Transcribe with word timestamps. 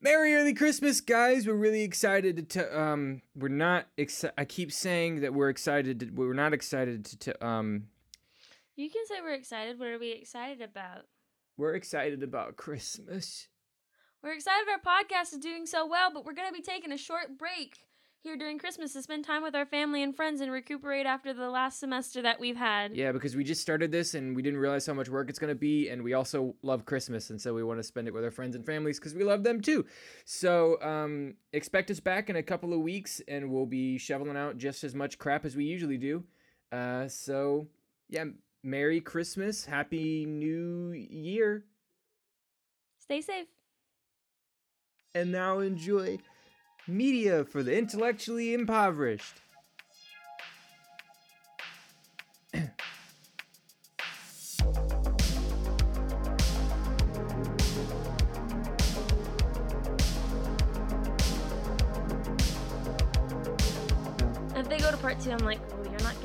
Merry 0.00 0.34
early 0.34 0.52
Christmas, 0.52 1.00
guys! 1.00 1.46
We're 1.46 1.54
really 1.54 1.82
excited 1.82 2.36
to. 2.36 2.42
T- 2.42 2.70
um, 2.76 3.22
we're 3.34 3.48
not. 3.48 3.86
Exci- 3.96 4.32
I 4.36 4.44
keep 4.44 4.70
saying 4.70 5.20
that 5.22 5.32
we're 5.32 5.48
excited. 5.48 6.00
To, 6.00 6.06
we're 6.12 6.34
not 6.34 6.52
excited 6.52 7.04
to. 7.06 7.18
T- 7.18 7.32
um, 7.40 7.84
You 8.76 8.90
can 8.90 9.06
say 9.06 9.16
we're 9.22 9.32
excited. 9.34 9.78
What 9.78 9.88
are 9.88 9.98
we 9.98 10.12
excited 10.12 10.60
about? 10.60 11.06
we're 11.58 11.74
excited 11.74 12.22
about 12.22 12.56
Christmas. 12.56 13.48
We're 14.22 14.34
excited 14.34 14.66
our 14.68 14.78
podcast 14.78 15.32
is 15.32 15.38
doing 15.38 15.64
so 15.64 15.86
well, 15.86 16.10
but 16.12 16.26
we're 16.26 16.34
going 16.34 16.48
to 16.48 16.52
be 16.52 16.60
taking 16.60 16.92
a 16.92 16.98
short 16.98 17.38
break 17.38 17.78
here 18.26 18.36
during 18.36 18.58
Christmas 18.58 18.92
to 18.92 19.00
spend 19.02 19.24
time 19.24 19.40
with 19.44 19.54
our 19.54 19.64
family 19.64 20.02
and 20.02 20.14
friends 20.14 20.40
and 20.40 20.50
recuperate 20.50 21.06
after 21.06 21.32
the 21.32 21.48
last 21.48 21.78
semester 21.78 22.20
that 22.22 22.40
we've 22.40 22.56
had. 22.56 22.96
Yeah, 22.96 23.12
because 23.12 23.36
we 23.36 23.44
just 23.44 23.60
started 23.60 23.92
this 23.92 24.14
and 24.14 24.34
we 24.34 24.42
didn't 24.42 24.58
realize 24.58 24.84
how 24.84 24.94
much 24.94 25.08
work 25.08 25.30
it's 25.30 25.38
going 25.38 25.52
to 25.52 25.54
be, 25.54 25.88
and 25.90 26.02
we 26.02 26.12
also 26.12 26.56
love 26.62 26.84
Christmas, 26.84 27.30
and 27.30 27.40
so 27.40 27.54
we 27.54 27.62
want 27.62 27.78
to 27.78 27.84
spend 27.84 28.08
it 28.08 28.14
with 28.14 28.24
our 28.24 28.32
friends 28.32 28.56
and 28.56 28.66
families 28.66 28.98
because 28.98 29.14
we 29.14 29.22
love 29.22 29.44
them 29.44 29.60
too. 29.60 29.86
So 30.24 30.82
um, 30.82 31.34
expect 31.52 31.88
us 31.92 32.00
back 32.00 32.28
in 32.28 32.34
a 32.34 32.42
couple 32.42 32.72
of 32.72 32.80
weeks, 32.80 33.22
and 33.28 33.48
we'll 33.48 33.64
be 33.64 33.96
shoveling 33.96 34.36
out 34.36 34.58
just 34.58 34.82
as 34.82 34.92
much 34.92 35.18
crap 35.18 35.44
as 35.44 35.54
we 35.54 35.64
usually 35.64 35.96
do. 35.96 36.24
Uh, 36.72 37.06
so 37.06 37.68
yeah, 38.08 38.24
Merry 38.64 39.00
Christmas, 39.00 39.64
Happy 39.64 40.26
New 40.26 40.90
Year, 40.92 41.64
Stay 42.98 43.20
safe. 43.20 43.46
and 45.14 45.30
now 45.30 45.60
enjoy 45.60 46.18
media 46.88 47.44
for 47.44 47.62
the 47.62 47.76
intellectually 47.76 48.54
impoverished. 48.54 49.34
If 64.54 64.68
they 64.70 64.78
go 64.78 64.90
to 64.90 64.96
part 64.96 65.20
two, 65.20 65.32
I'm 65.32 65.38
like, 65.38 65.60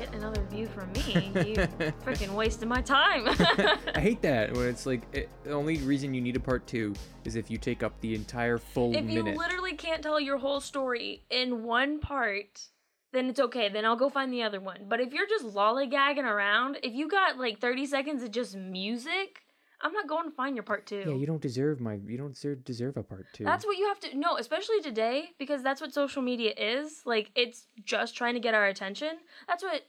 well, 0.02 0.12
you're 0.12 0.20
not 0.20 0.36
getting 0.36 0.42
another 0.42 0.42
view 0.50 0.68
from 0.68 0.92
me. 0.92 1.32
You 1.52 1.92
freaking 2.04 2.30
wasted 2.34 2.68
my 2.68 2.80
time. 2.80 3.24
I 3.94 4.00
hate 4.00 4.22
that 4.22 4.52
when 4.54 4.66
it's 4.66 4.86
like 4.86 5.02
it, 5.12 5.28
the 5.44 5.52
only 5.52 5.78
reason 5.78 6.14
you 6.14 6.20
need 6.20 6.36
a 6.36 6.40
part 6.40 6.66
two 6.66 6.94
is 7.24 7.36
if 7.36 7.50
you 7.50 7.58
take 7.58 7.82
up 7.82 8.00
the 8.00 8.14
entire 8.14 8.58
full 8.58 8.94
if 8.94 9.08
you 9.10 9.22
literally 9.22 9.74
can't 9.74 10.02
tell 10.02 10.20
your 10.20 10.38
whole 10.38 10.60
story 10.60 11.24
in 11.30 11.64
one 11.64 12.00
part, 12.00 12.68
then 13.12 13.28
it's 13.28 13.40
okay. 13.40 13.68
Then 13.68 13.84
I'll 13.84 13.96
go 13.96 14.08
find 14.08 14.32
the 14.32 14.42
other 14.42 14.60
one. 14.60 14.86
But 14.88 15.00
if 15.00 15.12
you're 15.12 15.26
just 15.26 15.44
lollygagging 15.44 16.24
around, 16.24 16.78
if 16.82 16.94
you 16.94 17.08
got 17.08 17.38
like 17.38 17.60
30 17.60 17.86
seconds 17.86 18.22
of 18.22 18.30
just 18.30 18.56
music, 18.56 19.42
I'm 19.82 19.92
not 19.92 20.06
going 20.06 20.24
to 20.24 20.30
find 20.30 20.54
your 20.54 20.62
part 20.62 20.86
two. 20.86 21.02
yeah, 21.06 21.14
you 21.14 21.26
don't 21.26 21.42
deserve 21.42 21.80
my. 21.80 21.94
You 22.06 22.16
don't 22.16 22.34
deserve, 22.34 22.64
deserve 22.64 22.96
a 22.96 23.02
part 23.02 23.26
two. 23.32 23.44
That's 23.44 23.66
what 23.66 23.76
you 23.76 23.88
have 23.88 23.98
to 24.00 24.16
no, 24.16 24.36
especially 24.36 24.80
today 24.80 25.30
because 25.38 25.62
that's 25.62 25.80
what 25.80 25.92
social 25.92 26.22
media 26.22 26.52
is. 26.56 27.02
Like 27.04 27.30
it's 27.34 27.66
just 27.84 28.16
trying 28.16 28.34
to 28.34 28.40
get 28.40 28.54
our 28.54 28.66
attention. 28.66 29.18
That's 29.48 29.62
what 29.62 29.82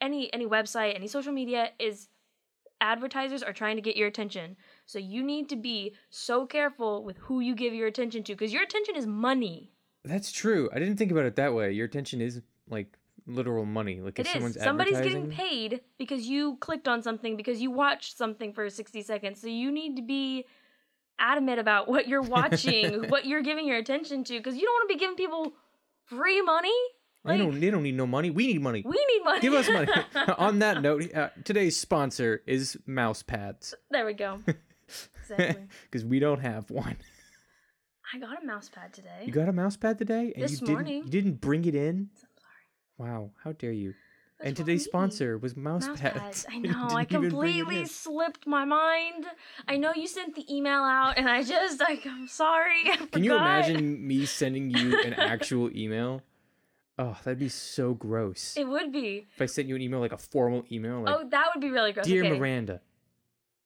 any 0.00 0.32
any 0.32 0.46
website, 0.46 0.94
any 0.94 1.06
social 1.06 1.32
media 1.32 1.70
is 1.78 2.08
advertisers 2.80 3.42
are 3.42 3.52
trying 3.52 3.76
to 3.76 3.82
get 3.82 3.96
your 3.96 4.08
attention. 4.08 4.56
So 4.86 4.98
you 4.98 5.22
need 5.22 5.48
to 5.50 5.56
be 5.56 5.94
so 6.08 6.46
careful 6.46 7.04
with 7.04 7.18
who 7.18 7.40
you 7.40 7.54
give 7.54 7.74
your 7.74 7.86
attention 7.86 8.22
to 8.24 8.32
because 8.32 8.52
your 8.52 8.62
attention 8.62 8.96
is 8.96 9.06
money. 9.06 9.70
That's 10.04 10.32
true. 10.32 10.70
I 10.72 10.78
didn't 10.78 10.96
think 10.96 11.10
about 11.10 11.26
it 11.26 11.36
that 11.36 11.52
way. 11.52 11.72
Your 11.72 11.84
attention 11.86 12.20
is 12.20 12.40
like 12.68 12.96
literal 13.26 13.66
money. 13.66 14.00
Like 14.00 14.18
It 14.18 14.26
if 14.26 14.32
someone's 14.32 14.56
is. 14.56 14.62
Somebody's 14.62 15.00
getting 15.00 15.30
paid 15.30 15.80
because 15.98 16.26
you 16.26 16.56
clicked 16.56 16.88
on 16.88 17.02
something 17.02 17.36
because 17.36 17.60
you 17.60 17.70
watched 17.70 18.16
something 18.16 18.52
for 18.52 18.68
60 18.68 19.02
seconds. 19.02 19.40
So 19.40 19.46
you 19.46 19.70
need 19.70 19.96
to 19.96 20.02
be 20.02 20.46
adamant 21.18 21.60
about 21.60 21.88
what 21.88 22.08
you're 22.08 22.22
watching, 22.38 23.08
what 23.08 23.26
you're 23.26 23.42
giving 23.42 23.66
your 23.66 23.76
attention 23.76 24.24
to 24.24 24.38
because 24.38 24.56
you 24.56 24.62
don't 24.62 24.72
want 24.72 24.90
to 24.90 24.94
be 24.94 24.98
giving 24.98 25.16
people 25.16 25.52
free 26.06 26.40
money. 26.40 26.74
They 27.24 27.36
don't. 27.36 27.60
They 27.60 27.70
don't 27.70 27.82
need 27.82 27.96
no 27.96 28.06
money. 28.06 28.30
We 28.30 28.46
need 28.46 28.62
money. 28.62 28.82
We 28.84 28.92
need 28.92 29.24
money. 29.24 29.40
Give 29.40 29.52
us 29.54 29.68
money. 29.68 29.88
On 30.38 30.58
that 30.60 30.80
note, 30.80 31.14
uh, 31.14 31.28
today's 31.44 31.76
sponsor 31.76 32.42
is 32.46 32.78
mouse 32.86 33.22
pads 33.22 33.74
there 33.90 34.06
we 34.06 34.14
go. 34.14 34.40
Exactly. 35.30 35.66
because 35.84 36.04
we 36.04 36.18
don't 36.18 36.40
have 36.40 36.68
one. 36.70 36.96
I 38.12 38.18
got 38.18 38.42
a 38.42 38.44
mouse 38.44 38.68
pad 38.68 38.92
today. 38.92 39.22
You 39.24 39.32
got 39.32 39.48
a 39.48 39.52
mouse 39.52 39.76
pad 39.76 39.98
today, 39.98 40.32
and 40.34 40.42
This 40.42 40.52
you 40.60 40.66
didn't. 40.66 40.72
morning. 40.72 41.02
You 41.04 41.10
didn't 41.10 41.40
bring 41.40 41.64
it 41.64 41.76
in. 41.76 42.08
I'm 42.10 42.18
sorry. 42.18 43.08
Wow, 43.10 43.30
how 43.44 43.52
dare 43.52 43.70
you! 43.70 43.94
What's 44.38 44.48
and 44.48 44.56
today's 44.56 44.84
sponsor 44.84 45.38
was 45.38 45.56
mouse, 45.56 45.86
Mouse 45.86 46.00
pads. 46.00 46.18
pads. 46.18 46.46
I 46.50 46.58
know. 46.58 46.88
I 46.90 47.04
didn't 47.04 47.26
even 47.26 47.38
bring 47.38 47.50
it 47.58 47.60
completely 47.60 47.86
slipped 47.86 48.46
my 48.48 48.64
mind. 48.64 49.26
I 49.68 49.76
know 49.76 49.92
you 49.94 50.08
sent 50.08 50.34
the 50.34 50.52
email 50.52 50.82
out, 50.82 51.16
and 51.16 51.28
I 51.28 51.44
just 51.44 51.78
like 51.78 52.04
I'm 52.04 52.26
sorry. 52.26 52.80
I 52.90 52.96
Can 52.96 53.22
you 53.22 53.36
imagine 53.36 54.04
me 54.04 54.26
sending 54.26 54.70
you 54.70 55.00
an 55.02 55.14
actual 55.14 55.70
email? 55.76 56.22
Oh, 57.02 57.16
that'd 57.24 57.38
be 57.38 57.48
so 57.48 57.94
gross. 57.94 58.54
It 58.58 58.68
would 58.68 58.92
be. 58.92 59.26
if 59.34 59.40
I 59.40 59.46
sent 59.46 59.68
you 59.68 59.74
an 59.74 59.80
email, 59.80 60.00
like 60.00 60.12
a 60.12 60.18
formal 60.18 60.64
email, 60.70 61.00
like 61.00 61.16
oh, 61.18 61.26
that 61.30 61.46
would 61.54 61.62
be 61.62 61.70
really 61.70 61.92
gross. 61.92 62.04
"Dear 62.04 62.24
okay. 62.24 62.38
Miranda, 62.38 62.82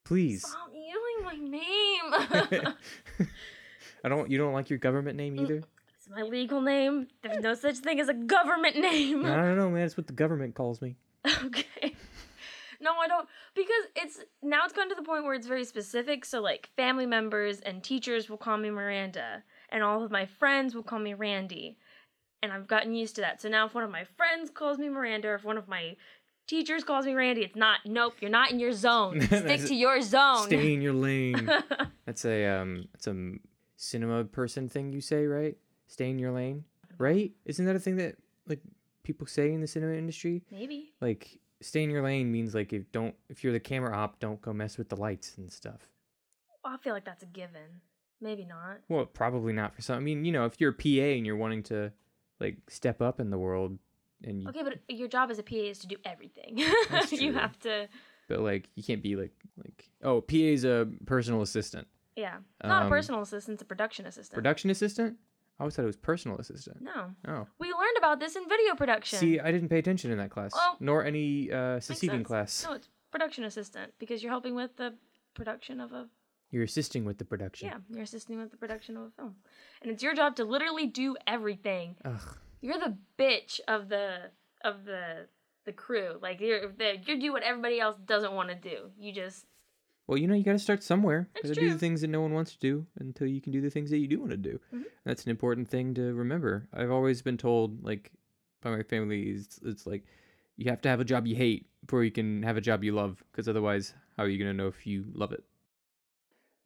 please." 0.05 0.43
Stop 0.47 0.71
using 0.73 1.25
my 1.25 1.59
name. 1.59 2.75
I 4.05 4.09
don't. 4.09 4.31
You 4.31 4.39
don't 4.39 4.53
like 4.53 4.71
your 4.71 4.79
government 4.79 5.17
Mm. 5.17 5.19
name 5.19 5.41
either. 5.41 5.63
it's 5.97 6.09
my 6.09 6.23
legal 6.23 6.61
name. 6.61 7.09
There's 7.23 7.43
no 7.43 7.55
such 7.55 7.79
thing 7.79 7.99
as 7.99 8.09
a 8.09 8.15
government 8.15 8.77
name. 8.77 9.25
I 9.27 9.35
don't 9.37 9.57
know, 9.57 9.69
man. 9.71 9.83
It's 9.85 9.97
what 9.97 10.07
the 10.07 10.13
government 10.13 10.55
calls 10.55 10.81
me. 10.81 10.95
okay. 11.45 11.95
No, 12.81 12.93
I 13.01 13.09
don't 13.09 13.27
because 13.55 13.85
it's 13.97 14.21
now 14.43 14.65
it's 14.65 14.75
gone 14.75 14.91
to 14.91 14.95
the 14.95 15.03
point 15.03 15.25
where 15.25 15.35
it's 15.35 15.47
very 15.47 15.65
specific. 15.65 16.25
So 16.25 16.41
like 16.41 16.69
family 16.77 17.07
members 17.07 17.61
and 17.61 17.83
teachers 17.83 18.29
will 18.31 18.37
call 18.37 18.59
me 18.59 18.71
Miranda, 18.71 19.43
and 19.71 19.83
all 19.83 20.05
of 20.05 20.11
my 20.11 20.27
friends 20.27 20.75
will 20.75 20.83
call 20.85 20.99
me 20.99 21.15
Randy, 21.15 21.79
and 22.45 22.53
I've 22.53 22.69
gotten 22.69 22.95
used 22.95 23.17
to 23.17 23.23
that. 23.23 23.41
So 23.41 23.49
now 23.49 23.67
if 23.67 23.75
one 23.75 23.85
of 23.85 23.91
my 23.91 24.05
friends 24.05 24.51
calls 24.51 24.79
me 24.79 24.89
Miranda, 24.89 25.29
or 25.29 25.35
if 25.35 25.45
one 25.45 25.59
of 25.59 25.67
my 25.67 25.97
teachers 26.47 26.85
calls 26.85 27.07
me 27.07 27.15
Randy, 27.15 27.43
it's 27.43 27.57
not. 27.57 27.81
Nope, 27.85 28.15
you're 28.21 28.31
not 28.31 28.51
in 28.51 28.61
your 28.61 28.73
zone. 28.73 29.21
Stick 29.27 29.65
to 29.67 29.75
your 29.75 30.03
zone. 30.03 30.47
Stay 30.47 30.75
in 30.75 30.83
your 30.83 30.93
lane. 30.93 31.51
That's 32.07 32.25
a 32.25 32.47
um. 32.47 32.89
That's 32.93 33.07
a 33.07 33.33
cinema 33.77 34.25
person 34.25 34.69
thing 34.69 34.93
you 34.93 35.01
say, 35.01 35.27
right? 35.27 35.57
Stay 35.89 36.11
in 36.11 36.19
your 36.19 36.33
lane, 36.33 36.65
right? 36.99 37.33
Isn't 37.45 37.65
that 37.67 37.77
a 37.77 37.81
thing 37.81 37.97
that 37.97 38.17
like 38.47 38.61
people 39.03 39.27
say 39.27 39.53
in 39.53 39.61
the 39.61 39.67
cinema 39.67 39.95
industry? 39.95 40.43
Maybe. 40.51 40.93
Like 41.01 41.39
stay 41.61 41.83
in 41.83 41.91
your 41.91 42.03
lane 42.03 42.31
means 42.31 42.55
like 42.55 42.73
if 42.73 42.91
don't 42.93 43.15
if 43.29 43.43
you're 43.43 43.53
the 43.53 43.61
camera 43.61 43.97
op, 43.97 44.21
don't 44.21 44.41
go 44.41 44.53
mess 44.53 44.77
with 44.79 44.91
the 44.91 44.97
lights 44.97 45.35
and 45.39 45.51
stuff. 45.51 45.89
I 46.65 46.77
feel 46.79 46.93
like 46.93 47.05
that's 47.05 47.23
a 47.23 47.27
given. 47.27 47.81
Maybe 48.21 48.45
not. 48.45 48.79
Well, 48.89 49.05
probably 49.05 49.53
not 49.53 49.75
for 49.75 49.83
some. 49.83 49.97
I 49.97 50.01
mean, 50.01 50.25
you 50.25 50.33
know, 50.33 50.47
if 50.47 50.61
you're 50.61 50.71
a 50.71 50.75
PA 50.75 51.17
and 51.17 51.27
you're 51.27 51.37
wanting 51.37 51.63
to 51.65 51.93
like 52.41 52.59
step 52.69 53.01
up 53.03 53.21
in 53.21 53.31
the 53.31 53.39
world, 53.39 53.79
and 54.23 54.43
you, 54.43 54.49
Okay, 54.49 54.63
but 54.63 54.79
your 54.89 55.09
job 55.09 55.31
as 55.31 55.39
a 55.39 55.43
PA 55.43 55.55
is 55.57 55.79
to 55.81 55.87
do 55.87 55.97
everything. 56.05 56.59
You 57.11 57.33
have 57.35 57.59
to. 57.61 57.89
but 58.29 58.41
like 58.41 58.69
you 58.75 58.83
can't 58.83 59.03
be 59.03 59.17
like 59.17 59.33
like 59.57 59.89
oh, 60.03 60.21
PA 60.21 60.37
is 60.37 60.65
a 60.65 60.89
personal 61.07 61.43
assistant, 61.43 61.87
Yeah. 62.17 62.37
Not 62.63 62.83
a 62.83 62.85
Um, 62.87 62.91
personal 62.91 63.21
assistant, 63.23 63.55
it's 63.57 63.63
a 63.63 63.67
production 63.67 64.07
assistant. 64.07 64.35
production 64.35 64.71
assistant. 64.71 65.19
I 65.59 65.63
always 65.63 65.77
thought 65.77 65.83
it 65.83 65.87
was 65.87 65.97
personal 65.97 66.37
assistant. 66.39 66.83
no. 66.83 67.15
Oh, 67.29 67.47
We 67.61 67.69
learned 67.69 67.97
about 67.99 68.19
this 68.19 68.35
in 68.35 68.49
video 68.49 68.75
production. 68.75 69.19
see, 69.21 69.39
I 69.39 69.53
didn't 69.53 69.69
pay 69.69 69.79
attention 69.79 70.11
in 70.11 70.19
that 70.19 70.31
class, 70.31 70.53
Well, 70.53 70.77
nor 70.81 71.05
any 71.05 71.53
uh, 71.53 71.79
succeeding 71.81 72.25
class. 72.25 72.65
No, 72.65 72.73
it's 72.73 72.89
production 73.13 73.45
assistant 73.45 73.93
because 74.01 74.21
you're 74.23 74.33
helping 74.33 74.57
with 74.57 74.75
the 74.77 74.95
production 75.35 75.81
of 75.81 75.93
a 75.93 76.09
You're 76.55 76.63
assisting 76.63 77.05
with 77.05 77.19
the 77.19 77.25
production. 77.25 77.67
yeah, 77.67 77.79
you're 77.91 78.05
assisting 78.05 78.39
with 78.39 78.53
the 78.53 78.57
production 78.57 78.97
of 78.97 79.03
a 79.07 79.11
film. 79.11 79.35
And 79.83 79.91
it's 79.91 80.05
your 80.05 80.15
job 80.15 80.37
to 80.37 80.45
literally 80.45 80.87
do 80.87 81.17
everything. 81.27 81.97
Ugh. 82.05 82.39
You're 82.61 82.79
the 82.79 82.97
bitch 83.19 83.59
of 83.67 83.89
the 83.89 84.31
of 84.63 84.85
the 84.85 85.27
the 85.65 85.73
crew. 85.73 86.17
Like 86.23 86.41
you're 86.41 86.69
the, 86.71 86.99
you 87.05 87.19
do 87.21 87.33
what 87.33 87.43
everybody 87.43 87.81
else 87.81 87.97
doesn't 88.07 88.33
want 88.33 88.51
to 88.51 88.55
do. 88.55 88.91
You 88.97 89.13
just 89.13 89.47
Well, 90.07 90.17
you 90.17 90.29
know, 90.29 90.35
you 90.35 90.45
got 90.45 90.53
to 90.53 90.59
start 90.61 90.85
somewhere. 90.85 91.29
Got 91.35 91.55
to 91.55 91.61
do 91.61 91.73
the 91.73 91.79
things 91.79 92.03
that 92.03 92.09
no 92.09 92.21
one 92.21 92.33
wants 92.33 92.53
to 92.53 92.59
do 92.59 92.87
until 93.01 93.27
you 93.27 93.41
can 93.41 93.51
do 93.53 93.61
the 93.61 93.71
things 93.71 93.91
that 93.91 93.99
you 93.99 94.07
do 94.07 94.21
want 94.21 94.31
to 94.31 94.37
do. 94.37 94.61
Mhm. 94.73 94.85
That's 95.05 95.25
an 95.25 95.31
important 95.31 95.67
thing 95.69 95.93
to 95.95 96.15
remember. 96.15 96.69
I've 96.73 96.93
always 96.93 97.21
been 97.21 97.37
told, 97.37 97.83
like, 97.83 98.13
by 98.63 98.71
my 98.71 98.83
family, 98.85 99.23
it's, 99.31 99.59
it's 99.65 99.87
like 99.89 100.05
you 100.57 100.71
have 100.71 100.81
to 100.83 100.89
have 100.89 101.01
a 101.01 101.05
job 101.05 101.27
you 101.27 101.35
hate 101.35 101.67
before 101.85 102.05
you 102.05 102.13
can 102.13 102.43
have 102.45 102.57
a 102.57 102.61
job 102.61 102.85
you 102.85 102.93
love, 102.93 103.23
because 103.33 103.49
otherwise, 103.49 103.93
how 104.17 104.23
are 104.23 104.29
you 104.29 104.39
gonna 104.39 104.55
know 104.55 104.69
if 104.69 104.87
you 104.87 105.05
love 105.15 105.33
it? 105.33 105.43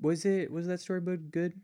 Was 0.01 0.25
it 0.25 0.51
was 0.51 0.67
that 0.67 0.79
storyboard 0.81 1.31
good? 1.31 1.55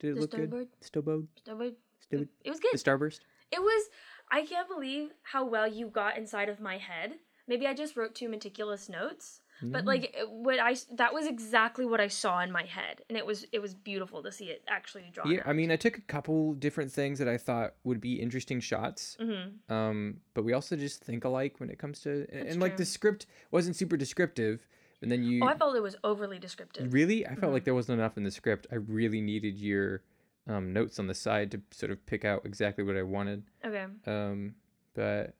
Did 0.00 0.10
it 0.10 0.14
The 0.14 0.20
look 0.20 0.30
good? 0.30 0.50
storyboard? 0.50 0.66
Storyboard? 0.84 1.26
it, 1.46 1.76
Storyboard? 2.10 2.28
it 2.44 2.50
was 2.50 2.60
good. 2.60 2.72
The 2.72 2.78
starburst? 2.78 3.20
It 3.50 3.60
was. 3.62 3.88
I 4.30 4.42
can't 4.44 4.68
believe 4.68 5.10
how 5.22 5.46
well 5.46 5.66
you 5.66 5.86
got 5.88 6.18
inside 6.18 6.48
of 6.50 6.60
my 6.60 6.76
head. 6.76 7.14
Maybe 7.46 7.66
I 7.66 7.72
just 7.72 7.96
wrote 7.96 8.14
too 8.14 8.28
meticulous 8.28 8.90
notes, 8.90 9.40
but 9.62 9.84
Mm. 9.84 9.86
like 9.86 10.14
what 10.28 10.58
I 10.60 10.76
that 10.92 11.14
was 11.14 11.26
exactly 11.26 11.86
what 11.86 11.98
I 11.98 12.08
saw 12.08 12.40
in 12.42 12.52
my 12.52 12.64
head, 12.64 13.00
and 13.08 13.16
it 13.16 13.24
was 13.24 13.46
it 13.52 13.60
was 13.60 13.72
beautiful 13.74 14.22
to 14.22 14.30
see 14.30 14.50
it 14.50 14.62
actually 14.68 15.08
drawn. 15.10 15.30
Yeah, 15.30 15.42
I 15.46 15.54
mean, 15.54 15.70
I 15.70 15.76
took 15.76 15.96
a 15.96 16.02
couple 16.02 16.52
different 16.52 16.92
things 16.92 17.18
that 17.20 17.26
I 17.28 17.38
thought 17.38 17.74
would 17.84 18.02
be 18.02 18.20
interesting 18.20 18.60
shots. 18.60 19.16
hmm 19.18 19.72
Um, 19.72 20.20
but 20.34 20.44
we 20.44 20.52
also 20.52 20.76
just 20.76 21.02
think 21.02 21.24
alike 21.24 21.58
when 21.58 21.70
it 21.70 21.78
comes 21.78 22.00
to 22.02 22.10
and, 22.30 22.42
That's 22.42 22.52
and, 22.52 22.60
like 22.60 22.76
the 22.76 22.84
script 22.84 23.24
wasn't 23.50 23.76
super 23.76 23.96
descriptive. 23.96 24.66
And 25.00 25.10
then 25.10 25.22
you 25.22 25.42
Oh, 25.44 25.46
I 25.48 25.56
felt 25.56 25.76
it 25.76 25.80
was 25.82 25.96
overly 26.02 26.38
descriptive. 26.38 26.92
really, 26.92 27.24
I 27.26 27.34
felt 27.36 27.50
Mhm. 27.50 27.54
like 27.54 27.64
there 27.64 27.74
wasn't 27.74 28.00
enough 28.00 28.16
in 28.16 28.24
the 28.24 28.30
script. 28.30 28.66
I 28.72 28.76
really 28.76 29.20
needed 29.20 29.58
your 29.58 30.02
um, 30.46 30.72
notes 30.72 30.98
on 30.98 31.06
the 31.06 31.14
side 31.14 31.50
to 31.50 31.60
sort 31.70 31.92
of 31.92 32.04
pick 32.06 32.24
out 32.24 32.46
exactly 32.46 32.82
what 32.82 32.96
I 32.96 33.02
wanted. 33.02 33.42
Okay. 33.62 33.84
Um, 34.06 34.54
but 34.94 35.34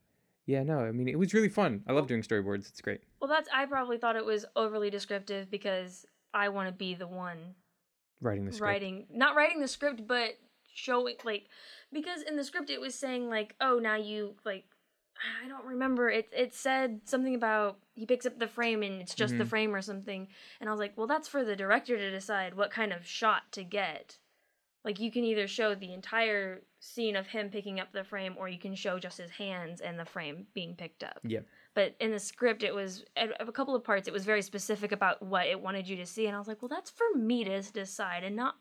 yeah, 0.44 0.62
no, 0.62 0.80
I 0.80 0.92
mean, 0.92 1.08
it 1.08 1.18
was 1.18 1.32
really 1.32 1.48
fun. 1.48 1.82
I 1.86 1.92
love 1.92 2.06
doing 2.06 2.20
storyboards. 2.20 2.68
It's 2.68 2.82
great. 2.82 3.00
Well, 3.18 3.28
that's 3.28 3.48
I 3.52 3.64
probably 3.64 3.96
thought 3.96 4.16
it 4.16 4.24
was 4.26 4.44
overly 4.54 4.90
descriptive 4.90 5.50
because 5.50 6.04
I 6.34 6.50
want 6.50 6.68
to 6.68 6.72
be 6.74 6.94
the 6.94 7.06
one 7.08 7.54
Writing 8.20 8.44
the 8.44 8.52
script. 8.52 8.66
writing, 8.66 9.06
not 9.10 9.34
writing 9.34 9.60
the 9.62 9.68
script, 9.68 10.06
but 10.06 10.34
showing 10.74 11.16
like 11.24 11.46
because 11.90 12.20
in 12.20 12.36
the 12.36 12.44
script 12.44 12.68
it 12.68 12.80
was 12.80 12.94
saying 12.94 13.30
like, 13.30 13.54
oh, 13.62 13.78
now 13.78 13.96
you 13.96 14.36
like. 14.44 14.66
I 15.44 15.48
don't 15.48 15.64
remember. 15.64 16.08
It 16.10 16.28
it 16.32 16.54
said 16.54 17.00
something 17.04 17.34
about 17.34 17.78
he 17.94 18.06
picks 18.06 18.26
up 18.26 18.38
the 18.38 18.46
frame 18.48 18.82
and 18.82 19.00
it's 19.00 19.14
just 19.14 19.36
the 19.38 19.44
Mhm. 19.44 19.48
frame 19.48 19.74
or 19.74 19.82
something. 19.82 20.28
And 20.60 20.68
I 20.68 20.72
was 20.72 20.78
like, 20.80 20.96
well, 20.96 21.06
that's 21.06 21.28
for 21.28 21.44
the 21.44 21.56
director 21.56 21.96
to 21.96 22.10
decide 22.10 22.54
what 22.54 22.70
kind 22.70 22.92
of 22.92 23.06
shot 23.06 23.50
to 23.52 23.64
get. 23.64 24.18
Like 24.84 25.00
you 25.00 25.10
can 25.10 25.24
either 25.24 25.48
show 25.48 25.74
the 25.74 25.92
entire 25.92 26.62
scene 26.80 27.16
of 27.16 27.26
him 27.26 27.50
picking 27.50 27.80
up 27.80 27.92
the 27.92 28.04
frame 28.04 28.36
or 28.38 28.48
you 28.48 28.58
can 28.58 28.74
show 28.76 28.98
just 28.98 29.18
his 29.18 29.32
hands 29.32 29.80
and 29.80 29.98
the 29.98 30.04
frame 30.04 30.46
being 30.54 30.76
picked 30.76 31.02
up. 31.02 31.18
Yeah. 31.24 31.40
But 31.74 31.96
in 32.00 32.12
the 32.12 32.20
script 32.20 32.62
it 32.62 32.74
was 32.74 33.04
at 33.16 33.30
a 33.40 33.50
couple 33.52 33.74
of 33.74 33.82
parts 33.84 34.06
it 34.06 34.14
was 34.14 34.24
very 34.24 34.42
specific 34.42 34.92
about 34.92 35.20
what 35.22 35.46
it 35.46 35.60
wanted 35.60 35.88
you 35.88 35.96
to 35.96 36.06
see 36.06 36.26
and 36.26 36.36
I 36.36 36.38
was 36.38 36.46
like, 36.48 36.62
"Well, 36.62 36.68
that's 36.68 36.90
for 36.90 37.06
me 37.16 37.42
to 37.44 37.60
decide 37.72 38.22
and 38.22 38.36
not 38.36 38.54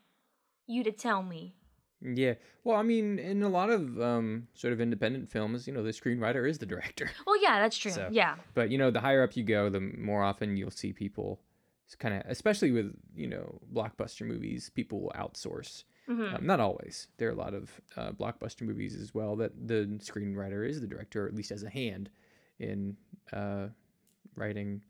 you 0.66 0.82
to 0.84 0.92
tell 0.92 1.22
me." 1.22 1.54
Yeah. 2.00 2.34
Well, 2.64 2.76
I 2.76 2.82
mean, 2.82 3.18
in 3.18 3.42
a 3.42 3.48
lot 3.48 3.70
of 3.70 4.00
um, 4.00 4.46
sort 4.54 4.72
of 4.72 4.80
independent 4.80 5.30
films, 5.30 5.66
you 5.66 5.72
know, 5.72 5.82
the 5.82 5.90
screenwriter 5.90 6.48
is 6.48 6.58
the 6.58 6.66
director. 6.66 7.10
Well, 7.26 7.40
yeah, 7.42 7.58
that's 7.60 7.76
true. 7.76 7.90
So- 7.90 8.08
yeah. 8.12 8.36
But 8.54 8.70
you 8.70 8.78
know, 8.78 8.90
the 8.90 9.00
higher 9.00 9.22
up 9.22 9.36
you 9.36 9.42
go, 9.44 9.68
the 9.68 9.80
more 9.80 10.22
often 10.22 10.56
you'll 10.56 10.70
see 10.70 10.92
people 10.92 11.40
kind 11.98 12.14
of, 12.14 12.22
especially 12.26 12.70
with 12.70 12.94
you 13.16 13.26
know 13.26 13.60
blockbuster 13.72 14.26
movies, 14.26 14.70
people 14.74 15.00
will 15.00 15.12
outsource. 15.16 15.84
hmm 16.06 16.22
Um, 16.34 16.46
not 16.46 16.60
always. 16.60 17.08
There 17.16 17.28
are 17.28 17.32
a 17.32 17.34
lot 17.34 17.54
of 17.54 17.80
uh, 17.96 18.12
blockbuster 18.12 18.62
movies 18.62 18.94
as 18.94 19.14
well 19.14 19.36
that 19.36 19.52
the 19.66 19.86
screenwriter 20.00 20.68
is 20.68 20.80
the 20.80 20.86
director, 20.86 21.24
or 21.24 21.28
at 21.28 21.34
least 21.34 21.50
has 21.50 21.62
a 21.64 21.70
hand 21.70 22.10
in 22.58 22.96
uh, 23.32 23.68
writing 24.36 24.82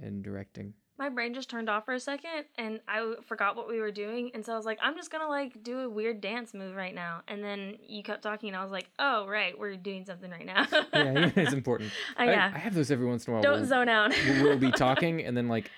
and 0.00 0.22
directing. 0.24 0.72
My 0.98 1.08
brain 1.08 1.32
just 1.32 1.48
turned 1.48 1.70
off 1.70 1.84
for 1.84 1.94
a 1.94 2.00
second 2.00 2.46
and 2.56 2.80
I 2.88 2.96
w- 2.98 3.20
forgot 3.24 3.54
what 3.54 3.68
we 3.68 3.78
were 3.80 3.92
doing 3.92 4.30
and 4.34 4.44
so 4.44 4.52
I 4.52 4.56
was 4.56 4.66
like, 4.66 4.78
"I'm 4.82 4.96
just 4.96 5.10
going 5.12 5.22
to 5.22 5.28
like 5.28 5.62
do 5.62 5.80
a 5.80 5.88
weird 5.88 6.20
dance 6.20 6.52
move 6.54 6.74
right 6.74 6.94
now." 6.94 7.22
And 7.28 7.42
then 7.44 7.76
you 7.86 8.02
kept 8.02 8.22
talking 8.22 8.48
and 8.48 8.56
I 8.56 8.62
was 8.62 8.72
like, 8.72 8.90
"Oh, 8.98 9.26
right, 9.28 9.56
we're 9.58 9.76
doing 9.76 10.04
something 10.04 10.30
right 10.30 10.44
now." 10.46 10.66
Yeah, 10.92 11.30
it's 11.36 11.52
important. 11.52 11.92
Uh, 12.18 12.22
I- 12.22 12.24
yeah. 12.26 12.52
I, 12.54 12.58
have 12.58 12.74
those 12.74 12.90
every 12.90 13.06
once 13.06 13.26
in 13.26 13.32
a 13.32 13.34
while. 13.34 13.42
Don't 13.42 13.64
zone 13.66 13.88
out. 13.88 14.12
we'll, 14.42 14.58
be 14.58 14.70
talking 14.86 15.22
and 15.24 15.36
then 15.36 15.46
like 15.48 15.70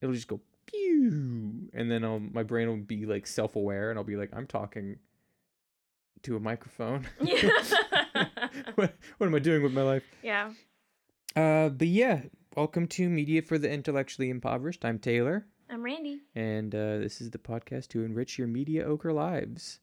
it'll 0.00 0.14
just 0.14 0.28
go 0.28 0.40
pew, 0.66 1.68
and 1.74 1.90
then 1.90 2.04
I'll, 2.04 2.20
my 2.20 2.44
brain 2.44 2.68
will 2.68 2.76
be 2.76 3.04
like 3.04 3.26
self-aware 3.26 3.90
and 3.90 3.98
I'll 3.98 4.04
be 4.04 4.16
like, 4.16 4.30
I'm 4.32 4.46
talking 4.46 4.98
to 6.22 6.36
a 6.36 6.40
microphone. 6.40 7.06
yeah. 7.20 7.50
what, 8.76 8.94
what 9.18 9.26
am 9.26 9.34
I 9.34 9.38
doing 9.40 9.62
with 9.62 9.72
my 9.72 9.82
life? 9.82 10.04
yeah. 10.22 10.52
Uh, 11.34 11.68
but 11.70 11.88
yeah, 11.88 12.20
welcome 12.56 12.86
to 12.86 13.08
Media 13.08 13.42
for 13.42 13.58
the 13.58 13.70
Intellectually 13.70 14.30
Impoverished. 14.30 14.84
I'm 14.84 14.98
Taylor, 14.98 15.46
I'm 15.70 15.82
Randy. 15.82 16.20
and 16.34 16.74
uh, 16.74 16.98
this 16.98 17.20
is 17.20 17.30
the 17.30 17.38
podcast 17.38 17.88
to 17.88 18.04
enrich 18.04 18.38
your 18.38 18.48
mediocre 18.48 19.12
lives. 19.12 19.80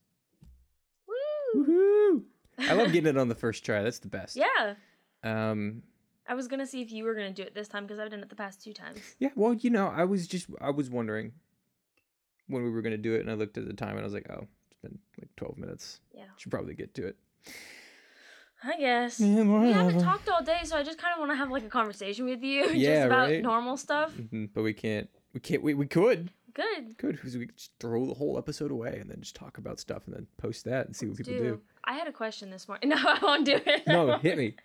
Woo! 1.07 1.65
Woohoo! 1.65 2.23
I 2.69 2.73
love 2.73 2.91
getting 2.91 3.09
it 3.09 3.17
on 3.17 3.29
the 3.29 3.35
first 3.35 3.65
try. 3.65 3.81
That's 3.83 3.99
the 3.99 4.09
best. 4.09 4.35
Yeah. 4.35 4.75
Um. 5.23 5.83
I 6.27 6.35
was 6.35 6.47
going 6.47 6.59
to 6.59 6.67
see 6.67 6.81
if 6.83 6.91
you 6.91 7.05
were 7.05 7.15
going 7.15 7.33
to 7.33 7.33
do 7.33 7.41
it 7.41 7.55
this 7.55 7.67
time 7.67 7.87
because 7.87 7.97
I've 7.97 8.11
done 8.11 8.19
it 8.19 8.29
the 8.29 8.35
past 8.35 8.63
two 8.63 8.71
times. 8.73 8.99
Yeah. 9.17 9.29
Well, 9.35 9.55
you 9.55 9.71
know, 9.71 9.87
I 9.87 10.03
was 10.03 10.27
just 10.27 10.47
I 10.61 10.69
was 10.69 10.87
wondering 10.89 11.31
when 12.47 12.63
we 12.63 12.69
were 12.69 12.81
gonna 12.81 12.97
do 12.97 13.13
it, 13.15 13.21
and 13.21 13.29
I 13.31 13.33
looked 13.33 13.57
at 13.57 13.67
the 13.67 13.73
time, 13.73 13.91
and 13.91 13.99
I 13.99 14.03
was 14.03 14.13
like, 14.13 14.27
oh, 14.29 14.47
it's 14.71 14.79
been 14.81 14.99
like 15.19 15.29
12 15.37 15.57
minutes. 15.57 16.01
Yeah. 16.13 16.23
Should 16.37 16.51
probably 16.51 16.73
get 16.75 16.93
to 16.95 17.07
it. 17.07 17.15
I 18.63 18.77
guess. 18.77 19.19
Yeah, 19.19 19.43
We 19.43 19.71
haven't 19.71 19.99
talked 20.03 20.27
all 20.29 20.43
day, 20.43 20.59
so 20.63 20.75
I 20.77 20.83
just 20.83 20.97
kind 20.97 21.13
of 21.13 21.19
want 21.19 21.31
to 21.31 21.35
have 21.35 21.49
like 21.49 21.63
a 21.63 21.69
conversation 21.69 22.25
with 22.25 22.43
you 22.43 22.69
Yeah, 22.73 22.95
just 22.95 23.05
about 23.07 23.29
right? 23.29 23.41
normal 23.41 23.77
stuff. 23.77 24.13
Mhm, 24.13 24.49
But 24.53 24.63
we 24.63 24.73
can't. 24.73 25.09
We 25.33 25.39
can't. 25.39 25.63
We, 25.63 25.73
we 25.73 25.85
could. 25.87 26.31
Good. 26.53 26.97
Could 26.97 27.15
because 27.15 27.37
we 27.37 27.45
could 27.45 27.55
just 27.55 27.71
throw 27.79 28.05
the 28.05 28.13
whole 28.15 28.37
episode 28.37 28.71
away 28.71 28.97
and 28.99 29.09
then 29.09 29.21
just 29.21 29.35
talk 29.35 29.59
about 29.59 29.79
stuff 29.79 30.07
and 30.07 30.15
then 30.15 30.27
post 30.37 30.65
that 30.65 30.87
and 30.87 30.95
see 30.95 31.05
what 31.05 31.15
people 31.15 31.33
do. 31.37 31.61
I 31.85 31.93
had 31.93 32.07
a 32.07 32.11
question 32.11 32.49
this 32.49 32.67
morning. 32.67 32.89
No, 32.89 32.97
I 32.97 33.17
won't 33.21 33.45
do 33.45 33.59
it. 33.65 33.87
No, 33.87 34.17
hit 34.21 34.37
me. 34.37 34.55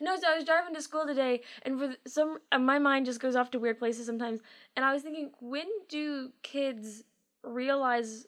No, 0.00 0.14
so 0.16 0.28
I 0.30 0.36
was 0.36 0.44
driving 0.44 0.74
to 0.74 0.82
school 0.82 1.06
today, 1.06 1.40
and 1.62 1.78
for 1.78 1.94
some, 2.06 2.38
uh, 2.52 2.58
my 2.58 2.78
mind 2.78 3.06
just 3.06 3.18
goes 3.20 3.34
off 3.34 3.50
to 3.52 3.58
weird 3.58 3.78
places 3.80 4.06
sometimes. 4.06 4.40
And 4.76 4.84
I 4.84 4.92
was 4.92 5.02
thinking, 5.02 5.30
when 5.40 5.66
do 5.88 6.30
kids 6.42 7.02
realize, 7.42 8.26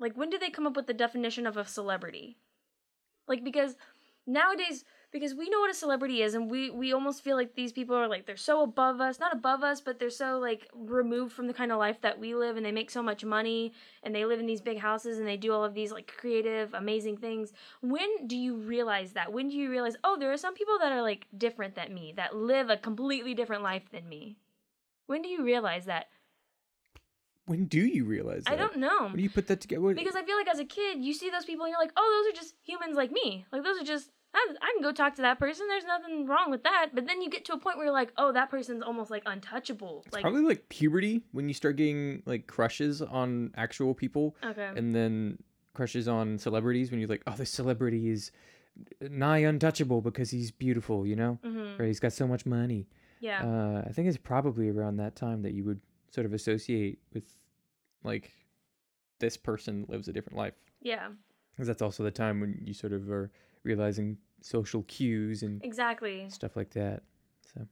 like, 0.00 0.16
when 0.16 0.30
do 0.30 0.38
they 0.38 0.50
come 0.50 0.66
up 0.66 0.74
with 0.74 0.86
the 0.86 0.94
definition 0.94 1.46
of 1.46 1.56
a 1.56 1.66
celebrity? 1.66 2.38
Like, 3.28 3.44
because 3.44 3.76
nowadays, 4.26 4.84
because 5.10 5.34
we 5.34 5.50
know 5.50 5.60
what 5.60 5.70
a 5.70 5.74
celebrity 5.74 6.22
is, 6.22 6.34
and 6.34 6.50
we 6.50 6.70
we 6.70 6.92
almost 6.92 7.22
feel 7.22 7.36
like 7.36 7.54
these 7.54 7.72
people 7.72 7.94
are 7.94 8.08
like 8.08 8.26
they're 8.26 8.36
so 8.36 8.62
above 8.62 9.00
us, 9.00 9.20
not 9.20 9.32
above 9.32 9.62
us, 9.62 9.80
but 9.80 9.98
they're 9.98 10.10
so 10.10 10.38
like 10.38 10.68
removed 10.74 11.32
from 11.32 11.46
the 11.46 11.54
kind 11.54 11.70
of 11.70 11.78
life 11.78 12.00
that 12.00 12.18
we 12.18 12.34
live, 12.34 12.56
and 12.56 12.64
they 12.64 12.72
make 12.72 12.90
so 12.90 13.02
much 13.02 13.24
money, 13.24 13.72
and 14.02 14.14
they 14.14 14.24
live 14.24 14.40
in 14.40 14.46
these 14.46 14.60
big 14.60 14.78
houses, 14.78 15.18
and 15.18 15.26
they 15.26 15.36
do 15.36 15.52
all 15.52 15.64
of 15.64 15.74
these 15.74 15.92
like 15.92 16.06
creative, 16.06 16.72
amazing 16.74 17.16
things. 17.18 17.52
When 17.80 18.26
do 18.26 18.36
you 18.36 18.56
realize 18.56 19.12
that? 19.12 19.32
When 19.32 19.48
do 19.48 19.56
you 19.56 19.70
realize 19.70 19.96
oh 20.04 20.16
there 20.18 20.32
are 20.32 20.36
some 20.36 20.54
people 20.54 20.78
that 20.80 20.92
are 20.92 21.02
like 21.02 21.26
different 21.36 21.74
than 21.74 21.94
me 21.94 22.14
that 22.16 22.36
live 22.36 22.70
a 22.70 22.76
completely 22.76 23.34
different 23.34 23.62
life 23.62 23.90
than 23.90 24.08
me? 24.08 24.36
When 25.06 25.22
do 25.22 25.28
you 25.28 25.44
realize 25.44 25.84
that 25.86 26.06
When 27.46 27.64
do 27.66 27.80
you 27.80 28.04
realize 28.04 28.44
that? 28.44 28.52
i 28.52 28.56
don't 28.56 28.76
know. 28.76 29.04
When 29.06 29.16
do 29.16 29.22
you 29.22 29.30
put 29.30 29.46
that 29.48 29.60
together? 29.60 29.82
What- 29.82 29.96
because 29.96 30.14
i 30.16 30.22
feel 30.22 30.36
like 30.36 30.48
as 30.48 30.58
a 30.60 30.64
kid 30.64 31.02
you 31.02 31.12
see 31.12 31.28
those 31.30 31.44
people 31.44 31.64
and 31.64 31.70
you're 31.72 31.80
like 31.80 31.92
oh 31.96 32.22
those 32.24 32.32
are 32.32 32.36
just 32.40 32.54
humans 32.62 32.96
like 32.96 33.10
me. 33.10 33.44
Like 33.52 33.62
those 33.64 33.80
are 33.80 33.84
just 33.84 34.10
I, 34.34 34.46
I 34.62 34.72
can 34.72 34.82
go 34.82 34.92
talk 34.92 35.14
to 35.16 35.22
that 35.22 35.38
person. 35.38 35.66
There's 35.68 35.84
nothing 35.84 36.26
wrong 36.26 36.50
with 36.50 36.62
that. 36.62 36.92
But 36.94 37.06
then 37.06 37.20
you 37.20 37.28
get 37.28 37.44
to 37.46 37.52
a 37.52 37.58
point 37.58 37.76
where 37.76 37.84
you're 37.86 37.92
like 37.92 38.12
oh 38.16 38.32
that 38.32 38.48
person's 38.50 38.82
almost 38.82 39.10
like 39.10 39.22
untouchable. 39.26 40.04
Like 40.12 40.22
Probably 40.22 40.42
like 40.42 40.68
puberty 40.68 41.22
when 41.32 41.48
you 41.48 41.54
start 41.54 41.76
getting 41.76 42.22
like 42.26 42.46
crushes 42.46 43.02
on 43.02 43.52
actual 43.56 43.92
people. 43.94 44.36
Okay. 44.44 44.70
And 44.76 44.94
then 44.94 45.38
crushes 45.74 46.06
on 46.08 46.38
celebrities 46.38 46.90
when 46.90 47.00
you're 47.00 47.08
like, 47.08 47.22
oh, 47.26 47.34
this 47.36 47.50
celebrity 47.50 48.08
is 48.10 48.30
nigh 49.00 49.38
untouchable 49.38 50.00
because 50.00 50.30
he's 50.30 50.50
beautiful, 50.50 51.06
you 51.06 51.16
know, 51.16 51.38
hmm 51.42 51.74
or 51.80 51.84
he's 51.86 52.00
got 52.00 52.12
so 52.12 52.26
much 52.26 52.46
money. 52.46 52.86
yeah. 53.20 53.42
Uh, 53.44 53.82
I 53.88 53.92
think 53.92 54.08
it's 54.08 54.16
probably 54.16 54.68
around 54.70 54.96
that 54.96 55.14
time 55.16 55.42
that 55.42 55.52
you 55.52 55.64
would 55.64 55.80
sort 56.12 56.24
of 56.26 56.32
associate 56.32 56.98
with 57.12 57.24
like 58.04 58.32
this 59.18 59.36
person 59.36 59.84
lives 59.88 60.08
a 60.08 60.12
different 60.12 60.36
life 60.36 60.54
yeah 60.80 61.08
because 61.52 61.66
that's 61.66 61.82
also 61.82 62.02
the 62.02 62.10
time 62.10 62.40
when 62.40 62.60
you 62.64 62.74
sort 62.74 62.92
of 62.92 63.10
are 63.10 63.30
realizing 63.64 64.16
social 64.40 64.82
cues 64.84 65.42
and 65.42 65.64
exactly 65.64 66.28
stuff 66.28 66.56
like 66.56 66.70
that. 66.70 67.02
So 67.54 67.66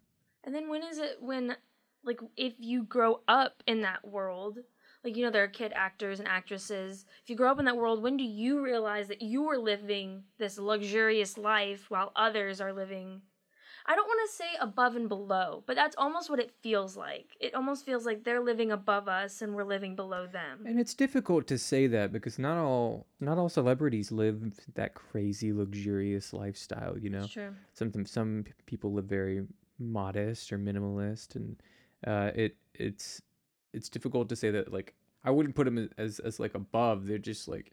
And 0.44 0.54
then 0.54 0.68
when 0.68 0.82
is 0.82 0.98
it 0.98 1.16
when, 1.20 1.56
like, 2.04 2.20
if 2.36 2.54
you 2.58 2.84
grow 2.84 3.20
up 3.28 3.62
in 3.66 3.82
that 3.82 4.06
world, 4.06 4.58
like, 5.04 5.16
you 5.16 5.24
know, 5.24 5.30
there 5.30 5.44
are 5.44 5.48
kid 5.48 5.72
actors 5.74 6.18
and 6.18 6.28
actresses. 6.28 7.06
If 7.22 7.30
you 7.30 7.36
grow 7.36 7.50
up 7.50 7.58
in 7.58 7.64
that 7.64 7.76
world, 7.76 8.02
when 8.02 8.16
do 8.16 8.24
you 8.24 8.62
realize 8.62 9.08
that 9.08 9.22
you 9.22 9.48
are 9.50 9.58
living 9.58 10.24
this 10.38 10.58
luxurious 10.58 11.38
life 11.38 11.90
while 11.90 12.12
others 12.14 12.60
are 12.60 12.72
living? 12.72 13.22
I 13.90 13.96
don't 13.96 14.06
want 14.06 14.20
to 14.30 14.36
say 14.36 14.50
above 14.60 14.94
and 14.94 15.08
below, 15.08 15.64
but 15.66 15.74
that's 15.74 15.96
almost 15.98 16.30
what 16.30 16.38
it 16.38 16.52
feels 16.62 16.96
like. 16.96 17.26
It 17.40 17.54
almost 17.56 17.84
feels 17.84 18.06
like 18.06 18.22
they're 18.22 18.38
living 18.52 18.70
above 18.70 19.08
us 19.08 19.42
and 19.42 19.52
we're 19.56 19.64
living 19.64 19.96
below 19.96 20.28
them. 20.28 20.64
And 20.64 20.78
it's 20.78 20.94
difficult 20.94 21.48
to 21.48 21.58
say 21.58 21.88
that 21.88 22.12
because 22.12 22.38
not 22.38 22.56
all 22.56 23.06
not 23.18 23.36
all 23.36 23.48
celebrities 23.48 24.12
live 24.12 24.38
that 24.74 24.94
crazy 24.94 25.52
luxurious 25.52 26.32
lifestyle, 26.32 26.96
you 26.96 27.10
know. 27.10 27.26
True. 27.26 27.52
Some 27.74 28.06
some 28.06 28.44
people 28.66 28.92
live 28.92 29.06
very 29.06 29.42
modest 29.80 30.52
or 30.52 30.58
minimalist 30.58 31.34
and 31.34 31.56
uh 32.06 32.30
it 32.34 32.54
it's 32.74 33.22
it's 33.72 33.88
difficult 33.88 34.28
to 34.28 34.36
say 34.36 34.50
that 34.52 34.72
like 34.72 34.94
I 35.24 35.30
wouldn't 35.32 35.56
put 35.56 35.64
them 35.64 35.90
as 35.98 36.20
as 36.20 36.38
like 36.38 36.54
above. 36.54 37.08
They're 37.08 37.18
just 37.32 37.48
like 37.48 37.72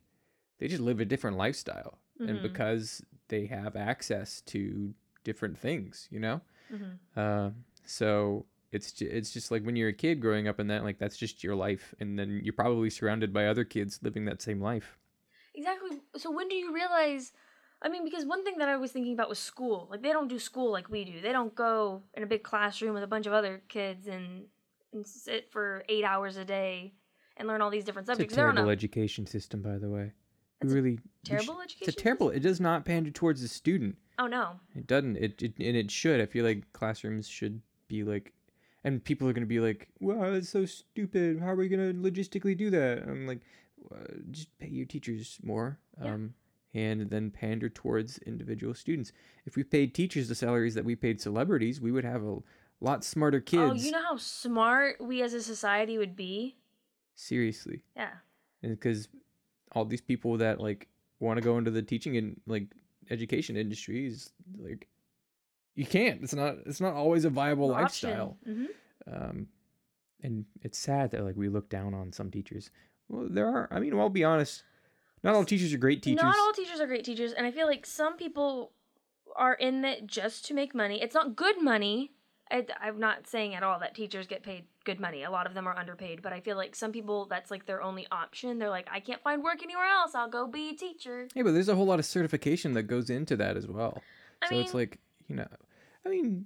they 0.58 0.68
just 0.68 0.82
live 0.82 1.00
a 1.00 1.06
different 1.06 1.38
lifestyle. 1.38 2.00
And 2.20 2.40
Mhm. 2.40 2.42
because 2.42 3.04
they 3.28 3.46
have 3.46 3.76
access 3.76 4.42
to 4.54 4.96
different 5.24 5.58
things, 5.58 6.08
you 6.12 6.20
know? 6.20 6.42
hmm 6.70 6.96
Uh, 7.16 7.52
so 7.86 8.46
it's 8.72 9.02
it's 9.02 9.32
just 9.32 9.50
like 9.50 9.64
when 9.64 9.76
you're 9.76 9.90
a 9.90 9.94
kid 9.94 10.20
growing 10.22 10.48
up 10.48 10.60
in 10.60 10.68
that 10.68 10.84
like 10.84 11.00
that's 11.00 11.18
just 11.18 11.44
your 11.44 11.56
life 11.56 11.96
and 12.00 12.20
then 12.20 12.42
you're 12.44 12.54
probably 12.54 12.90
surrounded 12.90 13.32
by 13.34 13.48
other 13.48 13.64
kids 13.64 14.00
living 14.04 14.26
that 14.26 14.42
same 14.42 14.62
life 14.62 14.98
Exactly. 15.56 16.02
So 16.18 16.32
when 16.32 16.48
do 16.48 16.56
you 16.56 16.74
realize? 16.74 17.34
I 17.82 17.90
mean, 17.90 18.04
because 18.04 18.26
one 18.26 18.44
thing 18.44 18.58
that 18.58 18.70
I 18.70 18.78
was 18.78 18.92
thinking 18.92 19.14
about 19.14 19.30
was 19.30 19.40
school. 19.40 19.88
Like 19.90 20.02
they 20.02 20.12
don't 20.12 20.28
do 20.28 20.40
school 20.40 20.72
like 20.72 20.90
we 20.90 21.04
do. 21.06 21.22
They 21.22 21.32
don't 21.32 21.54
go 21.56 22.04
in 22.14 22.24
a 22.24 22.28
big 22.28 22.44
classroom 22.44 22.94
with 22.94 23.04
a 23.04 23.08
bunch 23.08 23.26
of 23.28 23.34
other 23.34 23.62
kids 23.68 24.08
and 24.08 24.46
and 24.94 25.06
sit 25.06 25.52
for 25.52 25.84
eight 25.90 26.04
hours 26.04 26.38
a 26.38 26.46
day 26.46 26.94
and 27.36 27.48
learn 27.48 27.62
all 27.62 27.70
these 27.70 27.84
different 27.84 28.08
it's 28.08 28.20
a 28.20 28.26
subjects. 28.26 28.36
They're 28.36 28.50
on 28.50 28.58
terrible 28.58 28.70
a 28.70 28.72
education 28.72 29.26
system 29.26 29.62
by 29.62 29.78
the 29.78 29.90
way 29.90 30.14
A 30.62 30.68
really 30.68 31.00
terrible 31.24 31.60
education. 31.62 31.88
it's 31.88 31.98
a 31.98 32.02
terrible 32.02 32.30
it 32.30 32.40
does 32.42 32.60
not 32.60 32.86
pander 32.86 33.12
towards 33.12 33.42
the 33.42 33.48
student? 33.48 33.96
Oh 34.20 34.28
no. 34.28 34.60
it 34.76 34.88
doesn't 34.88 35.18
it, 35.18 35.42
it 35.42 35.54
and 35.60 35.78
it 35.78 35.92
should 35.92 36.20
i 36.20 36.26
feel 36.26 36.44
like 36.44 36.74
classrooms 36.74 37.28
should 37.28 37.62
be 37.88 38.04
like 38.04 38.34
and 38.84 39.04
people 39.04 39.28
are 39.28 39.34
going 39.34 39.44
to 39.44 39.48
be 39.48 39.60
like 39.60 39.90
wow 40.00 40.32
that's 40.32 40.50
so 40.50 40.66
stupid 40.66 41.40
how 41.40 41.50
are 41.50 41.56
we 41.56 41.68
going 41.70 41.94
to 41.94 42.10
logistically 42.10 42.58
do 42.58 42.72
that 42.72 43.04
i'm 43.08 43.28
like 43.28 43.42
uh, 43.92 43.98
just 44.32 44.58
pay 44.60 44.68
your 44.68 44.86
teachers 44.86 45.38
more. 45.44 45.80
Yeah. 46.02 46.14
Um, 46.14 46.34
and 46.74 47.10
then 47.10 47.32
pander 47.32 47.70
towards 47.70 48.18
individual 48.20 48.74
students. 48.74 49.12
If 49.46 49.56
we 49.56 49.64
paid 49.64 49.96
teachers 49.96 50.28
the 50.28 50.36
salaries 50.36 50.76
that 50.76 50.86
we 50.86 50.96
paid 50.96 51.20
celebrities, 51.20 51.82
we 51.82 51.92
would 51.92 52.04
have 52.04 52.24
a 52.24 52.38
lot 52.82 53.04
smarter 53.04 53.40
kids. 53.40 53.72
Oh, 53.72 53.74
you 53.74 53.92
know 53.92 54.04
how 54.04 54.18
smart 54.18 54.98
we 55.02 55.22
as 55.24 55.34
a 55.34 55.42
society 55.42 55.98
would 55.98 56.16
be? 56.16 56.58
Seriously. 57.16 57.82
Yeah. 57.96 58.10
because 58.62 59.08
all 59.74 59.86
these 59.86 60.02
people 60.02 60.38
that 60.38 60.60
like 60.60 60.88
want 61.20 61.38
to 61.38 61.44
go 61.44 61.58
into 61.58 61.72
the 61.72 61.82
teaching 61.82 62.18
and 62.18 62.40
like 62.48 62.68
education 63.10 63.56
industries 63.58 64.32
like 64.58 64.88
you 65.76 65.86
can't. 65.86 66.24
It's 66.24 66.34
not 66.34 66.56
it's 66.66 66.82
not 66.82 66.94
always 66.94 67.26
a 67.26 67.30
viable 67.30 67.70
lifestyle. 67.70 68.38
Hmm 68.44 68.66
um 69.12 69.48
and 70.24 70.44
it's 70.64 70.78
sad 70.78 71.12
that 71.12 71.24
like 71.24 71.38
we 71.38 71.48
look 71.48 71.70
down 71.70 71.94
on 71.94 72.12
some 72.12 72.30
teachers. 72.30 72.72
Well 73.08 73.28
there 73.30 73.48
are 73.48 73.70
i 73.72 73.80
mean 73.80 73.98
i'll 73.98 74.10
be 74.10 74.26
honest 74.26 74.64
not 75.24 75.36
all 75.36 75.44
teachers 75.44 75.74
are 75.74 75.78
great 75.78 76.04
teachers. 76.04 76.24
Not 76.24 76.38
all 76.38 76.54
teachers 76.54 76.80
are 76.80 76.88
great 76.88 77.04
teachers, 77.04 77.34
and 77.34 77.46
I 77.46 77.52
feel 77.52 77.68
like 77.68 77.86
some 77.86 78.18
people 78.18 78.72
are 79.36 79.56
in 79.56 79.84
it 79.84 80.08
just 80.08 80.46
to 80.46 80.54
make 80.54 80.76
money. 80.76 81.02
It's 81.02 81.16
not 81.16 81.36
good 81.36 81.62
money. 81.62 82.12
I, 82.52 82.66
I'm 82.82 83.00
not 83.00 83.28
saying 83.28 83.56
at 83.56 83.64
all 83.64 83.80
that 83.80 83.96
teachers 83.96 84.28
get 84.28 84.44
paid 84.44 84.66
good 84.84 85.00
money. 85.00 85.24
A 85.24 85.32
lot 85.32 85.48
of 85.48 85.54
them 85.54 85.68
are 85.68 85.78
underpaid, 85.78 86.22
but 86.22 86.34
I 86.34 86.40
feel 86.40 86.56
like 86.58 86.76
some 86.76 86.92
people 86.92 87.26
that's 87.26 87.52
like 87.52 87.66
their 87.66 87.82
only 87.82 88.08
option. 88.12 88.58
They're 88.60 88.70
like, 88.70 88.88
I 88.92 89.00
can't 89.00 89.22
find 89.22 89.44
work 89.44 89.62
anywhere 89.64 89.86
else. 89.86 90.16
I'll 90.16 90.30
go 90.30 90.48
be 90.48 90.70
a 90.70 90.74
teacher. 90.74 91.28
yeah 91.36 91.44
but 91.44 91.54
there's 91.54 91.70
a 91.70 91.76
whole 91.76 91.86
lot 91.86 92.00
of 92.00 92.06
certification 92.06 92.74
that 92.74 92.84
goes 92.84 93.10
into 93.10 93.36
that 93.38 93.58
as 93.58 93.68
well 93.68 94.02
I 94.42 94.48
so 94.50 94.56
mean, 94.56 94.64
it's 94.64 94.74
like 94.74 95.00
you 95.28 95.36
know 95.36 95.48
i 96.08 96.10
mean 96.10 96.46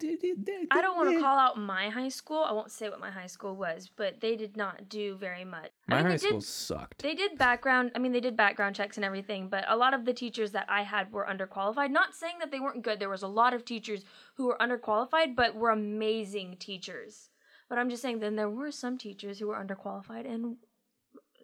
I 0.71 0.81
don't 0.81 0.97
want 0.97 1.13
to 1.13 1.19
call 1.19 1.37
out 1.37 1.57
my 1.57 1.89
high 1.89 2.09
school. 2.09 2.43
I 2.43 2.51
won't 2.51 2.71
say 2.71 2.89
what 2.89 2.99
my 2.99 3.11
high 3.11 3.27
school 3.27 3.55
was, 3.55 3.89
but 3.95 4.19
they 4.19 4.35
did 4.35 4.57
not 4.57 4.89
do 4.89 5.15
very 5.15 5.45
much. 5.45 5.71
I 5.87 5.91
my 5.91 5.97
mean, 5.97 6.05
high 6.05 6.11
they 6.13 6.17
school 6.17 6.39
did 6.39 6.45
sucked 6.45 7.01
They 7.03 7.13
did 7.13 7.37
background. 7.37 7.91
I 7.95 7.99
mean, 7.99 8.11
they 8.11 8.19
did 8.19 8.35
background 8.35 8.75
checks 8.75 8.97
and 8.97 9.05
everything, 9.05 9.49
but 9.49 9.65
a 9.67 9.77
lot 9.77 9.93
of 9.93 10.05
the 10.05 10.13
teachers 10.13 10.51
that 10.51 10.65
I 10.69 10.83
had 10.83 11.11
were 11.11 11.27
underqualified. 11.29 11.91
Not 11.91 12.15
saying 12.15 12.35
that 12.39 12.51
they 12.51 12.59
weren't 12.59 12.83
good. 12.83 12.99
There 12.99 13.09
was 13.09 13.23
a 13.23 13.27
lot 13.27 13.53
of 13.53 13.63
teachers 13.65 14.03
who 14.35 14.47
were 14.47 14.57
underqualified, 14.59 15.35
but 15.35 15.55
were 15.55 15.69
amazing 15.69 16.57
teachers. 16.59 17.29
But 17.69 17.77
I'm 17.77 17.89
just 17.89 18.01
saying, 18.01 18.19
then 18.19 18.35
there 18.35 18.49
were 18.49 18.71
some 18.71 18.97
teachers 18.97 19.39
who 19.39 19.47
were 19.47 19.55
underqualified, 19.55 20.29
and 20.29 20.57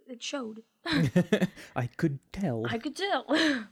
it 0.08 0.24
showed. 0.24 0.64
i 1.76 1.88
could 1.98 2.20
tell 2.32 2.66
I 2.68 2.78
could 2.78 2.96
tell. 2.96 3.26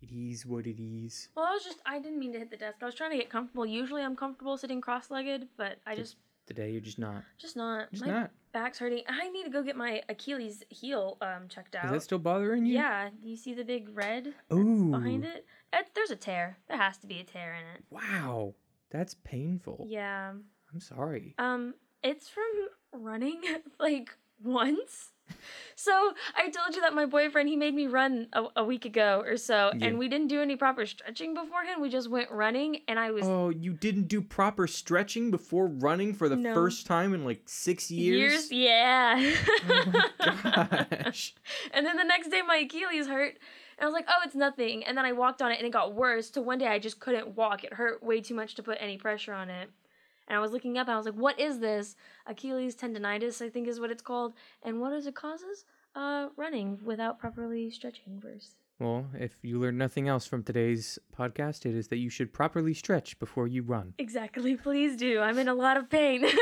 it 0.00 0.10
is 0.12 0.46
what 0.46 0.66
it 0.66 0.80
is 0.82 1.28
well, 1.36 1.46
I 1.46 1.52
was 1.52 1.64
just. 1.64 1.78
I 1.86 1.98
didn't 1.98 2.18
mean 2.18 2.32
to 2.32 2.38
hit 2.38 2.50
the 2.50 2.56
desk. 2.56 2.78
I 2.82 2.86
was 2.86 2.94
trying 2.94 3.10
to 3.10 3.16
get 3.16 3.30
comfortable. 3.30 3.66
Usually, 3.66 4.02
I'm 4.02 4.16
comfortable 4.16 4.56
sitting 4.56 4.80
cross-legged, 4.80 5.48
but 5.56 5.78
I 5.86 5.94
just, 5.94 6.16
today 6.46 6.70
you're 6.70 6.80
just 6.80 6.98
not 6.98 7.22
just 7.38 7.56
not. 7.56 7.90
just 7.92 8.04
my 8.06 8.10
not 8.12 8.30
back's 8.52 8.78
hurting. 8.78 9.02
I 9.08 9.28
need 9.30 9.44
to 9.44 9.50
go 9.50 9.62
get 9.62 9.76
my 9.76 10.02
Achilles 10.08 10.62
heel 10.70 11.18
um 11.20 11.48
checked 11.48 11.74
out. 11.74 11.86
Is 11.86 11.90
that 11.92 12.02
still 12.02 12.18
bothering 12.18 12.64
you? 12.66 12.74
Yeah, 12.74 13.10
do 13.22 13.28
you 13.28 13.36
see 13.36 13.54
the 13.54 13.64
big 13.64 13.88
red 13.94 14.34
Ooh. 14.52 14.90
behind 14.90 15.24
it? 15.24 15.44
It- 15.72 15.90
There's 15.94 16.10
a 16.10 16.16
tear. 16.16 16.56
There 16.68 16.76
has 16.78 16.96
to 16.98 17.06
be 17.06 17.20
a 17.20 17.24
tear 17.24 17.54
in 17.54 17.66
it. 17.76 17.84
Wow. 17.90 18.54
That's 18.90 19.14
painful. 19.22 19.86
Yeah. 19.88 20.32
I'm 20.72 20.80
sorry. 20.80 21.34
Um, 21.38 21.74
it's 22.02 22.28
from 22.28 22.42
running 22.92 23.40
like 23.78 24.10
once. 24.42 25.10
So 25.76 26.12
I 26.36 26.50
told 26.50 26.74
you 26.74 26.82
that 26.82 26.92
my 26.92 27.06
boyfriend 27.06 27.48
he 27.48 27.56
made 27.56 27.72
me 27.72 27.86
run 27.86 28.26
a, 28.34 28.44
a 28.56 28.64
week 28.64 28.84
ago 28.84 29.22
or 29.24 29.36
so, 29.38 29.70
Yeah. 29.78 29.86
and 29.86 29.98
we 29.98 30.08
didn't 30.08 30.26
do 30.26 30.42
any 30.42 30.56
proper 30.56 30.84
stretching 30.84 31.32
beforehand. 31.32 31.80
We 31.80 31.88
just 31.88 32.10
went 32.10 32.30
running, 32.30 32.80
and 32.86 32.98
I 32.98 33.12
was 33.12 33.24
Oh, 33.26 33.48
you 33.48 33.72
didn't 33.72 34.08
do 34.08 34.20
proper 34.20 34.66
stretching 34.66 35.30
before 35.30 35.68
running 35.68 36.12
for 36.12 36.28
the 36.28 36.36
No. 36.36 36.52
first 36.52 36.84
time 36.84 37.14
in 37.14 37.24
like 37.24 37.42
six 37.46 37.90
years? 37.90 38.50
Yeah. 38.52 39.32
Oh 39.70 40.10
gosh. 40.18 41.34
And 41.72 41.86
then 41.86 41.96
the 41.96 42.04
next 42.04 42.28
day 42.28 42.42
my 42.42 42.56
Achilles 42.56 43.06
hurt. 43.06 43.38
And 43.78 43.82
I 43.82 43.84
was 43.86 43.94
like, 43.94 44.06
oh, 44.08 44.20
it's 44.26 44.34
nothing. 44.34 44.84
And 44.84 44.98
then 44.98 45.06
I 45.06 45.12
walked 45.12 45.40
on 45.40 45.50
it 45.52 45.58
and 45.58 45.66
it 45.66 45.72
got 45.72 45.94
worse. 45.94 46.28
To 46.30 46.42
one 46.42 46.58
day 46.58 46.66
I 46.66 46.78
just 46.78 47.00
couldn't 47.00 47.36
walk. 47.36 47.64
It 47.64 47.72
hurt 47.72 48.02
way 48.02 48.20
too 48.20 48.34
much 48.34 48.54
to 48.56 48.62
put 48.62 48.76
any 48.80 48.98
pressure 48.98 49.32
on 49.32 49.48
it. 49.48 49.70
And 50.30 50.36
I 50.36 50.40
was 50.40 50.52
looking 50.52 50.78
up 50.78 50.86
and 50.86 50.94
I 50.94 50.96
was 50.96 51.06
like, 51.06 51.16
what 51.16 51.40
is 51.40 51.58
this? 51.58 51.96
Achilles 52.24 52.76
tendonitis, 52.76 53.44
I 53.44 53.48
think 53.48 53.66
is 53.66 53.80
what 53.80 53.90
it's 53.90 54.00
called. 54.00 54.32
And 54.62 54.80
what 54.80 54.90
does 54.90 55.08
it 55.08 55.16
causes? 55.16 55.64
Uh, 55.96 56.28
running 56.36 56.78
without 56.84 57.18
properly 57.18 57.68
stretching 57.68 58.20
first. 58.22 58.54
Well, 58.78 59.06
if 59.12 59.32
you 59.42 59.58
learn 59.58 59.76
nothing 59.76 60.06
else 60.06 60.26
from 60.26 60.44
today's 60.44 61.00
podcast, 61.18 61.66
it 61.66 61.74
is 61.74 61.88
that 61.88 61.96
you 61.96 62.08
should 62.08 62.32
properly 62.32 62.74
stretch 62.74 63.18
before 63.18 63.48
you 63.48 63.64
run. 63.64 63.92
Exactly, 63.98 64.54
please 64.62 64.96
do. 64.96 65.18
I'm 65.18 65.36
in 65.36 65.48
a 65.48 65.54
lot 65.54 65.76
of 65.76 65.90
pain. 65.90 66.24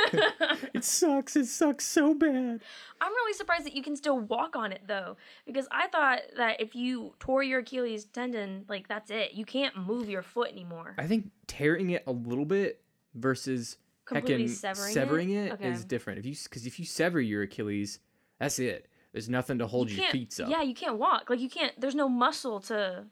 It 0.74 0.84
sucks. 0.84 1.34
It 1.34 1.46
sucks 1.46 1.84
so 1.84 2.14
bad. 2.14 2.60
I'm 3.00 3.12
really 3.12 3.32
surprised 3.32 3.64
that 3.64 3.74
you 3.74 3.82
can 3.82 3.96
still 3.96 4.20
walk 4.20 4.54
on 4.54 4.70
it 4.70 4.82
though, 4.86 5.16
because 5.46 5.66
I 5.72 5.88
thought 5.88 6.20
that 6.36 6.60
if 6.60 6.76
you 6.76 7.14
tore 7.18 7.42
your 7.42 7.60
Achilles 7.60 8.04
tendon, 8.04 8.64
like 8.68 8.86
that's 8.86 9.10
it. 9.10 9.32
You 9.32 9.44
can't 9.44 9.76
move 9.76 10.08
your 10.08 10.22
foot 10.22 10.50
anymore. 10.52 10.94
I 10.98 11.06
think 11.06 11.30
tearing 11.48 11.90
it 11.90 12.04
a 12.06 12.12
little 12.12 12.44
bit 12.44 12.80
versus 13.18 13.76
Completely 14.04 14.44
heckin' 14.46 14.76
severing, 14.92 15.30
it 15.30 15.52
Okay. 15.52 15.68
is 15.70 15.84
different. 15.84 16.18
If 16.18 16.26
you 16.26 16.34
because 16.44 16.66
if 16.66 16.78
you 16.78 16.84
sever 16.86 17.20
your 17.20 17.42
Achilles, 17.42 17.98
that's 18.38 18.58
it. 18.58 18.86
There's 19.12 19.28
nothing 19.28 19.58
to 19.58 19.66
hold 19.66 19.90
You 19.90 20.02
your 20.02 20.10
feet 20.10 20.38
up. 20.40 20.48
Yeah, 20.50 20.62
you 20.62 20.74
can't 20.74 20.96
walk. 20.98 21.28
Like 21.28 21.40
you 21.40 21.48
can't. 21.50 21.78
There's 21.80 21.94
no 21.94 22.08
muscle 22.08 22.60
to. 22.62 23.04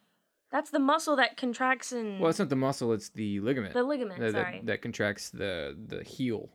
That's 0.50 0.70
the 0.70 0.78
muscle 0.78 1.16
that 1.16 1.36
contracts 1.36 1.92
and 1.92 2.20
Well, 2.20 2.30
it's 2.30 2.38
not 2.38 2.48
the 2.48 2.56
muscle; 2.56 2.92
it's 2.92 3.08
the 3.10 3.40
ligament. 3.40 3.74
the 3.74 3.82
ligament. 3.82 4.20
that, 4.20 4.32
that- 4.32 4.44
sorry. 4.46 4.60
that 4.64 4.80
contracts 4.82 5.30
the 5.30 5.76
the 5.86 6.02
heel 6.04 6.50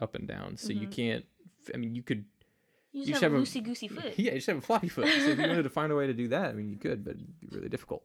up 0.00 0.14
and 0.14 0.26
down. 0.28 0.56
So 0.56 0.72
you 0.72 0.88
Mhm. 0.88 0.92
can't. 0.92 1.24
I 1.72 1.78
mean, 1.78 1.94
you 1.94 2.02
could. 2.02 2.24
you 2.92 3.00
just 3.04 3.08
you 3.08 3.14
have, 3.14 3.22
a 3.22 3.24
have 3.24 3.34
a- 3.34 3.38
loosey 3.46 3.62
goosey 3.62 3.88
foot. 3.88 4.14
Yeah, 4.18 4.32
you 4.32 4.38
just 4.38 4.46
have 4.48 4.58
a 4.58 4.60
floppy 4.62 4.88
foot. 4.88 5.06
So 5.06 5.30
if 5.30 5.38
you 5.38 5.46
wanted 5.48 5.62
to 5.62 5.70
find 5.70 5.92
a 5.92 5.96
way 5.96 6.06
to 6.06 6.12
do 6.14 6.28
that, 6.28 6.50
I 6.50 6.52
mean, 6.54 6.68
you 6.68 6.76
could, 6.76 7.04
but 7.04 7.14
it'd 7.14 7.40
be 7.40 7.46
really 7.50 7.68
difficult. 7.68 8.02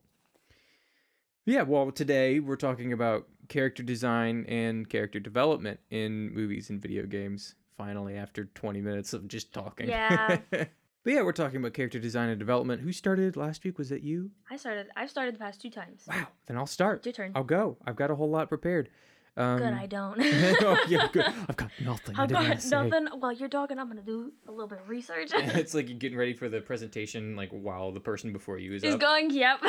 Yeah, 1.46 1.64
well, 1.64 1.92
today 1.92 2.40
we're 2.40 2.56
talking 2.56 2.94
about 2.94 3.28
character 3.48 3.82
design 3.82 4.46
and 4.48 4.88
character 4.88 5.20
development 5.20 5.80
in 5.90 6.32
movies 6.34 6.70
and 6.70 6.80
video 6.80 7.06
games. 7.08 7.56
Finally, 7.78 8.16
after 8.16 8.46
20 8.46 8.80
minutes 8.80 9.14
of 9.14 9.28
just 9.28 9.52
talking. 9.52 9.90
Yeah. 9.90 10.38
but 10.52 10.70
yeah, 11.04 11.24
we're 11.24 11.32
talking 11.32 11.58
about 11.58 11.74
character 11.74 11.98
design 11.98 12.30
and 12.30 12.38
development. 12.38 12.82
Who 12.82 12.92
started 12.92 13.36
last 13.36 13.64
week? 13.64 13.80
Was 13.80 13.92
it 13.92 14.04
you? 14.04 14.30
I 14.52 14.58
started. 14.58 14.90
I've 14.96 15.10
started 15.10 15.34
the 15.34 15.40
past 15.40 15.60
two 15.60 15.72
times. 15.72 16.04
Wow. 16.08 16.28
Then 16.46 16.58
I'll 16.58 16.68
start. 16.68 16.98
It's 16.98 17.08
your 17.08 17.14
turn. 17.14 17.32
I'll 17.34 17.44
go. 17.44 17.78
I've 17.88 17.96
got 17.96 18.12
a 18.12 18.16
whole 18.16 18.30
lot 18.30 18.48
prepared. 18.48 18.90
Um, 19.38 19.60
Good, 19.60 19.74
I 19.74 19.86
don't. 19.88 20.20
oh, 20.22 20.86
yeah, 20.90 21.08
good. 21.14 21.26
I've 21.26 21.56
got 21.56 21.72
nothing. 21.84 22.16
I've 22.18 22.30
got 22.30 22.64
nothing. 22.66 23.08
Well, 23.18 23.32
you're 23.32 23.50
talking. 23.50 23.80
I'm 23.80 23.88
gonna 23.88 24.02
do 24.02 24.32
a 24.48 24.52
little 24.52 24.68
bit 24.68 24.80
of 24.80 24.90
research. 24.90 25.32
it's 25.34 25.74
like 25.74 25.90
you're 25.90 25.98
getting 25.98 26.18
ready 26.18 26.34
for 26.34 26.50
the 26.50 26.62
presentation, 26.62 27.36
like 27.36 27.50
while 27.50 27.92
the 27.94 28.02
person 28.02 28.34
before 28.34 28.60
you 28.60 28.74
is 28.74 28.84
up. 28.84 29.00
going. 29.00 29.32
Yep. 29.32 29.64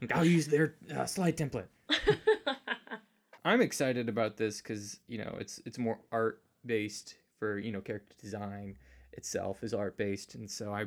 Like, 0.00 0.14
I'll 0.14 0.24
use 0.24 0.46
their 0.46 0.76
uh, 0.94 1.06
slide 1.06 1.36
template. 1.36 1.66
I'm 3.44 3.60
excited 3.60 4.08
about 4.08 4.36
this 4.36 4.60
because 4.60 5.00
you 5.08 5.18
know 5.18 5.36
it's 5.40 5.60
it's 5.64 5.78
more 5.78 5.98
art 6.12 6.42
based 6.66 7.16
for 7.38 7.58
you 7.58 7.72
know 7.72 7.80
character 7.80 8.14
design 8.20 8.76
itself 9.12 9.62
is 9.62 9.74
art 9.74 9.96
based, 9.96 10.34
and 10.34 10.50
so 10.50 10.72
I 10.72 10.84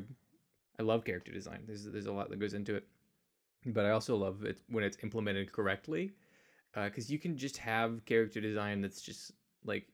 I 0.79 0.83
love 0.83 1.03
character 1.03 1.31
design. 1.31 1.63
There's 1.65 1.85
there's 1.85 2.05
a 2.05 2.11
lot 2.11 2.29
that 2.29 2.39
goes 2.39 2.53
into 2.53 2.75
it, 2.75 2.87
but 3.65 3.85
I 3.85 3.91
also 3.91 4.15
love 4.15 4.43
it 4.43 4.59
when 4.69 4.83
it's 4.83 4.97
implemented 5.03 5.51
correctly, 5.51 6.11
because 6.73 7.11
you 7.11 7.19
can 7.19 7.37
just 7.37 7.57
have 7.57 8.05
character 8.05 8.39
design 8.39 8.81
that's 8.81 9.01
just 9.01 9.31
like, 9.65 9.87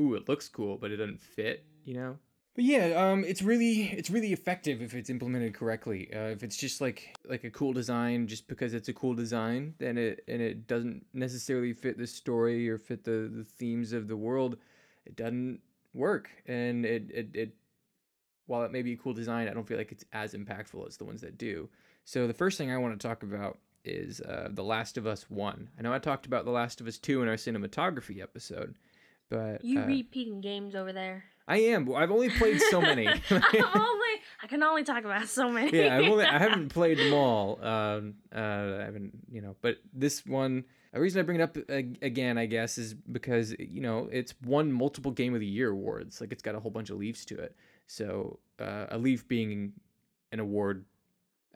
ooh, 0.00 0.14
it 0.14 0.28
looks 0.28 0.48
cool, 0.48 0.76
but 0.76 0.90
it 0.90 0.96
doesn't 0.96 1.20
fit, 1.20 1.64
you 1.84 1.94
know. 1.94 2.18
But 2.56 2.64
yeah, 2.64 2.94
um, 2.96 3.22
it's 3.22 3.42
really 3.42 3.82
it's 3.82 4.08
really 4.08 4.32
effective 4.32 4.80
if 4.80 4.94
it's 4.94 5.10
implemented 5.10 5.52
correctly. 5.52 6.08
Uh, 6.12 6.28
if 6.28 6.42
it's 6.42 6.56
just 6.56 6.80
like 6.80 7.14
like 7.28 7.44
a 7.44 7.50
cool 7.50 7.74
design 7.74 8.26
just 8.26 8.48
because 8.48 8.72
it's 8.72 8.88
a 8.88 8.94
cool 8.94 9.12
design, 9.12 9.74
then 9.78 9.98
it 9.98 10.24
and 10.26 10.40
it 10.40 10.66
doesn't 10.66 11.04
necessarily 11.12 11.74
fit 11.74 11.98
the 11.98 12.06
story 12.06 12.66
or 12.70 12.78
fit 12.78 13.04
the 13.04 13.30
the 13.30 13.44
themes 13.44 13.92
of 13.92 14.08
the 14.08 14.16
world, 14.16 14.56
it 15.04 15.16
doesn't 15.16 15.60
work. 15.92 16.30
And 16.46 16.86
it 16.86 17.10
it, 17.10 17.28
it 17.34 17.54
while 18.46 18.62
it 18.62 18.72
may 18.72 18.80
be 18.80 18.94
a 18.94 18.96
cool 18.96 19.12
design, 19.12 19.48
I 19.48 19.52
don't 19.52 19.68
feel 19.68 19.76
like 19.76 19.92
it's 19.92 20.06
as 20.14 20.32
impactful 20.32 20.88
as 20.88 20.96
the 20.96 21.04
ones 21.04 21.20
that 21.20 21.36
do. 21.36 21.68
So 22.06 22.26
the 22.26 22.32
first 22.32 22.56
thing 22.56 22.70
I 22.70 22.78
want 22.78 22.98
to 22.98 23.06
talk 23.06 23.22
about 23.22 23.58
is 23.84 24.22
uh, 24.22 24.48
The 24.50 24.64
Last 24.64 24.96
of 24.96 25.06
Us 25.06 25.28
One. 25.28 25.68
I 25.78 25.82
know 25.82 25.92
I 25.92 25.98
talked 25.98 26.24
about 26.24 26.46
The 26.46 26.52
Last 26.52 26.80
of 26.80 26.86
Us 26.86 26.96
Two 26.96 27.20
in 27.20 27.28
our 27.28 27.34
cinematography 27.34 28.22
episode, 28.22 28.76
but 29.28 29.62
you 29.62 29.80
uh, 29.80 29.86
repeating 29.86 30.40
games 30.40 30.74
over 30.74 30.94
there. 30.94 31.24
I 31.48 31.58
am. 31.58 31.92
I've 31.94 32.10
only 32.10 32.28
played 32.28 32.60
so 32.70 32.80
many. 32.80 33.06
Only. 33.30 34.06
I 34.42 34.48
can 34.48 34.62
only 34.62 34.84
talk 34.84 35.04
about 35.04 35.28
so 35.28 35.50
many. 35.50 35.76
yeah, 35.76 35.96
I've 35.96 36.10
only, 36.10 36.24
I 36.24 36.38
haven't 36.38 36.68
played 36.74 36.98
them 36.98 37.14
all. 37.14 37.58
Um, 37.64 38.14
uh, 38.34 38.38
I 38.38 38.84
haven't, 38.84 39.12
you 39.30 39.40
know, 39.40 39.56
but 39.62 39.78
this 39.92 40.26
one, 40.26 40.64
the 40.92 41.00
reason 41.00 41.20
I 41.20 41.22
bring 41.22 41.40
it 41.40 41.42
up 41.42 41.56
again, 41.68 42.36
I 42.36 42.46
guess, 42.46 42.78
is 42.78 42.94
because 42.94 43.54
you 43.58 43.80
know 43.80 44.08
it's 44.12 44.34
won 44.44 44.72
multiple 44.72 45.10
Game 45.10 45.34
of 45.34 45.40
the 45.40 45.46
Year 45.46 45.70
awards. 45.70 46.20
Like 46.20 46.32
it's 46.32 46.42
got 46.42 46.54
a 46.54 46.60
whole 46.60 46.70
bunch 46.70 46.90
of 46.90 46.98
leaves 46.98 47.24
to 47.26 47.38
it. 47.38 47.56
So 47.86 48.38
uh, 48.60 48.86
a 48.90 48.98
leaf 48.98 49.26
being 49.26 49.72
an 50.32 50.40
award, 50.40 50.84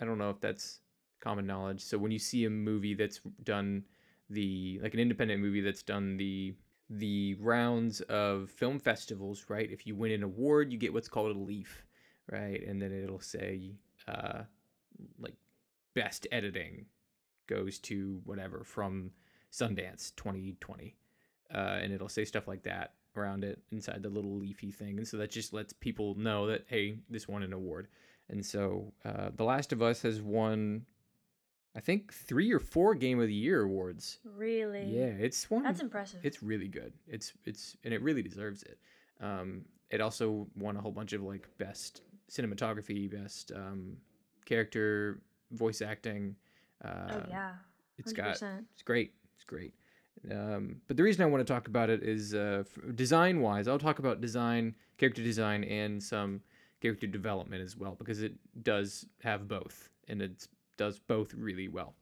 I 0.01 0.05
don't 0.05 0.19
know 0.19 0.31
if 0.31 0.41
that's 0.41 0.81
common 1.21 1.47
knowledge. 1.47 1.83
So 1.83 1.99
when 1.99 2.11
you 2.11 2.19
see 2.19 2.45
a 2.45 2.51
movie 2.51 2.95
that's 2.95 3.21
done 3.45 3.85
the 4.31 4.81
like 4.83 4.95
an 4.95 5.01
independent 5.01 5.41
movie 5.41 5.61
that's 5.61 5.83
done 5.83 6.17
the 6.17 6.55
the 6.91 7.37
rounds 7.41 8.01
of 8.03 8.51
film 8.51 8.79
festivals, 8.81 9.47
right? 9.49 9.71
If 9.71 9.87
you 9.87 9.95
win 9.95 10.13
an 10.13 10.23
award, 10.25 10.73
you 10.73 10.79
get 10.79 10.93
what's 10.93 11.09
called 11.09 11.35
a 11.35 11.39
leaf. 11.39 11.85
right? 12.31 12.63
And 12.67 12.81
then 12.81 12.93
it'll 12.93 13.21
say 13.21 13.73
uh, 14.09 14.43
like 15.19 15.35
best 15.95 16.27
editing 16.33 16.87
goes 17.49 17.79
to 17.81 18.21
whatever 18.25 18.63
from 18.65 19.11
Sundance 19.53 20.15
2020, 20.17 20.97
uh, 21.53 21.59
and 21.59 21.93
it'll 21.93 22.09
say 22.09 22.25
stuff 22.25 22.47
like 22.47 22.63
that 22.63 22.95
around 23.17 23.43
it 23.43 23.61
inside 23.73 24.03
the 24.03 24.09
little 24.09 24.37
leafy 24.39 24.71
thing, 24.71 24.99
and 24.99 25.07
so 25.07 25.17
that 25.17 25.31
just 25.31 25.53
lets 25.53 25.73
people 25.73 26.15
know 26.15 26.47
that 26.47 26.65
hey, 26.69 26.99
this 27.09 27.27
won 27.29 27.43
an 27.43 27.53
award. 27.53 27.89
And 28.29 28.47
so, 28.47 28.93
uh, 29.05 29.31
The 29.35 29.43
Last 29.43 29.73
of 29.73 29.83
Us 29.83 30.03
has 30.03 30.23
won, 30.23 30.87
I 31.77 31.81
think, 31.81 32.13
three 32.13 32.53
or 32.53 32.59
four 32.59 32.95
Game 32.95 33.21
of 33.21 33.29
the 33.29 33.35
Year 33.35 33.63
awards. 33.63 34.19
Really? 34.25 34.85
Yeah, 34.85 35.07
it's 35.07 35.49
one. 35.51 35.63
That's 35.63 35.81
impressive. 35.81 36.21
It's 36.23 36.43
really 36.43 36.69
good. 36.69 36.93
It's 37.07 37.33
it's 37.45 37.77
and 37.85 37.95
it 37.95 38.03
really 38.03 38.23
deserves 38.23 38.63
it. 38.65 38.79
Um, 39.21 39.65
it 39.91 40.01
also 40.01 40.47
won 40.57 40.77
a 40.77 40.81
whole 40.81 40.93
bunch 40.93 41.13
of 41.13 41.23
like 41.23 41.49
best 41.59 42.03
cinematography, 42.31 43.11
best 43.11 43.53
um, 43.55 43.97
character 44.45 45.21
voice 45.53 45.83
acting. 45.83 46.37
Uh, 46.85 47.13
oh 47.13 47.23
yeah. 47.29 47.53
it's 47.99 48.13
100%. 48.13 48.17
got 48.17 48.43
it's 48.73 48.83
great. 48.85 49.13
It's 49.37 49.45
great. 49.45 49.75
Um, 50.31 50.77
but 50.87 50.97
the 50.97 51.03
reason 51.03 51.23
I 51.23 51.27
want 51.27 51.47
to 51.47 51.51
talk 51.51 51.69
about 51.69 51.89
it 51.89 52.03
is 52.03 52.35
uh, 52.35 52.65
design 52.95 53.41
wise. 53.41 53.69
I'll 53.69 53.79
talk 53.79 53.99
about 54.01 54.21
design, 54.21 54.75
character 54.99 55.23
design, 55.23 55.65
and 55.65 56.03
some 56.03 56.41
character 56.81 57.07
development 57.07 57.63
as 57.63 57.77
well 57.77 57.95
because 57.99 58.23
it 58.23 58.33
does 58.63 59.07
have 59.23 59.47
both 59.49 59.91
and 60.09 60.23
it 60.23 60.49
does 60.81 60.99
both 60.99 61.35
really 61.35 61.69
well, 61.69 61.95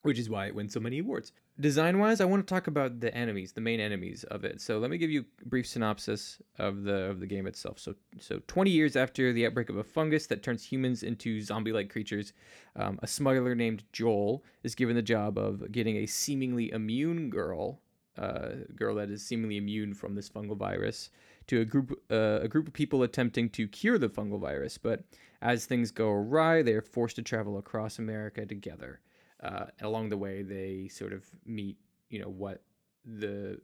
which 0.00 0.18
is 0.18 0.30
why 0.30 0.46
it 0.46 0.54
wins 0.54 0.72
so 0.72 0.80
many 0.80 1.00
awards. 1.00 1.32
Design 1.60 1.98
wise, 1.98 2.18
I 2.18 2.24
want 2.24 2.46
to 2.46 2.54
talk 2.54 2.66
about 2.66 3.00
the 3.00 3.14
enemies, 3.14 3.52
the 3.52 3.60
main 3.60 3.78
enemies 3.78 4.24
of 4.24 4.42
it. 4.42 4.62
So 4.62 4.78
let 4.78 4.90
me 4.90 4.96
give 4.96 5.10
you 5.10 5.26
a 5.42 5.48
brief 5.48 5.66
synopsis 5.66 6.38
of 6.58 6.84
the 6.84 7.10
of 7.10 7.20
the 7.20 7.26
game 7.26 7.46
itself. 7.46 7.78
So 7.78 7.94
so 8.18 8.40
20 8.46 8.70
years 8.70 8.96
after 8.96 9.34
the 9.34 9.44
outbreak 9.46 9.68
of 9.68 9.76
a 9.76 9.84
fungus 9.84 10.26
that 10.28 10.42
turns 10.42 10.64
humans 10.64 11.02
into 11.02 11.42
zombie-like 11.42 11.90
creatures, 11.90 12.32
um, 12.74 12.98
a 13.02 13.06
smuggler 13.06 13.54
named 13.54 13.84
Joel 13.92 14.42
is 14.62 14.74
given 14.74 14.96
the 14.96 15.02
job 15.02 15.36
of 15.36 15.70
getting 15.70 15.98
a 15.98 16.06
seemingly 16.06 16.72
immune 16.72 17.28
girl, 17.28 17.82
uh, 18.16 18.48
girl 18.74 18.94
that 18.94 19.10
is 19.10 19.22
seemingly 19.22 19.58
immune 19.58 19.92
from 19.92 20.14
this 20.14 20.30
fungal 20.30 20.56
virus, 20.56 21.10
to 21.48 21.60
a 21.60 21.64
group 21.64 21.92
uh, 22.10 22.40
a 22.42 22.48
group 22.48 22.66
of 22.66 22.72
people 22.72 23.02
attempting 23.02 23.48
to 23.50 23.68
cure 23.68 23.98
the 23.98 24.08
fungal 24.08 24.40
virus. 24.40 24.78
But 24.78 25.04
as 25.42 25.66
things 25.66 25.90
go 25.90 26.10
awry, 26.10 26.62
they 26.62 26.72
are 26.72 26.82
forced 26.82 27.16
to 27.16 27.22
travel 27.22 27.58
across 27.58 27.98
America 27.98 28.44
together. 28.46 29.00
Uh, 29.42 29.66
along 29.80 30.08
the 30.08 30.16
way, 30.16 30.42
they 30.42 30.88
sort 30.88 31.12
of 31.12 31.24
meet, 31.44 31.76
you 32.08 32.20
know, 32.20 32.28
what 32.28 32.62
the 33.04 33.60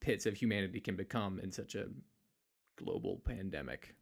pits 0.00 0.26
of 0.26 0.34
humanity 0.34 0.80
can 0.80 0.96
become 0.96 1.38
in 1.38 1.52
such 1.52 1.74
a 1.74 1.86
global 2.76 3.20
pandemic. 3.24 3.94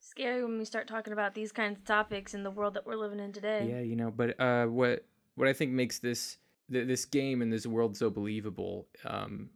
Scary 0.00 0.42
when 0.42 0.58
we 0.58 0.64
start 0.64 0.88
talking 0.88 1.12
about 1.12 1.34
these 1.34 1.52
kinds 1.52 1.78
of 1.78 1.84
topics 1.84 2.32
in 2.34 2.42
the 2.42 2.50
world 2.50 2.74
that 2.74 2.86
we're 2.86 2.96
living 2.96 3.20
in 3.20 3.32
today. 3.32 3.68
Yeah, 3.70 3.80
you 3.80 3.94
know, 3.94 4.10
but 4.10 4.40
uh, 4.40 4.66
what 4.66 5.04
what 5.34 5.46
I 5.48 5.52
think 5.52 5.72
makes 5.72 5.98
this 5.98 6.38
th- 6.72 6.86
this 6.86 7.04
game 7.04 7.42
and 7.42 7.52
this 7.52 7.66
world 7.66 7.96
so 7.96 8.08
believable 8.08 8.88
um, 9.04 9.50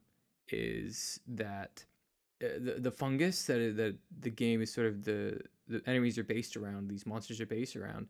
is 0.48 1.20
that 1.26 1.84
the 2.58 2.74
the 2.78 2.90
fungus 2.90 3.44
that 3.46 3.76
that 3.76 3.96
the 4.20 4.30
game 4.30 4.60
is 4.62 4.72
sort 4.72 4.86
of 4.86 5.04
the 5.04 5.40
the 5.68 5.82
enemies 5.86 6.18
are 6.18 6.24
based 6.24 6.56
around, 6.56 6.88
these 6.88 7.06
monsters 7.06 7.40
are 7.40 7.46
based 7.46 7.76
around, 7.76 8.08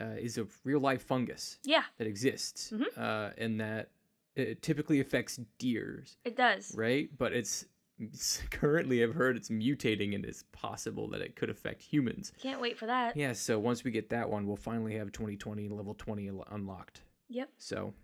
uh, 0.00 0.16
is 0.18 0.38
a 0.38 0.46
real 0.64 0.80
life 0.80 1.02
fungus 1.02 1.58
Yeah, 1.64 1.84
that 1.98 2.06
exists, 2.06 2.70
Mhm. 2.72 2.86
uh, 2.96 3.30
and 3.38 3.60
that 3.60 3.90
it 4.36 4.62
typically 4.62 5.00
affects 5.00 5.38
deers, 5.58 6.16
it 6.24 6.34
does. 6.34 6.74
right? 6.74 7.08
But 7.16 7.32
it's, 7.34 7.66
it's 8.00 8.38
currently 8.50 9.02
I've 9.04 9.14
heard 9.14 9.36
it's 9.36 9.48
mutating 9.50 10.14
and 10.16 10.24
it's 10.24 10.42
possible 10.50 11.06
that 11.10 11.20
it 11.20 11.36
could 11.36 11.50
affect 11.50 11.82
humans. 11.82 12.32
Can't 12.42 12.60
wait 12.60 12.76
for 12.76 12.86
that. 12.86 13.16
Yeah, 13.16 13.32
so 13.34 13.60
once 13.60 13.84
we 13.84 13.92
get 13.92 14.08
that 14.08 14.28
one, 14.28 14.46
we'll 14.46 14.56
finally 14.56 14.94
have 14.96 15.12
2020 15.12 15.68
level 15.68 15.94
20 15.94 16.28
un- 16.30 16.42
unlocked. 16.50 17.02
Yep. 17.28 17.50
So, 17.58 17.94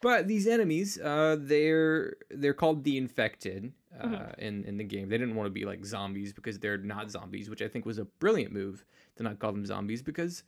but 0.00 0.26
these 0.26 0.48
enemies, 0.48 0.98
uh, 0.98 1.36
they're 1.38 2.16
they're 2.30 2.54
called 2.54 2.82
the 2.82 2.96
infected 2.96 3.72
uh, 3.98 4.06
Mhm. 4.06 4.38
in 4.38 4.64
in 4.64 4.76
the 4.76 4.84
game. 4.84 5.08
They 5.08 5.18
didn't 5.18 5.34
want 5.34 5.46
to 5.46 5.50
be 5.50 5.64
like 5.64 5.84
zombies 5.84 6.32
because 6.32 6.58
they're 6.58 6.78
not 6.78 7.10
zombies, 7.10 7.48
which 7.50 7.62
I 7.62 7.68
think 7.68 7.86
was 7.86 7.98
a 7.98 8.04
brilliant 8.04 8.52
move 8.52 8.84
to 9.16 9.22
not 9.22 9.38
call 9.38 9.52
them 9.52 9.64
zombies 9.66 10.02
because 10.02 10.42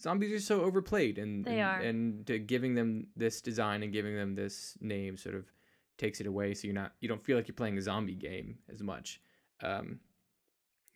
zombies 0.00 0.32
are 0.32 0.40
so 0.40 0.62
overplayed 0.62 1.18
and 1.18 1.44
They 1.44 1.60
and, 1.60 1.62
are. 1.62 1.80
and 1.80 2.30
uh, 2.30 2.38
giving 2.46 2.74
them 2.74 3.08
this 3.16 3.40
design 3.40 3.82
and 3.82 3.92
giving 3.92 4.14
them 4.14 4.34
this 4.34 4.76
name 4.80 5.16
sort 5.16 5.34
of 5.34 5.50
takes 5.96 6.20
it 6.20 6.26
away 6.28 6.54
so 6.54 6.68
you're 6.68 6.74
not 6.74 6.92
you 7.00 7.08
don't 7.08 7.24
feel 7.24 7.36
like 7.36 7.48
you're 7.48 7.54
playing 7.56 7.76
a 7.76 7.82
zombie 7.82 8.14
game 8.14 8.58
as 8.72 8.80
much 8.84 9.20
um 9.64 9.98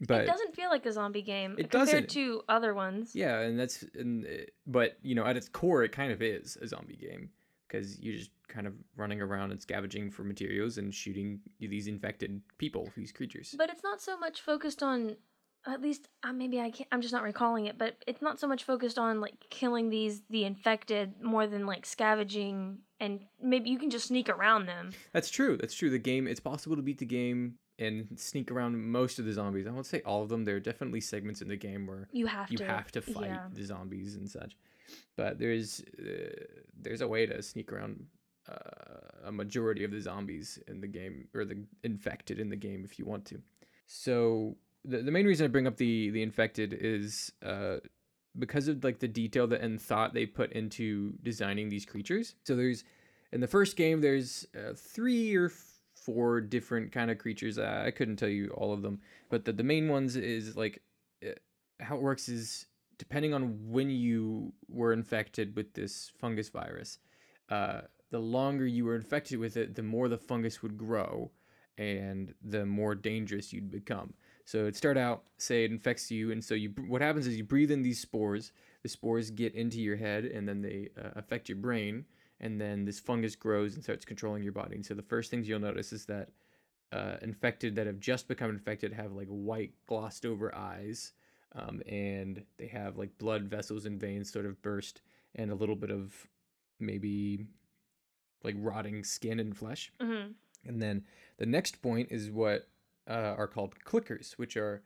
but 0.07 0.21
it 0.23 0.27
doesn't 0.27 0.55
feel 0.55 0.71
like 0.71 0.87
a 0.87 0.93
zombie 0.93 1.23
game 1.23 1.53
It 1.59 1.71
compared 1.71 1.87
doesn't. 1.89 2.11
to 2.11 2.43
other 2.49 2.75
ones. 2.75 3.15
yeah, 3.15 3.41
and 3.41 3.59
that's 3.59 3.83
and 3.95 4.25
uh, 4.25 4.29
but 4.67 4.99
you 5.03 5.15
know 5.17 5.25
at 5.25 5.37
its 5.37 5.49
core 5.49 5.83
it 5.83 5.91
kind 5.91 6.13
of 6.13 6.23
is 6.23 6.57
a 6.63 6.67
zombie 6.69 6.95
game 6.97 7.31
because 7.73 7.99
you're 8.01 8.17
just 8.17 8.31
kind 8.49 8.67
of 8.67 8.75
running 8.97 9.21
around 9.23 9.51
and 9.51 9.61
scavenging 9.61 10.11
for 10.11 10.25
materials 10.25 10.79
and 10.79 10.95
shooting 10.95 11.41
these 11.59 11.87
infected 11.87 12.41
people, 12.59 12.91
these 12.97 13.13
creatures. 13.13 13.55
But 13.57 13.71
it's 13.71 13.83
not 13.83 14.01
so 14.01 14.19
much 14.19 14.41
focused 14.43 14.83
on 14.83 15.17
at 15.65 15.81
least 15.81 16.09
uh, 16.25 16.33
maybe 16.33 16.61
I 16.61 16.73
can't 16.73 16.89
I'm 16.93 17.01
just 17.01 17.15
not 17.15 17.23
recalling 17.23 17.67
it, 17.67 17.79
but 17.79 17.97
it's 18.07 18.21
not 18.21 18.41
so 18.41 18.49
much 18.49 18.65
focused 18.65 18.99
on 18.99 19.21
like 19.21 19.35
killing 19.49 19.91
these 19.91 20.23
the 20.29 20.45
infected 20.45 21.23
more 21.23 21.47
than 21.47 21.67
like 21.67 21.87
scavenging 21.87 22.79
and 23.01 23.21
maybe 23.41 23.71
you 23.71 23.79
can 23.79 23.91
just 23.91 24.09
sneak 24.09 24.29
around 24.29 24.67
them. 24.67 24.91
That's 25.13 25.31
true. 25.31 25.57
That's 25.57 25.75
true. 25.75 25.89
The 25.89 25.99
game 25.99 26.27
it's 26.27 26.41
possible 26.41 26.77
to 26.77 26.83
beat 26.83 26.99
the 26.99 27.07
game 27.07 27.55
and 27.79 28.09
sneak 28.17 28.51
around 28.51 28.77
most 28.79 29.19
of 29.19 29.25
the 29.25 29.33
zombies. 29.33 29.67
I 29.67 29.71
won't 29.71 29.87
say 29.87 30.03
all 30.05 30.23
of 30.23 30.29
them. 30.29 30.45
There 30.45 30.57
are 30.57 30.61
definitely 30.61 31.01
segments 31.01 31.41
in 31.41 31.49
the 31.49 31.57
game 31.57 31.87
where 31.87 32.09
You 32.13 32.27
have 32.27 32.51
you 32.51 32.59
to 32.59 32.67
have 32.67 32.91
to 32.93 33.01
fight 33.01 33.31
yeah. 33.31 33.47
the 33.53 33.65
zombies 33.65 34.17
and 34.17 34.29
such. 34.29 34.57
But 35.17 35.39
there's 35.39 35.81
uh, 35.99 36.45
there's 36.81 37.01
a 37.01 37.09
way 37.09 37.27
to 37.27 37.43
sneak 37.43 37.73
around 37.73 38.07
uh, 38.49 39.27
a 39.27 39.33
majority 39.33 39.85
of 39.85 39.91
the 39.91 40.01
zombies 40.01 40.59
in 40.67 40.81
the 40.81 40.87
game 40.87 41.29
or 41.35 41.45
the 41.45 41.63
infected 41.85 42.39
in 42.41 42.49
the 42.49 42.57
game 42.57 42.85
if 42.85 42.99
you 42.99 43.05
want 43.05 43.25
to. 43.27 43.41
So 43.87 44.57
the 44.85 44.99
the 44.99 45.11
main 45.11 45.27
reason 45.27 45.45
I 45.45 45.49
bring 45.49 45.67
up 45.67 45.77
the 45.77 46.11
the 46.11 46.23
infected 46.23 46.77
is 46.79 47.33
uh, 47.45 47.77
because 48.39 48.69
of 48.69 48.83
like 48.83 48.99
the 48.99 49.09
detail 49.09 49.47
that 49.49 49.61
and 49.61 49.81
thought 49.81 50.15
they 50.15 50.27
put 50.27 50.53
into 50.53 51.13
designing 51.23 51.69
these 51.69 51.85
creatures. 51.85 52.35
So 52.45 52.57
there's 52.57 52.85
in 53.33 53.41
the 53.41 53.49
first 53.49 53.77
game 53.77 54.01
there's 54.01 54.47
uh, 54.57 54.73
three 54.75 55.35
or 55.37 55.51
four 55.95 56.41
different 56.41 56.91
kind 56.91 57.11
of 57.11 57.19
creatures. 57.19 57.59
I 57.59 57.91
couldn't 57.91 58.17
tell 58.17 58.29
you 58.29 58.49
all 58.51 58.73
of 58.73 58.83
them, 58.83 59.01
but 59.29 59.45
the 59.45 59.53
the 59.53 59.63
main 59.63 59.89
ones 59.89 60.17
is 60.17 60.57
like 60.57 60.83
uh, 61.25 61.31
how 61.81 61.97
it 61.97 62.03
works 62.03 62.29
is 62.29 62.67
depending 63.03 63.35
on 63.35 63.59
when 63.69 63.91
you 63.91 64.53
were 64.69 64.93
infected 64.93 65.57
with 65.57 65.75
this 65.75 66.13
fungus 66.21 66.49
virus, 66.49 67.01
uh, 67.49 67.81
the 68.13 68.19
longer 68.21 68.65
you 68.65 68.85
were 68.85 68.95
infected 68.95 69.41
with 69.41 69.57
it, 69.57 69.75
the 69.75 69.83
more 69.83 70.09
the 70.09 70.17
fungus 70.17 70.63
would 70.63 70.79
grow 70.79 71.29
and 71.79 72.33
the 72.45 72.65
more 72.65 72.95
dangerous 72.95 73.53
you'd 73.53 73.73
become. 73.73 74.15
So 74.45 74.59
it'd 74.59 74.77
start 74.77 74.97
out, 74.97 75.25
say 75.37 75.65
it 75.65 75.73
infects 75.73 76.13
you, 76.13 76.31
and 76.31 76.45
so 76.45 76.55
you 76.55 76.73
what 76.87 77.03
happens 77.03 77.27
is 77.27 77.37
you 77.37 77.43
breathe 77.43 77.73
in 77.73 77.83
these 77.83 77.99
spores. 77.99 78.53
The 78.85 78.89
spores 78.89 79.33
get 79.33 79.53
into 79.57 79.81
your 79.81 79.97
head, 79.97 80.25
and 80.25 80.49
then 80.49 80.63
they 80.63 80.91
uh, 80.97 81.11
affect 81.17 81.49
your 81.49 81.59
brain, 81.59 82.05
and 82.39 82.61
then 82.61 82.85
this 82.85 83.01
fungus 83.01 83.35
grows 83.35 83.75
and 83.75 83.83
starts 83.83 84.05
controlling 84.05 84.45
your 84.45 84.53
body. 84.53 84.77
And 84.77 84.87
so 84.87 84.95
the 84.95 85.03
first 85.03 85.29
things 85.29 85.49
you'll 85.49 85.59
notice 85.59 85.93
is 85.93 86.05
that 86.07 86.29
uh, 86.93 87.17
infected 87.21 87.75
that 87.75 87.89
have 87.89 87.99
just 87.99 88.29
become 88.29 88.51
infected 88.51 88.93
have 88.93 89.11
like 89.13 89.27
white 89.27 89.73
glossed 89.89 90.25
over 90.25 90.55
eyes 90.55 91.15
um, 91.55 91.83
and 91.87 92.45
they 92.59 92.67
have 92.69 92.97
like 92.97 93.17
blood 93.19 93.45
vessels 93.45 93.85
and 93.87 94.01
veins 94.01 94.33
sort 94.33 94.47
of 94.47 94.61
burst 94.63 95.03
and 95.35 95.51
a 95.51 95.55
little 95.55 95.77
bit 95.77 95.91
of 95.91 96.27
maybe 96.81 97.47
like 98.45 98.55
rotting 98.59 99.05
skin 99.05 99.39
and 99.41 99.57
flesh 99.57 99.93
Mhm. 100.01 100.35
and 100.65 100.83
then 100.83 101.05
the 101.37 101.47
next 101.47 101.81
point 101.83 102.11
is 102.11 102.31
what 102.31 102.69
uh, 103.09 103.35
are 103.37 103.47
called 103.49 103.75
clickers 103.85 104.33
which 104.35 104.57
are 104.57 104.83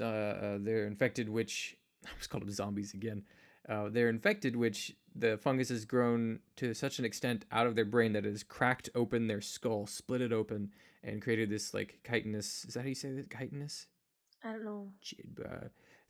uh, 0.00 0.04
uh, 0.04 0.58
they're 0.60 0.86
infected 0.86 1.28
which 1.28 1.76
i 2.06 2.10
was 2.18 2.26
called 2.26 2.42
them 2.44 2.50
zombies 2.52 2.94
again 2.94 3.22
uh, 3.68 3.88
they're 3.88 4.08
infected 4.08 4.56
which 4.56 4.96
the 5.14 5.36
fungus 5.38 5.68
has 5.68 5.84
grown 5.84 6.38
to 6.56 6.72
such 6.72 6.98
an 6.98 7.04
extent 7.04 7.44
out 7.52 7.66
of 7.66 7.74
their 7.74 7.84
brain 7.84 8.12
that 8.12 8.24
it 8.24 8.30
has 8.30 8.42
cracked 8.42 8.88
open 8.94 9.26
their 9.26 9.40
skull 9.40 9.86
split 9.86 10.20
it 10.20 10.32
open 10.32 10.70
and 11.02 11.20
created 11.22 11.50
this 11.50 11.74
like 11.74 11.98
chitinous 12.04 12.64
is 12.66 12.74
that 12.74 12.82
how 12.82 12.88
you 12.88 12.94
say 12.94 13.10
that 13.12 13.28
chitinous 13.30 13.86
I 14.42 14.52
don't 14.52 14.64
know. 14.64 14.90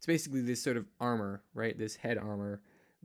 It's 0.00 0.06
basically 0.06 0.40
this 0.40 0.62
sort 0.62 0.78
of 0.78 0.86
armor, 0.98 1.42
right? 1.52 1.76
This 1.76 1.94
head 1.94 2.16
armor 2.16 2.62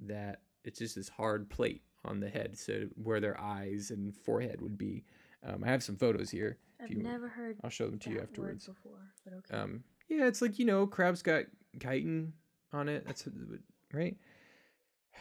that 0.07 0.39
it's 0.63 0.79
just 0.79 0.95
this 0.95 1.09
hard 1.09 1.49
plate 1.49 1.81
on 2.05 2.21
the 2.21 2.29
head, 2.29 2.57
so 2.57 2.85
where 2.95 3.19
their 3.19 3.37
eyes 3.37 3.91
and 3.91 4.15
forehead 4.15 4.61
would 4.61 4.77
be. 4.77 5.03
Um, 5.45 5.61
I 5.65 5.67
have 5.67 5.83
some 5.83 5.97
photos 5.97 6.29
here. 6.29 6.57
I've 6.81 6.89
you- 6.89 7.03
never 7.03 7.27
heard 7.27 7.57
I'll 7.65 7.69
show 7.69 7.89
them 7.89 7.99
to 7.99 8.09
you 8.11 8.21
afterwards. 8.21 8.65
before, 8.67 9.11
but 9.25 9.33
okay. 9.33 9.61
Um, 9.61 9.83
yeah, 10.07 10.25
it's 10.25 10.41
like 10.41 10.57
you 10.57 10.63
know, 10.63 10.87
crab's 10.87 11.21
got 11.21 11.43
chitin 11.81 12.31
on 12.71 12.87
it. 12.87 13.05
That's 13.05 13.27
right. 13.91 14.15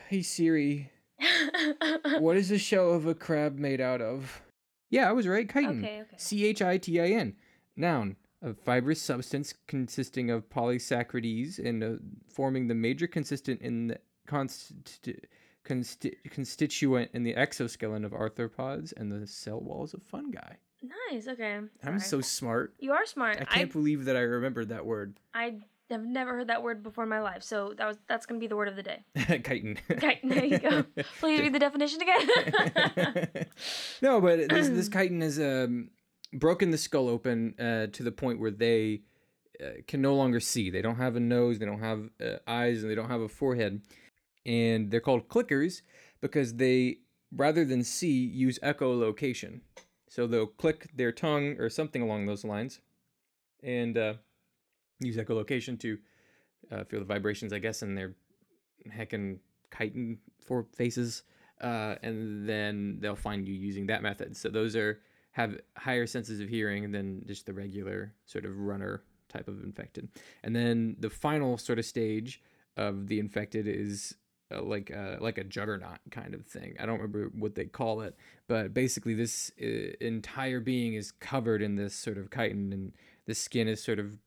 Hey 0.09 0.23
Siri, 0.23 0.93
what 2.21 2.37
is 2.37 2.51
the 2.51 2.59
shell 2.59 2.93
of 2.93 3.07
a 3.07 3.17
crab 3.17 3.59
made 3.59 3.81
out 3.81 4.01
of? 4.01 4.43
Yeah, 4.91 5.09
I 5.09 5.13
was 5.13 5.27
right. 5.27 5.53
Chitin. 5.53 5.81
Okay, 5.85 6.03
okay. 6.03 6.17
C 6.19 6.47
H 6.47 6.63
I 6.63 6.79
T 6.79 7.01
I 7.01 7.09
N. 7.09 7.35
Noun. 7.77 8.15
A 8.45 8.53
fibrous 8.53 9.01
substance 9.01 9.55
consisting 9.67 10.31
of 10.31 10.49
polysaccharides 10.51 11.59
and 11.59 11.83
uh, 11.83 11.93
forming 12.29 12.69
the 12.69 12.75
major 12.75 13.07
consistent 13.07 13.61
in 13.63 13.89
the 13.89 13.99
consti- 14.29 15.25
consti- 15.65 16.17
constituent 16.31 17.11
in 17.15 17.23
the 17.23 17.35
exoskeleton 17.35 18.05
of 18.05 18.13
arthropods 18.13 18.93
and 18.97 19.11
the 19.11 19.27
cell 19.27 19.61
walls 19.61 19.95
of 19.95 20.03
fungi. 20.03 20.55
Nice. 21.11 21.27
Okay. 21.27 21.61
I'm 21.83 21.99
so 21.99 22.21
smart. 22.21 22.75
You 22.79 22.93
are 22.93 23.07
smart. 23.07 23.39
I 23.41 23.45
can't 23.45 23.73
believe 23.73 24.05
that 24.05 24.17
I 24.17 24.21
remembered 24.21 24.69
that 24.69 24.85
word. 24.85 25.19
I 25.33 25.61
have 25.91 26.05
never 26.05 26.35
heard 26.35 26.49
that 26.49 26.63
word 26.63 26.83
before 26.83 27.05
in 27.05 27.11
my 27.11 27.21
life, 27.21 27.43
so 27.43 27.73
that 27.79 27.87
was 27.87 27.97
that's 28.07 28.27
gonna 28.27 28.41
be 28.41 28.47
the 28.47 28.57
word 28.57 28.69
of 28.69 28.77
the 28.77 28.83
day. 28.83 29.05
Chitin. 29.17 29.79
chitin. 29.89 30.29
there 30.29 30.45
you 30.45 30.59
go. 30.59 30.85
Please 31.21 31.41
read 31.41 31.55
the 31.55 31.59
definition 31.59 32.01
again. 32.03 33.47
no, 34.03 34.21
but 34.21 34.49
this 34.51 34.69
this 34.69 34.89
chitin 34.93 35.23
has 35.23 35.39
um, 35.39 35.91
broken 36.35 36.71
the 36.71 36.79
skull 36.79 37.09
open 37.09 37.55
uh, 37.59 37.87
to 37.93 38.03
the 38.03 38.13
point 38.13 38.41
where 38.41 38.51
they 38.51 39.03
uh, 39.63 39.83
can 39.87 40.03
no 40.03 40.15
longer 40.15 40.41
see. 40.41 40.71
They 40.71 40.83
don't 40.83 40.97
have 40.97 41.17
a 41.17 41.21
nose, 41.21 41.59
they 41.59 41.67
don't 41.67 41.81
have 41.81 42.11
uh, 42.21 42.37
eyes, 42.47 42.83
and 42.83 42.91
they 42.91 42.95
don't 42.95 43.11
have 43.11 43.21
a 43.21 43.29
forehead. 43.29 43.83
And 44.45 44.91
they're 44.91 45.01
called 45.01 45.29
clickers 45.29 45.83
because 46.21 46.55
they, 46.55 46.99
rather 47.33 47.65
than 47.65 47.83
see, 47.83 48.27
use 48.27 48.59
echolocation. 48.63 49.61
So 50.09 50.27
they'll 50.27 50.47
click 50.47 50.91
their 50.95 51.13
tongue 51.13 51.57
or 51.59 51.69
something 51.71 52.03
along 52.03 52.27
those 52.27 52.45
lines, 52.45 52.81
and 53.63 53.97
uh, 53.97 54.15
use 55.01 55.17
echolocation 55.17 55.79
to 55.81 55.99
uh, 56.71 56.85
feel 56.85 57.01
the 57.01 57.07
vibrations, 57.07 57.53
I 57.53 57.59
guess, 57.59 57.83
in 57.83 57.95
their 57.95 58.15
heckin' 58.93 59.39
chitin 59.77 60.19
for 60.47 60.67
faces 60.75 61.23
uh, 61.61 61.95
and 62.03 62.49
then 62.49 62.99
they'll 63.01 63.17
find 63.17 63.47
you 63.47 63.55
using 63.55 63.87
that 63.87 64.03
method. 64.03 64.37
So 64.37 64.49
those 64.49 64.77
are 64.77 65.01
have 65.35 65.61
higher 65.77 66.07
senses 66.07 66.41
of 66.41 66.49
hearing 66.49 66.93
than 66.93 67.25
just 67.27 67.47
the 67.47 67.53
regular 67.53 68.15
sort 68.25 68.45
of 68.45 68.57
runner 68.57 69.03
type 69.29 69.49
of 69.49 69.63
infected. 69.63 70.09
And 70.43 70.55
then 70.55 70.97
the 70.99 71.11
final 71.11 71.59
sort 71.59 71.79
of 71.79 71.85
stage 71.85 72.41
of 72.77 73.09
the 73.09 73.19
infected 73.19 73.67
is 73.67 74.15
uh, 74.55 74.63
like 74.63 74.91
a, 74.91 75.19
like 75.21 75.39
a 75.39 75.45
juggernaut 75.45 75.99
kind 76.11 76.35
of 76.35 76.47
thing. 76.47 76.77
I 76.79 76.87
don't 76.87 77.01
remember 77.01 77.31
what 77.37 77.57
they 77.57 77.65
call 77.65 78.01
it, 78.01 78.17
but 78.47 78.73
basically 78.73 79.15
this 79.15 79.51
uh, 79.61 79.95
entire 80.01 80.61
being 80.61 80.95
is 80.95 81.11
covered 81.11 81.63
in 81.63 81.75
this 81.75 81.95
sort 81.97 82.17
of 82.17 82.31
chitin, 82.31 82.73
and 82.73 82.93
the 83.27 83.35
skin 83.35 83.67
is 83.67 83.83
sort 83.83 83.99
of 83.99 84.19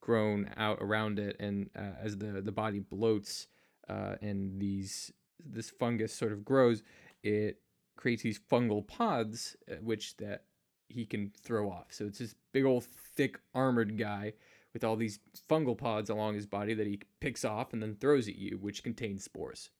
grown 0.00 0.50
out 0.56 0.78
around 0.80 1.18
it, 1.18 1.36
and 1.40 1.68
uh, 1.76 2.00
as 2.02 2.18
the 2.18 2.40
the 2.40 2.52
body 2.52 2.80
bloats 2.80 3.46
uh, 3.88 4.14
and 4.22 4.60
these 4.60 5.12
this 5.44 5.70
fungus 5.70 6.14
sort 6.14 6.32
of 6.32 6.44
grows, 6.44 6.82
it 7.22 7.58
creates 7.96 8.22
these 8.22 8.38
fungal 8.38 8.86
pods, 8.86 9.56
uh, 9.70 9.74
which 9.82 10.16
that 10.18 10.44
he 10.88 11.04
can 11.04 11.32
throw 11.42 11.70
off. 11.70 11.86
So 11.90 12.06
it's 12.06 12.18
this 12.18 12.34
big 12.52 12.64
old 12.64 12.84
thick 12.84 13.40
armored 13.54 13.98
guy 13.98 14.34
with 14.72 14.84
all 14.84 14.96
these 14.96 15.20
fungal 15.48 15.78
pods 15.78 16.10
along 16.10 16.34
his 16.34 16.46
body 16.46 16.74
that 16.74 16.86
he 16.86 17.00
picks 17.20 17.44
off 17.44 17.72
and 17.72 17.82
then 17.82 17.94
throws 17.94 18.28
at 18.28 18.36
you, 18.36 18.58
which 18.60 18.82
contain 18.82 19.18
spores. 19.18 19.70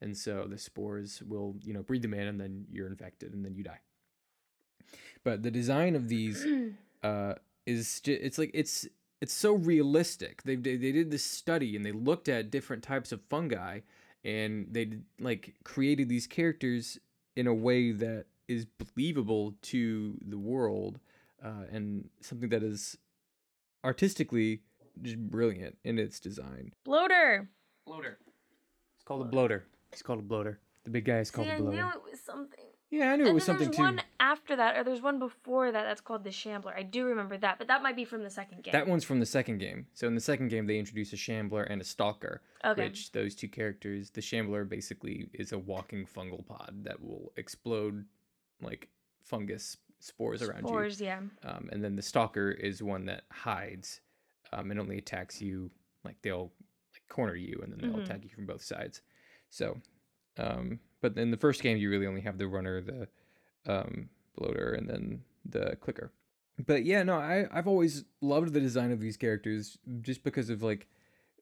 And 0.00 0.16
so 0.16 0.46
the 0.48 0.56
spores 0.56 1.22
will, 1.22 1.56
you 1.62 1.74
know, 1.74 1.82
breathe 1.82 2.02
them 2.02 2.14
in, 2.14 2.26
and 2.26 2.40
then 2.40 2.64
you're 2.70 2.86
infected, 2.86 3.34
and 3.34 3.44
then 3.44 3.54
you 3.54 3.64
die. 3.64 3.80
But 5.24 5.42
the 5.42 5.50
design 5.50 5.94
of 5.94 6.08
these 6.08 6.46
uh, 7.02 7.34
is 7.66 8.00
ju- 8.00 8.18
it's 8.20 8.38
like 8.38 8.50
it's 8.54 8.86
it's 9.20 9.34
so 9.34 9.54
realistic. 9.54 10.42
They 10.44 10.56
they 10.56 10.76
they 10.76 10.92
did 10.92 11.10
this 11.10 11.24
study 11.24 11.76
and 11.76 11.84
they 11.84 11.92
looked 11.92 12.28
at 12.28 12.50
different 12.50 12.82
types 12.82 13.12
of 13.12 13.20
fungi, 13.28 13.80
and 14.24 14.68
they 14.70 15.00
like 15.18 15.54
created 15.64 16.08
these 16.08 16.26
characters 16.26 16.98
in 17.36 17.46
a 17.46 17.54
way 17.54 17.92
that 17.92 18.26
is 18.50 18.66
believable 18.66 19.54
to 19.62 20.18
the 20.26 20.38
world, 20.38 20.98
uh, 21.44 21.64
and 21.72 22.08
something 22.20 22.48
that 22.50 22.62
is 22.62 22.98
artistically 23.84 24.60
just 25.02 25.18
brilliant 25.18 25.78
in 25.84 25.98
its 25.98 26.20
design. 26.20 26.72
Bloater. 26.84 27.48
Bloater. 27.86 28.18
It's 28.96 29.04
called 29.04 29.22
a 29.22 29.24
bloater. 29.30 29.64
It's 29.92 30.02
called 30.02 30.18
a 30.18 30.22
bloater. 30.22 30.58
The 30.84 30.90
big 30.90 31.04
guy 31.04 31.18
is 31.18 31.30
called 31.30 31.46
See, 31.48 31.54
called 31.56 31.68
I 31.68 31.72
a 31.72 31.74
knew 31.76 31.82
bloater. 31.82 31.96
it 32.06 32.10
was 32.10 32.20
something. 32.20 32.64
Yeah, 32.90 33.12
I 33.12 33.16
knew 33.16 33.24
it 33.24 33.26
and 33.28 33.34
was 33.36 33.46
then 33.46 33.54
something 33.54 33.66
there's 33.68 33.76
too. 33.76 33.82
one 33.82 34.02
after 34.18 34.56
that, 34.56 34.76
or 34.76 34.82
there's 34.82 35.00
one 35.00 35.20
before 35.20 35.70
that 35.70 35.84
that's 35.84 36.00
called 36.00 36.24
the 36.24 36.32
Shambler. 36.32 36.74
I 36.76 36.82
do 36.82 37.04
remember 37.04 37.38
that, 37.38 37.58
but 37.58 37.68
that 37.68 37.84
might 37.84 37.94
be 37.94 38.04
from 38.04 38.24
the 38.24 38.30
second 38.30 38.64
game. 38.64 38.72
That 38.72 38.88
one's 38.88 39.04
from 39.04 39.20
the 39.20 39.26
second 39.26 39.58
game. 39.58 39.86
So 39.94 40.08
in 40.08 40.16
the 40.16 40.20
second 40.20 40.48
game, 40.48 40.66
they 40.66 40.76
introduce 40.78 41.12
a 41.12 41.16
shambler 41.16 41.62
and 41.62 41.80
a 41.80 41.84
stalker. 41.84 42.42
okay. 42.64 42.82
Which 42.84 43.12
those 43.12 43.36
two 43.36 43.46
characters, 43.48 44.10
the 44.10 44.20
shambler 44.20 44.64
basically 44.64 45.28
is 45.32 45.52
a 45.52 45.58
walking 45.58 46.04
fungal 46.04 46.44
pod 46.44 46.80
that 46.82 47.00
will 47.00 47.32
explode 47.36 48.04
like 48.62 48.88
fungus 49.22 49.76
spores 49.98 50.42
around 50.42 50.66
Spores, 50.66 51.00
yeah. 51.00 51.20
you. 51.20 51.48
Um, 51.48 51.68
and 51.72 51.82
then 51.84 51.96
the 51.96 52.02
stalker 52.02 52.50
is 52.50 52.82
one 52.82 53.04
that 53.06 53.24
hides 53.30 54.00
um, 54.52 54.70
and 54.70 54.80
only 54.80 54.98
attacks 54.98 55.40
you. 55.42 55.70
Like 56.04 56.16
they'll 56.22 56.50
like 56.92 57.02
corner 57.08 57.34
you 57.36 57.60
and 57.62 57.72
then 57.72 57.80
they'll 57.80 58.00
Mhm. 58.00 58.04
attack 58.04 58.22
you 58.24 58.30
from 58.30 58.46
both 58.46 58.62
sides. 58.62 59.02
So, 59.50 59.80
um, 60.38 60.80
but 61.00 61.16
in 61.18 61.30
the 61.30 61.36
first 61.36 61.62
game, 61.62 61.76
you 61.76 61.90
really 61.90 62.06
only 62.06 62.22
have 62.22 62.38
the 62.38 62.48
runner, 62.48 62.80
the 62.80 63.08
um, 63.66 64.08
bloater, 64.36 64.72
and 64.72 64.88
then 64.88 65.22
the 65.44 65.76
clicker. 65.80 66.12
But 66.66 66.84
yeah, 66.84 67.02
no, 67.02 67.14
I 67.16 67.46
I've 67.52 67.66
always 67.68 68.04
loved 68.20 68.52
the 68.54 68.60
design 68.60 68.90
of 68.92 69.00
these 69.00 69.16
characters 69.16 69.78
just 70.00 70.22
because 70.24 70.50
of 70.50 70.62
like 70.62 70.86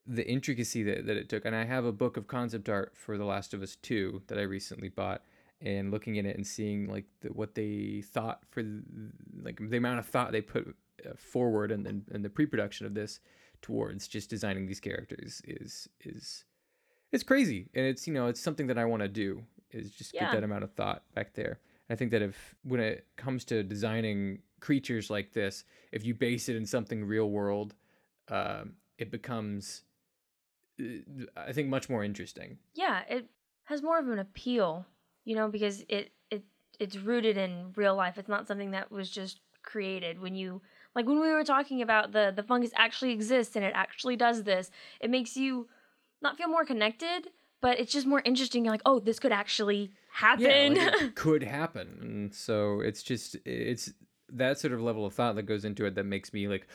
the 0.06 0.26
intricacy 0.28 0.82
that, 0.84 1.06
that 1.06 1.16
it 1.16 1.28
took. 1.28 1.44
And 1.44 1.54
I 1.54 1.64
have 1.64 1.84
a 1.84 1.92
book 1.92 2.16
of 2.16 2.26
concept 2.26 2.68
art 2.68 2.96
for 2.96 3.18
The 3.18 3.24
Last 3.24 3.52
of 3.52 3.62
Us 3.62 3.76
2 3.76 4.22
that 4.28 4.38
I 4.38 4.42
recently 4.42 4.88
bought 4.88 5.22
and 5.60 5.90
looking 5.90 6.18
at 6.18 6.24
it 6.26 6.36
and 6.36 6.46
seeing 6.46 6.88
like 6.88 7.04
the, 7.20 7.28
what 7.28 7.54
they 7.54 8.02
thought 8.04 8.40
for 8.50 8.62
the, 8.62 8.82
like 9.42 9.58
the 9.60 9.76
amount 9.76 9.98
of 9.98 10.06
thought 10.06 10.32
they 10.32 10.40
put 10.40 10.74
uh, 11.04 11.10
forward 11.16 11.70
and 11.72 11.84
then 11.84 12.04
and 12.12 12.24
the 12.24 12.30
pre-production 12.30 12.86
of 12.86 12.94
this 12.94 13.20
towards 13.60 14.06
just 14.06 14.30
designing 14.30 14.66
these 14.66 14.80
characters 14.80 15.42
is 15.44 15.88
is 16.04 16.44
it's 17.10 17.24
crazy 17.24 17.68
and 17.74 17.84
it's 17.86 18.06
you 18.06 18.12
know 18.14 18.26
it's 18.28 18.40
something 18.40 18.68
that 18.68 18.78
I 18.78 18.84
want 18.84 19.02
to 19.02 19.08
do 19.08 19.42
is 19.70 19.90
just 19.90 20.14
Yeah. 20.14 20.26
put 20.26 20.34
that 20.36 20.44
amount 20.44 20.64
of 20.64 20.72
thought 20.72 21.02
back 21.14 21.34
there. 21.34 21.58
I 21.90 21.94
think 21.96 22.10
that 22.12 22.22
if 22.22 22.54
when 22.62 22.80
it 22.80 23.06
comes 23.16 23.44
to 23.46 23.62
designing 23.62 24.40
creatures 24.60 25.08
like 25.10 25.32
this, 25.32 25.64
if 25.92 26.04
you 26.04 26.14
base 26.14 26.48
it 26.48 26.56
in 26.56 26.66
something 26.66 27.04
real 27.04 27.30
world, 27.30 27.74
um, 28.28 28.74
it 28.98 29.10
becomes 29.10 29.82
uh, 30.80 30.84
I 31.36 31.52
think 31.52 31.68
much 31.68 31.88
more 31.88 32.04
interesting. 32.04 32.58
Yeah, 32.74 33.02
it 33.08 33.28
has 33.64 33.82
more 33.82 33.98
of 33.98 34.08
an 34.08 34.18
appeal, 34.18 34.86
you 35.28 35.36
know, 35.36 35.48
because 35.48 35.84
it 35.90 36.10
it 36.30 36.42
it's 36.80 36.96
rooted 36.96 37.36
in 37.36 37.74
real 37.76 37.94
life. 37.94 38.16
It's 38.16 38.30
not 38.30 38.48
something 38.48 38.70
that 38.70 38.90
was 38.90 39.10
just 39.10 39.40
created 39.62 40.18
when 40.18 40.34
you 40.34 40.62
like 40.94 41.06
when 41.06 41.20
we 41.20 41.30
were 41.30 41.44
talking 41.44 41.82
about 41.82 42.12
the 42.12 42.32
the 42.34 42.42
fungus 42.42 42.70
actually 42.74 43.12
exists 43.12 43.54
and 43.54 43.62
it 43.62 43.72
actually 43.74 44.16
does 44.16 44.44
this. 44.44 44.70
It 45.00 45.10
makes 45.10 45.36
you 45.36 45.68
not 46.22 46.38
feel 46.38 46.48
more 46.48 46.64
connected, 46.64 47.28
but 47.60 47.78
it's 47.78 47.92
just 47.92 48.06
more 48.06 48.22
interesting. 48.24 48.64
You're 48.64 48.72
like, 48.72 48.80
oh, 48.86 49.00
this 49.00 49.18
could 49.18 49.32
actually 49.32 49.90
happen. 50.10 50.76
Yeah, 50.76 50.92
like 50.98 51.14
could 51.14 51.42
happen. 51.42 51.98
And 52.00 52.34
so 52.34 52.80
it's 52.80 53.02
just 53.02 53.36
it's 53.44 53.92
that 54.30 54.58
sort 54.58 54.72
of 54.72 54.80
level 54.80 55.04
of 55.04 55.12
thought 55.12 55.34
that 55.34 55.42
goes 55.42 55.66
into 55.66 55.84
it 55.84 55.94
that 55.96 56.04
makes 56.04 56.32
me 56.32 56.48
like, 56.48 56.66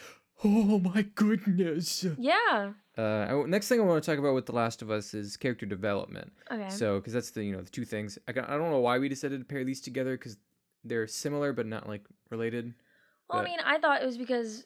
oh 0.43 0.79
my 0.79 1.03
goodness. 1.15 2.05
yeah. 2.17 2.71
Uh, 2.97 3.43
next 3.47 3.67
thing 3.69 3.79
I 3.79 3.83
want 3.83 4.03
to 4.03 4.09
talk 4.11 4.19
about 4.19 4.35
with 4.35 4.45
The 4.45 4.51
Last 4.51 4.81
of 4.81 4.91
Us 4.91 5.13
is 5.13 5.35
character 5.37 5.65
development. 5.65 6.31
Okay. 6.51 6.69
So, 6.69 6.99
because 6.99 7.13
that's 7.13 7.31
the 7.31 7.43
you 7.43 7.53
know 7.53 7.61
the 7.61 7.69
two 7.69 7.85
things. 7.85 8.17
I, 8.27 8.31
got- 8.33 8.49
I 8.49 8.57
don't 8.57 8.69
know 8.69 8.79
why 8.79 8.99
we 8.99 9.09
decided 9.09 9.39
to 9.39 9.45
pair 9.45 9.63
these 9.63 9.81
together 9.81 10.15
because 10.17 10.37
they're 10.83 11.07
similar 11.07 11.53
but 11.53 11.65
not 11.65 11.87
like 11.87 12.03
related. 12.29 12.73
Well, 13.29 13.41
I 13.41 13.45
mean, 13.45 13.59
I 13.65 13.79
thought 13.79 14.01
it 14.01 14.05
was 14.05 14.17
because 14.17 14.65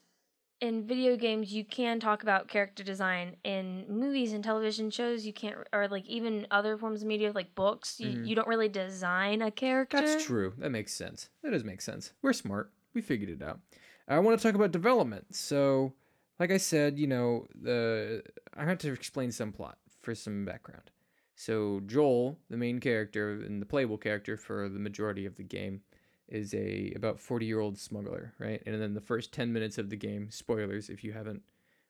in 0.60 0.88
video 0.88 1.16
games 1.16 1.54
you 1.54 1.64
can 1.64 2.00
talk 2.00 2.24
about 2.24 2.48
character 2.48 2.84
design. 2.84 3.36
In 3.44 3.86
movies 3.88 4.34
and 4.34 4.44
television 4.44 4.90
shows, 4.90 5.26
you 5.26 5.32
can't, 5.32 5.56
or 5.72 5.88
like 5.88 6.06
even 6.08 6.48
other 6.52 6.76
forms 6.78 7.04
of 7.04 7.08
media, 7.08 7.32
like 7.34 7.54
books, 7.56 8.00
you, 8.00 8.08
Mhm. 8.10 8.28
you 8.28 8.36
don't 8.36 8.48
really 8.48 8.68
design 8.68 9.42
a 9.44 9.52
character. 9.52 10.02
That's 10.02 10.26
true. 10.26 10.54
That 10.58 10.72
makes 10.72 10.94
sense. 10.94 11.30
That 11.44 11.52
does 11.52 11.64
make 11.64 11.82
sense. 11.82 12.12
We're 12.24 12.34
smart. 12.34 12.72
We 12.96 13.02
figured 13.02 13.30
it 13.30 13.42
out. 13.44 13.60
I 14.08 14.20
want 14.20 14.40
to 14.40 14.44
talk 14.44 14.56
about 14.56 14.72
development. 14.72 15.36
So, 15.36 15.94
like 16.40 16.52
I 16.52 16.58
said, 16.58 16.98
you 16.98 17.08
know, 17.08 17.48
the 17.54 18.24
I 18.56 18.66
had 18.66 18.80
to 18.82 18.92
explain 18.92 19.32
some 19.32 19.52
plot 19.52 19.78
for 20.02 20.16
some 20.16 20.46
background. 20.46 20.92
So 21.36 21.82
Joel, 21.86 22.40
the 22.50 22.58
main 22.58 22.80
character 22.80 23.32
and 23.32 23.62
the 23.62 23.66
playable 23.66 23.98
character 23.98 24.38
for 24.38 24.70
the 24.70 24.80
majority 24.80 25.26
of 25.26 25.36
the 25.36 25.44
game, 25.44 25.82
is 26.28 26.54
a 26.54 26.92
about 26.96 27.20
40 27.20 27.46
year 27.46 27.60
old 27.60 27.78
smuggler, 27.78 28.34
right? 28.40 28.62
And 28.66 28.82
then 28.82 28.94
the 28.94 29.02
first 29.02 29.34
10 29.34 29.54
minutes 29.54 29.78
of 29.78 29.90
the 29.90 29.96
game, 29.96 30.30
spoilers 30.32 30.90
if 30.90 31.04
you 31.04 31.14
haven't 31.14 31.42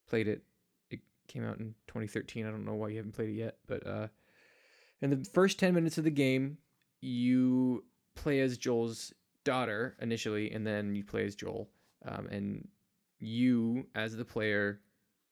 played 0.07 0.27
it, 0.27 0.43
it 0.89 0.99
came 1.27 1.45
out 1.45 1.59
in 1.59 1.75
2013. 1.87 2.45
I 2.45 2.51
don't 2.51 2.65
know 2.65 2.75
why 2.75 2.89
you 2.89 2.97
haven't 2.97 3.13
played 3.15 3.29
it 3.29 3.33
yet, 3.33 3.57
but 3.67 3.85
uh, 3.87 4.07
in 5.01 5.09
the 5.09 5.23
first 5.25 5.59
10 5.59 5.73
minutes 5.73 5.97
of 5.97 6.03
the 6.03 6.11
game, 6.11 6.57
you 7.01 7.83
play 8.15 8.41
as 8.41 8.57
Joel's 8.57 9.13
daughter 9.43 9.95
initially, 10.01 10.51
and 10.51 10.65
then 10.65 10.95
you 10.95 11.03
play 11.03 11.25
as 11.25 11.35
Joel. 11.35 11.69
Um, 12.07 12.27
and 12.27 12.67
you, 13.19 13.87
as 13.95 14.15
the 14.15 14.25
player, 14.25 14.79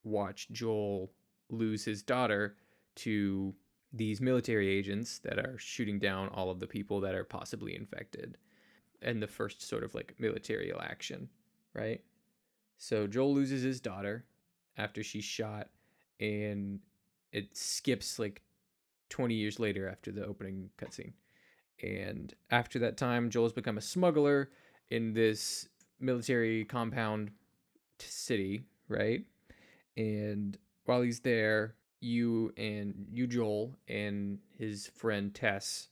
watch 0.04 0.48
Joel 0.52 1.12
lose 1.50 1.86
his 1.86 2.04
daughter 2.04 2.58
to 2.96 3.54
these 3.94 4.20
military 4.20 4.70
agents 4.70 5.20
that 5.20 5.40
are 5.40 5.58
shooting 5.58 6.00
down 6.00 6.30
all 6.30 6.50
of 6.50 6.60
the 6.60 6.68
people 6.68 7.00
that 7.02 7.16
are 7.16 7.24
possibly 7.24 7.76
infected. 7.76 8.38
And 9.02 9.22
the 9.22 9.28
first 9.28 9.62
sort 9.62 9.84
of 9.84 9.94
like 9.94 10.16
military 10.20 10.74
action, 10.74 11.30
right? 11.74 12.02
So 12.78 13.08
Joel 13.08 13.34
loses 13.34 13.64
his 13.64 13.80
daughter 13.80 14.26
after 14.78 15.04
she's 15.04 15.24
shot, 15.24 15.70
and 16.20 16.80
it 17.32 17.56
skips 17.56 18.20
like 18.20 18.42
20 19.10 19.36
years 19.36 19.60
later 19.60 19.88
after 19.88 20.12
the 20.12 20.26
opening 20.26 20.70
cutscene. 20.78 21.14
And 21.84 22.34
after 22.52 22.80
that 22.80 22.98
time, 22.98 23.30
Joel's 23.30 23.54
become 23.54 23.78
a 23.78 23.82
smuggler 23.82 24.50
in 24.90 25.14
this 25.14 25.68
military 26.00 26.66
compound 26.66 27.32
city, 28.00 28.64
right? 28.88 29.24
And 29.98 30.58
while 30.86 31.02
he's 31.02 31.22
there, 31.22 31.76
you 32.02 32.54
and 32.58 33.08
you, 33.12 33.28
Joel, 33.28 33.76
and 33.88 34.40
his 34.58 34.88
friend 34.96 35.34
Tess 35.34 35.90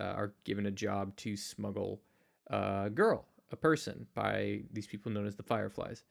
uh, 0.00 0.04
are 0.04 0.34
given 0.44 0.66
a 0.66 0.70
job 0.70 1.16
to 1.16 1.36
smuggle 1.36 2.00
a 2.48 2.90
girl, 2.90 3.26
a 3.50 3.56
person, 3.56 4.06
by 4.14 4.62
these 4.72 4.86
people 4.86 5.12
known 5.12 5.26
as 5.26 5.36
the 5.36 5.42
Fireflies. 5.42 6.04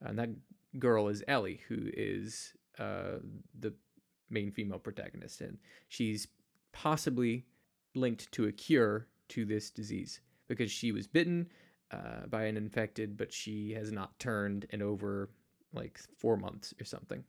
And 0.00 0.18
that 0.18 0.30
girl 0.78 1.08
is 1.08 1.22
Ellie, 1.28 1.60
who 1.68 1.90
is 1.94 2.54
uh, 2.78 3.18
the 3.58 3.74
main 4.30 4.50
female 4.50 4.78
protagonist, 4.78 5.40
and 5.40 5.58
she's 5.88 6.28
possibly 6.72 7.46
linked 7.94 8.30
to 8.32 8.46
a 8.46 8.52
cure 8.52 9.06
to 9.28 9.44
this 9.44 9.70
disease 9.70 10.20
because 10.48 10.70
she 10.70 10.92
was 10.92 11.06
bitten 11.06 11.48
uh, 11.90 12.26
by 12.28 12.44
an 12.44 12.56
infected, 12.56 13.16
but 13.16 13.32
she 13.32 13.72
has 13.72 13.92
not 13.92 14.18
turned 14.18 14.66
in 14.70 14.82
over 14.82 15.30
like 15.72 16.00
four 16.18 16.36
months 16.36 16.74
or 16.80 16.84
something. 16.84 17.24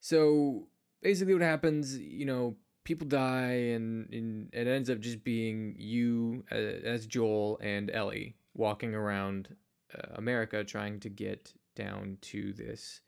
So 0.00 0.68
basically, 1.02 1.34
what 1.34 1.42
happens, 1.42 1.98
you 1.98 2.26
know, 2.26 2.56
people 2.84 3.06
die, 3.06 3.72
and, 3.72 4.12
and 4.12 4.48
it 4.52 4.66
ends 4.66 4.90
up 4.90 5.00
just 5.00 5.24
being 5.24 5.74
you 5.78 6.44
uh, 6.52 6.54
as 6.54 7.06
Joel 7.06 7.58
and 7.62 7.90
Ellie 7.90 8.36
walking 8.54 8.94
around 8.94 9.54
uh, 9.94 10.14
America 10.16 10.62
trying 10.64 11.00
to 11.00 11.08
get 11.08 11.52
down 11.74 12.18
to 12.20 12.52
this 12.52 13.00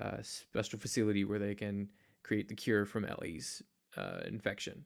uh, 0.00 0.22
special 0.22 0.78
facility 0.78 1.24
where 1.24 1.38
they 1.38 1.54
can 1.54 1.88
create 2.22 2.48
the 2.48 2.54
cure 2.54 2.84
from 2.84 3.04
Ellie's 3.04 3.62
uh, 3.96 4.20
infection. 4.26 4.84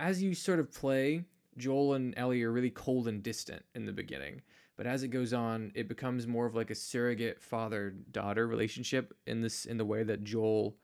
As 0.00 0.22
you 0.22 0.34
sort 0.34 0.60
of 0.60 0.72
play, 0.72 1.24
Joel 1.56 1.94
and 1.94 2.14
Ellie 2.16 2.42
are 2.42 2.52
really 2.52 2.70
cold 2.70 3.08
and 3.08 3.22
distant 3.22 3.64
in 3.74 3.86
the 3.86 3.92
beginning, 3.92 4.42
but 4.76 4.86
as 4.86 5.02
it 5.02 5.08
goes 5.08 5.32
on, 5.32 5.72
it 5.74 5.88
becomes 5.88 6.26
more 6.26 6.46
of 6.46 6.54
like 6.54 6.70
a 6.70 6.74
surrogate 6.74 7.40
father-daughter 7.40 8.46
relationship 8.46 9.14
in 9.26 9.40
this 9.40 9.64
in 9.64 9.78
the 9.78 9.84
way 9.84 10.02
that 10.02 10.24
Joel 10.24 10.76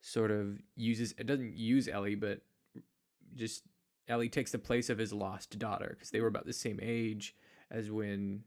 sort 0.00 0.30
of 0.30 0.60
uses 0.74 1.14
it 1.18 1.26
doesn't 1.26 1.56
use 1.56 1.88
Ellie, 1.88 2.14
but 2.14 2.40
just 3.34 3.62
Ellie 4.08 4.28
takes 4.28 4.52
the 4.52 4.58
place 4.58 4.90
of 4.90 4.98
his 4.98 5.12
lost 5.12 5.58
daughter 5.58 5.90
because 5.90 6.10
they 6.10 6.20
were 6.20 6.28
about 6.28 6.46
the 6.46 6.52
same 6.52 6.78
age 6.82 7.34
as 7.70 7.90
when 7.90 8.42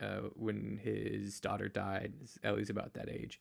uh, 0.00 0.28
when 0.34 0.80
his 0.82 1.40
daughter 1.40 1.68
died. 1.68 2.14
Ellie's 2.42 2.70
about 2.70 2.94
that 2.94 3.08
age. 3.08 3.40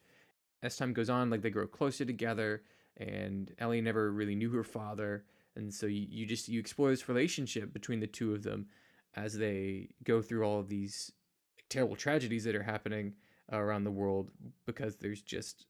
As 0.62 0.76
time 0.76 0.94
goes 0.94 1.10
on, 1.10 1.30
like 1.30 1.42
they 1.42 1.50
grow 1.50 1.68
closer 1.68 2.04
together, 2.06 2.64
and 2.98 3.54
Ellie 3.60 3.82
never 3.82 4.12
really 4.12 4.36
knew 4.36 4.52
her 4.52 4.64
father, 4.64 5.24
and 5.56 5.74
so 5.74 5.86
you, 5.86 6.06
you 6.10 6.26
just 6.26 6.50
you 6.50 6.60
explore 6.60 6.90
this 6.90 7.08
relationship 7.08 7.74
between 7.74 8.00
the 8.00 8.08
two 8.08 8.34
of 8.34 8.44
them 8.44 8.68
as 9.16 9.38
they 9.38 9.90
go 10.04 10.22
through 10.22 10.44
all 10.44 10.60
of 10.60 10.70
these 10.70 11.12
terrible 11.70 11.96
tragedies 11.96 12.44
that 12.46 12.56
are 12.56 12.64
happening 12.64 13.14
around 13.52 13.84
the 13.84 13.92
world 13.92 14.30
because 14.66 14.98
there's 14.98 15.22
just 15.22 15.66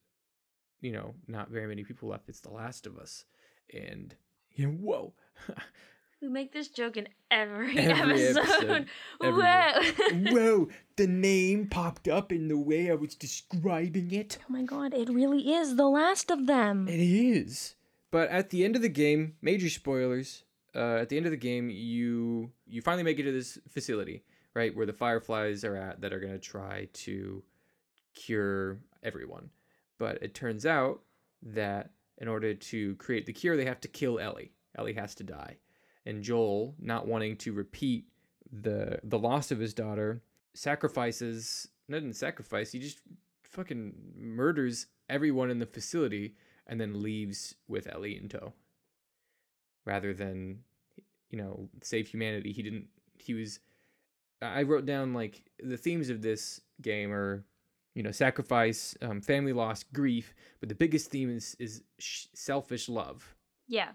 you 0.80 0.92
know 0.92 1.14
not 1.26 1.50
very 1.50 1.66
many 1.66 1.84
people 1.84 2.08
left. 2.08 2.28
It's 2.28 2.40
The 2.40 2.50
Last 2.50 2.86
of 2.86 2.98
Us, 2.98 3.24
and 3.72 4.14
you 4.52 4.66
know, 4.66 4.72
whoa. 4.72 5.12
We 6.22 6.28
make 6.28 6.52
this 6.52 6.68
joke 6.68 6.98
in 6.98 7.08
every, 7.30 7.78
Every 7.78 8.26
episode. 8.26 8.42
episode. 8.42 8.86
Whoa. 9.22 9.82
Whoa, 10.32 10.68
the 10.96 11.06
name 11.06 11.66
popped 11.66 12.08
up 12.08 12.30
in 12.30 12.48
the 12.48 12.58
way 12.58 12.90
I 12.90 12.94
was 12.94 13.14
describing 13.14 14.10
it. 14.12 14.36
oh 14.42 14.52
my 14.52 14.62
god, 14.62 14.92
it 14.92 15.08
really 15.08 15.50
is 15.50 15.76
the 15.76 15.88
last 15.88 16.30
of 16.30 16.46
them. 16.46 16.88
It 16.88 17.00
is. 17.00 17.74
But 18.10 18.28
at 18.28 18.50
the 18.50 18.66
end 18.66 18.76
of 18.76 18.82
the 18.82 18.90
game, 18.90 19.36
major 19.40 19.70
spoilers. 19.70 20.44
Uh, 20.74 20.96
at 20.96 21.08
the 21.08 21.16
end 21.16 21.26
of 21.26 21.32
the 21.32 21.36
game, 21.36 21.68
you 21.70 22.50
you 22.66 22.80
finally 22.80 23.02
make 23.02 23.18
it 23.18 23.24
to 23.24 23.32
this 23.32 23.58
facility, 23.68 24.22
right, 24.54 24.74
where 24.74 24.86
the 24.86 24.92
fireflies 24.92 25.64
are 25.64 25.76
at 25.76 26.00
that 26.00 26.12
are 26.12 26.20
gonna 26.20 26.38
try 26.38 26.88
to 26.92 27.42
cure 28.14 28.78
everyone. 29.02 29.50
But 29.98 30.22
it 30.22 30.34
turns 30.34 30.64
out 30.66 31.00
that 31.42 31.90
in 32.18 32.28
order 32.28 32.54
to 32.54 32.94
create 32.96 33.26
the 33.26 33.32
cure, 33.32 33.56
they 33.56 33.64
have 33.64 33.80
to 33.80 33.88
kill 33.88 34.18
Ellie. 34.18 34.52
Ellie 34.78 34.94
has 34.94 35.14
to 35.16 35.24
die, 35.24 35.56
and 36.06 36.22
Joel, 36.22 36.74
not 36.78 37.06
wanting 37.06 37.36
to 37.38 37.52
repeat 37.52 38.06
the 38.52 39.00
the 39.02 39.18
loss 39.18 39.50
of 39.50 39.58
his 39.58 39.74
daughter, 39.74 40.22
sacrifices. 40.54 41.68
Not 41.88 42.02
in 42.02 42.12
sacrifice. 42.12 42.70
He 42.70 42.78
just 42.78 43.00
fucking 43.42 43.92
murders 44.16 44.86
everyone 45.08 45.50
in 45.50 45.58
the 45.58 45.66
facility 45.66 46.36
and 46.68 46.80
then 46.80 47.02
leaves 47.02 47.56
with 47.66 47.92
Ellie 47.92 48.16
in 48.16 48.28
tow. 48.28 48.52
Rather 49.90 50.14
than, 50.14 50.60
you 51.30 51.38
know, 51.38 51.68
save 51.82 52.06
humanity, 52.06 52.52
he 52.52 52.62
didn't. 52.62 52.86
He 53.18 53.34
was. 53.34 53.58
I 54.40 54.62
wrote 54.62 54.86
down 54.86 55.12
like 55.12 55.42
the 55.62 55.76
themes 55.76 56.08
of 56.10 56.22
this 56.22 56.60
game 56.80 57.12
are, 57.12 57.44
you 57.96 58.02
know, 58.04 58.12
sacrifice, 58.12 58.96
um, 59.02 59.20
family 59.20 59.52
loss, 59.52 59.82
grief, 59.82 60.32
but 60.60 60.68
the 60.68 60.76
biggest 60.76 61.10
theme 61.10 61.28
is 61.28 61.56
is 61.58 61.82
sh- 61.98 62.26
selfish 62.34 62.88
love 62.88 63.34
Yeah. 63.66 63.90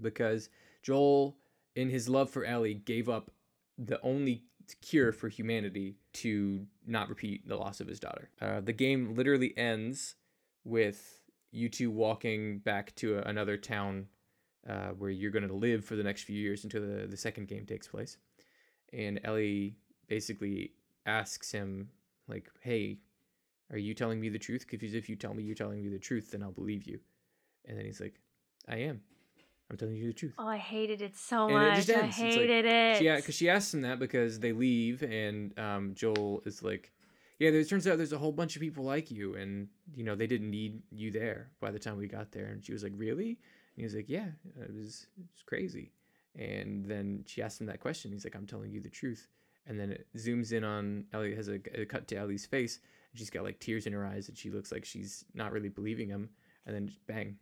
because 0.00 0.50
Joel, 0.82 1.36
in 1.74 1.88
his 1.88 2.06
love 2.08 2.28
for 2.30 2.44
Ellie, 2.44 2.74
gave 2.74 3.08
up 3.08 3.30
the 3.78 4.00
only 4.02 4.44
cure 4.82 5.10
for 5.12 5.28
humanity 5.28 5.96
to 6.12 6.66
not 6.86 7.08
repeat 7.08 7.48
the 7.48 7.56
loss 7.56 7.80
of 7.80 7.88
his 7.88 7.98
daughter. 7.98 8.28
Uh, 8.40 8.60
the 8.60 8.72
game 8.74 9.14
literally 9.16 9.56
ends 9.56 10.16
with 10.64 11.22
you 11.50 11.68
two 11.70 11.90
walking 11.90 12.58
back 12.58 12.94
to 12.96 13.18
a, 13.18 13.22
another 13.22 13.56
town 13.56 14.06
uh, 14.68 14.88
where 14.98 15.10
you're 15.10 15.30
going 15.30 15.46
to 15.46 15.54
live 15.54 15.84
for 15.84 15.96
the 15.96 16.02
next 16.02 16.22
few 16.22 16.38
years 16.38 16.64
until 16.64 16.82
the, 16.82 17.06
the 17.06 17.16
second 17.16 17.48
game 17.48 17.64
takes 17.66 17.86
place. 17.88 18.16
And 18.92 19.20
Ellie 19.24 19.76
basically 20.08 20.72
asks 21.06 21.50
him, 21.52 21.90
like, 22.28 22.48
hey, 22.60 22.98
are 23.72 23.78
you 23.78 23.94
telling 23.94 24.20
me 24.20 24.28
the 24.28 24.38
truth? 24.38 24.66
Because 24.68 24.94
if 24.94 25.08
you 25.08 25.16
tell 25.16 25.34
me 25.34 25.42
you're 25.42 25.54
telling 25.54 25.82
me 25.82 25.88
the 25.88 25.98
truth, 25.98 26.30
then 26.32 26.42
I'll 26.42 26.50
believe 26.52 26.84
you. 26.84 27.00
And 27.66 27.78
then 27.78 27.84
he's 27.84 28.00
like, 28.00 28.14
I 28.68 28.76
am. 28.76 29.00
I'm 29.70 29.76
telling 29.76 29.94
you 29.94 30.08
the 30.08 30.12
truth. 30.12 30.34
Oh, 30.38 30.48
I 30.48 30.56
hated 30.56 31.00
it 31.00 31.16
so 31.16 31.46
And 31.46 31.52
it 31.52 31.68
much. 31.68 31.76
just 31.86 31.90
I. 31.90 31.92
It's 32.06 32.18
like- 32.18 32.32
hated 32.32 32.64
it. 32.64 32.96
She 32.98 33.08
because 33.08 33.34
she 33.36 33.48
asks 33.48 33.72
him 33.72 33.82
that 33.82 33.98
because 34.00 34.40
they 34.40 34.52
leave 34.52 35.02
and 35.04 35.56
um, 35.58 35.94
Joel 35.94 36.42
is 36.44 36.62
like, 36.62 36.90
yeah. 37.38 37.50
There 37.52 37.62
turns 37.64 37.86
out 37.86 37.96
there's 37.96 38.12
a 38.12 38.18
whole 38.18 38.32
bunch 38.32 38.56
of 38.56 38.62
people 38.62 38.84
like 38.84 39.10
you, 39.12 39.34
and 39.36 39.68
you 39.94 40.02
know 40.02 40.16
they 40.16 40.26
didn't 40.26 40.50
need 40.50 40.82
you 40.90 41.12
there 41.12 41.50
by 41.60 41.70
the 41.70 41.78
time 41.78 41.96
we 41.96 42.08
got 42.08 42.32
there. 42.32 42.46
And 42.46 42.64
she 42.64 42.72
was 42.72 42.82
like, 42.82 42.92
really? 42.96 43.38
And 43.80 43.90
he 43.90 43.94
was 43.94 43.94
like, 43.94 44.10
yeah. 44.10 44.28
Uh, 44.60 44.64
it 44.64 44.74
was 44.74 45.06
it 45.16 45.24
was 45.32 45.42
crazy. 45.46 45.90
And 46.38 46.84
then 46.84 47.24
she 47.26 47.40
asked 47.40 47.60
him 47.60 47.66
that 47.68 47.80
question. 47.80 48.12
He's 48.12 48.24
like, 48.24 48.36
I'm 48.36 48.46
telling 48.46 48.70
you 48.70 48.80
the 48.80 48.90
truth. 48.90 49.28
And 49.66 49.80
then 49.80 49.90
it 49.90 50.06
zooms 50.18 50.52
in 50.52 50.64
on 50.64 51.06
Ellie. 51.14 51.34
Has 51.34 51.48
a, 51.48 51.58
a 51.74 51.86
cut 51.86 52.06
to 52.08 52.16
Ellie's 52.16 52.44
face, 52.44 52.80
and 53.10 53.18
she's 53.18 53.30
got 53.30 53.42
like 53.42 53.58
tears 53.58 53.86
in 53.86 53.94
her 53.94 54.04
eyes, 54.04 54.28
and 54.28 54.36
she 54.36 54.50
looks 54.50 54.70
like 54.70 54.84
she's 54.84 55.24
not 55.32 55.52
really 55.52 55.70
believing 55.70 56.08
him. 56.08 56.28
And 56.66 56.74
then 56.74 56.92
bang, 57.06 57.38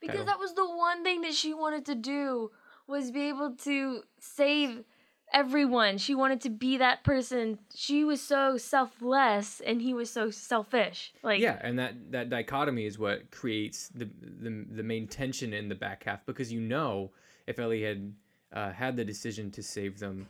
because 0.00 0.26
that 0.26 0.38
was 0.38 0.54
the 0.54 0.66
one 0.66 1.04
thing 1.04 1.20
that 1.20 1.34
she 1.34 1.54
wanted 1.54 1.86
to 1.86 1.94
do 1.94 2.50
was 2.88 3.12
be 3.12 3.28
able 3.28 3.54
to 3.56 4.02
save 4.18 4.82
everyone. 5.32 5.98
She 5.98 6.14
wanted 6.14 6.40
to 6.42 6.50
be 6.50 6.76
that 6.78 7.04
person. 7.04 7.58
She 7.74 8.04
was 8.04 8.20
so 8.20 8.56
selfless 8.56 9.60
and 9.60 9.80
he 9.82 9.94
was 9.94 10.10
so 10.10 10.30
selfish. 10.30 11.12
Like 11.22 11.40
yeah 11.40 11.58
and 11.62 11.78
that 11.78 12.12
that 12.12 12.30
dichotomy 12.30 12.86
is 12.86 12.98
what 12.98 13.30
creates 13.30 13.88
the 13.88 14.08
the, 14.20 14.66
the 14.70 14.82
main 14.82 15.06
tension 15.06 15.52
in 15.52 15.68
the 15.68 15.74
back 15.74 16.04
half 16.04 16.24
because 16.26 16.52
you 16.52 16.60
know 16.60 17.10
if 17.46 17.58
ellie 17.58 17.82
had 17.82 18.12
uh, 18.52 18.72
had 18.72 18.96
the 18.96 19.04
decision 19.04 19.50
to 19.52 19.62
save 19.62 19.98
them 19.98 20.26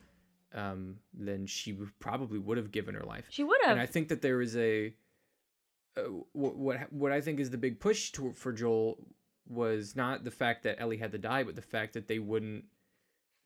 um, 0.54 0.96
then 1.12 1.46
she 1.46 1.76
probably 2.00 2.38
would 2.38 2.56
have 2.56 2.72
given 2.72 2.94
her 2.94 3.04
life 3.04 3.26
she 3.28 3.44
would 3.44 3.60
have. 3.62 3.72
and 3.72 3.80
i 3.80 3.86
think 3.86 4.08
that 4.08 4.22
there 4.22 4.40
is 4.40 4.56
a 4.56 4.92
uh, 5.96 6.02
what, 6.32 6.56
what 6.56 6.92
what 6.92 7.12
i 7.12 7.20
think 7.20 7.38
is 7.38 7.50
the 7.50 7.58
big 7.58 7.78
push 7.78 8.10
to, 8.12 8.32
for 8.32 8.52
joel 8.52 8.98
was 9.46 9.94
not 9.94 10.24
the 10.24 10.30
fact 10.30 10.62
that 10.64 10.80
ellie 10.80 10.96
had 10.96 11.12
to 11.12 11.18
die 11.18 11.42
but 11.42 11.54
the 11.54 11.62
fact 11.62 11.92
that 11.94 12.08
they 12.08 12.18
wouldn't 12.18 12.64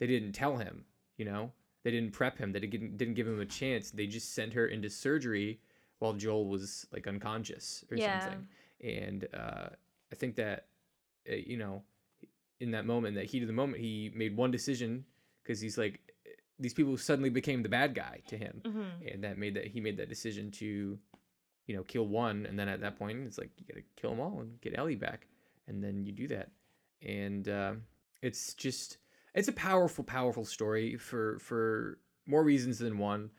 they 0.01 0.07
didn't 0.07 0.33
tell 0.33 0.57
him 0.57 0.85
you 1.16 1.25
know? 1.25 1.53
They 1.85 1.90
didn't 1.90 2.12
prep 2.12 2.38
him. 2.38 2.53
They 2.53 2.61
didn't, 2.61 2.96
didn't 2.96 3.14
give 3.14 3.27
him 3.27 3.40
a 3.40 3.44
chance. 3.46 3.90
They 3.90 4.07
just 4.07 4.35
sent 4.35 4.53
her 4.53 4.66
into 4.68 4.88
surgery 4.88 5.61
while 5.98 6.12
joel 6.14 6.48
was 6.48 6.87
like 6.92 7.07
unconscious 7.07 7.85
or 7.90 7.96
Yeah. 7.96 8.20
something. 8.20 8.46
And 8.83 9.29
uh, 9.35 9.68
i 10.12 10.14
think 10.14 10.35
that 10.37 10.66
uh, 11.31 11.35
you 11.37 11.57
know 11.57 11.83
in 12.61 12.70
that 12.72 12.85
moment 12.87 13.14
that 13.16 13.25
heat 13.27 13.42
of 13.42 13.46
the 13.46 13.53
moment 13.55 13.79
he 13.81 14.12
made 14.14 14.37
one 14.37 14.51
decision 14.51 15.05
because 15.42 15.61
he's 15.61 15.79
like 15.79 16.01
these 16.59 16.75
people 16.75 16.96
suddenly 16.96 17.31
became 17.31 17.62
the 17.62 17.68
bad 17.68 17.94
guy 17.94 18.20
to 18.29 18.37
him. 18.37 18.61
Mhm. 18.64 19.12
and 19.14 19.25
that 19.25 19.38
made 19.38 19.55
that 19.55 19.66
he 19.66 19.81
made 19.81 19.96
that 19.96 20.09
decision 20.09 20.51
to 20.53 20.98
you 21.66 21.77
know 21.77 21.83
kill 21.85 22.07
one. 22.07 22.46
And 22.46 22.59
then 22.59 22.68
at 22.68 22.81
that 22.81 22.98
point 22.98 23.18
it's 23.27 23.38
like 23.38 23.51
you 23.59 23.64
gotta 23.66 23.85
kill 23.96 24.11
them 24.11 24.20
all 24.20 24.40
and 24.40 24.61
get 24.61 24.77
ellie 24.79 24.96
back. 24.96 25.27
And 25.68 25.83
then 25.83 26.05
you 26.05 26.12
do 26.12 26.27
that. 26.29 26.51
And 27.03 27.48
uh, 27.48 27.75
it's 28.22 28.55
just 28.55 28.98
it's 29.35 29.49
a 29.49 29.53
powerful 29.53 30.05
powerful 30.05 30.45
story 30.45 30.97
for 30.97 31.38
for 31.38 31.99
more 32.27 32.45
reasons 32.45 32.79
than 32.79 32.99
one 32.99 33.31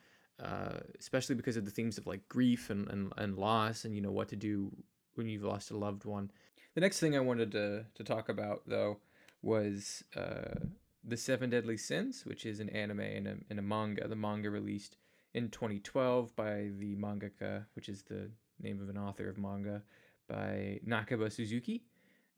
uh, 0.41 0.79
especially 0.99 1.35
because 1.35 1.57
of 1.57 1.65
the 1.65 1.71
themes 1.71 1.97
of 1.97 2.07
like 2.07 2.27
grief 2.27 2.69
and, 2.69 2.87
and, 2.89 3.13
and 3.17 3.37
loss 3.37 3.85
and 3.85 3.95
you 3.95 4.01
know 4.01 4.11
what 4.11 4.27
to 4.29 4.35
do 4.35 4.71
when 5.15 5.27
you've 5.27 5.43
lost 5.43 5.71
a 5.71 5.77
loved 5.77 6.05
one. 6.05 6.31
The 6.75 6.81
next 6.81 6.99
thing 6.99 7.15
I 7.15 7.19
wanted 7.19 7.51
to, 7.51 7.85
to 7.93 8.03
talk 8.03 8.29
about 8.29 8.63
though 8.65 8.97
was 9.41 10.03
uh, 10.15 10.55
the 11.03 11.17
Seven 11.17 11.49
Deadly 11.49 11.77
Sins, 11.77 12.23
which 12.25 12.45
is 12.45 12.59
an 12.59 12.69
anime 12.69 13.01
and 13.01 13.27
a, 13.27 13.35
and 13.49 13.59
a 13.59 13.61
manga. 13.61 14.07
The 14.07 14.15
manga 14.15 14.49
released 14.49 14.97
in 15.33 15.49
2012 15.49 16.35
by 16.35 16.69
the 16.77 16.95
mangaka, 16.95 17.65
which 17.75 17.89
is 17.89 18.03
the 18.03 18.31
name 18.59 18.81
of 18.81 18.89
an 18.89 18.97
author 18.97 19.29
of 19.29 19.37
manga, 19.37 19.83
by 20.27 20.79
Nakaba 20.87 21.31
Suzuki. 21.31 21.83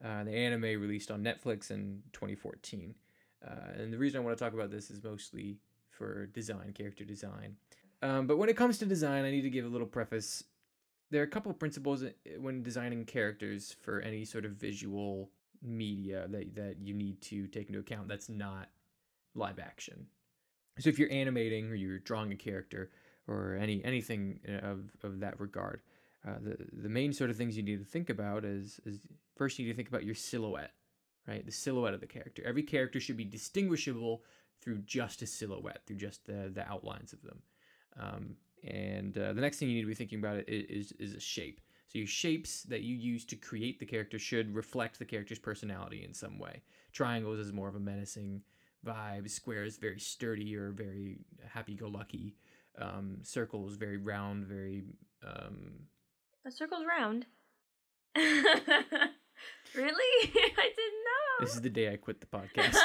Uh, 0.04 0.26
the 0.26 0.32
anime 0.32 0.82
released 0.82 1.12
on 1.12 1.24
Netflix 1.24 1.72
in 1.72 2.02
2014. 2.12 2.96
Uh, 3.46 3.82
and 3.82 3.94
the 3.94 3.98
reason 3.98 4.20
I 4.20 4.24
want 4.24 4.38
to 4.38 4.44
talk 4.44 4.54
about 4.54 4.72
this 4.72 4.90
is 4.90 5.04
mostly 5.04 5.58
for 5.90 6.26
design, 6.28 6.74
character 6.74 7.06
design. 7.06 7.56
Um, 8.02 8.28
but 8.28 8.38
when 8.38 8.50
it 8.50 8.58
comes 8.58 8.78
to 8.80 8.86
design, 8.86 9.26
I 9.26 9.32
need 9.32 9.42
to 9.44 9.50
give 9.50 9.66
a 9.66 9.70
little 9.70 9.88
preface. 9.88 10.44
There 11.12 11.22
are 11.22 11.26
a 11.26 11.30
couple 11.30 11.52
of 11.52 11.60
principles 11.60 12.04
when 12.40 12.64
designing 12.64 13.06
characters 13.06 13.76
for 13.82 14.02
any 14.02 14.26
sort 14.26 14.46
of 14.46 14.52
visual 14.52 15.30
media 15.62 16.28
that, 16.30 16.56
that 16.56 16.76
you 16.82 16.94
need 16.94 17.22
to 17.22 17.48
take 17.48 17.68
into 17.68 17.80
account 17.80 18.08
that's 18.08 18.30
not 18.30 18.70
live 19.34 19.60
action. 19.60 20.08
So 20.80 20.90
if 20.90 21.00
you're 21.00 21.12
animating 21.12 21.70
or 21.70 21.76
you're 21.76 22.00
drawing 22.00 22.32
a 22.32 22.36
character 22.36 22.92
or 23.28 23.58
any 23.60 23.84
anything 23.84 24.40
of, 24.62 24.92
of 25.04 25.20
that 25.22 25.40
regard, 25.40 25.82
uh, 26.28 26.34
the 26.42 26.58
the 26.74 26.90
main 26.90 27.14
sort 27.14 27.30
of 27.30 27.38
things 27.38 27.56
you 27.56 27.64
need 27.64 27.80
to 27.80 27.86
think 27.86 28.10
about 28.10 28.44
is 28.44 28.82
is 28.86 29.00
first 29.36 29.58
you 29.58 29.66
need 29.66 29.72
to 29.72 29.76
think 29.78 29.88
about 29.88 30.04
your 30.04 30.16
silhouette, 30.16 30.74
right? 31.28 31.46
The 31.46 31.52
silhouette 31.52 31.94
of 31.94 32.02
the 32.02 32.08
character. 32.08 32.44
Every 32.46 32.64
character 32.64 33.00
should 33.00 33.18
be 33.18 33.26
distinguishable 33.26 34.24
through 34.62 34.80
just 34.80 35.22
a 35.22 35.28
silhouette, 35.28 35.82
through 35.86 35.98
just 35.98 36.26
the 36.26 36.52
the 36.54 36.68
outlines 36.68 37.14
of 37.14 37.22
them. 37.22 37.42
Um, 38.00 38.36
and 38.64 39.18
uh, 39.18 39.34
the 39.34 39.42
next 39.42 39.60
thing 39.60 39.70
you 39.70 39.76
need 39.76 39.82
to 39.82 39.88
be 39.88 39.96
thinking 39.96 40.20
about 40.20 40.44
is 40.48 40.92
is 40.94 41.14
a 41.14 41.20
shape. 41.20 41.62
So 41.88 42.00
your 42.00 42.08
shapes 42.08 42.64
that 42.64 42.82
you 42.82 42.96
use 42.96 43.26
to 43.26 43.36
create 43.36 43.80
the 43.80 43.86
character 43.86 44.18
should 44.18 44.56
reflect 44.56 44.98
the 44.98 45.06
character's 45.06 45.40
personality 45.40 46.04
in 46.04 46.14
some 46.14 46.40
way. 46.40 46.64
Triangles 46.92 47.40
is 47.40 47.54
more 47.54 47.68
of 47.68 47.76
a 47.76 47.80
menacing 47.80 48.42
vibe. 48.86 49.30
Squares 49.30 49.78
very 49.78 50.00
sturdy 50.00 50.56
or 50.56 50.72
very 50.72 51.20
happy-go-lucky. 51.48 52.36
Um, 52.80 53.20
circles 53.22 53.76
very 53.76 53.98
round, 53.98 54.46
very. 54.46 54.84
Um... 55.24 55.88
A 56.46 56.52
circle's 56.52 56.86
round. 56.86 57.26
really? 59.76 60.32
I 60.36 60.70
didn't 60.76 61.04
know. 61.06 61.46
This 61.46 61.56
is 61.56 61.62
the 61.62 61.70
day 61.70 61.92
I 61.92 61.98
quit 61.98 62.22
the 62.22 62.28
podcast. 62.28 62.78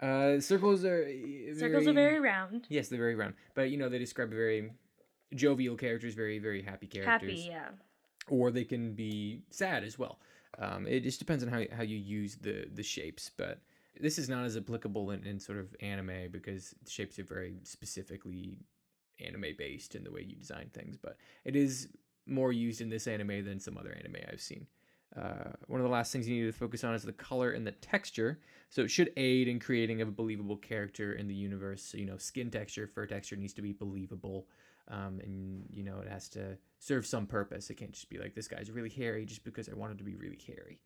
uh, 0.02 0.40
circles 0.40 0.84
are 0.84 1.04
very, 1.04 1.54
circles 1.56 1.86
are 1.86 1.92
very 1.92 2.20
round. 2.20 2.66
Yes, 2.68 2.88
they're 2.88 2.98
very 2.98 3.14
round, 3.14 3.34
but 3.54 3.70
you 3.70 3.76
know 3.76 3.88
they 3.88 3.98
describe 3.98 4.30
very 4.30 4.70
jovial 5.34 5.76
characters, 5.76 6.14
very 6.14 6.38
very 6.38 6.62
happy 6.62 6.86
characters. 6.86 7.30
Happy, 7.30 7.48
yeah. 7.50 7.68
Or 8.28 8.50
they 8.50 8.64
can 8.64 8.94
be 8.94 9.42
sad 9.50 9.84
as 9.84 9.98
well. 9.98 10.18
Um, 10.58 10.86
it 10.86 11.00
just 11.00 11.18
depends 11.18 11.42
on 11.42 11.50
how 11.50 11.62
how 11.74 11.82
you 11.82 11.96
use 11.96 12.36
the 12.36 12.66
the 12.72 12.82
shapes, 12.82 13.30
but 13.36 13.60
this 14.00 14.18
is 14.18 14.28
not 14.28 14.44
as 14.44 14.56
applicable 14.56 15.10
in, 15.10 15.24
in 15.24 15.38
sort 15.38 15.58
of 15.58 15.74
anime 15.80 16.30
because 16.30 16.74
the 16.84 16.90
shapes 16.90 17.18
are 17.18 17.24
very 17.24 17.56
specifically 17.64 18.56
anime 19.20 19.54
based 19.58 19.94
in 19.94 20.04
the 20.04 20.10
way 20.10 20.22
you 20.22 20.36
design 20.36 20.70
things, 20.72 20.96
but 20.96 21.16
it 21.44 21.56
is 21.56 21.88
more 22.26 22.52
used 22.52 22.80
in 22.80 22.88
this 22.88 23.06
anime 23.06 23.44
than 23.44 23.60
some 23.60 23.76
other 23.76 23.92
anime 23.98 24.16
I've 24.30 24.40
seen. 24.40 24.66
Uh, 25.16 25.50
one 25.66 25.80
of 25.80 25.84
the 25.84 25.90
last 25.90 26.12
things 26.12 26.28
you 26.28 26.44
need 26.44 26.52
to 26.52 26.56
focus 26.56 26.84
on 26.84 26.94
is 26.94 27.02
the 27.02 27.12
color 27.12 27.50
and 27.50 27.66
the 27.66 27.72
texture. 27.72 28.40
So 28.68 28.82
it 28.82 28.90
should 28.90 29.12
aid 29.16 29.48
in 29.48 29.58
creating 29.58 30.00
a 30.00 30.06
believable 30.06 30.56
character 30.56 31.14
in 31.14 31.26
the 31.26 31.34
universe. 31.34 31.82
So, 31.82 31.98
you 31.98 32.06
know, 32.06 32.16
skin 32.16 32.50
texture, 32.50 32.86
fur 32.86 33.06
texture 33.06 33.36
needs 33.36 33.54
to 33.54 33.62
be 33.62 33.72
believable. 33.72 34.46
Um, 34.88 35.20
and, 35.22 35.64
you 35.68 35.82
know, 35.82 35.98
it 35.98 36.08
has 36.08 36.28
to 36.30 36.56
serve 36.78 37.06
some 37.06 37.26
purpose. 37.26 37.70
It 37.70 37.74
can't 37.74 37.92
just 37.92 38.10
be 38.10 38.18
like, 38.18 38.34
this 38.34 38.48
guy's 38.48 38.70
really 38.70 38.88
hairy 38.88 39.24
just 39.24 39.44
because 39.44 39.68
I 39.68 39.74
wanted 39.74 39.98
to 39.98 40.04
be 40.04 40.14
really 40.14 40.38
hairy. 40.46 40.80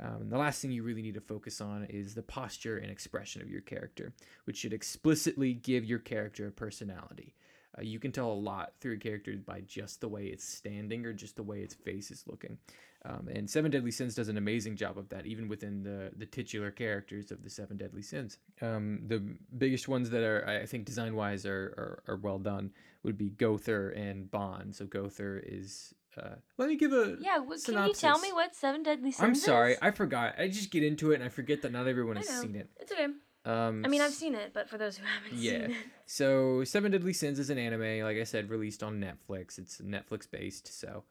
Um, 0.00 0.28
the 0.28 0.38
last 0.38 0.62
thing 0.62 0.70
you 0.70 0.84
really 0.84 1.02
need 1.02 1.14
to 1.14 1.20
focus 1.20 1.60
on 1.60 1.84
is 1.84 2.14
the 2.14 2.22
posture 2.22 2.78
and 2.78 2.90
expression 2.90 3.42
of 3.42 3.50
your 3.50 3.62
character, 3.62 4.12
which 4.44 4.58
should 4.58 4.72
explicitly 4.72 5.54
give 5.54 5.84
your 5.84 5.98
character 5.98 6.46
a 6.46 6.52
personality. 6.52 7.34
Uh, 7.76 7.82
you 7.82 7.98
can 7.98 8.12
tell 8.12 8.32
a 8.32 8.32
lot 8.32 8.72
through 8.80 8.94
a 8.94 8.98
character 8.98 9.34
by 9.44 9.60
just 9.62 10.00
the 10.00 10.08
way 10.08 10.26
it's 10.26 10.44
standing 10.44 11.04
or 11.04 11.12
just 11.12 11.36
the 11.36 11.42
way 11.42 11.60
its 11.60 11.74
face 11.74 12.10
is 12.10 12.24
looking. 12.26 12.58
Um, 13.04 13.28
and 13.32 13.48
Seven 13.48 13.70
Deadly 13.70 13.92
Sins 13.92 14.16
does 14.16 14.28
an 14.28 14.36
amazing 14.36 14.76
job 14.76 14.98
of 14.98 15.08
that, 15.10 15.24
even 15.24 15.48
within 15.48 15.82
the 15.82 16.10
the 16.16 16.26
titular 16.26 16.70
characters 16.70 17.30
of 17.30 17.42
the 17.44 17.50
Seven 17.50 17.76
Deadly 17.76 18.02
Sins. 18.02 18.38
Um, 18.60 19.02
the 19.06 19.22
biggest 19.56 19.86
ones 19.86 20.10
that 20.10 20.22
are, 20.22 20.46
I 20.46 20.66
think, 20.66 20.84
design 20.84 21.14
wise, 21.14 21.46
are, 21.46 22.02
are, 22.08 22.14
are 22.14 22.16
well 22.16 22.38
done 22.38 22.72
would 23.04 23.16
be 23.16 23.30
Gowther 23.30 23.90
and 23.90 24.30
Ban. 24.30 24.72
So 24.72 24.86
Gowther 24.86 25.42
is. 25.46 25.94
Uh, 26.16 26.34
let 26.56 26.68
me 26.68 26.74
give 26.74 26.92
a 26.92 27.16
yeah. 27.20 27.38
What, 27.38 27.62
can 27.62 27.86
you 27.86 27.94
tell 27.94 28.18
me 28.18 28.32
what 28.32 28.56
Seven 28.56 28.82
Deadly 28.82 29.12
Sins? 29.12 29.24
I'm 29.24 29.34
sorry, 29.36 29.72
is? 29.74 29.78
I 29.80 29.92
forgot. 29.92 30.34
I 30.36 30.48
just 30.48 30.72
get 30.72 30.82
into 30.82 31.12
it 31.12 31.16
and 31.16 31.24
I 31.24 31.28
forget 31.28 31.62
that 31.62 31.70
not 31.70 31.86
everyone 31.86 32.16
has 32.16 32.28
seen 32.28 32.56
it. 32.56 32.68
It's 32.80 32.90
okay. 32.90 33.06
Um, 33.44 33.82
I 33.84 33.88
mean, 33.88 34.02
I've 34.02 34.12
seen 34.12 34.34
it, 34.34 34.50
but 34.52 34.68
for 34.68 34.76
those 34.76 34.98
who 34.98 35.04
haven't 35.06 35.40
yeah. 35.40 35.50
seen 35.52 35.60
it. 35.62 35.70
Yeah. 35.70 35.76
So, 36.06 36.64
Seven 36.64 36.90
Deadly 36.90 37.12
Sins 37.12 37.38
is 37.38 37.50
an 37.50 37.56
anime, 37.58 38.04
like 38.04 38.18
I 38.18 38.24
said, 38.24 38.50
released 38.50 38.82
on 38.82 39.00
Netflix. 39.00 39.58
It's 39.58 39.80
Netflix 39.80 40.28
based, 40.30 40.78
so 40.78 41.04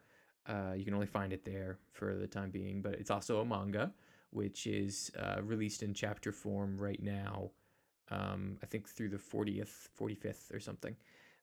uh, 0.48 0.74
you 0.76 0.86
can 0.86 0.94
only 0.94 1.08
find 1.08 1.34
it 1.34 1.44
there 1.46 1.78
for 1.92 2.16
the 2.16 2.28
time 2.28 2.50
being. 2.50 2.82
But 2.82 2.96
it's 2.96 3.12
also 3.12 3.42
a 3.42 3.46
manga, 3.46 3.92
which 4.32 4.68
is 4.68 5.12
uh, 5.20 5.42
released 5.42 5.84
in 5.84 5.94
chapter 5.94 6.32
form 6.32 6.78
right 6.78 7.02
now. 7.02 7.52
Um, 8.10 8.58
I 8.64 8.66
think 8.66 8.88
through 8.88 9.10
the 9.10 9.18
40th, 9.18 9.90
45th 10.00 10.54
or 10.54 10.60
something. 10.60 10.96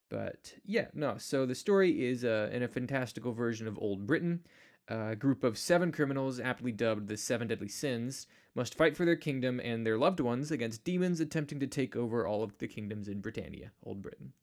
But 0.09 0.55
yeah, 0.64 0.87
no. 0.95 1.17
So 1.19 1.47
the 1.47 1.55
story 1.55 2.07
is 2.07 2.25
uh, 2.25 2.51
in 2.53 2.62
a 2.62 2.69
fantastical 2.69 3.33
version 3.33 3.67
of 3.67 3.79
Old 3.79 4.07
Britain. 4.07 4.40
A 4.88 5.17
group 5.17 5.45
of 5.45 5.57
seven 5.57 5.93
criminals, 5.93 6.38
aptly 6.38 6.71
dubbed 6.71 7.09
the 7.09 7.17
Seven 7.17 7.49
Deadly 7.49 7.69
Sins, 7.69 8.27
must 8.55 8.75
fight 8.75 8.97
for 8.97 9.07
their 9.07 9.17
kingdom 9.17 9.59
and 9.59 9.87
their 9.87 9.97
loved 9.97 10.21
ones 10.21 10.51
against 10.51 10.85
demons 10.85 11.21
attempting 11.21 11.59
to 11.61 11.67
take 11.67 11.97
over 11.97 12.27
all 12.27 12.43
of 12.43 12.59
the 12.59 12.69
kingdoms 12.69 13.09
in 13.09 13.21
Britannia, 13.21 13.73
Old 13.83 14.03
Britain. 14.03 14.35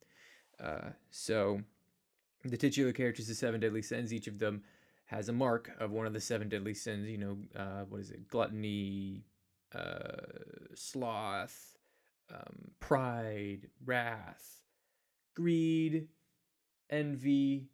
Uh, 0.59 0.89
so, 1.11 1.61
the 2.43 2.57
titular 2.57 2.91
characters, 2.91 3.27
the 3.27 3.35
seven 3.35 3.59
deadly 3.59 3.81
sins, 3.81 4.13
each 4.13 4.27
of 4.27 4.39
them 4.39 4.63
has 5.05 5.29
a 5.29 5.33
mark 5.33 5.71
of 5.79 5.91
one 5.91 6.05
of 6.05 6.13
the 6.13 6.21
seven 6.21 6.49
deadly 6.49 6.73
sins. 6.73 7.07
You 7.07 7.17
know, 7.17 7.37
uh, 7.55 7.83
what 7.89 8.01
is 8.01 8.11
it? 8.11 8.27
Gluttony, 8.27 9.25
uh, 9.75 10.15
sloth, 10.75 11.77
um, 12.33 12.71
pride, 12.79 13.69
wrath, 13.85 14.61
greed, 15.35 16.07
envy, 16.89 17.69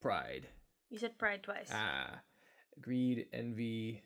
pride. 0.00 0.48
You 0.90 0.98
said 0.98 1.18
pride 1.18 1.42
twice. 1.42 1.68
Ah, 1.72 2.20
greed, 2.80 3.26
envy, 3.32 4.02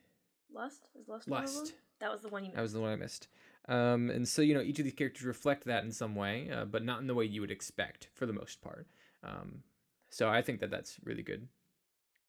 Lust 0.55 0.89
is 0.99 1.09
Lust. 1.09 1.29
Lust. 1.29 1.75
That 2.01 2.11
was 2.11 2.21
the 2.23 2.29
one 2.29 2.45
you. 2.45 2.49
Missed. 2.49 2.57
That 2.57 2.63
was 2.63 2.73
the 2.73 2.81
one 2.81 2.93
I 2.93 2.97
missed. 2.97 3.29
Um, 3.67 4.11
and 4.11 4.29
so 4.29 4.43
you 4.43 4.55
know 4.55 4.61
each 4.61 4.79
of 4.79 4.85
these 4.85 4.95
characters 4.95 5.25
reflect 5.25 5.65
that 5.65 5.85
in 5.85 5.93
some 5.93 6.15
way, 6.15 6.51
uh, 6.51 6.65
but 6.65 6.85
not 6.85 7.01
in 7.01 7.07
the 7.07 7.15
way 7.15 7.25
you 7.25 7.41
would 7.41 7.51
expect 7.51 8.09
for 8.15 8.27
the 8.27 8.33
most 8.33 8.61
part. 8.63 8.87
Um, 9.23 9.63
so 10.15 10.29
I 10.29 10.43
think 10.43 10.61
that 10.61 10.71
that's 10.71 10.97
really 11.03 11.25
good 11.25 11.49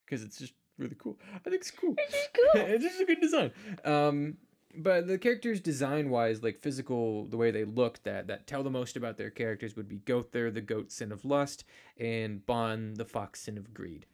because 0.06 0.24
it's 0.24 0.40
just 0.40 0.54
really 0.80 0.96
cool. 0.98 1.20
I 1.36 1.50
think 1.50 1.58
it's 1.58 1.70
cool. 1.70 1.94
It's 2.00 2.14
just 2.14 2.30
cool. 2.54 2.62
it's 2.64 2.84
just 2.84 3.00
a 3.00 3.06
good 3.06 3.22
design. 3.22 3.52
Um, 3.84 4.38
but 4.76 5.06
the 5.06 5.20
characters 5.20 5.62
design 5.62 6.10
wise, 6.10 6.42
like 6.42 6.58
physical, 6.58 7.28
the 7.28 7.38
way 7.38 7.52
they 7.52 7.64
look, 7.64 8.02
that 8.02 8.26
that 8.26 8.48
tell 8.48 8.64
the 8.64 8.72
most 8.72 8.98
about 8.98 9.18
their 9.18 9.30
characters 9.30 9.76
would 9.76 9.88
be 9.88 9.98
Gowther, 9.98 10.50
the 10.50 10.62
goat 10.62 10.92
sin 10.92 11.12
of 11.12 11.26
lust, 11.26 11.64
and 12.00 12.44
Ban, 12.48 12.96
the 12.96 13.06
fox 13.06 13.42
sin 13.42 13.56
of 13.56 13.72
greed. 13.72 14.08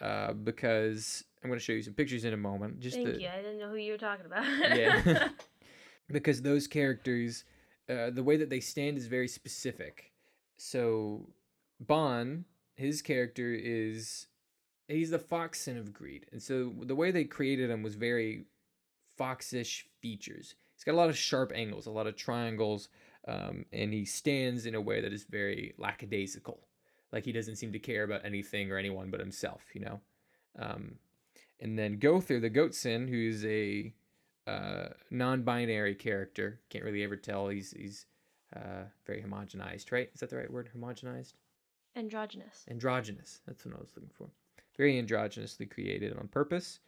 Uh, 0.00 0.32
because 0.32 1.24
I'm 1.42 1.50
going 1.50 1.58
to 1.58 1.64
show 1.64 1.72
you 1.72 1.82
some 1.82 1.94
pictures 1.94 2.24
in 2.24 2.32
a 2.32 2.36
moment. 2.36 2.78
Just 2.78 2.94
Thank 2.94 3.08
the, 3.08 3.20
you. 3.20 3.28
I 3.28 3.42
didn't 3.42 3.58
know 3.58 3.70
who 3.70 3.76
you 3.76 3.92
were 3.92 3.98
talking 3.98 4.26
about. 4.26 4.44
yeah. 4.78 5.30
because 6.12 6.42
those 6.42 6.68
characters, 6.68 7.42
uh, 7.90 8.10
the 8.10 8.22
way 8.22 8.36
that 8.36 8.50
they 8.50 8.60
stand 8.60 8.98
is 8.98 9.08
very 9.08 9.26
specific. 9.26 10.12
So, 10.58 11.28
Ban, 11.80 12.44
his 12.76 13.02
character 13.02 13.52
is 13.52 14.26
he's 14.88 15.10
the 15.10 15.18
fox 15.18 15.60
sin 15.62 15.76
of 15.76 15.92
greed, 15.92 16.26
and 16.32 16.42
so 16.42 16.72
the 16.82 16.94
way 16.94 17.10
they 17.10 17.24
created 17.24 17.70
him 17.70 17.82
was 17.82 17.94
very 17.94 18.44
foxish 19.18 19.84
features. 20.00 20.54
He's 20.74 20.84
got 20.84 20.94
a 20.94 20.96
lot 20.96 21.08
of 21.08 21.16
sharp 21.16 21.52
angles, 21.54 21.86
a 21.86 21.90
lot 21.90 22.06
of 22.06 22.16
triangles, 22.16 22.88
um, 23.26 23.64
and 23.72 23.92
he 23.92 24.04
stands 24.04 24.66
in 24.66 24.74
a 24.74 24.80
way 24.80 25.00
that 25.00 25.12
is 25.12 25.24
very 25.24 25.74
lackadaisical. 25.78 26.60
Like 27.12 27.24
he 27.24 27.32
doesn't 27.32 27.56
seem 27.56 27.72
to 27.72 27.78
care 27.78 28.04
about 28.04 28.24
anything 28.24 28.70
or 28.70 28.76
anyone 28.76 29.10
but 29.10 29.20
himself, 29.20 29.62
you 29.72 29.80
know. 29.80 30.00
Um, 30.58 30.96
and 31.60 31.78
then 31.78 31.98
Gowther 31.98 32.40
the 32.40 32.50
goat 32.50 32.74
sin, 32.74 33.08
who's 33.08 33.44
a 33.46 33.94
uh, 34.46 34.88
non-binary 35.10 35.94
character. 35.94 36.60
Can't 36.68 36.84
really 36.84 37.02
ever 37.02 37.16
tell. 37.16 37.48
He's 37.48 37.72
he's 37.72 38.06
uh, 38.54 38.84
very 39.06 39.22
homogenized, 39.22 39.92
right? 39.92 40.10
Is 40.14 40.20
that 40.20 40.30
the 40.30 40.36
right 40.36 40.50
word? 40.50 40.70
Homogenized. 40.76 41.32
Androgynous. 41.96 42.64
Androgynous. 42.70 43.40
That's 43.46 43.64
what 43.64 43.74
I 43.74 43.80
was 43.80 43.90
looking 43.96 44.10
for. 44.16 44.28
Very 44.76 45.02
androgynously 45.02 45.70
created 45.70 46.16
on 46.16 46.28
purpose. 46.28 46.80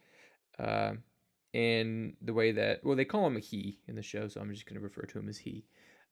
Uh, 0.59 0.93
and 1.55 2.15
the 2.21 2.35
way 2.35 2.53
that 2.53 2.85
well 2.85 2.97
they 2.97 3.07
call 3.07 3.27
him 3.27 3.37
a 3.37 3.41
he 3.41 3.79
in 3.89 3.97
the 3.97 4.03
show, 4.03 4.29
so 4.29 4.41
I'm 4.41 4.53
just 4.53 4.67
going 4.67 4.79
to 4.79 4.85
refer 4.85 5.03
to 5.03 5.19
him 5.19 5.29
as 5.29 5.39
he. 5.39 5.65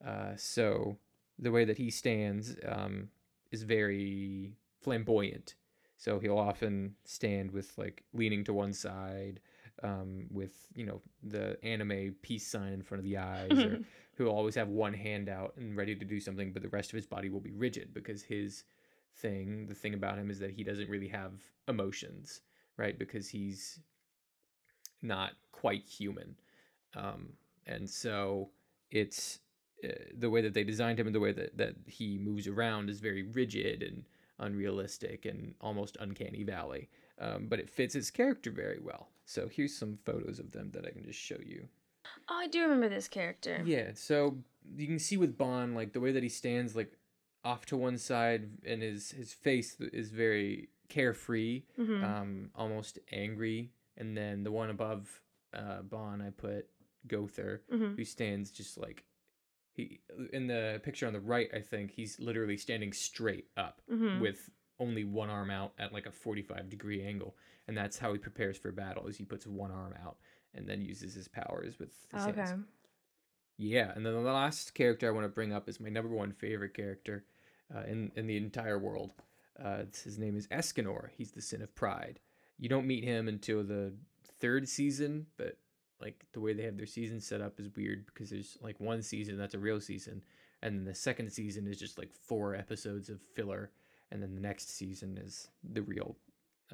Uh, 0.07 0.35
so 0.37 0.97
the 1.39 1.51
way 1.51 1.65
that 1.65 1.77
he 1.77 1.91
stands 1.91 2.57
um, 2.67 3.09
is 3.53 3.63
very 3.63 4.55
flamboyant. 4.81 5.55
So 5.99 6.19
he'll 6.19 6.39
often 6.39 6.95
stand 7.05 7.51
with 7.51 7.77
like 7.77 8.05
leaning 8.15 8.45
to 8.45 8.55
one 8.55 8.73
side, 8.73 9.41
um, 9.83 10.27
with 10.31 10.53
you 10.75 10.87
know 10.87 11.03
the 11.23 11.59
anime 11.63 12.15
peace 12.23 12.47
sign 12.47 12.73
in 12.73 12.83
front 12.83 13.01
of 13.01 13.05
the 13.05 13.19
eyes, 13.19 13.53
or 13.53 13.81
he'll 14.17 14.29
always 14.29 14.55
have 14.55 14.69
one 14.69 14.95
hand 14.95 15.29
out 15.29 15.55
and 15.59 15.77
ready 15.77 15.95
to 15.95 16.05
do 16.05 16.21
something, 16.21 16.53
but 16.53 16.63
the 16.63 16.69
rest 16.71 16.91
of 16.91 16.97
his 16.97 17.07
body 17.07 17.29
will 17.29 17.41
be 17.41 17.53
rigid 17.53 17.93
because 17.93 18.23
his 18.23 18.65
thing, 19.19 19.67
the 19.67 19.75
thing 19.75 19.95
about 19.95 20.19
him 20.19 20.31
is 20.31 20.39
that 20.41 20.51
he 20.51 20.65
doesn't 20.65 20.89
really 20.89 21.09
have 21.09 21.33
emotions, 21.69 22.41
right? 22.77 22.99
Because 22.99 23.29
he's 23.29 23.81
not 25.03 25.33
quite 25.53 25.87
human, 25.87 26.37
um, 26.95 27.29
and 27.67 27.89
so 27.89 28.51
it's 28.91 29.41
uh, 29.85 29.89
the 30.19 30.31
way 30.31 30.41
that 30.41 30.55
they 30.55 30.65
designed 30.65 30.99
him 30.99 31.07
and 31.07 31.15
the 31.15 31.21
way 31.21 31.33
that, 31.33 31.57
that 31.57 31.75
he 31.87 32.19
moves 32.19 32.47
around 32.47 32.89
is 32.89 33.01
very 33.01 33.23
rigid 33.25 33.83
and 33.83 34.05
unrealistic 34.39 35.25
and 35.27 35.55
almost 35.61 35.97
uncanny 36.01 36.43
valley 36.45 36.89
um, 37.21 37.47
but 37.49 37.59
it 37.59 37.71
fits 37.71 37.95
his 37.95 38.11
character 38.11 38.51
very 38.51 38.79
well 38.83 39.09
so 39.25 39.49
here's 39.49 39.75
some 39.75 39.99
photos 40.05 40.39
of 40.39 40.53
them 40.53 40.71
that 40.73 40.85
i 40.87 40.91
can 40.91 41.03
just 41.03 41.19
show 41.19 41.39
you 41.45 41.67
Oh, 42.29 42.39
I 42.39 42.47
do 42.47 42.63
remember 42.63 42.89
this 42.91 43.09
character. 43.09 43.63
yeah 43.65 43.91
so 43.95 44.37
you 44.77 44.87
can 44.87 44.99
see 44.99 45.17
with 45.17 45.37
Ban 45.39 45.75
like 45.75 45.93
the 45.95 46.01
way 46.01 46.13
that 46.13 46.23
he 46.23 46.29
stands 46.29 46.77
like 46.77 46.93
off 47.47 47.65
to 47.67 47.77
one 47.77 47.97
side 47.97 48.51
and 48.67 48.83
his 48.83 49.13
his 49.13 49.33
face 49.33 49.77
is 49.81 50.11
very 50.11 50.69
carefree 50.89 51.63
Mhm. 51.79 52.03
um 52.03 52.51
almost 52.55 52.99
angry 53.13 53.73
and 53.97 54.17
then 54.17 54.43
the 54.43 54.51
one 54.53 54.71
above 54.71 55.23
uh 55.55 55.83
Ban 55.83 56.21
i 56.21 56.31
put 56.31 56.69
Gowther 57.07 57.63
Mhm. 57.73 57.97
who 57.97 58.05
stands 58.05 58.51
just 58.51 58.77
like 58.79 59.05
he 59.73 60.01
in 60.33 60.47
the 60.49 60.81
picture 60.83 61.07
on 61.07 61.13
the 61.13 61.21
right 61.21 61.49
i 61.55 61.61
think 61.61 61.91
he's 61.93 62.19
literally 62.19 62.57
standing 62.57 62.93
straight 62.93 63.49
up 63.57 63.81
Mhm. 63.91 64.21
with 64.21 64.51
only 64.79 65.05
one 65.05 65.31
arm 65.31 65.51
out 65.51 65.73
at 65.79 65.93
like 65.93 66.07
a 66.07 66.13
45 66.13 66.69
degree 66.69 67.03
angle 67.03 67.37
and 67.69 67.77
that's 67.77 67.99
how 67.99 68.13
he 68.13 68.19
prepares 68.19 68.59
for 68.59 68.73
battle 68.73 69.07
is 69.07 69.17
he 69.17 69.25
puts 69.25 69.47
one 69.47 69.71
arm 69.71 69.95
out 70.05 70.19
and 70.55 70.69
then 70.69 70.81
uses 70.83 71.15
his 71.15 71.29
powers 71.29 71.79
with 71.79 71.93
his 72.13 72.27
Okay. 72.27 72.41
hands 72.41 72.67
yeah 73.59 73.93
and 73.95 74.05
then 74.05 74.13
the 74.13 74.21
last 74.21 74.75
character 74.75 75.09
i 75.09 75.11
want 75.11 75.25
to 75.25 75.29
bring 75.29 75.53
up 75.53 75.69
is 75.69 75.81
my 75.81 75.89
number 75.89 76.11
one 76.11 76.33
favorite 76.33 76.75
character 76.75 77.25
uh, 77.75 77.83
in, 77.87 78.13
in 78.17 78.27
the 78.27 78.37
entire 78.37 78.79
world. 78.79 79.13
Uh, 79.63 79.83
his 80.05 80.19
name 80.19 80.37
is 80.37 80.47
escanor. 80.49 81.09
He's 81.17 81.33
the 81.33 81.41
sin 81.41 81.63
of 81.63 81.75
pride. 81.75 82.21
You 82.59 82.69
don't 82.69 82.87
meet 82.87 83.05
him 83.05 83.29
until 83.29 83.63
the 83.63 83.93
third 84.39 84.69
season 84.69 85.27
but 85.39 85.57
like 86.01 86.27
the 86.33 86.41
way 86.41 86.53
they 86.53 86.63
have 86.63 86.77
their 86.77 86.87
season 86.87 87.21
set 87.21 87.41
up 87.41 87.59
is 87.59 87.71
weird 87.75 88.05
because 88.07 88.29
there's 88.29 88.59
like 88.61 88.79
one 88.79 89.01
season 89.03 89.39
that's 89.39 89.55
a 89.55 89.59
real 89.59 89.81
season 89.81 90.23
and 90.63 90.77
then 90.77 90.85
the 90.85 90.95
second 90.95 91.31
season 91.31 91.67
is 91.67 91.79
just 91.79 91.99
like 91.99 92.13
four 92.13 92.55
episodes 92.55 93.09
of 93.09 93.21
filler 93.35 93.71
and 94.11 94.23
then 94.23 94.35
the 94.35 94.41
next 94.41 94.77
season 94.77 95.19
is 95.19 95.49
the 95.73 95.83
real 95.83 96.17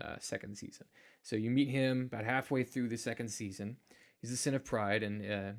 uh, 0.01 0.17
second 0.19 0.57
season. 0.57 0.87
So 1.23 1.37
you 1.37 1.51
meet 1.51 1.69
him 1.69 2.09
about 2.13 2.25
halfway 2.25 2.65
through 2.65 2.89
the 2.89 2.97
second 2.97 3.29
season. 3.29 3.77
He's 4.21 4.31
the 4.31 4.37
sin 4.37 4.55
of 4.55 4.65
pride 4.65 5.03
and 5.03 5.31
uh, 5.31 5.53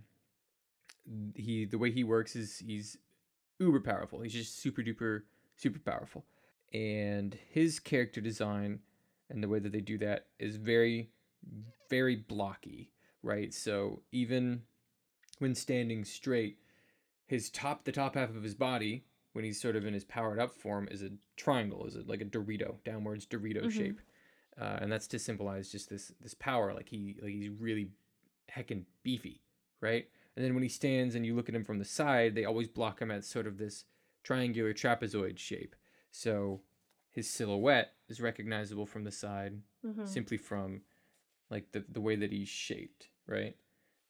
he 1.36 1.66
the 1.66 1.78
way 1.78 1.92
he 1.92 2.04
works 2.04 2.36
is 2.36 2.60
he's 2.60 2.98
uber 3.60 3.80
powerful. 3.80 4.22
He's 4.22 4.34
just 4.34 4.60
super 4.62 4.82
duper 4.82 5.24
super 5.56 5.80
powerful. 5.80 6.26
And 6.74 7.38
his 7.52 7.80
character 7.80 8.20
design 8.22 8.80
and 9.30 9.44
the 9.44 9.48
way 9.48 9.60
that 9.60 9.72
they 9.72 9.82
do 9.82 9.98
that 10.00 10.28
is 10.40 10.56
very 10.58 11.10
very 11.90 12.16
blocky 12.16 12.90
right? 13.22 13.54
So 13.54 14.02
even 14.12 14.64
when 15.40 15.56
standing 15.56 16.04
straight 16.04 16.58
his 17.26 17.50
top 17.50 17.86
the 17.86 17.92
top 17.92 18.16
half 18.16 18.30
of 18.36 18.44
his 18.44 18.56
body 18.56 19.06
when 19.34 19.46
he's 19.46 19.60
sort 19.62 19.76
of 19.76 19.86
in 19.86 19.94
his 19.94 20.04
powered 20.04 20.40
up 20.40 20.54
form 20.54 20.88
is 20.92 21.02
a 21.02 21.10
triangle 21.38 21.86
is 21.86 21.96
it 21.96 22.08
like 22.08 22.22
a 22.22 22.26
dorito 22.26 22.76
downwards 22.84 23.26
dorito 23.26 23.64
Mhm. 23.64 23.72
shape. 23.72 24.02
Uh, 24.60 24.78
and 24.82 24.92
that's 24.92 25.08
to 25.08 25.18
symbolize 25.18 25.72
just 25.72 25.90
this 25.90 26.12
this 26.22 26.34
power. 26.36 26.74
Like 26.74 26.90
he 26.90 27.16
like 27.22 27.32
he's 27.32 27.50
really 27.50 27.90
heckin' 28.52 28.86
beefy 29.04 29.42
right 29.82 30.08
and 30.36 30.44
then 30.44 30.54
when 30.54 30.64
he 30.64 30.70
stands 30.70 31.16
and 31.16 31.26
you 31.26 31.36
look 31.36 31.50
at 31.50 31.56
him 31.56 31.64
from 31.64 31.80
the 31.80 31.86
side 31.86 32.36
they 32.36 32.46
always 32.46 32.68
block 32.68 33.00
him 33.02 33.12
at 33.12 33.24
sort 33.26 33.48
of 33.48 33.58
this 33.58 33.86
triangular 34.24 34.74
trapezoid 34.74 35.38
shape. 35.38 35.76
So 36.12 36.62
his 37.10 37.30
silhouette 37.30 37.94
is 38.10 38.22
recognizable 38.22 38.86
from 38.86 39.04
the 39.04 39.12
side 39.12 39.62
Mhm. 39.86 40.08
simply 40.08 40.38
from 40.38 40.82
like 41.50 41.72
the, 41.72 41.84
the 41.90 42.02
way 42.02 42.16
that 42.16 42.32
he's 42.32 42.50
shaped 42.50 43.10
right? 43.28 43.56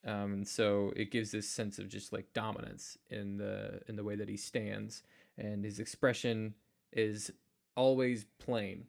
Um, 0.05 0.34
and 0.34 0.47
so 0.47 0.91
it 0.95 1.11
gives 1.11 1.32
this 1.32 1.47
sense 1.47 1.80
of 1.80 1.88
just 1.88 2.11
like 2.11 2.34
dominance 2.34 2.97
in 3.09 3.38
the 3.38 3.82
in 3.88 3.95
the 3.95 4.03
way 4.03 4.15
that 4.15 4.28
he 4.30 4.36
stands. 4.38 5.03
And 5.38 5.63
his 5.63 5.80
expression 5.80 6.55
is 6.91 7.32
always 7.76 8.26
plain 8.38 8.88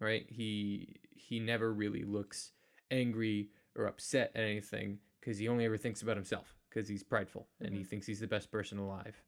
right? 0.00 0.26
He 0.28 0.96
he 1.10 1.40
never 1.40 1.72
really 1.72 2.02
looks 2.04 2.52
angry 2.90 3.50
or 3.74 3.86
upset 3.86 4.30
at 4.34 4.42
anything 4.44 4.98
because 5.20 5.38
he 5.38 5.48
only 5.48 5.64
ever 5.64 5.76
thinks 5.78 6.02
about 6.02 6.16
himself 6.16 6.55
because 6.76 6.88
he's 6.88 7.02
prideful 7.02 7.46
and 7.60 7.74
he 7.74 7.80
Mhm. 7.80 7.86
thinks 7.88 8.06
he's 8.06 8.20
the 8.20 8.26
best 8.26 8.50
person 8.50 8.76
alive 8.78 9.22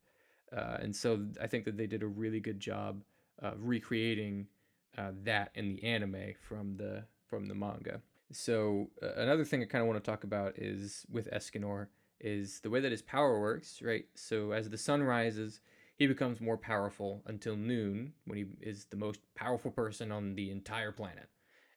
uh, 0.52 0.76
and 0.80 0.94
so 0.94 1.26
i 1.40 1.46
think 1.46 1.64
that 1.64 1.78
they 1.78 1.86
did 1.86 2.02
a 2.02 2.06
really 2.06 2.40
good 2.40 2.60
job 2.60 3.02
of 3.38 3.56
recreating 3.62 4.46
uh, 4.98 5.12
that 5.22 5.50
in 5.54 5.68
the 5.68 5.82
anime 5.82 6.34
from 6.40 6.76
the 6.76 7.04
from 7.26 7.46
the 7.46 7.54
manga 7.54 8.02
so 8.30 8.90
uh, 9.02 9.14
another 9.16 9.44
thing 9.44 9.62
I 9.62 9.64
kind 9.64 9.80
of 9.80 9.88
want 9.88 10.02
to 10.04 10.10
talk 10.10 10.24
about 10.24 10.58
is 10.58 11.06
with 11.10 11.30
Escanor 11.30 11.86
is 12.20 12.60
the 12.60 12.68
way 12.68 12.80
that 12.80 12.92
his 12.92 13.00
power 13.00 13.40
works, 13.40 13.80
right? 13.80 14.04
So 14.16 14.50
as 14.52 14.68
the 14.68 14.76
sun 14.76 15.02
rises, 15.02 15.60
he 15.96 16.06
becomes 16.06 16.38
more 16.40 16.58
powerful 16.58 17.22
until 17.24 17.56
noon 17.56 18.12
when 18.26 18.36
he 18.36 18.44
is 18.60 18.84
the 18.86 18.98
most 18.98 19.20
powerful 19.34 19.70
person 19.70 20.12
on 20.12 20.34
the 20.34 20.50
entire 20.50 20.92
planet. 20.92 21.30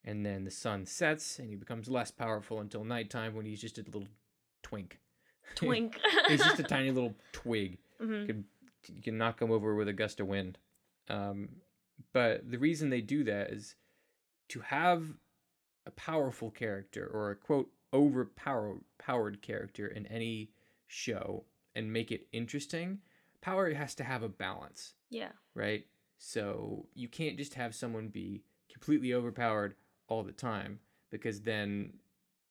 And 0.04 0.26
then 0.26 0.44
the 0.44 0.52
sun 0.52 0.86
sets 0.86 1.40
and 1.40 1.50
he 1.50 1.56
becomes 1.56 1.88
less 1.88 2.12
powerful 2.12 2.60
until 2.60 2.84
nighttime 2.84 3.34
when 3.34 3.46
he's 3.46 3.62
just 3.62 3.78
a 3.78 3.84
little 3.84 4.10
twink. 4.62 5.00
Twink. 5.56 6.00
he's 6.28 6.44
just 6.44 6.60
a 6.60 6.64
tiny 6.64 6.92
little 6.92 7.16
twig 7.32 7.78
Mhm. 8.02 8.26
could 8.26 8.44
you 8.88 9.02
can 9.02 9.18
knock 9.18 9.40
them 9.40 9.52
over 9.52 9.76
with 9.76 9.88
a 9.88 9.94
gust 9.94 10.20
of 10.20 10.28
wind. 10.28 10.58
Um, 11.08 11.50
but 12.14 12.50
the 12.50 12.58
reason 12.58 12.90
they 12.90 13.02
do 13.02 13.24
that 13.26 13.52
is 13.52 13.76
to 14.50 14.60
have 14.62 15.04
a 15.86 15.92
powerful 15.92 16.50
character 16.50 17.08
or 17.14 17.30
a 17.32 17.36
quote 17.36 17.70
overpowered 17.94 18.82
powered 18.98 19.42
character 19.42 19.88
in 19.88 20.08
any 20.08 20.50
show 20.88 21.46
and 21.76 21.94
make 21.94 22.12
it 22.12 22.28
interesting. 22.32 23.00
Power 23.42 23.72
has 23.74 23.94
to 23.96 24.04
have 24.04 24.24
a 24.24 24.30
balance, 24.30 24.94
Yeah. 25.10 25.32
right? 25.54 25.86
So 26.18 26.88
you 26.96 27.08
can't 27.08 27.38
just 27.38 27.54
have 27.56 27.74
someone 27.76 28.08
be 28.10 28.44
completely 28.72 29.14
overpowered 29.14 29.76
all 30.08 30.24
the 30.24 30.32
time 30.34 30.80
because 31.12 31.42
then 31.42 31.94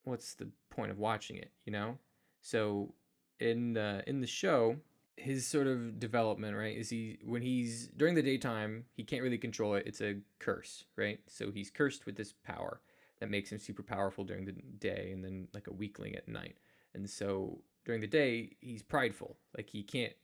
what's 0.04 0.34
the 0.34 0.48
point 0.70 0.90
of 0.90 0.98
watching 0.98 1.36
it, 1.36 1.50
you 1.64 1.72
know? 1.72 1.98
So 2.40 2.94
in 3.38 3.74
the 3.74 4.02
in 4.06 4.20
the 4.20 4.26
show, 4.26 4.76
his 5.16 5.46
sort 5.46 5.66
of 5.66 5.98
development, 5.98 6.56
right, 6.56 6.76
is 6.76 6.90
he 6.90 7.18
when 7.24 7.42
he's 7.42 7.88
during 7.96 8.14
the 8.14 8.22
daytime, 8.22 8.84
he 8.94 9.04
can't 9.04 9.22
really 9.22 9.38
control 9.38 9.74
it. 9.74 9.84
It's 9.86 10.00
a 10.00 10.16
curse, 10.38 10.84
right? 10.96 11.20
So 11.26 11.50
he's 11.50 11.70
cursed 11.70 12.06
with 12.06 12.16
this 12.16 12.32
power 12.32 12.80
that 13.20 13.30
makes 13.30 13.52
him 13.52 13.58
super 13.58 13.82
powerful 13.82 14.24
during 14.24 14.46
the 14.46 14.52
day 14.52 15.10
and 15.12 15.24
then 15.24 15.48
like 15.52 15.66
a 15.66 15.72
weakling 15.72 16.16
at 16.16 16.26
night. 16.26 16.56
And 16.94 17.08
so 17.08 17.60
during 17.84 18.00
the 18.00 18.06
day, 18.06 18.56
he's 18.60 18.82
prideful. 18.82 19.36
Like 19.56 19.68
he 19.68 19.82
can't 19.82 20.14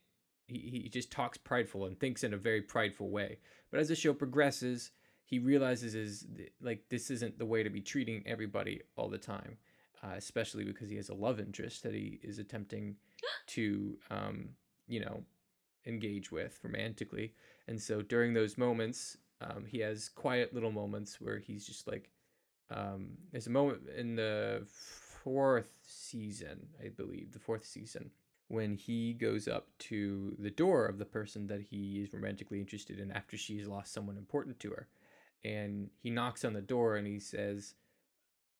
he, 0.47 0.81
he 0.83 0.89
just 0.89 1.11
talks 1.11 1.39
prideful 1.39 1.87
and 1.87 1.99
thinks 1.99 2.25
in 2.25 2.33
a 2.33 2.39
very 2.39 2.63
prideful 2.63 3.11
way. 3.11 3.39
But 3.71 3.81
as 3.81 3.89
the 3.89 3.97
show 3.97 4.15
progresses, 4.15 4.93
he 5.25 5.39
realizes 5.39 5.95
is 5.95 6.27
like 6.61 6.85
this 6.89 7.11
isn't 7.11 7.39
the 7.39 7.47
way 7.47 7.63
to 7.63 7.71
be 7.71 7.81
treating 7.81 8.23
everybody 8.27 8.83
all 8.97 9.09
the 9.09 9.19
time, 9.19 9.59
uh, 10.07 10.15
especially 10.17 10.65
because 10.65 10.89
he 10.89 10.97
has 10.97 11.09
a 11.09 11.15
love 11.15 11.41
interest 11.41 11.83
that 11.83 11.95
he 11.95 12.21
is 12.23 12.39
attempting 12.39 12.97
to, 13.49 13.97
um, 14.11 14.51
you 14.87 15.01
know, 15.01 15.23
engage 15.87 16.31
with 16.31 16.59
romantically. 16.63 17.33
And 17.69 17.81
so 17.81 18.03
during 18.03 18.35
those 18.35 18.59
moments, 18.59 19.17
um, 19.41 19.65
he 19.67 19.79
has 19.81 20.09
quiet 20.09 20.55
little 20.55 20.73
moments 20.73 21.21
where 21.21 21.39
he's 21.39 21.67
just 21.67 21.87
like, 21.87 22.11
um, 22.71 23.09
there's 23.31 23.47
a 23.47 23.51
moment 23.51 23.83
in 23.97 24.17
the 24.17 24.67
fourth 24.67 25.71
season, 25.87 26.67
I 26.85 26.89
believe, 26.89 27.33
the 27.33 27.39
fourth 27.39 27.65
season, 27.65 28.11
when 28.49 28.77
he 28.77 29.13
goes 29.13 29.49
up 29.49 29.69
to 29.79 30.35
the 30.39 30.51
door 30.51 30.87
of 30.87 30.99
the 30.99 31.05
person 31.05 31.47
that 31.49 31.61
he 31.61 32.01
is 32.03 32.13
romantically 32.13 32.61
interested 32.61 32.99
in 32.99 33.11
after 33.13 33.37
she's 33.37 33.67
lost 33.67 33.93
someone 33.93 34.17
important 34.17 34.59
to 34.61 34.71
her. 34.71 34.89
And 35.45 35.91
he 36.03 36.11
knocks 36.11 36.45
on 36.45 36.55
the 36.55 36.61
door 36.61 36.97
and 36.97 37.07
he 37.07 37.21
says, 37.21 37.75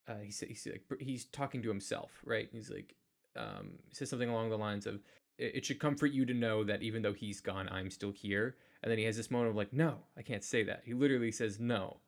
uh, 0.09 0.19
he 0.23 0.31
sa- 0.31 0.47
he's 0.47 0.67
like 0.67 0.83
he's 1.01 1.25
talking 1.27 1.63
to 1.63 1.69
himself, 1.69 2.11
right? 2.25 2.49
He's 2.53 2.71
like, 2.71 2.95
um, 3.37 3.79
he 3.89 3.95
says 3.95 4.11
something 4.11 4.29
along 4.29 4.51
the 4.51 4.59
lines 4.59 4.87
of, 4.87 5.01
"It 5.39 5.65
should 5.65 5.79
comfort 5.81 6.13
you 6.13 6.25
to 6.27 6.35
know 6.35 6.65
that 6.65 6.83
even 6.83 7.03
though 7.03 7.13
he's 7.13 7.41
gone, 7.41 7.69
I'm 7.71 7.91
still 7.91 8.13
here." 8.13 8.57
And 8.83 8.91
then 8.91 8.99
he 8.99 9.05
has 9.05 9.17
this 9.17 9.31
moment 9.31 9.51
of 9.51 9.57
like, 9.57 9.73
"No, 9.73 9.99
I 10.17 10.23
can't 10.23 10.45
say 10.45 10.63
that." 10.65 10.83
He 10.85 10.95
literally 10.95 11.33
says 11.33 11.59
no, 11.59 12.01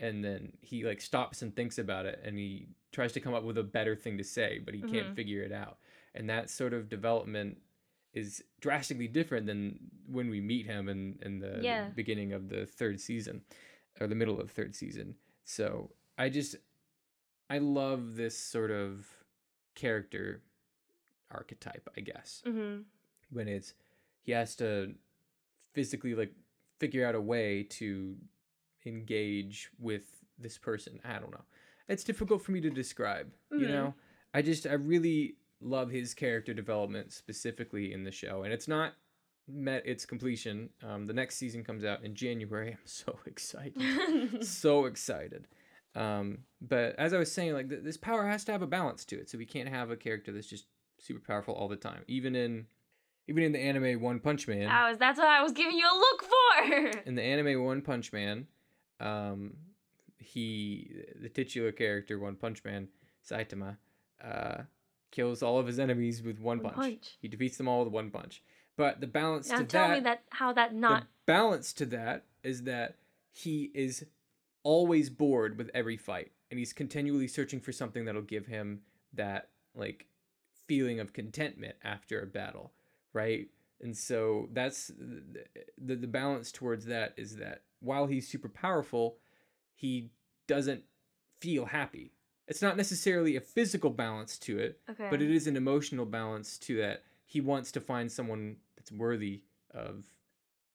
and 0.00 0.24
then 0.24 0.52
he 0.60 0.84
like 0.84 1.00
stops 1.00 1.42
and 1.42 1.54
thinks 1.54 1.78
about 1.78 2.06
it, 2.06 2.20
and 2.24 2.38
he 2.38 2.68
tries 2.92 3.12
to 3.12 3.20
come 3.20 3.34
up 3.34 3.44
with 3.44 3.58
a 3.58 3.62
better 3.62 3.94
thing 3.96 4.16
to 4.18 4.24
say, 4.24 4.58
but 4.64 4.74
he 4.74 4.82
can't 4.82 5.08
Mhm. 5.08 5.14
figure 5.14 5.42
it 5.42 5.52
out. 5.52 5.78
And 6.14 6.28
that 6.30 6.48
sort 6.50 6.72
of 6.72 6.88
development 6.88 7.60
is 8.14 8.42
drastically 8.60 9.06
different 9.08 9.44
than 9.46 9.78
when 10.06 10.30
we 10.30 10.40
meet 10.40 10.64
him 10.66 10.88
in 10.88 11.18
in 11.22 11.38
the, 11.40 11.48
the 11.48 11.62
Yeah. 11.64 11.90
beginning 11.90 12.32
of 12.32 12.48
the 12.48 12.64
third 12.64 13.00
season 13.00 13.44
or 14.00 14.06
the 14.06 14.14
middle 14.14 14.40
of 14.40 14.46
the 14.48 14.54
third 14.54 14.74
season. 14.74 15.16
So 15.44 15.90
I 16.16 16.30
just 16.30 16.56
I 17.50 17.58
love 17.58 18.16
this 18.16 18.36
sort 18.38 18.70
of 18.70 19.06
character 19.74 20.42
archetype, 21.30 21.88
I 21.96 22.00
guess 22.00 22.42
Mm-hmm. 22.46 22.82
when 23.30 23.48
it's 23.48 23.74
he 24.22 24.32
has 24.32 24.54
to 24.56 24.94
physically 25.72 26.14
like 26.14 26.32
figure 26.78 27.06
out 27.06 27.14
a 27.14 27.20
way 27.20 27.62
to 27.64 28.16
engage 28.86 29.70
with 29.78 30.04
this 30.38 30.58
person. 30.58 31.00
I 31.04 31.18
don't 31.18 31.30
know. 31.32 31.44
It's 31.88 32.04
difficult 32.04 32.42
for 32.42 32.52
me 32.52 32.60
to 32.60 32.70
describe, 32.70 33.32
you 33.50 33.66
Mhm. 33.66 33.70
know. 33.70 33.94
I 34.34 34.42
just 34.42 34.66
I 34.66 34.74
really 34.74 35.36
love 35.60 35.90
his 35.90 36.14
character 36.14 36.54
development 36.54 37.12
specifically 37.12 37.92
in 37.92 38.04
the 38.04 38.12
show 38.12 38.42
and 38.44 38.52
it's 38.52 38.68
not 38.68 38.94
met 39.48 39.84
its 39.86 40.04
completion. 40.06 40.70
Um, 40.82 41.06
the 41.06 41.12
next 41.14 41.36
season 41.36 41.64
comes 41.64 41.84
out 41.84 42.02
in 42.04 42.14
January. 42.14 42.72
I'm 42.78 42.86
so 42.86 43.18
excited 43.26 44.44
so 44.44 44.84
excited. 44.84 45.48
Um, 45.94 46.38
but 46.60 46.94
as 46.98 47.12
I 47.12 47.18
was 47.18 47.32
saying, 47.32 47.54
like 47.54 47.68
th- 47.68 47.82
this 47.82 47.96
power 47.96 48.26
has 48.26 48.44
to 48.44 48.52
have 48.52 48.62
a 48.62 48.66
balance 48.66 49.04
to 49.06 49.16
it, 49.18 49.28
so 49.30 49.38
we 49.38 49.46
can't 49.46 49.68
have 49.68 49.90
a 49.90 49.96
character 49.96 50.32
that's 50.32 50.46
just 50.48 50.66
super 50.98 51.20
powerful 51.24 51.54
all 51.54 51.68
the 51.68 51.76
time. 51.76 52.02
Even 52.08 52.34
in, 52.36 52.66
even 53.26 53.42
in 53.42 53.52
the 53.52 53.58
anime 53.60 54.00
One 54.00 54.20
Punch 54.20 54.46
Man, 54.48 54.68
I 54.68 54.90
was, 54.90 54.98
that's 54.98 55.18
what 55.18 55.28
I 55.28 55.42
was 55.42 55.52
giving 55.52 55.76
you 55.76 55.86
a 55.86 55.96
look 55.98 56.22
for. 56.22 57.00
in 57.06 57.14
the 57.14 57.22
anime 57.22 57.64
One 57.64 57.82
Punch 57.82 58.12
Man, 58.12 58.46
um, 59.00 59.54
he 60.18 60.90
the 61.20 61.28
titular 61.28 61.72
character 61.72 62.18
One 62.18 62.36
Punch 62.36 62.64
Man 62.64 62.88
Saitama, 63.28 63.76
uh, 64.24 64.62
kills 65.10 65.42
all 65.42 65.58
of 65.58 65.66
his 65.66 65.78
enemies 65.78 66.22
with 66.22 66.38
one, 66.38 66.62
One 66.62 66.74
punch. 66.74 66.76
punch. 66.76 67.18
He 67.20 67.28
defeats 67.28 67.56
them 67.56 67.68
all 67.68 67.84
with 67.84 67.92
one 67.92 68.10
punch. 68.10 68.42
But 68.76 69.00
the 69.00 69.06
balance 69.06 69.48
Now 69.48 69.58
to 69.58 69.64
tell 69.64 69.88
that, 69.88 69.94
me 69.94 70.00
that 70.04 70.22
how 70.30 70.52
that 70.52 70.74
not 70.74 71.02
the 71.02 71.06
balance 71.26 71.72
to 71.74 71.86
that 71.86 72.24
is 72.44 72.62
that 72.62 72.96
he 73.32 73.70
is 73.74 74.04
always 74.68 75.08
bored 75.08 75.56
with 75.56 75.70
every 75.72 75.96
fight 75.96 76.30
and 76.50 76.58
he's 76.58 76.74
continually 76.74 77.26
searching 77.26 77.58
for 77.58 77.72
something 77.72 78.04
that'll 78.04 78.20
give 78.20 78.44
him 78.44 78.82
that 79.14 79.48
like 79.74 80.04
feeling 80.66 81.00
of 81.00 81.14
contentment 81.14 81.74
after 81.82 82.20
a 82.20 82.26
battle 82.26 82.70
right 83.14 83.48
and 83.80 83.96
so 83.96 84.46
that's 84.52 84.88
the, 84.88 85.22
the, 85.78 85.96
the 85.96 86.06
balance 86.06 86.52
towards 86.52 86.84
that 86.84 87.14
is 87.16 87.36
that 87.36 87.62
while 87.80 88.06
he's 88.06 88.28
super 88.28 88.50
powerful 88.50 89.16
he 89.74 90.10
doesn't 90.46 90.82
feel 91.40 91.64
happy 91.64 92.12
it's 92.46 92.60
not 92.60 92.76
necessarily 92.76 93.36
a 93.36 93.40
physical 93.40 93.88
balance 93.88 94.36
to 94.36 94.58
it 94.58 94.78
okay. 94.90 95.08
but 95.10 95.22
it 95.22 95.30
is 95.30 95.46
an 95.46 95.56
emotional 95.56 96.04
balance 96.04 96.58
to 96.58 96.76
that 96.76 97.04
he 97.24 97.40
wants 97.40 97.72
to 97.72 97.80
find 97.80 98.12
someone 98.12 98.56
that's 98.76 98.92
worthy 98.92 99.40
of 99.72 100.04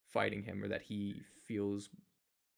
fighting 0.10 0.42
him 0.42 0.64
or 0.64 0.68
that 0.68 0.82
he 0.82 1.22
feels 1.46 1.90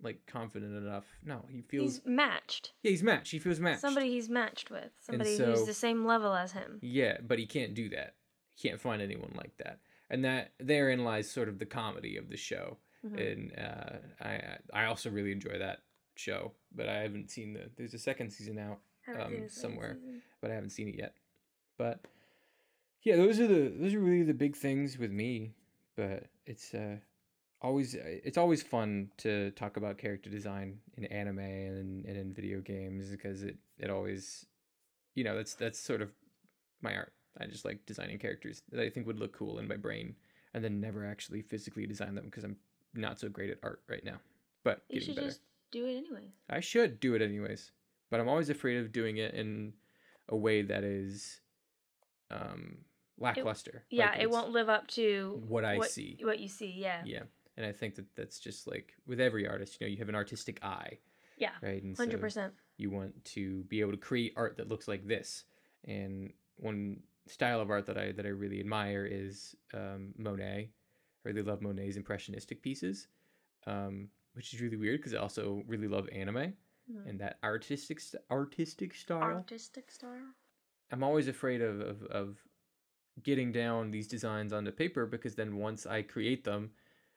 like 0.02 0.26
confident 0.28 0.76
enough 0.76 1.06
no 1.24 1.46
he 1.50 1.62
feels 1.62 1.96
he's 1.96 2.06
matched. 2.06 2.74
yeah 2.84 2.92
he's 2.92 3.04
matched 3.04 3.32
he 3.32 3.40
feels 3.40 3.60
matched 3.60 3.82
Somebody 3.82 4.10
he's 4.12 4.30
matched 4.30 4.70
with. 4.70 4.92
Somebody 5.02 5.38
so- 5.38 5.46
who's 5.46 5.66
the 5.66 5.74
same 5.74 6.06
level 6.06 6.34
as 6.34 6.52
him. 6.52 6.80
yeah 6.82 7.18
but 7.26 7.40
he 7.40 7.46
can't 7.46 7.74
do 7.74 7.90
that 7.90 8.16
he 8.54 8.68
can't 8.70 8.80
find 8.82 9.02
anyone 9.02 9.32
like 9.36 9.56
that 9.58 9.80
and 10.10 10.24
that 10.26 10.52
therein 10.60 11.04
lies 11.04 11.30
sort 11.32 11.50
of 11.50 11.60
the 11.60 11.66
comedy 11.66 12.18
of 12.18 12.30
the 12.30 12.38
show 12.38 12.78
Mhm. 13.06 13.32
and 13.32 13.60
uh, 13.60 13.98
I 14.24 14.58
I 14.74 14.86
also 14.86 15.10
really 15.12 15.32
enjoy 15.32 15.60
that 15.60 15.80
show 16.16 16.54
but 16.74 16.90
I 16.90 16.98
haven't 17.02 17.30
seen 17.30 17.54
the 17.54 17.70
there's 17.78 17.94
a 17.94 18.00
second 18.00 18.32
season 18.32 18.58
out 18.58 18.80
um, 19.08 19.14
seen 19.16 19.18
the 19.44 19.50
second 19.50 19.50
somewhere. 19.50 19.98
but 20.42 20.50
I 20.52 20.56
haven't 20.56 20.72
seen 20.72 20.88
it 20.88 20.96
yet. 20.96 21.14
But 21.78 22.00
yeah, 23.04 23.16
those 23.18 23.40
are 23.40 23.46
the 23.48 23.70
those 23.78 23.94
are 23.94 24.00
really 24.00 24.24
the 24.24 24.34
big 24.34 24.56
things 24.56 24.98
with 24.98 25.12
me. 25.12 25.54
But 25.96 26.24
it's 26.48 26.74
uh 26.74 26.98
always 27.62 27.96
it's 27.96 28.38
always 28.38 28.62
fun 28.62 29.10
to 29.18 29.52
talk 29.52 29.78
about 29.78 29.98
character 29.98 30.30
design 30.30 30.78
in 30.98 31.06
anime 31.06 31.40
and, 31.40 32.06
and 32.06 32.18
in 32.18 32.34
video 32.34 32.62
games 32.62 33.10
because 33.10 33.44
it 33.44 33.58
it 33.80 33.90
always 33.90 34.46
you 35.16 35.24
know 35.24 35.36
that's 35.36 35.56
that's 35.56 35.80
sort 35.80 36.02
of 36.02 36.12
my 36.82 36.96
art. 36.96 37.14
I 37.40 37.48
just 37.48 37.66
like 37.66 37.86
designing 37.86 38.18
characters 38.20 38.62
that 38.72 38.82
I 38.82 38.90
think 38.90 39.08
would 39.08 39.20
look 39.20 39.34
cool 39.38 39.60
in 39.60 39.68
my 39.68 39.76
brain 39.76 40.16
and 40.54 40.64
then 40.64 40.80
never 40.80 41.06
actually 41.06 41.42
physically 41.42 41.86
design 41.86 42.16
them 42.16 42.26
because 42.26 42.44
I'm 42.46 42.56
not 42.94 43.20
so 43.20 43.28
great 43.28 43.50
at 43.50 43.58
art 43.62 43.82
right 43.90 44.04
now. 44.06 44.20
But 44.64 44.84
You 44.90 45.00
getting 45.00 45.08
should 45.08 45.16
better. 45.16 45.28
just 45.28 45.42
do 45.72 45.86
it 45.86 45.98
anyway. 45.98 46.32
I 46.50 46.62
should 46.62 47.00
do 47.00 47.14
it 47.16 47.22
anyways, 47.22 47.72
but 48.10 48.20
I'm 48.20 48.30
always 48.30 48.50
afraid 48.50 48.78
of 48.78 48.92
doing 48.92 49.18
it 49.18 49.34
in 49.34 49.74
a 50.30 50.36
way 50.36 50.62
that 50.62 50.84
is 50.84 51.42
um 52.32 52.78
lackluster. 53.18 53.84
Yeah, 53.90 54.10
Like, 54.12 54.22
it 54.22 54.30
won't 54.30 54.52
live 54.52 54.70
up 54.70 54.88
to 54.90 55.42
what 55.48 55.66
I 55.66 55.78
what, 55.78 55.92
see. 55.92 56.18
What 56.22 56.40
you 56.40 56.48
see, 56.48 56.74
yeah. 56.78 57.02
Yeah, 57.06 57.24
and 57.58 57.66
I 57.66 57.72
think 57.72 57.96
that 57.96 58.06
that's 58.16 58.40
just 58.40 58.68
like 58.68 58.94
with 59.08 59.20
every 59.20 59.48
artist, 59.48 59.80
you 59.80 59.88
know, 59.88 59.92
you 59.92 59.98
have 59.98 60.10
an 60.10 60.16
artistic 60.16 60.64
eye, 60.64 61.00
Yeah. 61.38 61.52
right? 61.62 61.82
And 61.82 61.96
Hundred 61.98 62.18
so 62.18 62.22
percent. 62.22 62.54
you 62.78 62.90
want 62.92 63.24
to 63.26 63.64
be 63.66 63.82
able 63.82 63.92
to 63.92 63.98
create 63.98 64.34
art 64.36 64.58
that 64.58 64.68
looks 64.68 64.88
like 64.88 65.08
this. 65.08 65.46
And 65.86 66.34
one 66.58 67.02
style 67.28 67.60
of 67.62 67.70
art 67.70 67.86
that 67.88 67.98
I 67.98 68.12
that 68.14 68.26
I 68.26 68.30
really 68.30 68.60
admire 68.60 69.06
is 69.06 69.56
um, 69.74 70.14
Monet. 70.18 70.70
I 71.26 71.28
really 71.30 71.42
love 71.42 71.62
Monet's 71.62 71.96
impressionistic 71.98 72.62
pieces, 72.62 73.08
um, 73.66 74.10
which 74.34 74.54
is 74.54 74.62
really 74.62 74.78
weird 74.78 75.00
because 75.00 75.14
I 75.14 75.18
also 75.20 75.64
really 75.68 75.88
love 75.88 76.08
anime 76.12 76.54
Mhm. 76.92 77.08
and 77.10 77.20
that 77.20 77.40
artistic 77.44 78.00
artistic 78.30 78.94
style. 78.94 79.24
Artistic 79.24 79.90
style. 79.90 80.34
I'm 80.92 81.02
always 81.04 81.28
afraid 81.28 81.62
of, 81.62 81.80
of 81.82 82.04
of 82.04 82.38
getting 83.24 83.52
down 83.52 83.92
these 83.92 84.08
designs 84.08 84.52
onto 84.54 84.72
paper 84.72 85.06
because 85.06 85.36
then 85.36 85.56
once 85.56 85.86
I 85.86 86.02
create 86.04 86.44
them, 86.44 86.72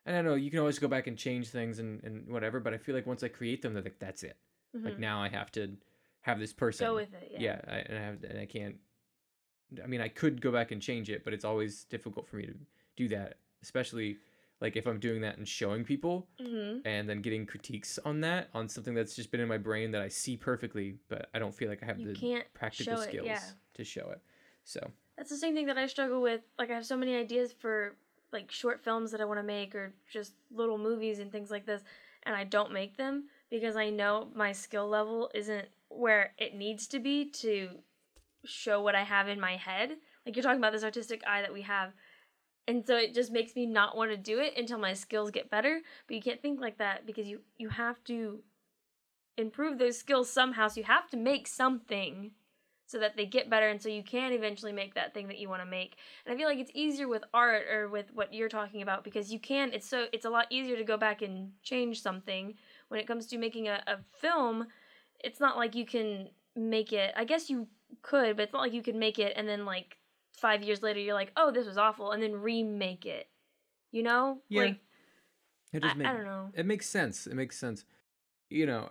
and 0.09 0.17
I 0.17 0.23
know 0.23 0.35
you 0.35 0.51
can 0.51 0.59
always 0.59 0.79
go 0.79 0.89
back 0.89 1.07
and 1.07 1.17
change 1.17 1.49
things 1.51 1.79
and, 1.79 2.03
and 2.03 2.27
whatever, 2.29 2.59
but 2.61 2.75
I 2.75 2.79
feel 2.79 2.95
like 2.95 3.07
once 3.07 3.23
I 3.23 3.29
create 3.29 3.63
them, 3.63 3.75
they're 3.75 3.83
like 3.83 3.99
that's 3.99 4.23
it. 4.23 4.37
Like 4.75 4.97
Mhm. 4.97 4.99
now 4.99 5.23
I 5.23 5.29
have 5.29 5.51
to 5.53 5.77
have 6.23 6.39
this 6.39 6.53
person. 6.53 6.87
Go 6.87 6.95
with 6.97 7.13
it. 7.15 7.31
Yeah. 7.33 7.41
yeah, 7.41 7.61
I, 7.75 7.77
and 7.79 7.99
I 7.99 8.01
have 8.03 8.25
and 8.25 8.39
I 8.39 8.47
can't. 8.47 8.77
I 9.83 9.87
mean, 9.87 10.01
I 10.01 10.09
could 10.09 10.41
go 10.41 10.51
back 10.51 10.71
and 10.73 10.81
change 10.81 11.11
it, 11.11 11.25
but 11.25 11.33
it's 11.35 11.45
always 11.45 11.85
difficult 11.85 12.27
for 12.27 12.37
me 12.37 12.47
to 12.47 12.55
do 12.97 13.09
that, 13.09 13.39
especially 13.63 14.17
like 14.61 14.77
if 14.77 14.87
I'm 14.87 14.99
doing 14.99 15.21
that 15.21 15.37
and 15.39 15.47
showing 15.47 15.85
people 15.85 16.27
hmm 16.41 16.79
and 16.85 17.09
then 17.09 17.21
getting 17.23 17.45
critiques 17.45 17.99
on 18.05 18.21
that 18.21 18.49
on 18.55 18.69
something 18.69 18.95
that's 18.95 19.15
just 19.17 19.31
been 19.33 19.41
in 19.41 19.49
my 19.49 19.59
brain 19.59 19.91
that 19.93 20.03
I 20.03 20.09
see 20.09 20.37
perfectly, 20.37 20.97
but 21.09 21.29
I 21.35 21.39
don't 21.39 21.55
feel 21.55 21.69
like 21.69 21.83
I 21.83 21.87
have 21.87 21.99
You 22.01 22.15
the 22.15 22.45
practical 22.55 22.97
show 22.97 23.03
it, 23.03 23.09
skills 23.09 23.27
yeah. 23.27 23.41
to 23.75 23.85
show 23.85 24.11
it. 24.11 24.21
So 24.65 24.81
That's 25.17 25.31
the 25.31 25.37
same 25.37 25.55
thing 25.55 25.67
that 25.67 25.77
I 25.79 25.87
struggle 25.87 26.21
with. 26.23 26.41
Like 26.59 26.71
I 26.71 26.75
have 26.75 26.87
so 26.87 26.97
many 26.97 27.17
ideas 27.17 27.53
for 27.53 27.97
like 28.33 28.51
short 28.51 28.83
films 28.83 29.11
that 29.11 29.21
I 29.21 29.25
want 29.25 29.39
to 29.39 29.45
make 29.45 29.75
or 29.75 29.93
just 30.11 30.33
little 30.51 30.79
movies 30.79 31.19
and 31.19 31.33
things 31.33 31.51
like 31.51 31.67
this 31.67 31.83
and 32.25 32.37
I 32.37 32.45
don't 32.45 32.73
make 32.73 32.97
them 32.97 33.25
because 33.51 33.77
I 33.77 33.91
know 33.91 34.29
my 34.35 34.53
skill 34.53 34.89
level 34.89 35.31
isn't 35.35 35.69
where 35.89 36.33
it 36.39 36.55
needs 36.55 36.87
to 36.89 36.99
be 36.99 37.31
to 37.31 37.71
show 38.45 38.83
what 38.83 38.95
I 38.95 39.03
have 39.03 39.29
in 39.29 39.41
my 39.41 39.57
head. 39.57 39.97
Like 40.25 40.37
you're 40.37 40.43
talking 40.43 40.59
about 40.59 40.73
this 40.73 40.85
artistic 40.85 41.23
eye 41.27 41.43
that 41.43 41.53
we 41.53 41.63
have. 41.63 41.93
And 42.67 42.87
so 42.87 42.97
it 42.97 43.15
just 43.15 43.33
makes 43.33 43.57
me 43.57 43.65
not 43.65 43.97
want 43.97 44.11
to 44.11 44.17
do 44.17 44.39
it 44.41 44.55
until 44.59 44.79
my 44.79 44.93
skills 44.93 45.31
get 45.31 45.51
better. 45.51 45.81
But 46.07 46.17
you 46.17 46.23
can't 46.23 46.43
think 46.43 46.61
like 46.61 46.79
that 46.79 47.07
because 47.07 47.27
you 47.27 47.41
you 47.57 47.71
have 47.71 48.05
to 48.05 48.41
improve 49.39 49.79
those 49.79 49.99
skills 49.99 50.29
somehow. 50.29 50.69
So 50.69 50.81
you 50.81 50.85
have 50.85 51.09
to 51.11 51.17
make 51.17 51.47
something 51.47 52.33
so 52.89 52.99
that 52.99 53.17
they 53.17 53.27
get 53.27 53.51
better 53.51 53.69
and 53.69 53.81
so 53.81 53.89
you 53.91 54.03
can 54.03 54.33
eventually 54.33 54.73
make 54.73 54.95
that 54.95 55.13
thing 55.13 55.29
that 55.29 55.37
you 55.39 55.47
want 55.47 55.61
to 55.63 55.69
make. 55.69 55.97
And 56.25 56.35
I 56.35 56.39
feel 56.39 56.49
like 56.49 56.59
it's 56.59 56.71
easier 56.75 57.07
with 57.07 57.23
art 57.35 57.65
or 57.71 57.89
with 57.89 58.07
what 58.15 58.33
you're 58.33 58.49
talking 58.49 58.81
about 58.81 59.05
because 59.05 59.31
you 59.31 59.39
can 59.39 59.73
it's 59.75 59.87
so 59.89 60.07
it's 60.11 60.25
a 60.25 60.31
lot 60.31 60.47
easier 60.49 60.75
to 60.77 60.85
go 60.85 60.97
back 60.97 61.21
and 61.21 61.53
change 61.63 62.01
something 62.01 62.55
when 62.89 62.99
it 62.99 63.07
comes 63.07 63.27
to 63.27 63.37
making 63.39 63.69
a, 63.69 63.83
a 63.87 63.99
film. 64.21 64.67
It's 65.23 65.39
not 65.39 65.59
like 65.59 65.75
you 65.75 65.85
can 65.85 66.31
make 66.57 66.93
it 66.95 67.13
I 67.15 67.25
guess 67.25 67.51
you 67.51 67.69
could, 68.01 68.37
but 68.37 68.45
it's 68.45 68.53
not 68.55 68.63
like 68.63 68.73
you 68.73 68.83
could 68.83 68.97
make 68.97 69.19
it 69.19 69.35
and 69.37 69.47
then 69.47 69.67
like 69.67 69.99
five 70.33 70.63
years 70.63 70.83
later 70.83 70.99
you're 70.99 71.15
like, 71.15 71.33
oh 71.37 71.51
this 71.53 71.67
was 71.67 71.77
awful 71.77 72.13
and 72.13 72.23
then 72.23 72.33
remake 72.41 73.05
it. 73.05 73.29
You 73.93 74.03
know? 74.03 74.39
Yeah. 74.49 74.63
Like 74.63 74.77
it 75.75 75.85
I, 75.85 75.89
just 75.89 75.95
I 75.95 75.99
make- 75.99 76.07
don't 76.07 76.25
know. 76.25 76.51
it 76.55 76.65
makes 76.65 76.89
sense. 76.89 77.27
It 77.27 77.35
makes 77.35 77.59
sense. 77.59 77.85
You 78.51 78.67
know, 78.67 78.89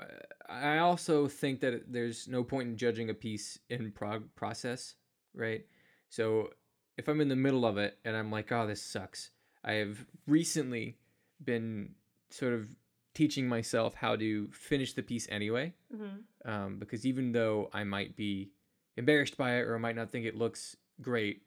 I 0.47 0.77
also 0.79 1.27
think 1.27 1.61
that 1.61 1.91
there's 1.91 2.27
no 2.27 2.43
point 2.43 2.69
in 2.69 2.77
judging 2.77 3.09
a 3.09 3.13
piece 3.13 3.59
in 3.69 3.91
prog 3.91 4.23
process, 4.35 4.95
right? 5.33 5.65
So 6.09 6.51
if 6.97 7.07
I'm 7.07 7.21
in 7.21 7.29
the 7.29 7.35
middle 7.35 7.65
of 7.65 7.77
it 7.77 7.97
and 8.05 8.15
I'm 8.15 8.31
like, 8.31 8.51
oh, 8.51 8.67
this 8.67 8.81
sucks, 8.81 9.31
I 9.63 9.73
have 9.73 10.05
recently 10.27 10.97
been 11.43 11.95
sort 12.29 12.53
of 12.53 12.69
teaching 13.13 13.47
myself 13.47 13.95
how 13.95 14.15
to 14.15 14.47
finish 14.51 14.93
the 14.93 15.01
piece 15.03 15.27
anyway. 15.29 15.73
hmm 15.95 16.17
um, 16.45 16.77
because 16.79 17.05
even 17.05 17.33
though 17.33 17.69
I 17.73 17.83
might 17.83 18.15
be 18.15 18.51
embarrassed 18.95 19.37
by 19.37 19.57
it 19.57 19.61
or 19.63 19.75
I 19.75 19.79
might 19.79 19.97
not 19.97 20.09
think 20.09 20.25
it 20.25 20.35
looks 20.37 20.77
great, 21.01 21.41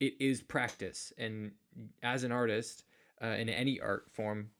it 0.00 0.14
is 0.18 0.42
practice. 0.42 1.12
And 1.16 1.52
as 2.02 2.24
an 2.24 2.32
artist, 2.32 2.84
uh, 3.22 3.26
in 3.26 3.48
any 3.48 3.80
art 3.80 4.06
form, 4.10 4.50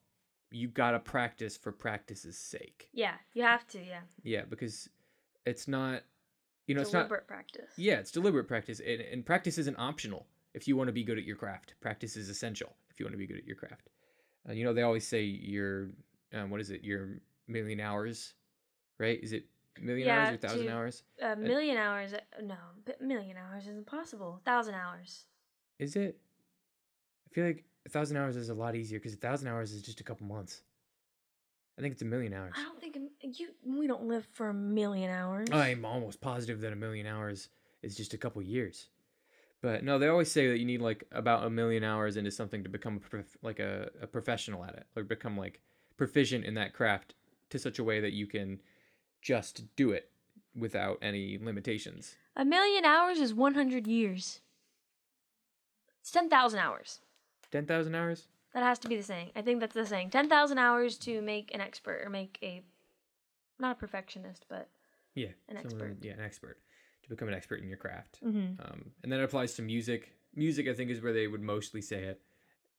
you 0.51 0.69
gotta 0.69 0.99
practice 0.99 1.57
for 1.57 1.73
practice's 1.73 2.37
sake. 2.39 2.89
Yeah, 2.93 3.15
you 3.35 3.43
have 3.43 3.67
to, 3.69 3.79
yeah. 3.85 4.01
Yeah, 4.23 4.43
because 4.49 4.89
it's 5.47 5.69
not, 5.69 6.03
you 6.67 6.75
know, 6.75 6.81
it's 6.83 6.93
not. 6.93 7.01
Deliberate 7.09 7.27
practice. 7.29 7.71
Yeah, 7.77 7.95
it's 8.01 8.11
deliberate 8.11 8.49
practice, 8.49 8.81
and, 8.81 9.01
and 9.01 9.25
practice 9.25 9.59
isn't 9.59 9.77
optional. 9.79 10.27
if 10.53 10.67
you 10.67 10.77
want 10.77 10.89
to 10.89 10.93
be 10.93 11.05
good 11.05 11.17
at 11.19 11.25
your 11.25 11.37
craft. 11.37 11.75
Practice 11.81 12.17
is 12.17 12.29
essential 12.29 12.75
if 12.91 12.99
you 12.99 13.07
want 13.07 13.13
to 13.15 13.19
be 13.19 13.27
good 13.27 13.39
at 13.39 13.47
your 13.47 13.55
craft. 13.57 13.89
Uh, 14.49 14.53
you 14.53 14.65
know, 14.65 14.73
they 14.75 14.83
always 14.83 15.07
say 15.07 15.23
your 15.23 15.91
um, 16.35 16.51
what 16.51 16.61
is 16.61 16.71
it? 16.71 16.83
Your 16.83 17.21
million 17.47 17.79
hours, 17.81 18.35
right? 18.99 19.19
Is 19.23 19.33
it 19.33 19.45
million 19.81 20.09
Yeah, 20.09 20.19
hours 20.23 20.31
or 20.35 20.37
thousand 20.39 20.67
to- 20.67 20.73
hours? 20.73 21.03
A 21.23 21.37
million 21.37 21.77
hours? 21.77 22.13
uh, 22.15 22.19
No, 22.43 22.57
a 23.01 23.05
million 23.05 23.37
hours 23.37 23.69
is 23.69 23.77
impossible. 23.77 24.41
Thousand 24.45 24.75
hours. 24.75 25.27
Is 25.79 25.95
it? 25.95 26.19
I 27.31 27.35
feel 27.35 27.45
like 27.47 27.65
a 27.87 27.89
thousand 27.89 28.17
hours 28.17 28.37
is 28.37 28.49
a 28.49 28.55
lot 28.55 28.75
easier 28.75 28.99
because 28.99 29.15
a 29.15 29.17
thousand 29.19 29.49
hours 29.49 29.73
is 29.73 29.83
just 29.83 30.01
a 30.01 30.05
couple 30.05 30.27
months. 30.27 30.63
I 31.79 31.83
think 31.83 31.93
it's 31.93 32.03
a 32.03 32.07
million 32.07 32.35
hours. 32.35 32.53
I 32.57 32.63
don't 32.63 32.81
think 32.81 32.97
you. 33.39 33.49
We 33.65 33.87
don't 33.87 34.05
live 34.07 34.27
for 34.33 34.49
a 34.51 34.55
million 34.55 35.11
hours. 35.11 35.49
I'm 35.51 35.85
almost 35.85 36.21
positive 36.21 36.61
that 36.61 36.73
a 36.73 36.77
million 36.77 37.07
hours 37.07 37.49
is 37.83 37.97
just 37.97 38.13
a 38.13 38.19
couple 38.19 38.43
years. 38.43 38.89
But 39.63 39.85
no, 39.85 39.99
they 39.99 40.09
always 40.09 40.31
say 40.31 40.49
that 40.49 40.59
you 40.59 40.65
need 40.65 40.81
like 40.81 41.05
about 41.13 41.45
a 41.45 41.51
million 41.51 41.85
hours 41.85 42.17
into 42.17 42.31
something 42.31 42.63
to 42.65 42.69
become 42.69 42.97
a 42.97 43.01
prof- 43.01 43.37
like 43.43 43.61
a, 43.61 43.91
a 44.03 44.07
professional 44.07 44.65
at 44.65 44.75
it, 44.75 44.87
or 44.97 45.05
become 45.05 45.37
like 45.37 45.61
proficient 45.97 46.45
in 46.45 46.55
that 46.55 46.75
craft 46.75 47.15
to 47.51 47.59
such 47.59 47.79
a 47.79 47.85
way 47.85 48.01
that 48.01 48.13
you 48.13 48.27
can 48.27 48.61
just 49.23 49.65
do 49.77 49.91
it 49.91 50.11
without 50.55 50.99
any 51.03 51.39
limitations. 51.41 52.17
A 52.37 52.45
million 52.45 52.85
hours 52.85 53.19
is 53.19 53.33
one 53.33 53.55
hundred 53.55 53.87
years. 53.87 54.41
It's 56.01 56.11
ten 56.11 56.29
thousand 56.29 56.61
hours. 56.61 57.01
Ten 57.53 57.67
thousand 57.67 57.95
hours? 57.95 58.27
That 58.55 58.63
has 58.65 58.79
to 58.81 58.89
be 58.89 58.97
the 58.97 59.03
saying. 59.03 59.31
I 59.37 59.43
think 59.43 59.61
that's 59.61 59.75
the 59.75 59.87
saying. 59.87 60.11
Ten 60.11 60.29
thousand 60.29 60.59
hours 60.59 60.99
to 60.99 61.21
make 61.23 61.55
an 61.55 61.61
expert 61.61 62.03
or 62.05 62.11
make 62.11 62.39
a, 62.43 62.63
not 63.59 63.73
a 63.73 63.75
perfectionist, 63.79 64.47
but 64.49 64.69
Yeah, 65.15 65.29
An 65.49 65.57
expert. 65.57 65.99
Yeah, 66.03 66.13
an 66.13 66.21
expert 66.21 66.59
to 67.05 67.09
become 67.09 67.29
an 67.29 67.35
expert 67.35 67.61
in 67.61 67.69
your 67.69 67.79
craft. 67.79 68.19
mm-hmm. 68.25 68.61
um, 68.61 68.91
and 69.03 69.13
that 69.13 69.21
applies 69.23 69.55
to 69.55 69.63
music. 69.63 70.13
Music, 70.35 70.69
I 70.69 70.75
think, 70.75 70.91
is 70.91 71.01
where 71.03 71.13
they 71.13 71.27
would 71.27 71.43
mostly 71.43 71.81
say 71.81 72.05
it. 72.05 72.21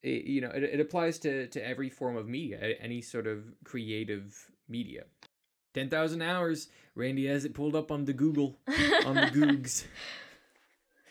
It- 0.04 0.26
you 0.26 0.42
know, 0.42 0.50
it, 0.50 0.64
it 0.64 0.80
applies 0.80 1.20
to 1.20 1.48
to 1.48 1.66
every 1.66 1.90
form 1.90 2.16
of 2.18 2.28
media, 2.28 2.58
any 2.80 3.02
sort 3.02 3.28
of 3.28 3.44
creative 3.64 4.50
media. 4.68 5.04
Ten 5.74 5.90
thousand 5.90 6.22
hours. 6.22 6.68
Randy 6.96 7.28
has 7.28 7.46
it 7.46 7.54
pulled 7.54 7.76
up 7.78 7.92
on 7.92 8.04
the 8.04 8.12
Google 8.14 8.60
on 9.06 9.16
the 9.16 9.22
Googs. 9.34 9.86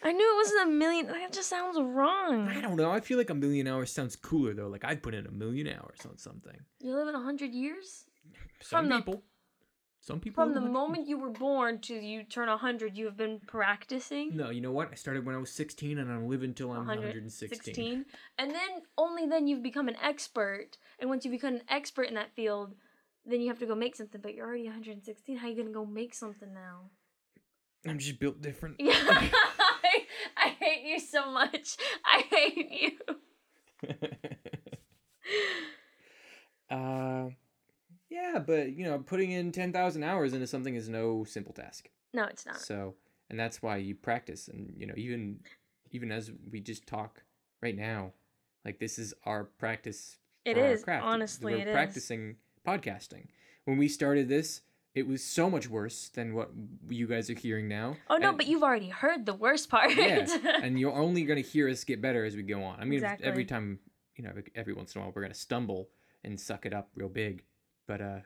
I 0.02 0.12
knew 0.12 0.32
it 0.32 0.36
wasn't 0.36 0.68
a 0.68 0.70
million. 0.72 1.06
That 1.06 1.32
just 1.32 1.48
sounds 1.50 1.78
wrong. 1.78 2.48
I 2.48 2.60
don't 2.60 2.76
know. 2.76 2.90
I 2.90 3.00
feel 3.00 3.18
like 3.18 3.30
a 3.30 3.34
million 3.34 3.66
hours 3.66 3.92
sounds 3.92 4.16
cooler 4.16 4.54
though. 4.54 4.68
Like 4.68 4.84
I'd 4.84 5.02
put 5.02 5.14
in 5.14 5.26
a 5.26 5.30
million 5.30 5.68
hours 5.68 5.98
on 6.08 6.16
something. 6.18 6.56
You 6.80 6.94
live 6.94 7.08
in 7.08 7.14
a 7.14 7.22
hundred 7.22 7.52
years. 7.52 8.04
Some 8.62 8.84
From 8.84 8.88
the- 8.88 8.96
people. 8.96 9.22
Some 10.02 10.18
people. 10.18 10.42
From 10.42 10.54
the 10.54 10.62
moment 10.62 11.06
you 11.08 11.18
were 11.18 11.28
born 11.28 11.78
to 11.82 11.94
you 11.94 12.22
turn 12.24 12.48
a 12.48 12.56
hundred, 12.56 12.96
you 12.96 13.04
have 13.04 13.18
been 13.18 13.38
practicing. 13.46 14.34
No, 14.34 14.48
you 14.48 14.62
know 14.62 14.72
what? 14.72 14.88
I 14.90 14.94
started 14.94 15.26
when 15.26 15.34
I 15.34 15.38
was 15.38 15.50
sixteen, 15.50 15.98
and 15.98 16.10
I'm 16.10 16.26
living 16.26 16.48
until 16.50 16.70
I'm 16.70 16.86
116. 16.86 17.58
116 17.58 18.06
and 18.38 18.50
then 18.50 18.82
only 18.96 19.26
then 19.26 19.46
you've 19.46 19.62
become 19.62 19.88
an 19.88 19.96
expert 20.02 20.78
and 20.98 21.10
once 21.10 21.26
you 21.26 21.30
become 21.30 21.56
an 21.56 21.62
expert 21.68 22.04
in 22.04 22.14
that 22.14 22.34
field 22.34 22.74
then 23.26 23.42
you 23.42 23.48
have 23.48 23.58
to 23.58 23.66
go 23.66 23.74
make 23.74 23.94
something 23.94 24.22
but 24.22 24.32
you're 24.34 24.46
already 24.46 24.64
116 24.64 25.36
how 25.36 25.46
are 25.46 25.50
you 25.50 25.56
gonna 25.56 25.70
go 25.70 25.84
make 25.84 26.14
something 26.14 26.54
now 26.54 26.88
I'm 27.86 27.98
just 27.98 28.18
built 28.18 28.40
different. 28.40 28.76
yeah 28.78 29.28
I, 29.90 30.06
I 30.46 30.48
hate 30.50 30.84
you 30.86 31.00
so 31.00 31.30
much 31.30 31.76
i 32.04 32.22
hate 32.30 32.82
you 32.82 32.98
uh, 36.70 37.30
yeah, 38.10 38.40
but 38.44 38.72
you 38.72 38.84
know, 38.84 38.98
putting 38.98 39.30
in 39.30 39.52
ten 39.52 39.72
thousand 39.72 40.02
hours 40.02 40.34
into 40.34 40.46
something 40.46 40.74
is 40.74 40.88
no 40.88 41.24
simple 41.24 41.52
task. 41.52 41.88
no 42.12 42.24
it's 42.24 42.44
not 42.44 42.60
So, 42.60 42.94
and 43.28 43.38
that's 43.38 43.62
why 43.62 43.76
you 43.76 43.94
practice, 43.94 44.48
and 44.48 44.74
you 44.76 44.86
know, 44.86 44.94
even 44.96 45.40
even 45.92 46.12
as 46.12 46.30
we 46.50 46.60
just 46.60 46.86
talk 46.86 47.22
right 47.62 47.76
now, 47.76 48.12
like 48.64 48.78
this 48.78 48.98
is 48.98 49.14
our 49.24 49.44
practice. 49.44 50.18
It 50.44 50.56
is 50.56 50.84
honestly, 50.88 51.54
we're 51.54 51.60
it 51.60 51.68
is. 51.68 51.72
practicing 51.72 52.36
podcasting. 52.66 53.26
When 53.66 53.76
we 53.76 53.88
started 53.88 54.28
this, 54.28 54.62
it 54.94 55.06
was 55.06 55.22
so 55.22 55.48
much 55.48 55.68
worse 55.68 56.08
than 56.08 56.34
what 56.34 56.50
you 56.88 57.06
guys 57.06 57.30
are 57.30 57.34
hearing 57.38 57.68
now. 57.68 57.96
oh 58.08 58.16
no 58.16 58.30
and- 58.30 58.36
but 58.38 58.46
you've 58.46 58.62
already 58.62 58.88
heard 58.88 59.24
the 59.26 59.34
worst 59.34 59.68
part 59.70 59.94
yeah, 59.96 60.26
and 60.62 60.78
you're 60.80 60.92
only 60.92 61.24
going 61.24 61.42
to 61.42 61.48
hear 61.48 61.68
us 61.68 61.84
get 61.84 62.00
better 62.02 62.24
as 62.24 62.34
we 62.36 62.42
go 62.42 62.62
on. 62.62 62.78
I 62.80 62.84
mean, 62.84 62.94
Exactly. 62.94 63.26
every 63.26 63.44
time, 63.44 63.78
you 64.16 64.24
know, 64.24 64.32
every, 64.54 64.72
once 64.74 64.94
in 64.94 65.00
a 65.00 65.04
while, 65.04 65.12
we're 65.14 65.22
going 65.22 65.32
to 65.32 65.38
stumble 65.38 65.88
and 66.24 66.38
suck 66.38 66.66
it 66.66 66.74
up 66.74 66.88
real 66.94 67.08
big. 67.08 67.44
But 67.86 68.00
uh, 68.00 68.18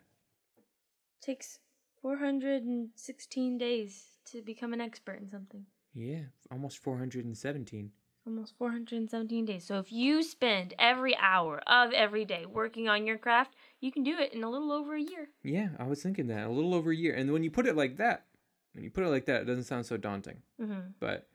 takes 1.20 1.58
416 2.02 3.58
days 3.58 4.04
to 4.26 4.42
become 4.42 4.72
an 4.72 4.80
expert 4.80 5.20
in 5.20 5.28
something 5.28 5.64
yeah, 5.96 6.22
almost 6.50 6.78
417. 6.78 7.92
Almost 8.26 8.54
417 8.58 9.44
days. 9.44 9.64
So 9.64 9.78
if 9.78 9.92
you 9.92 10.24
spend 10.24 10.74
every 10.76 11.16
hour 11.16 11.62
of 11.68 11.92
every 11.92 12.24
day 12.24 12.46
working 12.46 12.88
on 12.88 13.06
your 13.06 13.16
craft, 13.16 13.54
you 13.80 13.92
can 13.92 14.02
do 14.02 14.18
it 14.18 14.32
in 14.32 14.42
a 14.44 14.50
little 14.50 14.72
over 14.72 14.94
a 14.94 15.00
year. 15.00 15.28
Yeah, 15.42 15.70
I 15.78 15.84
was 15.84 16.02
thinking 16.02 16.26
that 16.28 16.46
a 16.46 16.50
little 16.50 16.74
over 16.74 16.90
a 16.90 16.96
year. 16.96 17.14
And 17.14 17.32
when 17.32 17.42
you 17.44 17.50
put 17.50 17.66
it 17.66 17.76
like 17.76 17.96
that, 17.98 18.26
when 18.72 18.84
you 18.84 18.90
put 18.90 19.04
it 19.04 19.08
like 19.10 19.26
that, 19.26 19.42
it 19.42 19.44
doesn't 19.44 19.64
sound 19.64 19.86
so 19.86 19.96
daunting. 19.96 20.42
Mm-hmm. 20.60 20.88
But 21.00 21.28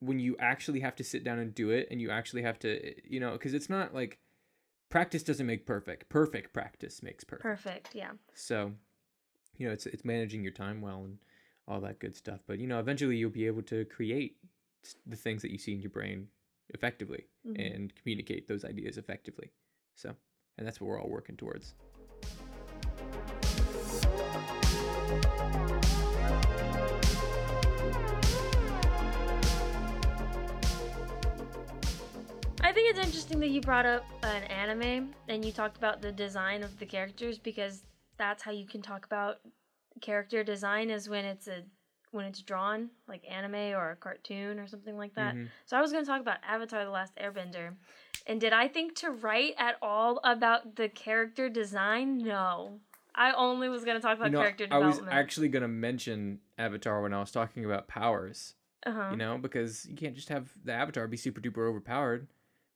when 0.00 0.18
you 0.18 0.36
actually 0.38 0.80
have 0.80 0.96
to 0.96 1.04
sit 1.04 1.24
down 1.24 1.38
and 1.38 1.54
do 1.54 1.70
it, 1.70 1.88
and 1.90 2.00
you 2.00 2.10
actually 2.10 2.42
have 2.42 2.58
to, 2.60 2.94
you 3.10 3.20
know, 3.20 3.32
because 3.32 3.54
it's 3.54 3.70
not 3.70 3.94
like 3.94 4.18
practice 4.90 5.22
doesn't 5.22 5.46
make 5.46 5.66
perfect. 5.66 6.08
Perfect 6.08 6.52
practice 6.52 7.02
makes 7.02 7.24
perfect. 7.24 7.42
Perfect. 7.42 7.94
Yeah. 7.94 8.12
So, 8.34 8.72
you 9.56 9.66
know, 9.66 9.72
it's 9.72 9.86
it's 9.86 10.04
managing 10.04 10.42
your 10.42 10.52
time 10.52 10.80
well 10.80 11.04
and 11.04 11.18
all 11.66 11.80
that 11.80 11.98
good 11.98 12.14
stuff. 12.16 12.40
But 12.46 12.58
you 12.58 12.66
know, 12.66 12.78
eventually 12.80 13.16
you'll 13.16 13.30
be 13.30 13.46
able 13.46 13.62
to 13.62 13.84
create 13.86 14.36
the 15.06 15.16
things 15.16 15.42
that 15.42 15.50
you 15.50 15.58
see 15.58 15.72
in 15.74 15.80
your 15.80 15.90
brain 15.90 16.28
effectively 16.70 17.26
Mhm. 17.46 17.74
and 17.74 17.94
communicate 17.94 18.46
those 18.46 18.64
ideas 18.64 18.98
effectively. 18.98 19.50
So, 19.94 20.14
and 20.58 20.66
that's 20.66 20.80
what 20.80 20.88
we're 20.88 21.00
all 21.00 21.08
working 21.08 21.36
towards. 21.36 21.74
I 32.60 32.72
think 32.72 32.90
it's 32.90 32.98
interesting 32.98 33.40
that 33.40 33.48
you 33.50 33.60
brought 33.60 33.86
up 33.86 34.04
an 34.22 34.42
anime 34.44 35.14
and 35.28 35.44
you 35.44 35.52
talked 35.52 35.76
about 35.76 36.02
the 36.02 36.12
design 36.12 36.62
of 36.62 36.78
the 36.78 36.86
characters 36.86 37.38
because 37.38 37.84
that's 38.18 38.42
how 38.42 38.50
you 38.50 38.66
can 38.66 38.82
talk 38.82 39.06
about 39.06 39.38
character 40.00 40.42
design 40.44 40.90
is 40.90 41.08
when 41.08 41.24
it's 41.24 41.48
a 41.48 41.62
when 42.10 42.24
it's 42.24 42.40
drawn 42.42 42.88
like 43.06 43.22
anime 43.30 43.76
or 43.76 43.90
a 43.90 43.96
cartoon 43.96 44.58
or 44.58 44.66
something 44.66 44.96
like 44.96 45.14
that. 45.14 45.34
Mhm. 45.34 45.48
So 45.66 45.76
I 45.76 45.80
was 45.80 45.92
going 45.92 46.02
to 46.04 46.10
talk 46.10 46.20
about 46.22 46.38
Avatar 46.42 46.84
the 46.84 46.90
Last 46.90 47.14
Airbender. 47.16 47.74
And 48.28 48.40
did 48.40 48.52
I 48.52 48.68
think 48.68 48.94
to 48.96 49.10
write 49.10 49.54
at 49.58 49.76
all 49.80 50.20
about 50.22 50.76
the 50.76 50.90
character 50.90 51.48
design? 51.48 52.18
No. 52.18 52.80
I 53.14 53.32
only 53.32 53.68
was 53.70 53.84
going 53.84 53.96
to 53.96 54.02
talk 54.02 54.16
about 54.16 54.26
You 54.26 54.32
know, 54.32 54.40
character 54.40 54.68
I 54.70 54.78
was 54.78 55.00
actually 55.10 55.48
going 55.48 55.62
to 55.62 55.68
mention 55.68 56.38
Avatar 56.58 57.02
when 57.02 57.14
I 57.14 57.18
was 57.18 57.32
talking 57.32 57.64
about 57.64 57.88
powers, 57.88 58.54
uh-huh. 58.86 59.08
you 59.10 59.16
know, 59.16 59.38
because 59.38 59.86
you 59.86 59.96
can't 59.96 60.14
just 60.14 60.28
have 60.28 60.48
the 60.64 60.72
Avatar 60.72 61.08
be 61.08 61.16
super 61.16 61.40
duper 61.40 61.68
overpowered, 61.68 62.28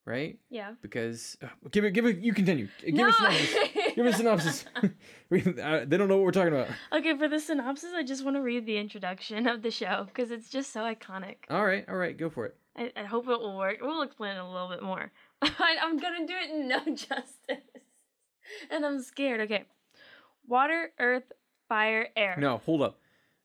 right? 0.04 0.38
Yeah. 0.50 0.72
Because 0.80 1.36
uh, 1.44 1.48
give 1.70 1.84
it, 1.84 1.92
give 1.92 2.06
it, 2.06 2.18
you 2.18 2.32
continue. 2.32 2.66
Give 2.84 2.94
no. 2.94 3.08
a 3.08 3.12
synopsis. 3.12 3.54
give 3.94 4.04
me 4.04 4.10
a 4.10 4.14
synopsis. 4.14 4.64
We- 5.30 5.42
uh, 5.42 5.84
they 5.86 5.96
don't 5.96 6.08
know 6.08 6.16
what 6.16 6.24
we're 6.24 6.32
talking 6.32 6.54
about. 6.54 6.68
okay, 6.92 7.16
for 7.16 7.28
the 7.28 7.38
synopsis, 7.38 7.92
I 7.94 8.02
just 8.02 8.24
want 8.24 8.36
to 8.36 8.42
read 8.42 8.66
the 8.66 8.78
introduction 8.78 9.46
of 9.46 9.62
the 9.62 9.70
show 9.70 10.06
because 10.06 10.30
it's 10.30 10.48
just 10.48 10.72
so 10.72 10.80
iconic. 10.80 11.36
All 11.50 11.64
right, 11.64 11.88
all 11.88 11.96
right, 11.96 12.16
go 12.16 12.30
for 12.30 12.46
it. 12.46 12.56
I, 12.76 12.90
I 12.96 13.04
hope 13.04 13.28
it 13.28 13.38
will 13.38 13.56
work. 13.56 13.78
We'll 13.80 14.02
explain 14.02 14.36
it 14.36 14.40
a 14.40 14.46
little 14.46 14.68
bit 14.68 14.82
more. 14.82 15.12
I, 15.58 15.76
I'm 15.82 15.98
gonna 15.98 16.26
do 16.26 16.34
it 16.34 16.54
no 16.66 16.78
justice, 16.94 17.64
and 18.70 18.84
I'm 18.86 19.02
scared. 19.02 19.40
Okay, 19.42 19.64
water, 20.46 20.92
earth, 20.98 21.32
fire, 21.68 22.08
air. 22.16 22.36
No, 22.38 22.58
hold 22.58 22.82
up. 22.82 22.98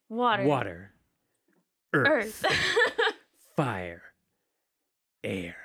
water, 0.10 0.44
Water, 0.44 0.92
earth, 1.94 2.44
earth. 2.44 2.46
fire, 3.56 4.02
air. 5.24 5.56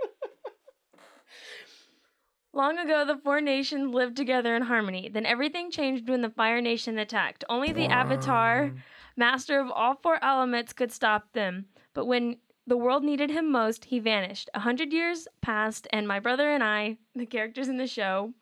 Long 2.53 2.77
ago, 2.79 3.05
the 3.05 3.17
four 3.17 3.39
nations 3.39 3.93
lived 3.93 4.17
together 4.17 4.55
in 4.55 4.63
harmony. 4.63 5.09
Then 5.13 5.25
everything 5.27 5.69
changed 5.69 6.09
when 6.09 6.21
the 6.21 6.29
Fire 6.31 6.59
Nation 6.59 6.97
attacked. 6.97 7.43
Only 7.49 7.71
the 7.71 7.85
Avatar, 7.85 8.71
master 9.17 9.59
of 9.59 9.71
all 9.71 9.95
four 9.95 10.23
elements, 10.23 10.73
could 10.73 10.91
stop 10.91 11.33
them. 11.33 11.65
But 11.93 12.05
when 12.05 12.37
the 12.65 12.77
world 12.77 13.03
needed 13.03 13.31
him 13.31 13.51
most, 13.51 13.85
he 13.85 13.99
vanished. 13.99 14.49
A 14.53 14.59
hundred 14.59 14.93
years 14.93 15.27
passed, 15.41 15.87
and 15.91 16.07
my 16.07 16.19
brother 16.19 16.51
and 16.51 16.63
I, 16.63 16.97
the 17.15 17.25
characters 17.25 17.67
in 17.67 17.77
the 17.77 17.87
show, 17.87 18.33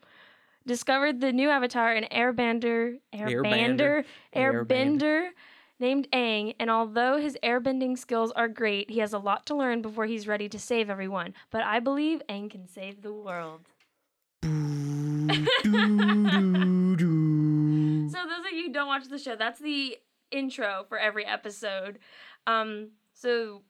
discovered 0.65 1.21
the 1.21 1.31
new 1.31 1.49
Avatar, 1.49 1.93
an 1.93 2.05
airbender, 2.11 2.97
airbender, 3.13 4.03
Airbender. 4.35 4.37
airbender 4.67 5.29
named 5.79 6.07
Aang. 6.11 6.55
And 6.59 6.71
although 6.71 7.17
his 7.17 7.37
airbending 7.43 7.97
skills 7.97 8.31
are 8.31 8.47
great, 8.47 8.89
he 8.89 8.99
has 8.99 9.13
a 9.13 9.19
lot 9.19 9.45
to 9.47 9.55
learn 9.55 9.81
before 9.81 10.05
he's 10.05 10.27
ready 10.27 10.49
to 10.49 10.59
save 10.59 10.89
everyone. 10.89 11.33
But 11.51 11.63
I 11.63 11.79
believe 11.79 12.21
Aang 12.29 12.49
can 12.49 12.67
save 12.67 13.01
the 13.01 13.13
world. 13.13 13.61
So 18.07 18.19
those 18.21 18.45
of 18.45 18.51
you 18.53 18.67
who 18.67 18.71
don't 18.71 18.87
watch 18.87 19.09
the 19.09 19.17
show, 19.17 19.35
that's 19.35 19.59
the 19.59 19.97
intro 20.35 20.85
for 20.87 20.99
every 20.99 21.25
episode. 21.25 21.99
Um, 22.45 22.89
so 23.13 23.63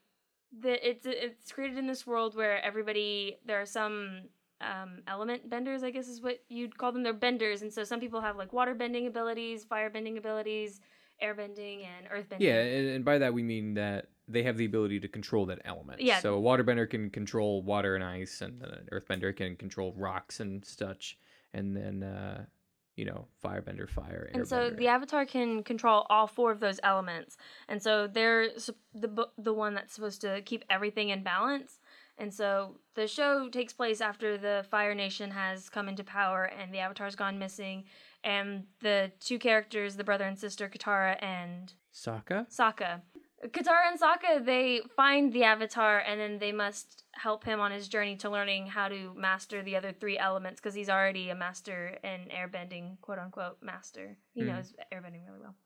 the 0.61 0.87
it's 0.87 1.05
it's 1.05 1.51
created 1.51 1.77
in 1.77 1.87
this 1.87 2.05
world 2.07 2.35
where 2.35 2.63
everybody 2.63 3.37
there 3.45 3.61
are 3.61 3.65
some 3.65 4.23
um, 4.61 5.01
element 5.07 5.49
benders, 5.49 5.83
I 5.83 5.91
guess 5.91 6.07
is 6.07 6.21
what 6.21 6.41
you'd 6.49 6.77
call 6.77 6.91
them. 6.91 7.03
They're 7.03 7.13
benders, 7.13 7.61
and 7.61 7.71
so 7.71 7.83
some 7.83 7.99
people 7.99 8.21
have 8.21 8.37
like 8.37 8.53
water 8.53 8.73
bending 8.73 9.07
abilities, 9.07 9.63
fire 9.63 9.89
bending 9.89 10.17
abilities, 10.17 10.81
air 11.19 11.33
bending, 11.33 11.81
and 11.81 12.07
earth 12.11 12.29
bending. 12.29 12.47
Yeah, 12.47 12.61
and, 12.61 12.89
and 12.89 13.05
by 13.05 13.17
that 13.17 13.33
we 13.33 13.43
mean 13.43 13.73
that 13.75 14.07
they 14.27 14.43
have 14.43 14.57
the 14.57 14.65
ability 14.65 14.99
to 15.01 15.07
control 15.07 15.45
that 15.47 15.59
element. 15.65 16.01
Yeah. 16.01 16.19
So 16.19 16.37
a 16.37 16.41
waterbender 16.41 16.89
can 16.89 17.09
control 17.09 17.61
water 17.61 17.95
and 17.95 18.03
ice, 18.03 18.41
and 18.41 18.59
then 18.59 18.69
an 18.69 18.89
earthbender 18.91 19.35
can 19.35 19.55
control 19.55 19.93
rocks 19.97 20.39
and 20.39 20.63
such, 20.65 21.17
and 21.53 21.75
then 21.75 22.03
uh, 22.03 22.45
you 22.95 23.05
know, 23.05 23.27
firebender, 23.43 23.89
fire, 23.89 24.29
and 24.33 24.47
so 24.47 24.69
the 24.69 24.87
avatar 24.87 25.25
can 25.25 25.63
control 25.63 26.05
all 26.09 26.27
four 26.27 26.51
of 26.51 26.59
those 26.59 26.79
elements 26.83 27.37
and 27.67 27.81
so 27.81 28.07
they're 28.07 28.49
the 28.93 29.27
the 29.37 29.53
one 29.53 29.73
that's 29.73 29.93
supposed 29.93 30.21
to 30.21 30.41
keep 30.41 30.63
everything 30.69 31.09
in 31.09 31.23
balance 31.23 31.79
and 32.17 32.33
so 32.33 32.77
the 32.95 33.07
show 33.07 33.49
takes 33.49 33.73
place 33.73 33.99
after 33.99 34.37
the 34.37 34.65
fire 34.71 34.95
nation 34.95 35.31
has 35.31 35.69
come 35.69 35.89
into 35.89 36.03
power 36.03 36.45
and 36.57 36.73
the 36.73 36.79
avatar's 36.79 37.15
gone 37.15 37.37
missing 37.37 37.83
and 38.23 38.63
the 38.81 39.11
two 39.19 39.37
characters 39.37 39.95
the 39.95 40.03
brother 40.03 40.25
and 40.25 40.39
sister 40.39 40.69
katara 40.69 41.21
and 41.21 41.73
Sokka. 41.93 42.45
Sokka. 42.49 43.01
Katara 43.47 43.89
and 43.91 43.99
Sokka, 43.99 44.45
they 44.45 44.81
find 44.95 45.31
the 45.33 45.43
Avatar 45.43 45.99
and 45.99 46.19
then 46.19 46.39
they 46.39 46.51
must 46.51 47.03
help 47.13 47.43
him 47.43 47.59
on 47.59 47.71
his 47.71 47.87
journey 47.87 48.15
to 48.17 48.29
learning 48.29 48.67
how 48.67 48.87
to 48.87 49.13
master 49.15 49.61
the 49.63 49.75
other 49.75 49.91
three 49.91 50.17
elements 50.17 50.59
because 50.59 50.73
he's 50.73 50.89
already 50.89 51.29
a 51.29 51.35
master 51.35 51.97
and 52.03 52.29
airbending, 52.29 52.99
quote 53.01 53.19
unquote, 53.19 53.57
master. 53.61 54.17
He 54.33 54.41
Mm. 54.41 54.47
knows 54.47 54.73
airbending 54.93 55.25
really 55.25 55.39
well. 55.41 55.55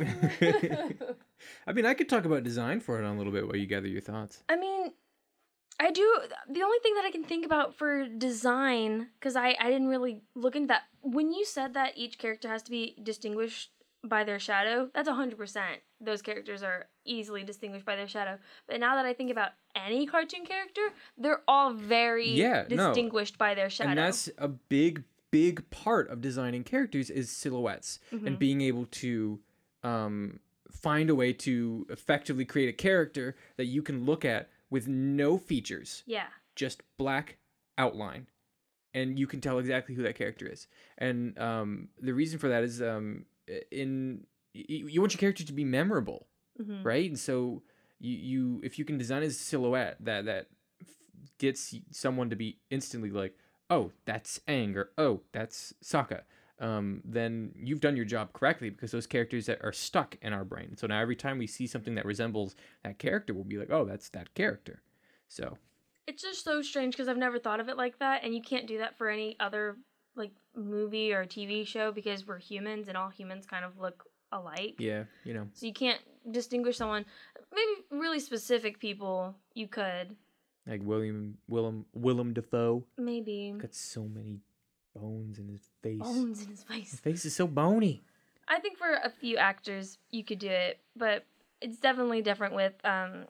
I 1.66 1.72
mean, 1.72 1.86
I 1.86 1.94
could 1.94 2.08
talk 2.08 2.24
about 2.24 2.42
design 2.42 2.80
for 2.80 3.00
it 3.00 3.04
on 3.04 3.14
a 3.14 3.18
little 3.18 3.32
bit 3.32 3.46
while 3.46 3.56
you 3.56 3.66
gather 3.66 3.88
your 3.88 4.00
thoughts. 4.00 4.42
I 4.48 4.56
mean, 4.56 4.92
I 5.80 5.90
do. 5.90 6.06
The 6.48 6.62
only 6.62 6.78
thing 6.82 6.94
that 6.96 7.04
I 7.06 7.10
can 7.10 7.24
think 7.24 7.46
about 7.46 7.74
for 7.74 8.06
design, 8.06 9.08
because 9.18 9.34
I, 9.34 9.56
I 9.58 9.70
didn't 9.70 9.88
really 9.88 10.20
look 10.34 10.54
into 10.54 10.66
that. 10.68 10.82
When 11.00 11.32
you 11.32 11.44
said 11.46 11.72
that 11.74 11.94
each 11.96 12.18
character 12.18 12.48
has 12.48 12.62
to 12.64 12.70
be 12.70 12.96
distinguished 13.02 13.70
by 14.04 14.24
their 14.24 14.38
shadow, 14.38 14.90
that's 14.94 15.08
100%. 15.08 15.60
Those 16.00 16.20
characters 16.20 16.62
are 16.62 16.86
easily 17.06 17.44
distinguished 17.44 17.86
by 17.86 17.96
their 17.96 18.08
shadow. 18.08 18.38
But 18.66 18.78
now 18.78 18.94
that 18.96 19.06
I 19.06 19.14
think 19.14 19.30
about 19.30 19.52
any 19.74 20.06
cartoon 20.06 20.44
character, 20.44 20.82
they're 21.16 21.42
all 21.48 21.72
very 21.72 22.28
Yeah, 22.28 22.64
no. 22.68 22.88
distinguished 22.88 23.38
by 23.38 23.54
their 23.54 23.70
shadow. 23.70 23.90
And 23.90 23.98
that's 23.98 24.28
a 24.36 24.48
big, 24.48 25.04
big 25.30 25.68
part 25.70 26.10
of 26.10 26.20
designing 26.20 26.62
characters 26.64 27.08
is 27.08 27.30
silhouettes 27.30 28.00
Mhm. 28.12 28.26
and 28.26 28.38
being 28.38 28.60
able 28.60 28.84
to 28.86 29.40
um, 29.82 30.40
find 30.70 31.08
a 31.08 31.14
way 31.14 31.32
to 31.32 31.86
effectively 31.88 32.44
create 32.44 32.68
a 32.68 32.72
character 32.74 33.34
that 33.56 33.64
you 33.64 33.82
can 33.82 34.04
look 34.04 34.26
at 34.26 34.50
with 34.70 34.88
no 34.88 35.38
features, 35.38 36.02
yeah. 36.06 36.26
just 36.54 36.82
black 36.96 37.38
outline, 37.76 38.26
and 38.94 39.18
you 39.18 39.26
can 39.26 39.40
tell 39.40 39.58
exactly 39.58 39.94
who 39.94 40.02
that 40.02 40.16
character 40.16 40.46
is. 40.46 40.66
And 40.98 41.38
um, 41.38 41.88
the 42.00 42.14
reason 42.14 42.38
for 42.38 42.48
that 42.48 42.62
is 42.62 42.80
um, 42.80 43.26
in 43.70 44.26
you, 44.52 44.88
you 44.88 45.00
want 45.00 45.12
your 45.12 45.20
character 45.20 45.44
to 45.44 45.52
be 45.52 45.64
memorable 45.64 46.26
hmm 46.60 46.82
right? 46.82 47.08
And 47.08 47.18
so 47.18 47.62
you, 47.98 48.16
you 48.16 48.60
if 48.64 48.78
you 48.78 48.84
can 48.84 48.98
design 48.98 49.22
a 49.22 49.30
silhouette 49.30 49.96
that 50.00 50.24
that 50.26 50.46
gets 51.38 51.74
someone 51.90 52.30
to 52.30 52.36
be 52.36 52.58
instantly 52.70 53.10
like, 53.10 53.34
oh, 53.68 53.92
that's 54.04 54.40
Aang 54.48 54.76
or 54.76 54.90
oh, 54.98 55.20
that's 55.32 55.74
Sokka, 55.82 56.22
um, 56.60 57.00
then 57.04 57.52
you've 57.56 57.80
done 57.80 57.96
your 57.96 58.04
job 58.04 58.32
correctly 58.32 58.70
because 58.70 58.90
those 58.90 59.06
characters 59.06 59.46
that 59.46 59.58
are 59.62 59.72
stuck 59.72 60.16
in 60.22 60.32
our 60.32 60.44
brain. 60.44 60.76
So 60.76 60.86
now 60.86 61.00
every 61.00 61.16
time 61.16 61.38
we 61.38 61.46
see 61.46 61.66
something 61.66 61.94
that 61.96 62.04
resembles 62.04 62.54
that 62.84 62.98
character, 62.98 63.32
we'll 63.34 63.44
be 63.44 63.56
like, 63.58 63.70
oh, 63.70 63.84
that's 63.84 64.08
that 64.10 64.34
character. 64.34 64.82
So 65.28 65.56
It's 66.06 66.22
just 66.22 66.44
so 66.44 66.60
strange 66.62 66.94
because 66.94 67.08
I've 67.08 67.16
never 67.16 67.38
thought 67.38 67.60
of 67.60 67.68
it 67.68 67.76
like 67.76 67.98
that, 67.98 68.24
and 68.24 68.34
you 68.34 68.42
can't 68.42 68.66
do 68.66 68.78
that 68.78 68.96
for 68.98 69.08
any 69.08 69.36
other 69.40 69.76
like 70.16 70.32
movie 70.54 71.12
or 71.12 71.24
TV 71.24 71.66
show 71.66 71.92
because 71.92 72.26
we're 72.26 72.38
humans 72.38 72.88
and 72.88 72.96
all 72.96 73.08
humans 73.10 73.46
kind 73.46 73.64
of 73.64 73.78
look 73.78 74.04
alike. 74.32 74.74
yeah, 74.78 75.04
you 75.24 75.32
know, 75.34 75.46
So 75.54 75.66
you 75.66 75.72
can't 75.72 76.00
distinguish 76.30 76.76
someone. 76.76 77.04
Maybe 77.54 77.70
really 78.02 78.20
specific 78.20 78.78
people 78.78 79.34
you 79.54 79.66
could. 79.68 80.16
like 80.66 80.82
William 80.84 81.38
Willem 81.48 81.86
Willem 81.94 82.32
Dafoe 82.34 82.84
Maybe 82.98 83.54
got 83.56 83.74
so 83.74 84.02
many 84.04 84.40
bones 84.94 85.38
in 85.38 85.48
his 85.48 85.68
face. 85.82 85.98
bones 85.98 86.42
in 86.42 86.48
his 86.48 86.62
face. 86.62 86.90
His 86.90 87.00
face. 87.00 87.00
face 87.00 87.24
is 87.24 87.36
so 87.36 87.46
bony. 87.46 88.02
I 88.48 88.58
think 88.58 88.78
for 88.78 88.92
a 88.92 89.10
few 89.10 89.36
actors 89.36 89.98
you 90.10 90.24
could 90.24 90.38
do 90.38 90.48
it, 90.48 90.80
but 90.96 91.24
it's 91.60 91.78
definitely 91.78 92.22
different 92.22 92.54
with 92.54 92.72
um, 92.84 93.26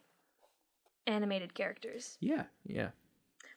animated 1.06 1.54
characters. 1.54 2.16
Yeah, 2.20 2.44
yeah. 2.66 2.88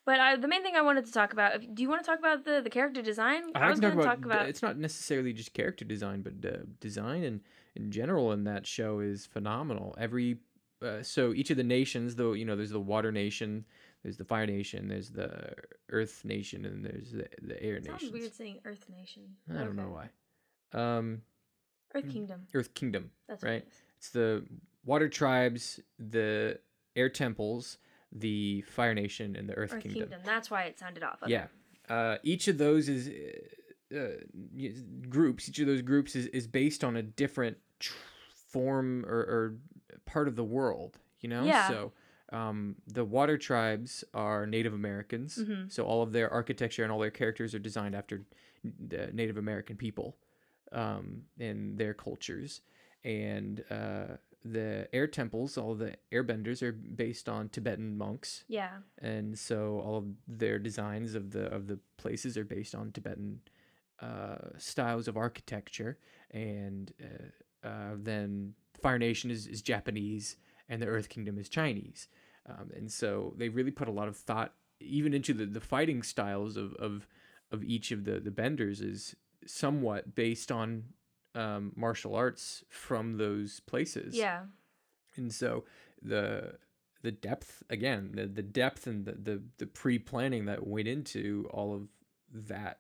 But 0.06 0.20
I, 0.20 0.36
the 0.36 0.50
main 0.50 0.64
thing 0.64 0.76
I 0.76 0.82
wanted 0.82 1.06
to 1.06 1.14
talk 1.14 1.32
about. 1.32 1.56
If, 1.56 1.74
do 1.74 1.82
you 1.82 1.88
want 1.88 2.04
to 2.04 2.10
talk 2.10 2.20
about 2.20 2.44
the 2.44 2.62
the 2.62 2.70
character 2.70 3.02
design? 3.02 3.44
I, 3.56 3.70
was 3.70 3.80
going 3.80 3.98
to 3.98 4.04
talk 4.04 4.26
about, 4.26 4.50
It's 4.50 4.62
not 4.62 4.78
necessarily 4.78 5.32
just 5.32 5.54
character 5.54 5.86
design, 5.86 6.22
but 6.22 6.34
uh, 6.46 6.58
design 6.82 7.24
and 7.24 7.40
in 7.76 7.92
general 7.92 8.34
in 8.34 8.44
that 8.44 8.68
show 8.68 9.00
is 9.00 9.26
phenomenal. 9.26 9.96
Every 9.98 10.40
uh, 10.84 11.02
so 11.02 11.34
each 11.34 11.50
of 11.50 11.58
the 11.58 11.64
nations, 11.64 12.16
though, 12.16 12.34
you 12.34 12.44
know, 12.44 12.56
there's 12.58 12.72
the 12.72 12.80
Water 12.80 13.12
Nation, 13.12 13.64
there's 14.04 14.18
the 14.18 14.26
Fire 14.26 14.46
Nation, 14.46 14.88
there's 14.88 15.10
the 15.10 15.54
Earth 15.90 16.24
Nation, 16.26 16.66
and 16.66 16.86
there's 16.86 17.12
the 17.12 17.28
the 17.42 17.62
Air 17.64 17.80
Nation. 17.80 18.00
sounds 18.00 18.12
weird 18.12 18.34
saying 18.34 18.60
Earth 18.66 18.86
Nation. 18.90 19.24
I 19.50 19.64
don't 19.64 19.76
know 19.76 19.96
why. 19.98 20.10
Um, 20.74 21.22
Earth 21.96 22.10
Kingdom. 22.12 22.48
Earth 22.54 22.74
Kingdom. 22.74 23.12
That's 23.28 23.44
right. 23.44 23.52
What 23.52 23.62
it 23.62 23.68
is. 23.68 23.82
It's 23.98 24.10
the 24.10 24.46
Water 24.86 25.08
Tribes, 25.08 25.80
the 25.98 26.60
Air 26.96 27.10
Temples, 27.10 27.78
the 28.12 28.62
Fire 28.62 28.94
Nation, 28.94 29.36
and 29.36 29.48
the 29.48 29.54
Earth, 29.54 29.74
Earth 29.74 29.84
Kingdom. 29.84 30.02
Kingdom. 30.02 30.22
That's 30.26 30.52
why 30.52 30.64
it 30.64 30.80
sounded 30.80 31.04
off. 31.04 31.20
Okay. 31.24 31.32
Yeah. 31.32 31.48
Uh, 31.90 32.18
each 32.24 32.48
of 32.48 32.58
those 32.58 32.90
is 32.90 33.10
uh, 33.96 34.00
groups. 35.10 35.48
Each 35.48 35.60
of 35.60 35.68
those 35.68 35.82
groups 35.82 36.16
is, 36.16 36.28
is 36.28 36.48
based 36.48 36.84
on 36.84 36.98
a 36.98 37.02
different 37.02 37.58
tr- 37.80 37.94
form 38.50 39.06
or, 39.06 39.18
or 39.18 39.56
part 40.06 40.28
of 40.28 40.36
the 40.36 40.44
world. 40.44 40.98
You 41.22 41.30
know. 41.30 41.44
Yeah. 41.46 41.70
So 41.70 41.92
um, 42.34 42.76
the 42.88 43.06
water 43.06 43.38
tribes 43.38 44.04
are 44.14 44.46
Native 44.48 44.74
Americans. 44.74 45.38
Mhm. 45.38 45.72
So 45.72 45.84
all 45.86 46.02
of 46.02 46.12
their 46.12 46.30
architecture 46.30 46.84
and 46.84 46.92
all 46.92 47.00
their 47.00 47.12
characters 47.12 47.54
are 47.56 47.60
designed 47.60 47.96
after 47.96 48.26
the 48.64 49.12
Native 49.14 49.38
American 49.38 49.78
people 49.78 50.18
um, 50.72 51.24
and 51.40 51.78
their 51.78 51.94
cultures. 51.94 52.62
And 53.04 53.64
uh, 53.70 54.18
the 54.44 54.88
air 54.94 55.08
temples, 55.08 55.58
all 55.58 55.76
the 55.76 55.96
airbenders 56.12 56.62
are 56.64 56.72
based 56.72 57.30
on 57.30 57.50
Tibetan 57.50 57.98
monks 57.98 58.44
Yeah. 58.48 58.80
and 58.98 59.38
so 59.38 59.80
all 59.86 59.96
of 59.98 60.06
their 60.28 60.58
designs 60.60 61.14
of 61.16 61.32
the 61.32 61.46
of 61.54 61.68
the 61.68 61.80
places 61.98 62.38
are 62.38 62.46
based 62.46 62.74
on 62.76 62.92
Tibetan 62.92 63.42
uh, 64.00 64.38
styles 64.58 65.08
of 65.08 65.16
architecture, 65.16 65.98
and 66.32 66.92
uh, 67.02 67.68
uh, 67.68 67.96
then 67.98 68.54
Fire 68.82 69.00
Nation 69.00 69.32
is, 69.32 69.48
is 69.48 69.62
Japanese, 69.62 70.36
and 70.68 70.82
the 70.82 70.88
Earth 70.88 71.08
Kingdom 71.08 71.38
is 71.38 71.48
Chinese, 71.48 72.08
um, 72.48 72.72
and 72.76 72.92
so 72.92 73.34
they 73.38 73.50
really 73.50 73.72
put 73.72 73.88
a 73.88 73.92
lot 73.92 74.08
of 74.08 74.16
thought 74.18 74.54
even 74.80 75.14
into 75.14 75.34
the, 75.34 75.46
the 75.46 75.62
fighting 75.62 76.04
styles 76.04 76.58
of, 76.58 76.74
of 76.76 77.08
of 77.52 77.64
each 77.64 77.92
of 77.92 78.04
the 78.06 78.20
the 78.20 78.32
benders 78.32 78.82
is 78.82 79.16
somewhat 79.46 80.16
based 80.16 80.52
on 80.52 80.84
um, 81.36 81.72
martial 81.76 82.16
arts 82.16 82.64
from 82.70 83.18
those 83.18 83.60
places 83.62 84.16
Yeah. 84.16 84.42
and 85.16 85.34
so 85.34 85.64
the 86.02 86.56
the 87.02 87.12
depth 87.12 87.64
again 87.70 88.12
the, 88.14 88.26
the 88.28 88.42
depth 88.44 88.88
and 88.88 89.06
the, 89.06 89.14
the 89.14 89.42
the 89.58 89.66
pre-planning 89.68 90.46
that 90.46 90.66
went 90.68 90.88
into 90.88 91.48
all 91.52 91.74
of 91.74 91.88
that 92.48 92.80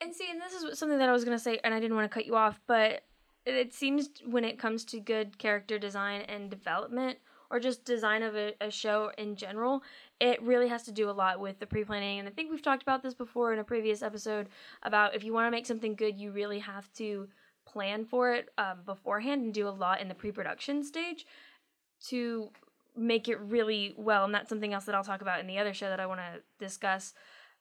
And 0.00 0.14
see, 0.14 0.28
and 0.30 0.40
this 0.40 0.52
is 0.52 0.78
something 0.78 0.98
that 0.98 1.08
I 1.08 1.12
was 1.12 1.24
gonna 1.24 1.38
say, 1.38 1.58
and 1.64 1.72
I 1.74 1.80
didn't 1.80 1.96
want 1.96 2.10
to 2.10 2.14
cut 2.14 2.26
you 2.26 2.36
off, 2.36 2.60
but 2.66 3.02
it 3.44 3.72
seems 3.72 4.10
when 4.24 4.44
it 4.44 4.58
comes 4.58 4.84
to 4.86 5.00
good 5.00 5.38
character 5.38 5.78
design 5.78 6.22
and 6.22 6.50
development, 6.50 7.18
or 7.50 7.60
just 7.60 7.84
design 7.84 8.22
of 8.22 8.36
a, 8.36 8.54
a 8.60 8.70
show 8.70 9.10
in 9.18 9.36
general, 9.36 9.82
it 10.20 10.42
really 10.42 10.68
has 10.68 10.82
to 10.84 10.92
do 10.92 11.08
a 11.08 11.12
lot 11.12 11.40
with 11.40 11.58
the 11.58 11.66
pre-planning. 11.66 12.18
And 12.18 12.28
I 12.28 12.30
think 12.30 12.50
we've 12.50 12.62
talked 12.62 12.82
about 12.82 13.02
this 13.02 13.14
before 13.14 13.52
in 13.52 13.58
a 13.58 13.64
previous 13.64 14.02
episode 14.02 14.48
about 14.82 15.14
if 15.14 15.24
you 15.24 15.32
want 15.32 15.46
to 15.46 15.50
make 15.50 15.66
something 15.66 15.94
good, 15.94 16.18
you 16.18 16.32
really 16.32 16.58
have 16.58 16.92
to 16.94 17.28
plan 17.66 18.04
for 18.04 18.32
it 18.32 18.48
um, 18.58 18.78
beforehand 18.84 19.42
and 19.42 19.54
do 19.54 19.68
a 19.68 19.70
lot 19.70 20.00
in 20.00 20.08
the 20.08 20.14
pre-production 20.14 20.82
stage 20.84 21.26
to 22.08 22.50
make 22.96 23.28
it 23.28 23.40
really 23.40 23.94
well. 23.96 24.24
And 24.24 24.34
that's 24.34 24.48
something 24.48 24.72
else 24.72 24.84
that 24.84 24.94
I'll 24.94 25.04
talk 25.04 25.22
about 25.22 25.40
in 25.40 25.46
the 25.46 25.58
other 25.58 25.74
show 25.74 25.88
that 25.88 26.00
I 26.00 26.06
want 26.06 26.20
to 26.20 26.42
discuss. 26.58 27.12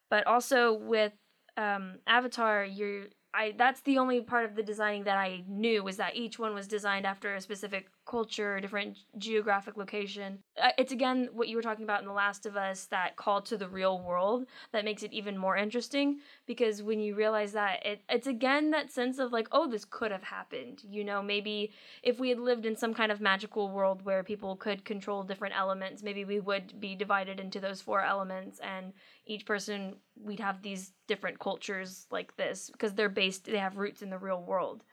But 0.09 0.25
also 0.27 0.73
with 0.73 1.13
um, 1.57 1.95
Avatar, 2.07 2.63
you're 2.63 3.05
I 3.33 3.53
that's 3.57 3.81
the 3.81 3.97
only 3.97 4.21
part 4.21 4.45
of 4.45 4.55
the 4.55 4.63
designing 4.63 5.03
that 5.03 5.17
I 5.17 5.43
knew 5.47 5.83
was 5.83 5.97
that 5.97 6.15
each 6.15 6.39
one 6.39 6.53
was 6.53 6.67
designed 6.67 7.05
after 7.05 7.35
a 7.35 7.41
specific 7.41 7.89
culture, 8.05 8.59
different 8.59 8.97
geographic 9.17 9.77
location. 9.77 10.39
Uh, 10.61 10.69
it's 10.77 10.91
again 10.91 11.29
what 11.33 11.47
you 11.47 11.55
were 11.55 11.61
talking 11.61 11.83
about 11.83 12.01
in 12.01 12.07
The 12.07 12.13
Last 12.13 12.45
of 12.45 12.55
Us, 12.55 12.85
that 12.85 13.15
call 13.15 13.41
to 13.41 13.57
the 13.57 13.67
real 13.67 14.01
world 14.01 14.45
that 14.71 14.85
makes 14.85 15.03
it 15.03 15.11
even 15.13 15.37
more 15.37 15.57
interesting 15.57 16.19
because 16.45 16.83
when 16.83 16.99
you 16.99 17.15
realize 17.15 17.53
that 17.53 17.85
it, 17.85 18.01
it's 18.09 18.27
again 18.27 18.71
that 18.71 18.91
sense 18.91 19.19
of 19.19 19.31
like, 19.31 19.47
oh, 19.51 19.69
this 19.69 19.85
could 19.85 20.11
have 20.11 20.23
happened. 20.23 20.81
You 20.87 21.03
know, 21.03 21.21
maybe 21.21 21.71
if 22.03 22.19
we 22.19 22.29
had 22.29 22.39
lived 22.39 22.65
in 22.65 22.75
some 22.75 22.93
kind 22.93 23.11
of 23.11 23.21
magical 23.21 23.69
world 23.69 24.03
where 24.03 24.23
people 24.23 24.55
could 24.55 24.85
control 24.85 25.23
different 25.23 25.57
elements, 25.57 26.03
maybe 26.03 26.25
we 26.25 26.39
would 26.39 26.79
be 26.79 26.95
divided 26.95 27.39
into 27.39 27.59
those 27.59 27.81
four 27.81 28.01
elements 28.01 28.59
and 28.59 28.93
each 29.25 29.45
person 29.45 29.95
we'd 30.23 30.39
have 30.39 30.61
these 30.61 30.91
different 31.07 31.39
cultures 31.39 32.07
like 32.11 32.35
this 32.37 32.69
because 32.71 32.93
they're 32.93 33.09
based 33.09 33.45
they 33.45 33.57
have 33.57 33.77
roots 33.77 34.01
in 34.01 34.09
the 34.09 34.17
real 34.17 34.41
world. 34.41 34.83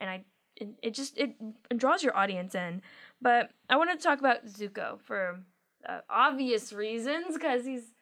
And 0.00 0.08
I 0.08 0.24
it, 0.60 0.68
it 0.82 0.94
just 0.94 1.16
it, 1.18 1.34
draws 1.76 2.02
your 2.02 2.16
audience 2.16 2.54
in. 2.54 2.82
But 3.20 3.50
I 3.68 3.76
wanted 3.76 3.98
to 3.98 4.02
talk 4.04 4.20
about 4.20 4.46
Zuko 4.46 5.00
for 5.00 5.40
uh, 5.88 6.00
obvious 6.08 6.72
reasons 6.72 7.34
because 7.34 7.64
he's 7.64 7.92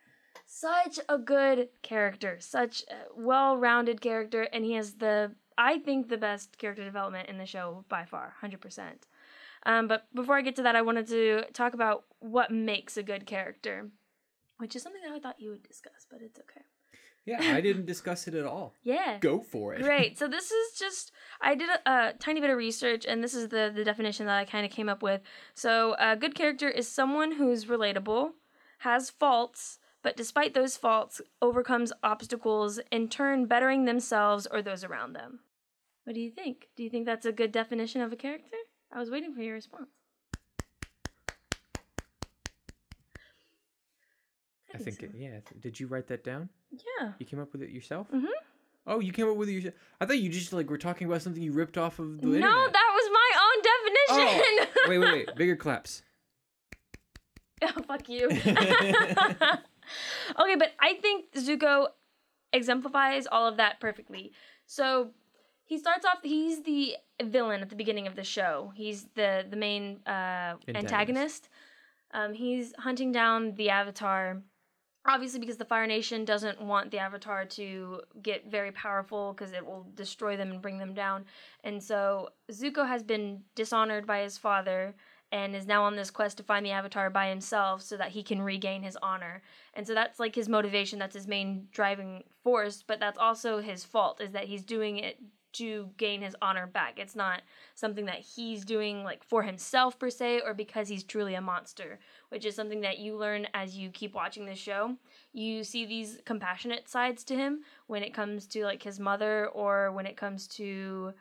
such 0.47 0.99
a 1.09 1.19
good 1.19 1.69
character, 1.83 2.39
such 2.41 2.83
a 2.91 3.21
well-rounded 3.21 4.01
character, 4.01 4.43
and 4.53 4.65
he 4.65 4.73
has 4.75 4.95
the 4.95 5.35
I 5.57 5.79
think 5.79 6.09
the 6.09 6.17
best 6.17 6.59
character 6.59 6.85
development 6.85 7.29
in 7.29 7.39
the 7.39 7.47
show 7.47 7.85
by 7.89 8.05
far, 8.05 8.35
hundred 8.41 8.61
percent. 8.61 9.07
Um, 9.67 9.89
but 9.89 10.07
before 10.15 10.37
I 10.37 10.43
get 10.43 10.57
to 10.57 10.63
that, 10.63 10.77
I 10.77 10.83
wanted 10.83 11.09
to 11.09 11.45
talk 11.53 11.75
about 11.75 12.05
what 12.21 12.51
makes 12.53 12.97
a 12.97 13.03
good 13.03 13.27
character, 13.27 13.91
which 14.59 14.77
is 14.77 14.83
something 14.83 15.03
that 15.03 15.13
I 15.13 15.19
thought 15.19 15.41
you 15.41 15.51
would 15.51 15.65
discuss, 15.65 16.07
but 16.11 16.21
it's 16.23 16.39
okay. 16.39 16.65
Yeah, 17.25 17.55
I 17.55 17.61
didn't 17.61 17.87
discuss 17.87 18.27
it 18.27 18.35
at 18.35 18.47
all. 18.47 18.75
Yeah. 18.83 19.19
Go 19.21 19.41
for 19.41 19.75
it. 19.75 19.83
Great. 19.83 20.19
So 20.19 20.29
this 20.29 20.51
is 20.51 20.79
just 20.79 21.13
I 21.41 21.55
did 21.55 21.69
a, 21.69 21.91
a 21.91 22.13
tiny 22.19 22.41
bit 22.41 22.51
of 22.51 22.57
research, 22.57 23.05
and 23.07 23.23
this 23.23 23.35
is 23.35 23.49
the 23.49 23.71
the 23.75 23.85
definition 23.85 24.27
that 24.27 24.39
I 24.39 24.45
kind 24.45 24.65
of 24.65 24.73
came 24.73 24.89
up 24.89 25.03
with. 25.03 25.21
So 25.55 25.95
a 25.99 26.17
good 26.17 26.35
character 26.35 26.69
is 26.69 26.89
someone 26.89 27.33
who's 27.33 27.67
relatable, 27.67 28.31
has 28.79 29.11
faults, 29.11 29.79
but 30.03 30.17
despite 30.17 30.55
those 30.55 30.77
faults, 30.77 31.21
overcomes 31.43 31.93
obstacles, 32.03 32.81
in 32.91 33.09
turn 33.09 33.47
bettering 33.47 33.85
themselves 33.85 34.47
or 34.47 34.63
those 34.63 34.85
around 34.85 35.13
them. 35.13 35.41
What 36.05 36.15
do 36.15 36.21
you 36.21 36.31
think? 36.31 36.69
Do 36.77 36.83
you 36.83 36.89
think 36.91 37.05
that's 37.05 37.27
a 37.27 37.33
good 37.33 37.53
definition 37.53 38.01
of 38.01 38.13
a 38.13 38.17
character? 38.17 38.57
I 38.91 38.99
was 38.99 39.11
waiting 39.11 39.35
for 39.35 39.43
your 39.43 39.55
response. 39.55 39.91
I 44.81 44.85
think, 44.85 45.03
it, 45.03 45.11
yeah. 45.17 45.41
Did 45.61 45.79
you 45.81 45.87
write 45.87 46.07
that 46.09 46.25
down? 46.25 46.49
Yeah. 46.71 47.13
You 47.19 47.27
came 47.27 47.41
up 47.41 47.53
with 47.53 47.63
it 47.63 47.71
yourself? 47.71 48.11
Mhm. 48.13 48.27
Oh, 48.87 49.01
you 49.01 49.13
came 49.13 49.29
up 49.29 49.37
with 49.37 49.49
it 49.49 49.53
yourself. 49.53 49.75
I 50.01 50.07
thought 50.07 50.19
you 50.19 50.31
just 50.31 50.53
like 50.53 50.71
were 50.71 50.79
talking 50.79 51.07
about 51.07 51.21
something 51.23 51.43
you 51.43 51.53
ripped 51.53 51.77
off 51.77 51.99
of 51.99 52.07
the 52.21 52.27
internet 52.27 52.41
No, 52.41 52.49
internet. 52.49 52.73
that 52.73 52.91
was 52.95 53.11
my 53.13 53.31
own 53.45 53.63
definition. 53.63 54.69
Oh, 54.79 54.89
wait, 54.89 54.99
wait, 54.99 55.13
wait. 55.27 55.37
Bigger 55.37 55.57
claps. 55.57 56.03
oh, 57.63 57.83
fuck 57.87 58.09
you. 58.09 58.29
okay, 60.41 60.57
but 60.57 60.73
I 60.81 60.95
think 61.03 61.33
Zuko 61.35 61.89
exemplifies 62.53 63.27
all 63.31 63.47
of 63.47 63.57
that 63.59 63.81
perfectly. 63.81 64.33
So 64.67 65.11
he 65.65 65.79
starts 65.79 66.05
off 66.07 66.19
he's 66.23 66.63
the 66.63 66.97
villain 67.23 67.61
at 67.63 67.69
the 67.69 67.77
beginning 67.77 68.07
of 68.07 68.17
the 68.17 68.25
show. 68.25 68.73
He's 68.75 69.07
the 69.15 69.45
the 69.49 69.57
main 69.57 70.01
uh 70.07 70.11
Antagonist. 70.69 70.77
antagonist. 70.77 71.49
Um 72.13 72.33
he's 72.35 72.73
hunting 72.79 73.13
down 73.13 73.55
the 73.55 73.71
avatar 73.71 74.43
obviously 75.09 75.41
because 75.41 75.57
the 75.57 75.65
Fire 75.65 75.87
Nation 75.87 76.25
doesn't 76.25 76.61
want 76.61 76.91
the 76.91 76.99
Avatar 76.99 77.45
to 77.45 78.01
get 78.23 78.51
very 78.51 78.73
powerful 78.73 79.33
because 79.33 79.53
it 79.53 79.65
will 79.65 79.87
destroy 79.95 80.37
them 80.37 80.51
and 80.51 80.63
bring 80.63 80.79
them 80.79 80.95
down. 80.95 81.25
And 81.65 81.83
so 81.83 82.31
Zuko 82.51 82.87
has 82.87 83.03
been 83.03 83.43
dishonored 83.55 84.07
by 84.07 84.21
his 84.21 84.39
father 84.39 84.95
and 85.31 85.55
is 85.55 85.67
now 85.67 85.85
on 85.85 85.97
this 85.97 86.11
quest 86.11 86.37
to 86.39 86.43
find 86.43 86.65
the 86.65 86.71
Avatar 86.71 87.11
by 87.11 87.29
himself 87.29 87.83
so 87.83 87.97
that 87.97 88.11
he 88.11 88.23
can 88.23 88.41
regain 88.41 88.83
his 88.83 88.97
honor. 89.03 89.43
And 89.75 89.87
so 89.87 89.95
that's 89.95 90.19
like 90.19 90.35
his 90.35 90.49
motivation, 90.49 90.99
that's 90.99 91.17
his 91.17 91.27
main 91.27 91.69
driving 91.71 92.25
force, 92.43 92.83
but 92.87 93.01
that's 93.01 93.19
also 93.19 93.61
his 93.61 93.85
fault 93.85 94.21
is 94.21 94.33
that 94.33 94.45
he's 94.45 94.65
doing 94.65 94.99
it 94.99 95.19
to 95.59 95.91
gain 95.97 96.23
his 96.23 96.35
honor 96.43 96.67
back. 96.67 96.99
It's 96.99 97.17
not 97.17 97.43
something 97.75 98.07
that 98.07 98.21
he's 98.21 98.65
doing 98.65 99.05
like 99.05 99.23
for 99.23 99.43
himself 99.43 99.99
per 99.99 100.11
se 100.11 100.41
or 100.45 100.55
because 100.55 100.89
he's 100.89 101.05
truly 101.05 101.35
a 101.35 101.41
monster, 101.41 101.99
which 102.31 102.45
is 102.45 102.57
something 102.57 102.81
that 102.81 102.99
you 102.99 103.17
learn 103.17 103.47
as 103.55 103.77
you 103.77 103.91
keep 103.91 104.15
watching 104.15 104.47
this 104.47 104.59
show. 104.59 104.97
You 105.33 105.65
see 105.65 105.85
these 105.85 106.21
compassionate 106.25 106.89
sides 106.89 107.25
to 107.25 107.37
him 107.37 107.61
when 107.87 108.03
it 108.03 108.15
comes 108.15 108.47
to 108.49 108.65
like 108.65 108.83
his 108.83 108.99
mother 108.99 109.49
or 109.49 109.93
when 109.93 110.07
it 110.07 110.17
comes 110.17 110.47
to 110.49 111.13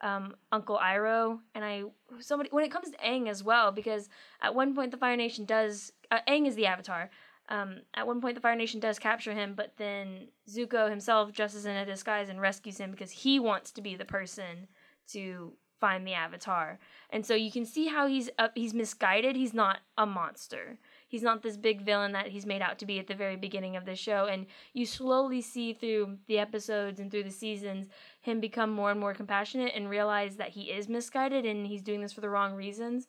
um, 0.00 0.34
Uncle 0.52 0.78
Iroh 0.78 1.38
and 1.54 1.64
I 1.64 1.84
somebody 2.20 2.50
when 2.52 2.64
it 2.64 2.70
comes 2.70 2.90
to 2.90 2.96
Aang 2.98 3.28
as 3.28 3.42
well 3.42 3.72
because 3.72 4.08
at 4.42 4.54
one 4.54 4.74
point 4.74 4.90
the 4.90 4.96
Fire 4.98 5.16
Nation 5.16 5.44
does 5.46 5.92
uh, 6.10 6.18
Aang 6.28 6.46
is 6.46 6.56
the 6.56 6.66
Avatar. 6.66 7.10
Um, 7.48 7.80
at 7.94 8.06
one 8.06 8.20
point, 8.20 8.34
the 8.36 8.40
Fire 8.40 8.56
Nation 8.56 8.80
does 8.80 8.98
capture 8.98 9.32
him, 9.32 9.54
but 9.54 9.74
then 9.76 10.28
Zuko 10.48 10.88
himself 10.88 11.32
dresses 11.32 11.66
in 11.66 11.76
a 11.76 11.84
disguise 11.84 12.28
and 12.28 12.40
rescues 12.40 12.78
him 12.78 12.90
because 12.90 13.10
he 13.10 13.38
wants 13.38 13.70
to 13.72 13.82
be 13.82 13.96
the 13.96 14.04
person 14.04 14.68
to 15.08 15.52
find 15.84 16.06
the 16.06 16.14
Avatar. 16.14 16.78
And 17.10 17.26
so 17.26 17.34
you 17.34 17.52
can 17.52 17.66
see 17.66 17.88
how 17.88 18.06
he's 18.06 18.30
uh, 18.38 18.48
he's 18.54 18.72
misguided. 18.72 19.36
He's 19.36 19.52
not 19.52 19.80
a 19.98 20.06
monster. 20.06 20.78
He's 21.06 21.22
not 21.22 21.42
this 21.42 21.58
big 21.58 21.82
villain 21.82 22.12
that 22.12 22.28
he's 22.28 22.46
made 22.46 22.62
out 22.62 22.78
to 22.78 22.86
be 22.86 22.98
at 22.98 23.06
the 23.06 23.14
very 23.14 23.36
beginning 23.36 23.76
of 23.76 23.84
the 23.84 23.94
show. 23.94 24.24
And 24.24 24.46
you 24.72 24.86
slowly 24.86 25.42
see 25.42 25.74
through 25.74 26.16
the 26.26 26.38
episodes 26.38 27.00
and 27.00 27.10
through 27.10 27.24
the 27.24 27.30
seasons 27.30 27.88
him 28.22 28.40
become 28.40 28.70
more 28.70 28.90
and 28.90 28.98
more 28.98 29.12
compassionate 29.12 29.72
and 29.74 29.90
realize 29.90 30.36
that 30.36 30.50
he 30.50 30.62
is 30.70 30.88
misguided 30.88 31.44
and 31.44 31.66
he's 31.66 31.82
doing 31.82 32.00
this 32.00 32.14
for 32.14 32.22
the 32.22 32.30
wrong 32.30 32.54
reasons. 32.54 33.06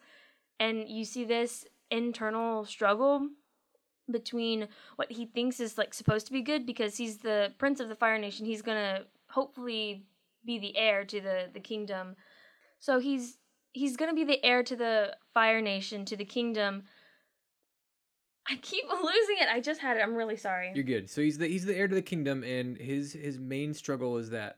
And 0.60 0.90
you 0.90 1.06
see 1.06 1.24
this 1.24 1.66
internal 1.90 2.66
struggle 2.66 3.30
between 4.10 4.68
what 4.98 5.12
he 5.12 5.26
thinks 5.26 5.60
is 5.60 5.78
like 5.78 5.94
supposed 5.94 6.28
to 6.28 6.34
be 6.34 6.42
good 6.42 6.66
because 6.66 6.98
he's 6.98 7.18
the 7.18 7.52
prince 7.58 7.80
of 7.80 7.90
the 7.90 7.96
fire 7.96 8.20
nation 8.20 8.46
he's 8.46 8.62
gonna 8.62 9.02
hopefully 9.30 10.06
be 10.46 10.60
the 10.60 10.78
heir 10.78 11.04
to 11.06 11.22
the 11.22 11.50
the 11.54 11.60
kingdom. 11.60 12.16
So 12.80 13.00
he's 13.00 13.38
he's 13.74 13.98
gonna 13.98 14.14
be 14.14 14.24
the 14.24 14.44
heir 14.44 14.64
to 14.64 14.76
the 14.76 15.16
fire 15.34 15.62
nation 15.62 16.06
to 16.06 16.16
the 16.16 16.26
kingdom. 16.26 16.84
I 18.48 18.58
keep 18.58 18.86
losing 18.90 19.38
it. 19.40 19.48
I 19.52 19.60
just 19.60 19.82
had 19.82 19.98
it. 19.98 20.02
I'm 20.02 20.16
really 20.16 20.38
sorry. 20.38 20.72
You're 20.76 20.84
good. 20.84 21.10
So 21.10 21.22
he's 21.22 21.38
the 21.38 21.48
he's 21.48 21.66
the 21.66 21.76
heir 21.76 21.88
to 21.88 21.96
the 21.96 22.02
kingdom, 22.02 22.44
and 22.44 22.78
his 22.78 23.14
his 23.14 23.40
main 23.40 23.74
struggle 23.74 24.18
is 24.18 24.30
that 24.30 24.58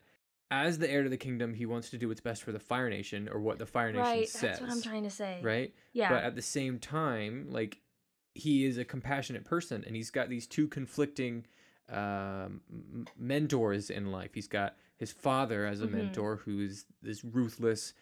as 0.50 0.78
the 0.78 0.90
heir 0.90 1.04
to 1.04 1.10
the 1.10 1.18
kingdom, 1.18 1.54
he 1.54 1.66
wants 1.66 1.90
to 1.90 1.98
do 1.98 2.08
what's 2.08 2.22
best 2.22 2.44
for 2.44 2.54
the 2.54 2.60
Fire 2.60 2.90
Nation 2.90 3.28
or 3.30 3.40
what 3.40 3.60
the 3.60 3.66
Fire 3.66 3.92
Nation 3.92 4.06
right. 4.06 4.30
Says. 4.30 4.42
that's 4.42 4.62
what 4.62 4.72
i'm 4.72 4.82
trying 4.82 5.04
to 5.04 5.10
say. 5.10 5.40
Right. 5.42 5.74
yeah. 5.92 6.10
But 6.10 6.24
at 6.24 6.36
the 6.36 6.42
same 6.42 6.80
time, 6.80 7.48
like 7.50 7.80
he 8.38 8.66
is 8.66 8.78
a 8.78 8.86
compassionate 8.86 9.46
person, 9.46 9.84
and 9.86 9.96
he's 9.96 10.12
got 10.12 10.30
these 10.30 10.48
two 10.48 10.68
conflicting 10.68 11.46
um, 11.90 12.62
mentors 13.18 13.90
in 13.90 14.12
life. 14.12 14.32
He's 14.34 14.48
got 14.48 14.76
his 14.98 15.12
father 15.12 15.66
as 15.66 15.82
a 15.82 15.88
Mhm. 15.88 15.92
mentor, 15.92 16.38
who's 16.38 16.86
this 17.02 17.24
ruthless, 17.24 17.94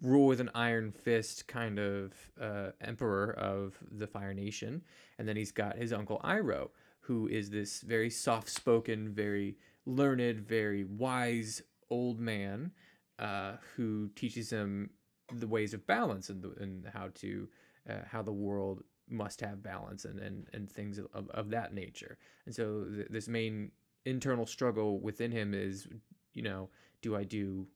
rule 0.00 0.26
with 0.26 0.40
an 0.40 0.50
iron 0.54 0.90
fist 0.92 1.46
kind 1.46 1.78
of 1.78 2.12
uh, 2.40 2.72
emperor 2.80 3.32
of 3.32 3.78
the 3.90 4.06
Fire 4.06 4.34
Nation, 4.34 4.82
and 5.18 5.28
then 5.28 5.36
he's 5.36 5.52
got 5.52 5.76
his 5.76 5.92
uncle 5.92 6.20
Iroh, 6.24 6.70
who 7.00 7.28
is 7.28 7.50
this 7.50 7.82
very 7.82 8.10
soft-spoken, 8.10 9.12
very 9.12 9.58
learned, 9.86 10.40
very 10.40 10.84
wise 10.84 11.62
old 11.90 12.18
man 12.18 12.72
uh, 13.18 13.56
who 13.76 14.08
teaches 14.16 14.50
him 14.50 14.90
the 15.32 15.46
ways 15.46 15.74
of 15.74 15.86
balance 15.86 16.28
and, 16.30 16.42
the, 16.42 16.50
and 16.62 16.86
how 16.86 17.08
to 17.14 17.48
uh, 17.88 18.04
how 18.10 18.22
the 18.22 18.32
world 18.32 18.82
must 19.08 19.40
have 19.40 19.62
balance 19.62 20.04
and 20.04 20.18
and, 20.18 20.46
and 20.52 20.70
things 20.70 20.98
of, 20.98 21.28
of 21.30 21.50
that 21.50 21.74
nature. 21.74 22.18
And 22.46 22.54
so 22.54 22.84
th- 22.84 23.08
this 23.10 23.28
main 23.28 23.70
internal 24.04 24.46
struggle 24.46 25.00
within 25.00 25.30
him 25.30 25.54
is, 25.54 25.86
you 26.32 26.42
know, 26.42 26.70
do 27.02 27.16
I 27.16 27.24
do 27.24 27.66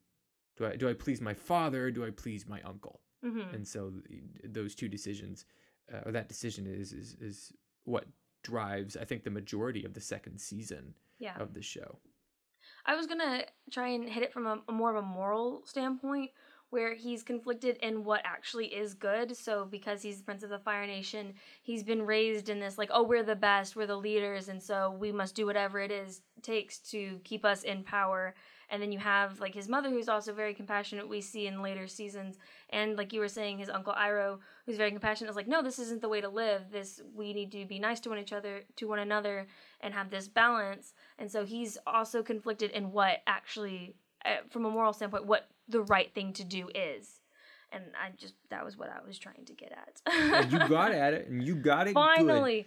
do 0.57 0.66
I 0.66 0.76
do 0.76 0.89
I 0.89 0.95
please 0.95 1.20
my 1.20 1.35
father? 1.35 1.87
Or 1.87 1.91
do 1.91 2.05
I 2.05 2.11
please 2.11 2.47
my 2.47 2.61
uncle? 2.62 3.01
mm-hmm. 3.24 3.55
And 3.55 3.66
so 3.66 3.93
th- 4.09 4.22
those 4.45 4.74
two 4.74 4.89
decisions, 4.89 5.45
uh, 5.93 6.01
or 6.07 6.12
that 6.12 6.29
decision 6.29 6.66
is 6.66 6.93
is 6.93 7.16
is 7.20 7.53
what 7.85 8.07
drives 8.43 8.97
I 8.97 9.05
think 9.05 9.24
the 9.24 9.31
majority 9.31 9.85
of 9.85 9.95
the 9.95 10.01
second 10.01 10.41
season 10.41 10.95
yeah 11.18 11.37
of 11.39 11.55
the 11.55 11.62
show. 11.62 11.99
I 12.87 12.95
was 12.95 13.07
gonna 13.07 13.43
try 13.70 13.89
and 13.89 14.09
hit 14.09 14.22
it 14.22 14.33
from 14.33 14.47
a, 14.47 14.62
a 14.68 14.72
more 14.72 14.91
of 14.91 14.97
a 14.97 15.07
moral 15.07 15.62
standpoint, 15.66 16.31
where 16.71 16.95
he's 16.95 17.23
conflicted 17.23 17.77
in 17.83 18.05
what 18.05 18.21
actually 18.25 18.66
is 18.66 18.95
good. 18.95 19.37
So 19.37 19.66
because 19.71 20.03
he's 20.03 20.19
the 20.19 20.25
prince 20.25 20.43
of 20.43 20.51
the 20.51 20.59
Fire 20.59 20.87
Nation, 20.87 21.35
he's 21.62 21.83
been 21.83 22.03
raised 22.03 22.49
in 22.49 22.61
this 22.61 22.77
like, 22.77 22.91
oh, 22.93 23.03
we're 23.03 23.23
the 23.23 23.37
best, 23.37 23.75
we're 23.75 23.87
the 23.87 23.97
leaders, 23.97 24.49
and 24.49 24.62
so 24.62 24.97
we 24.99 25.11
must 25.11 25.35
do 25.35 25.47
whatever 25.47 25.81
it 25.81 25.91
is 25.91 26.21
takes 26.43 26.79
to 26.79 27.21
keep 27.25 27.45
us 27.45 27.62
in 27.62 27.83
power. 27.83 28.35
And 28.71 28.83
then 28.83 28.93
you 28.93 28.99
have 28.99 29.41
like 29.41 29.55
his 29.55 29.69
mother, 29.69 29.89
who's 29.89 30.11
also 30.11 30.35
very 30.35 30.53
compassionate. 30.53 31.09
We 31.09 31.23
see 31.23 31.47
in 31.47 31.62
later 31.62 31.87
seasons, 31.87 32.37
and 32.69 32.97
like 32.97 33.14
you 33.14 33.21
were 33.21 33.29
saying, 33.29 33.59
his 33.59 33.71
uncle 33.71 33.95
Iroh, 33.95 34.41
who's 34.66 34.77
very 34.77 34.91
compassionate, 34.91 35.31
is 35.31 35.37
like, 35.37 35.49
no, 35.49 35.62
this 35.62 35.79
isn't 35.79 36.03
the 36.03 36.09
way 36.09 36.21
to 36.21 36.29
live. 36.29 36.71
This 36.71 37.01
we 37.14 37.33
need 37.33 37.51
to 37.53 37.64
be 37.64 37.79
nice 37.79 37.99
to 38.01 38.11
one 38.11 38.19
each 38.19 38.35
other, 38.35 38.64
to 38.77 38.87
one 38.87 38.99
another, 38.99 39.47
and 39.81 39.95
have 39.95 40.11
this 40.11 40.29
balance. 40.29 40.93
And 41.19 41.33
so 41.33 41.47
he's 41.47 41.79
also 41.87 42.23
conflicted 42.23 42.71
in 42.73 42.93
what 42.93 43.23
actually 43.27 43.95
uh, 44.27 44.43
from 44.51 44.66
a 44.66 44.71
moral 44.71 44.93
standpoint 44.93 45.27
what 45.27 45.49
the 45.69 45.83
right 45.83 46.12
thing 46.14 46.33
to 46.35 46.45
do 46.45 46.69
is. 46.75 47.21
And 47.71 47.85
I 48.03 48.11
just 48.16 48.35
that 48.51 48.64
was 48.64 48.79
what 48.79 48.89
I 48.89 49.07
was 49.07 49.19
trying 49.19 49.45
to 49.45 49.53
get 49.53 49.73
at. 49.73 50.01
And 50.43 50.51
you 50.53 50.59
got 50.69 50.93
at 51.05 51.12
it, 51.14 51.29
and 51.29 51.43
you 51.43 51.55
got 51.55 51.83
it. 51.87 51.95
good. 51.95 51.95
finally, 51.95 52.66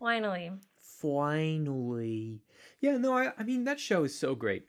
finally. 0.00 0.50
Finally. 0.80 2.40
Yeah, 2.80 2.96
no, 2.96 3.16
I, 3.16 3.32
I 3.38 3.42
mean, 3.44 3.64
that 3.64 3.78
show 3.80 4.04
is 4.04 4.18
so 4.18 4.34
great. 4.34 4.66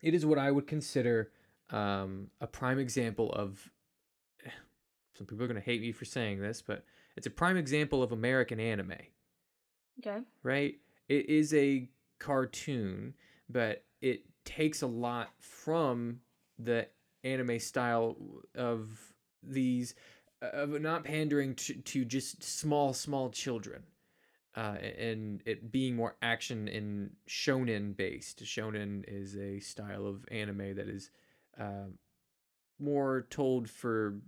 It 0.00 0.14
is 0.14 0.24
what 0.26 0.38
I 0.38 0.50
would 0.50 0.66
consider 0.66 1.30
um, 1.70 2.28
a 2.40 2.46
prime 2.46 2.78
example 2.78 3.30
of. 3.32 3.70
Some 5.18 5.26
people 5.26 5.44
are 5.44 5.48
going 5.48 5.60
to 5.60 5.64
hate 5.64 5.80
me 5.82 5.92
for 5.92 6.04
saying 6.06 6.40
this, 6.40 6.62
but 6.62 6.84
it's 7.16 7.26
a 7.26 7.30
prime 7.30 7.56
example 7.58 8.02
of 8.02 8.12
American 8.12 8.58
anime, 8.58 8.94
Okay. 9.98 10.20
right? 10.42 10.76
It 11.08 11.28
is 11.28 11.52
a 11.52 11.88
cartoon, 12.18 13.12
but 13.48 13.84
it 14.00 14.22
takes 14.46 14.80
a 14.80 14.86
lot 14.86 15.28
from 15.38 16.20
the 16.58 16.86
anime 17.24 17.58
style 17.58 18.16
of 18.54 18.98
these, 19.42 19.94
of 20.40 20.80
not 20.80 21.04
pandering 21.04 21.54
to, 21.54 21.74
to 21.74 22.04
just 22.04 22.42
small, 22.42 22.92
small 22.92 23.30
children 23.30 23.82
uh, 24.54 24.76
and 24.98 25.42
it 25.46 25.72
being 25.72 25.96
more 25.96 26.16
action 26.20 26.68
and 26.68 27.10
shonen 27.28 27.96
based. 27.96 28.42
Shonen 28.44 29.04
is 29.08 29.36
a 29.36 29.60
style 29.60 30.06
of 30.06 30.24
anime 30.30 30.74
that 30.76 30.88
is 30.88 31.10
uh, 31.58 31.88
more 32.78 33.26
told 33.30 33.70
for 33.70 34.18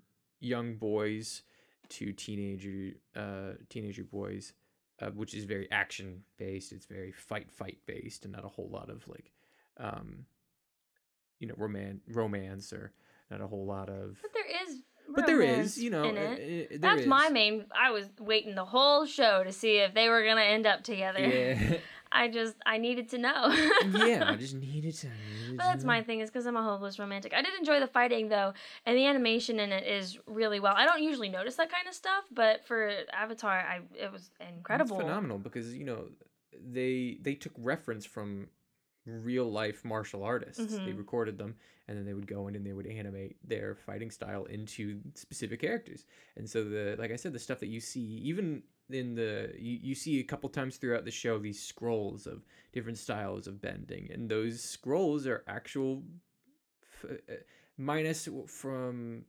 young 0.40 0.76
boys 0.76 1.42
to 1.90 2.12
teenager 2.12 2.96
uh, 3.14 3.52
teenager 3.68 4.04
boys, 4.04 4.54
uh, 5.00 5.10
which 5.10 5.34
is 5.34 5.44
very 5.44 5.70
action 5.70 6.22
based. 6.38 6.72
It's 6.72 6.86
very 6.86 7.12
fight 7.12 7.50
fight 7.50 7.78
based, 7.86 8.24
and 8.24 8.32
not 8.32 8.46
a 8.46 8.48
whole 8.48 8.70
lot 8.70 8.88
of 8.88 9.06
like, 9.08 9.30
um, 9.76 10.24
you 11.40 11.48
know, 11.48 11.54
roman 11.56 12.00
romance 12.08 12.72
or 12.72 12.92
not 13.30 13.40
a 13.40 13.46
whole 13.46 13.66
lot 13.66 13.88
of. 13.88 14.18
But 14.22 14.30
there 14.34 14.62
is. 14.68 14.82
But 15.06 15.26
there 15.26 15.36
romance 15.38 15.76
you 15.76 15.90
know, 15.90 16.04
in 16.04 16.16
it. 16.16 16.32
uh, 16.32 16.66
there 16.70 16.78
That's 16.96 17.06
my 17.06 17.28
main. 17.28 17.66
I 17.78 17.90
was 17.90 18.06
waiting 18.18 18.54
the 18.54 18.64
whole 18.64 19.04
show 19.04 19.44
to 19.44 19.52
see 19.52 19.76
if 19.76 19.92
they 19.94 20.08
were 20.08 20.24
gonna 20.24 20.40
end 20.40 20.66
up 20.66 20.82
together. 20.82 21.20
Yeah, 21.20 21.76
I 22.12 22.28
just 22.28 22.54
I 22.64 22.78
needed 22.78 23.10
to 23.10 23.18
know. 23.18 23.48
yeah. 24.06 24.24
I 24.26 24.36
just 24.38 24.54
needed 24.54 24.94
to. 24.94 25.06
needed 25.08 25.56
But 25.58 25.62
to 25.64 25.68
that's 25.68 25.84
know. 25.84 25.88
my 25.88 26.02
thing 26.02 26.20
is 26.20 26.30
because 26.30 26.46
I'm 26.46 26.56
a 26.56 26.62
hopeless 26.62 26.98
romantic. 26.98 27.34
I 27.34 27.42
did 27.42 27.52
enjoy 27.58 27.80
the 27.80 27.86
fighting 27.86 28.28
though, 28.30 28.54
and 28.86 28.96
the 28.96 29.04
animation 29.06 29.60
in 29.60 29.72
it 29.72 29.86
is 29.86 30.18
really 30.26 30.58
well. 30.58 30.74
I 30.74 30.86
don't 30.86 31.02
usually 31.02 31.28
notice 31.28 31.56
that 31.56 31.70
kind 31.70 31.86
of 31.86 31.94
stuff, 31.94 32.24
but 32.32 32.64
for 32.64 32.90
Avatar, 33.12 33.58
I 33.58 33.80
it 33.94 34.10
was 34.10 34.30
incredible. 34.40 34.96
It's 34.96 35.04
phenomenal 35.04 35.38
because 35.38 35.74
you 35.74 35.84
know 35.84 36.06
they 36.66 37.18
they 37.20 37.34
took 37.34 37.52
reference 37.58 38.06
from 38.06 38.48
real 39.06 39.50
life 39.50 39.84
martial 39.84 40.22
artists. 40.22 40.64
They 40.78 40.92
Mhm. 40.92 40.98
recorded 40.98 41.38
them 41.38 41.56
and 41.88 41.98
then 41.98 42.04
they 42.06 42.14
would 42.14 42.26
go 42.26 42.48
in 42.48 42.56
and 42.56 42.64
they 42.64 42.72
would 42.72 42.86
animate 42.86 43.36
their 43.46 43.74
fighting 43.74 44.10
style 44.10 44.44
into 44.46 45.00
specific 45.14 45.60
characters. 45.60 46.06
And 46.36 46.48
so 46.48 46.64
the 46.64 46.96
like 46.98 47.10
I 47.10 47.16
said, 47.16 47.32
the 47.32 47.38
stuff 47.38 47.60
that 47.60 47.66
you 47.68 47.80
see 47.80 48.00
even 48.00 48.62
in 48.90 49.14
the 49.14 49.52
you, 49.58 49.78
you 49.82 49.94
see 49.94 50.20
a 50.20 50.24
couple 50.24 50.48
times 50.48 50.76
throughout 50.76 51.04
the 51.04 51.10
show 51.10 51.38
these 51.38 51.62
scrolls 51.62 52.26
of 52.26 52.44
different 52.72 52.98
styles 52.98 53.46
of 53.46 53.60
bending 53.60 54.10
and 54.12 54.30
those 54.30 54.62
scrolls 54.62 55.26
are 55.26 55.42
actual 55.46 56.02
f- 56.82 57.10
uh, 57.28 57.34
minus 57.76 58.28
from 58.46 59.24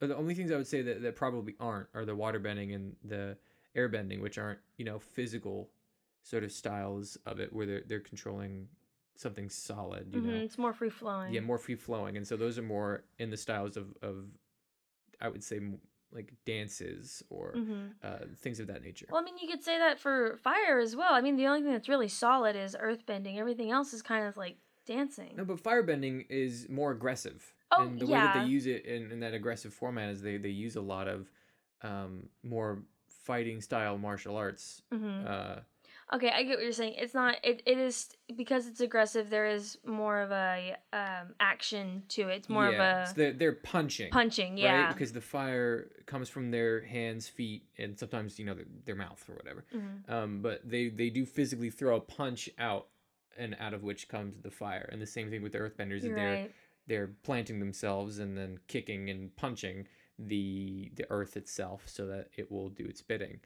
uh, 0.00 0.06
the 0.08 0.16
only 0.16 0.34
things 0.34 0.50
I 0.50 0.56
would 0.56 0.66
say 0.66 0.82
that, 0.82 1.02
that 1.02 1.16
probably 1.16 1.54
aren't 1.60 1.88
are 1.94 2.04
the 2.04 2.14
water 2.16 2.38
bending 2.40 2.72
and 2.72 2.96
the 3.04 3.36
air 3.74 3.88
bending, 3.88 4.20
which 4.20 4.36
aren't 4.38 4.60
you 4.76 4.84
know 4.84 4.98
physical 4.98 5.70
sort 6.24 6.44
of 6.44 6.52
styles 6.52 7.16
of 7.26 7.40
it 7.40 7.52
where 7.52 7.66
they're 7.66 7.82
they're 7.86 8.00
controlling 8.00 8.68
something 9.16 9.48
solid, 9.50 10.12
you 10.12 10.20
Mhm, 10.20 10.26
know, 10.26 10.40
It's 10.44 10.58
more 10.58 10.72
free 10.72 10.90
flowing. 10.90 11.32
yeah, 11.32 11.40
more 11.40 11.58
free 11.58 11.76
flowing, 11.76 12.16
and 12.16 12.26
so 12.26 12.36
those 12.36 12.58
are 12.58 12.62
more 12.62 13.04
in 13.18 13.30
the 13.30 13.36
styles 13.36 13.76
of 13.76 13.94
of 14.02 14.26
I 15.20 15.28
would 15.28 15.44
say 15.44 15.60
like 16.10 16.32
dances 16.44 17.22
or 17.30 17.52
hmm 17.54 17.86
uh, 18.02 18.26
things 18.38 18.58
of 18.60 18.66
that 18.66 18.82
nature. 18.82 19.06
Well, 19.10 19.20
I 19.20 19.24
mean, 19.24 19.38
you 19.38 19.48
could 19.48 19.62
say 19.62 19.78
that 19.78 19.98
for 20.00 20.36
fire 20.38 20.78
as 20.80 20.96
well. 20.96 21.14
I 21.14 21.20
mean, 21.20 21.36
the 21.36 21.46
only 21.46 21.62
thing 21.62 21.72
that's 21.72 21.88
really 21.88 22.08
solid 22.08 22.56
is 22.56 22.76
earth 22.78 23.06
bending. 23.06 23.38
Everything 23.38 23.70
else 23.70 23.94
is 23.94 24.02
kind 24.02 24.26
of 24.26 24.36
like 24.36 24.56
dancing. 24.86 25.34
No, 25.36 25.44
but 25.44 25.60
fire 25.60 25.82
bending 25.82 26.24
is 26.28 26.68
more 26.68 26.90
aggressive. 26.90 27.54
Oh, 27.70 27.82
and 27.82 27.98
the 27.98 28.06
way 28.06 28.20
that 28.20 28.32
they 28.34 28.40
use 28.40 28.66
it 28.66 28.84
in, 28.84 29.10
in 29.12 29.20
that 29.20 29.34
aggressive 29.34 29.72
format 29.72 30.10
is 30.10 30.20
they, 30.20 30.36
they 30.36 30.48
use 30.50 30.76
a 30.76 30.80
lot 30.80 31.08
of 31.08 31.30
um, 31.82 32.28
more 32.42 32.82
fighting 33.08 33.60
style 33.60 33.96
martial 33.98 34.36
arts. 34.36 34.82
hmm 34.92 35.22
Uh, 35.26 35.56
Okay, 36.14 36.30
I 36.30 36.42
get 36.42 36.56
what 36.56 36.62
you're 36.62 36.72
saying. 36.72 36.94
It's 36.98 37.14
not. 37.14 37.36
It, 37.42 37.62
it 37.64 37.78
is 37.78 38.10
because 38.36 38.66
it's 38.66 38.80
aggressive. 38.80 39.30
There 39.30 39.46
is 39.46 39.78
more 39.86 40.20
of 40.20 40.30
a 40.30 40.76
um, 40.92 41.34
action 41.40 42.02
to 42.10 42.28
it. 42.28 42.36
It's 42.36 42.48
more 42.50 42.70
yeah, 42.70 43.02
of 43.02 43.08
so 43.08 43.12
a 43.12 43.16
they're, 43.16 43.32
they're 43.32 43.52
punching. 43.52 44.10
punching. 44.10 44.52
Right? 44.52 44.62
Yeah. 44.62 44.92
Because 44.92 45.12
the 45.12 45.22
fire 45.22 45.88
comes 46.04 46.28
from 46.28 46.50
their 46.50 46.82
hands, 46.82 47.28
feet, 47.28 47.64
and 47.78 47.98
sometimes, 47.98 48.38
you 48.38 48.44
know, 48.44 48.54
their, 48.54 48.66
their 48.84 48.94
mouth 48.94 49.24
or 49.28 49.36
whatever. 49.36 49.64
Mhm. 49.74 50.12
Um, 50.12 50.42
but 50.42 50.68
they, 50.68 50.88
they 50.88 51.08
do 51.08 51.24
physically 51.24 51.70
throw 51.70 51.96
a 51.96 52.00
punch 52.00 52.50
out, 52.58 52.88
and 53.38 53.56
out 53.58 53.72
of 53.72 53.82
which 53.82 54.08
comes 54.08 54.38
the 54.38 54.50
fire. 54.50 54.88
And 54.92 55.00
the 55.00 55.06
same 55.06 55.30
thing 55.30 55.42
with 55.42 55.52
the 55.52 55.58
earthbenders. 55.58 56.02
You're 56.02 56.14
they're 56.14 56.34
right. 56.34 56.54
they're 56.86 57.10
planting 57.22 57.58
themselves 57.58 58.18
and 58.18 58.36
then 58.36 58.58
kicking 58.68 59.08
and 59.08 59.34
punching 59.36 59.86
the 60.18 60.92
the 60.94 61.10
earth 61.10 61.38
itself 61.38 61.84
so 61.86 62.06
that 62.06 62.28
it 62.36 62.52
will 62.52 62.68
do 62.68 62.84
its 62.84 63.00
bidding 63.00 63.40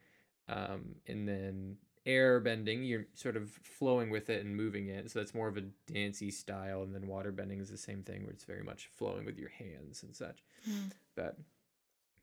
um, 0.49 0.97
and 1.07 1.29
then 1.29 1.77
air 2.07 2.41
bending 2.41 2.85
you're 2.85 3.07
sort 3.15 3.37
of 3.37 3.51
flowing 3.63 4.11
with 4.11 4.31
it 4.31 4.45
and 4.45 4.57
moving 4.57 4.89
it. 4.89 5.11
So 5.11 5.19
that's 5.19 5.35
more 5.35 5.49
of 5.49 5.57
a 5.57 5.63
dancey 5.93 6.31
style 6.31 6.83
and 6.83 6.95
then 6.95 7.07
water 7.07 7.33
bending 7.33 7.61
is 7.61 7.69
the 7.69 7.77
same 7.77 8.03
thing 8.03 8.23
where 8.23 8.33
it's 8.33 8.45
very 8.45 8.63
much 8.63 8.89
flowing 8.95 9.25
with 9.25 9.39
your 9.39 9.51
hands 9.51 10.03
and 10.03 10.15
such. 10.15 10.43
Mm. 10.69 10.91
but 11.15 11.37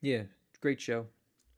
yeah 0.01 0.23
great 0.63 0.79
show. 0.79 1.05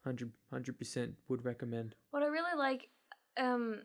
100 0.04 0.32
100% 0.52 1.14
would 1.30 1.46
recommend. 1.46 1.96
What 2.10 2.24
I 2.24 2.28
really 2.28 2.58
like, 2.58 2.90
um, 3.38 3.82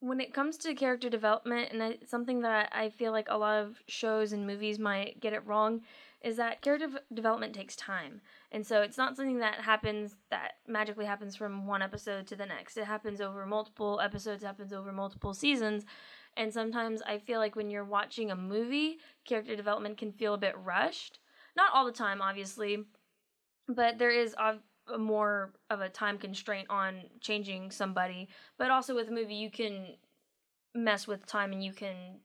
when 0.00 0.18
it 0.20 0.32
comes 0.32 0.56
to 0.58 0.74
character 0.74 1.10
development, 1.10 1.72
and 1.72 1.82
I, 1.82 1.98
something 2.06 2.40
that 2.40 2.70
I 2.72 2.88
feel 2.88 3.12
like 3.12 3.28
a 3.28 3.36
lot 3.36 3.62
of 3.62 3.76
shows 3.86 4.32
and 4.32 4.46
movies 4.46 4.78
might 4.78 5.20
get 5.20 5.34
it 5.34 5.46
wrong, 5.46 5.82
is 6.24 6.38
that 6.38 6.62
character 6.62 6.88
v- 6.88 6.98
development 7.12 7.54
takes 7.54 7.76
time, 7.76 8.22
and 8.50 8.66
so 8.66 8.80
it's 8.80 8.96
not 8.96 9.16
something 9.16 9.38
that 9.38 9.60
happens 9.60 10.16
that 10.30 10.54
magically 10.66 11.04
happens 11.04 11.36
from 11.36 11.66
one 11.66 11.82
episode 11.82 12.26
to 12.28 12.36
the 12.36 12.46
next. 12.46 12.76
It 12.76 12.86
happens 12.86 13.20
over 13.20 13.44
multiple 13.44 14.00
episodes, 14.02 14.42
happens 14.42 14.72
over 14.72 14.90
multiple 14.90 15.34
seasons. 15.34 15.84
And 16.36 16.52
sometimes 16.52 17.00
I 17.02 17.18
feel 17.18 17.38
like 17.38 17.54
when 17.54 17.70
you're 17.70 17.84
watching 17.84 18.30
a 18.30 18.36
movie, 18.36 18.98
character 19.24 19.54
development 19.54 19.98
can 19.98 20.12
feel 20.12 20.34
a 20.34 20.38
bit 20.38 20.56
rushed. 20.58 21.20
Not 21.56 21.72
all 21.72 21.84
the 21.84 21.92
time, 21.92 22.20
obviously, 22.20 22.84
but 23.68 23.98
there 23.98 24.10
is 24.10 24.34
a 24.34 24.98
more 24.98 25.52
of 25.70 25.80
a 25.80 25.88
time 25.88 26.18
constraint 26.18 26.66
on 26.70 27.02
changing 27.20 27.70
somebody. 27.70 28.28
But 28.58 28.70
also 28.70 28.94
with 28.94 29.08
a 29.08 29.12
movie, 29.12 29.34
you 29.34 29.50
can 29.50 29.94
mess 30.74 31.06
with 31.06 31.26
time 31.26 31.52
and 31.52 31.62
you 31.62 31.72
can 31.72 32.18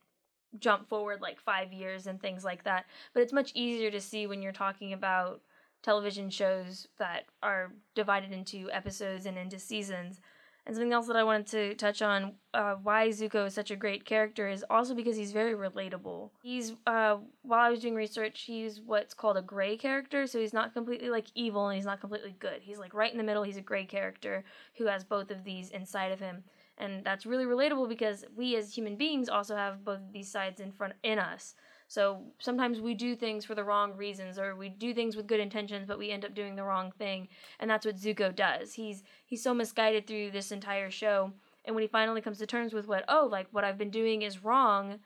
jump 0.57 0.89
forward 0.89 1.21
like 1.21 1.39
five 1.39 1.71
years 1.71 2.07
and 2.07 2.19
things 2.19 2.43
like 2.43 2.63
that. 2.63 2.85
But 3.13 3.21
it's 3.23 3.33
much 3.33 3.51
easier 3.53 3.91
to 3.91 4.01
see 4.01 4.27
when 4.27 4.41
you're 4.41 4.51
talking 4.51 4.93
about 4.93 5.41
television 5.83 6.29
shows 6.29 6.87
that 6.97 7.25
are 7.41 7.73
divided 7.95 8.31
into 8.31 8.69
episodes 8.71 9.25
and 9.25 9.37
into 9.37 9.59
seasons. 9.59 10.19
And 10.65 10.75
something 10.75 10.93
else 10.93 11.07
that 11.07 11.15
I 11.15 11.23
wanted 11.23 11.47
to 11.47 11.73
touch 11.75 12.03
on, 12.03 12.33
uh, 12.53 12.75
why 12.83 13.07
Zuko 13.07 13.47
is 13.47 13.55
such 13.55 13.71
a 13.71 13.75
great 13.75 14.05
character, 14.05 14.47
is 14.47 14.63
also 14.69 14.93
because 14.93 15.17
he's 15.17 15.31
very 15.31 15.55
relatable. 15.55 16.29
He's, 16.43 16.73
uh, 16.85 17.17
while 17.41 17.61
I 17.61 17.71
was 17.71 17.79
doing 17.79 17.95
research, 17.95 18.41
he's 18.41 18.79
what's 18.79 19.15
called 19.15 19.37
a 19.37 19.41
gray 19.41 19.77
character, 19.77 20.27
so 20.27 20.37
he's 20.37 20.53
not 20.53 20.73
completely 20.73 21.09
like 21.09 21.27
evil 21.33 21.69
and 21.69 21.75
he's 21.75 21.87
not 21.87 22.01
completely 22.01 22.35
good. 22.37 22.61
He's 22.61 22.77
like 22.77 22.93
right 22.93 23.11
in 23.11 23.17
the 23.17 23.23
middle. 23.23 23.41
He's 23.41 23.57
a 23.57 23.61
gray 23.61 23.85
character 23.85 24.43
who 24.77 24.85
has 24.85 25.03
both 25.03 25.31
of 25.31 25.43
these 25.43 25.71
inside 25.71 26.11
of 26.11 26.19
him, 26.19 26.43
and 26.79 27.03
that's 27.03 27.25
really 27.25 27.45
relatable 27.45 27.89
because 27.89 28.25
we 28.35 28.55
as 28.55 28.73
human 28.75 28.95
beings 28.95 29.29
also 29.29 29.55
have 29.55 29.83
both 29.83 29.99
these 30.11 30.31
sides 30.31 30.59
in 30.61 30.71
front 30.71 30.93
in 31.03 31.19
us. 31.19 31.55
So 31.87 32.21
sometimes 32.37 32.79
we 32.79 32.93
do 32.93 33.15
things 33.15 33.45
for 33.45 33.55
the 33.55 33.63
wrong 33.63 33.95
reasons, 33.95 34.37
or 34.37 34.55
we 34.55 34.69
do 34.69 34.93
things 34.93 35.15
with 35.15 35.27
good 35.27 35.39
intentions, 35.39 35.87
but 35.87 35.97
we 35.97 36.11
end 36.11 36.23
up 36.23 36.35
doing 36.35 36.55
the 36.55 36.63
wrong 36.63 36.91
thing, 36.97 37.27
and 37.59 37.69
that's 37.69 37.85
what 37.85 37.97
Zuko 37.97 38.35
does. 38.35 38.73
He's 38.73 39.03
he's 39.25 39.43
so 39.43 39.53
misguided 39.53 40.05
through 40.05 40.31
this 40.31 40.51
entire 40.51 40.91
show, 40.91 41.33
and 41.65 41.75
when 41.75 41.81
he 41.81 41.87
finally 41.87 42.21
comes 42.21 42.37
to 42.39 42.45
terms 42.45 42.73
with 42.73 42.87
what 42.87 43.05
oh 43.07 43.27
like 43.31 43.47
what 43.51 43.63
I've 43.63 43.77
been 43.77 43.89
doing 43.89 44.21
is 44.21 44.43
wrong, 44.43 44.99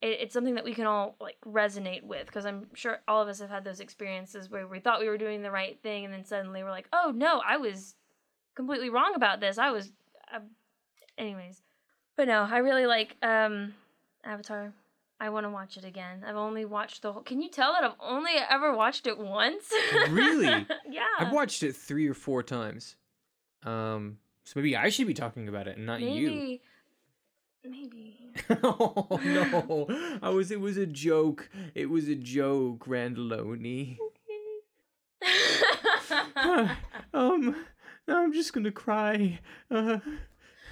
it, 0.00 0.18
it's 0.20 0.32
something 0.32 0.54
that 0.54 0.64
we 0.64 0.74
can 0.74 0.86
all 0.86 1.16
like 1.20 1.36
resonate 1.46 2.02
with 2.02 2.26
because 2.26 2.46
I'm 2.46 2.68
sure 2.74 3.00
all 3.06 3.20
of 3.20 3.28
us 3.28 3.40
have 3.40 3.50
had 3.50 3.64
those 3.64 3.80
experiences 3.80 4.50
where 4.50 4.66
we 4.66 4.80
thought 4.80 5.00
we 5.00 5.08
were 5.08 5.18
doing 5.18 5.42
the 5.42 5.50
right 5.50 5.78
thing, 5.82 6.06
and 6.06 6.14
then 6.14 6.24
suddenly 6.24 6.62
we're 6.62 6.70
like 6.70 6.88
oh 6.94 7.12
no 7.14 7.42
I 7.46 7.58
was 7.58 7.94
completely 8.56 8.90
wrong 8.90 9.12
about 9.14 9.38
this. 9.38 9.58
I 9.58 9.70
was, 9.70 9.92
uh, 10.34 10.40
anyways, 11.18 11.62
but 12.16 12.28
no, 12.28 12.46
I 12.50 12.58
really 12.58 12.86
like 12.86 13.16
um 13.22 13.74
Avatar. 14.24 14.72
I 15.18 15.30
want 15.30 15.46
to 15.46 15.50
watch 15.50 15.78
it 15.78 15.84
again. 15.84 16.22
I've 16.26 16.36
only 16.36 16.66
watched 16.66 17.00
the 17.00 17.12
whole. 17.12 17.22
Can 17.22 17.40
you 17.40 17.48
tell 17.48 17.72
that 17.72 17.82
I've 17.84 17.96
only 18.00 18.32
ever 18.50 18.74
watched 18.76 19.06
it 19.06 19.18
once? 19.18 19.72
Really? 20.10 20.66
yeah. 20.90 21.02
i've 21.18 21.32
watched 21.32 21.62
it 21.62 21.74
three 21.74 22.06
or 22.06 22.14
four 22.14 22.42
times 22.42 22.96
um 23.64 24.18
so 24.44 24.52
maybe 24.56 24.76
i 24.76 24.88
should 24.88 25.06
be 25.06 25.14
talking 25.14 25.48
about 25.48 25.66
it 25.66 25.76
and 25.76 25.86
not 25.86 26.00
you 26.00 26.28
Maybe. 26.28 26.60
Maybe. 27.68 28.16
oh 28.62 29.18
no! 29.24 30.18
I 30.22 30.28
was. 30.28 30.50
It 30.52 30.60
was 30.60 30.76
a 30.76 30.86
joke. 30.86 31.48
It 31.74 31.90
was 31.90 32.06
a 32.06 32.14
joke, 32.14 32.86
Randaloni. 32.86 33.98
um, 37.12 37.56
now 38.06 38.22
I'm 38.22 38.32
just 38.32 38.52
gonna 38.52 38.70
cry. 38.70 39.40
Uh, 39.70 39.98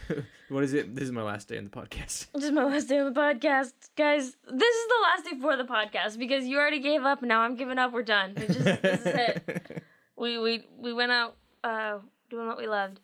what 0.49 0.65
is 0.65 0.75
it? 0.75 0.95
This 0.95 1.05
is 1.05 1.13
my 1.13 1.23
last 1.23 1.49
day 1.49 1.59
on 1.59 1.65
the 1.65 1.71
podcast. 1.71 2.27
This 2.35 2.45
is 2.45 2.53
my 2.53 2.65
last 2.65 2.89
day 2.89 2.99
on 2.99 3.13
the 3.13 3.19
podcast, 3.21 3.73
guys. 3.97 4.37
This 4.51 4.75
is 4.77 4.89
the 4.89 5.03
last 5.03 5.25
day 5.31 5.41
for 5.41 5.57
the 5.57 5.65
podcast 5.65 6.19
because 6.19 6.47
you 6.47 6.59
already 6.59 6.81
gave 6.81 7.03
up. 7.05 7.23
Now 7.23 7.41
I'm 7.41 7.57
giving 7.57 7.79
up. 7.79 7.93
We're 7.93 8.03
done. 8.03 8.35
Just, 8.37 8.61
this 8.65 9.01
is 9.01 9.07
it. 9.07 9.83
We 10.17 10.39
we 10.39 10.65
we 10.79 10.93
went 10.93 11.11
out 11.11 11.37
uh 11.65 11.99
doing 12.31 12.47
what 12.47 12.57
we 12.57 12.69
loved. 12.69 13.01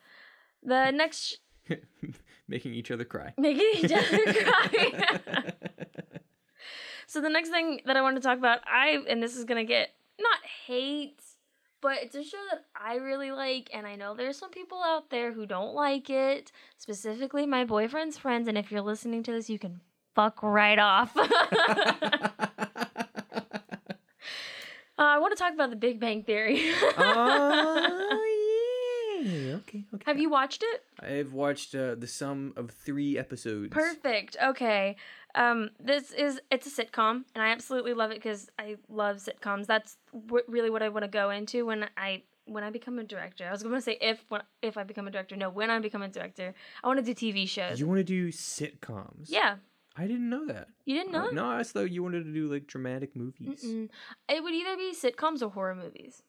The 0.62 0.92
next 0.92 1.38
sh- 1.68 1.74
Making 2.48 2.74
each 2.74 2.90
other 2.92 3.04
cry. 3.04 3.34
making 3.36 3.68
each 3.84 3.90
other 3.92 4.32
cry. 4.32 5.52
so 7.08 7.20
the 7.20 7.28
next 7.28 7.48
thing 7.50 7.80
that 7.86 7.96
I 7.96 8.02
want 8.02 8.14
to 8.16 8.22
talk 8.22 8.38
about, 8.38 8.60
I 8.64 8.98
and 9.08 9.20
this 9.20 9.36
is 9.36 9.44
gonna 9.44 9.64
get 9.64 9.90
not 10.20 10.38
hate, 10.66 11.20
but 11.80 11.98
it's 12.02 12.14
a 12.14 12.22
show 12.22 12.38
that 12.50 12.64
I 12.74 12.96
really 12.96 13.32
like, 13.32 13.70
and 13.72 13.86
I 13.86 13.96
know 13.96 14.14
there's 14.14 14.38
some 14.38 14.50
people 14.50 14.82
out 14.82 15.10
there 15.10 15.32
who 15.32 15.46
don't 15.46 15.74
like 15.74 16.10
it, 16.10 16.52
specifically 16.78 17.46
my 17.46 17.64
boyfriend's 17.64 18.18
friends. 18.18 18.48
And 18.48 18.58
if 18.58 18.70
you're 18.70 18.80
listening 18.82 19.22
to 19.24 19.32
this, 19.32 19.48
you 19.50 19.58
can 19.58 19.80
fuck 20.14 20.42
right 20.42 20.78
off. 20.78 21.16
Uh, 24.98 25.14
I 25.14 25.18
want 25.18 25.34
to 25.34 25.42
talk 25.42 25.54
about 25.54 25.70
the 25.70 25.76
Big 25.76 25.98
Bang 25.98 26.24
Theory. 26.24 26.60
oh 26.98 28.26
yeah. 29.24 29.54
Okay. 29.54 29.84
Okay. 29.94 30.04
Have 30.04 30.18
you 30.18 30.28
watched 30.28 30.62
it? 30.62 30.82
I've 31.02 31.32
watched 31.32 31.74
uh, 31.74 31.94
the 31.94 32.06
sum 32.06 32.52
of 32.54 32.70
three 32.70 33.16
episodes. 33.16 33.70
Perfect. 33.72 34.36
Okay. 34.42 34.96
Um, 35.34 35.70
this 35.78 36.10
is 36.12 36.40
it's 36.50 36.66
a 36.66 36.84
sitcom, 36.84 37.24
and 37.34 37.42
I 37.42 37.48
absolutely 37.50 37.94
love 37.94 38.10
it 38.10 38.14
because 38.14 38.48
I 38.58 38.76
love 38.88 39.16
sitcoms. 39.18 39.66
That's 39.66 39.96
w- 40.12 40.44
really 40.48 40.70
what 40.70 40.82
I 40.82 40.88
want 40.88 41.04
to 41.04 41.08
go 41.10 41.30
into 41.30 41.66
when 41.66 41.88
I 41.96 42.22
when 42.46 42.64
I 42.64 42.70
become 42.70 42.98
a 42.98 43.04
director. 43.04 43.46
I 43.46 43.52
was 43.52 43.62
going 43.62 43.74
to 43.74 43.80
say 43.80 43.96
if 44.00 44.24
when, 44.28 44.42
if 44.62 44.76
I 44.76 44.82
become 44.84 45.06
a 45.06 45.10
director. 45.10 45.36
No, 45.36 45.50
when 45.50 45.70
I 45.70 45.78
become 45.78 46.02
a 46.02 46.08
director, 46.08 46.54
I 46.82 46.86
want 46.88 47.04
to 47.04 47.14
do 47.14 47.32
TV 47.32 47.48
shows. 47.48 47.78
You 47.78 47.86
want 47.86 47.98
to 47.98 48.04
do 48.04 48.28
sitcoms? 48.32 49.26
yeah, 49.28 49.56
I 49.96 50.06
didn't 50.06 50.28
know 50.28 50.46
that. 50.46 50.68
you 50.84 50.96
didn't 50.96 51.12
know? 51.12 51.28
No, 51.30 51.48
I 51.50 51.62
thought 51.62 51.90
you 51.90 52.02
wanted 52.02 52.24
to 52.24 52.32
do 52.32 52.50
like 52.52 52.66
dramatic 52.66 53.14
movies. 53.14 53.62
Mm-mm. 53.64 53.88
It 54.28 54.42
would 54.42 54.54
either 54.54 54.76
be 54.76 54.94
sitcoms 54.94 55.42
or 55.42 55.50
horror 55.50 55.74
movies. 55.74 56.22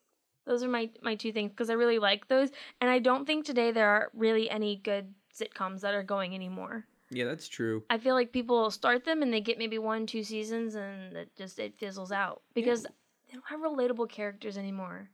Those 0.45 0.63
are 0.63 0.67
my 0.69 0.89
my 1.01 1.15
two 1.15 1.31
things 1.31 1.51
because 1.51 1.69
I 1.69 1.73
really 1.73 1.99
like 1.99 2.27
those, 2.27 2.49
and 2.79 2.89
I 2.89 2.99
don't 2.99 3.25
think 3.25 3.45
today 3.45 3.71
there 3.71 3.89
are 3.89 4.09
really 4.13 4.49
any 4.49 4.75
good 4.75 5.13
sitcoms 5.33 5.81
that 5.81 5.93
are 5.93 6.03
going 6.03 6.35
anymore. 6.35 6.85
Yeah, 7.11 7.25
that's 7.25 7.47
true. 7.47 7.83
I 7.89 7.97
feel 7.97 8.15
like 8.15 8.31
people 8.31 8.71
start 8.71 9.03
them 9.03 9.21
and 9.21 9.33
they 9.33 9.41
get 9.41 9.57
maybe 9.57 9.77
one, 9.77 10.05
two 10.07 10.23
seasons, 10.23 10.75
and 10.75 11.15
it 11.15 11.29
just 11.37 11.59
it 11.59 11.77
fizzles 11.77 12.11
out 12.11 12.41
because 12.53 12.83
they 12.83 13.33
don't 13.33 13.43
have 13.47 13.59
relatable 13.59 14.09
characters 14.09 14.57
anymore. 14.57 15.09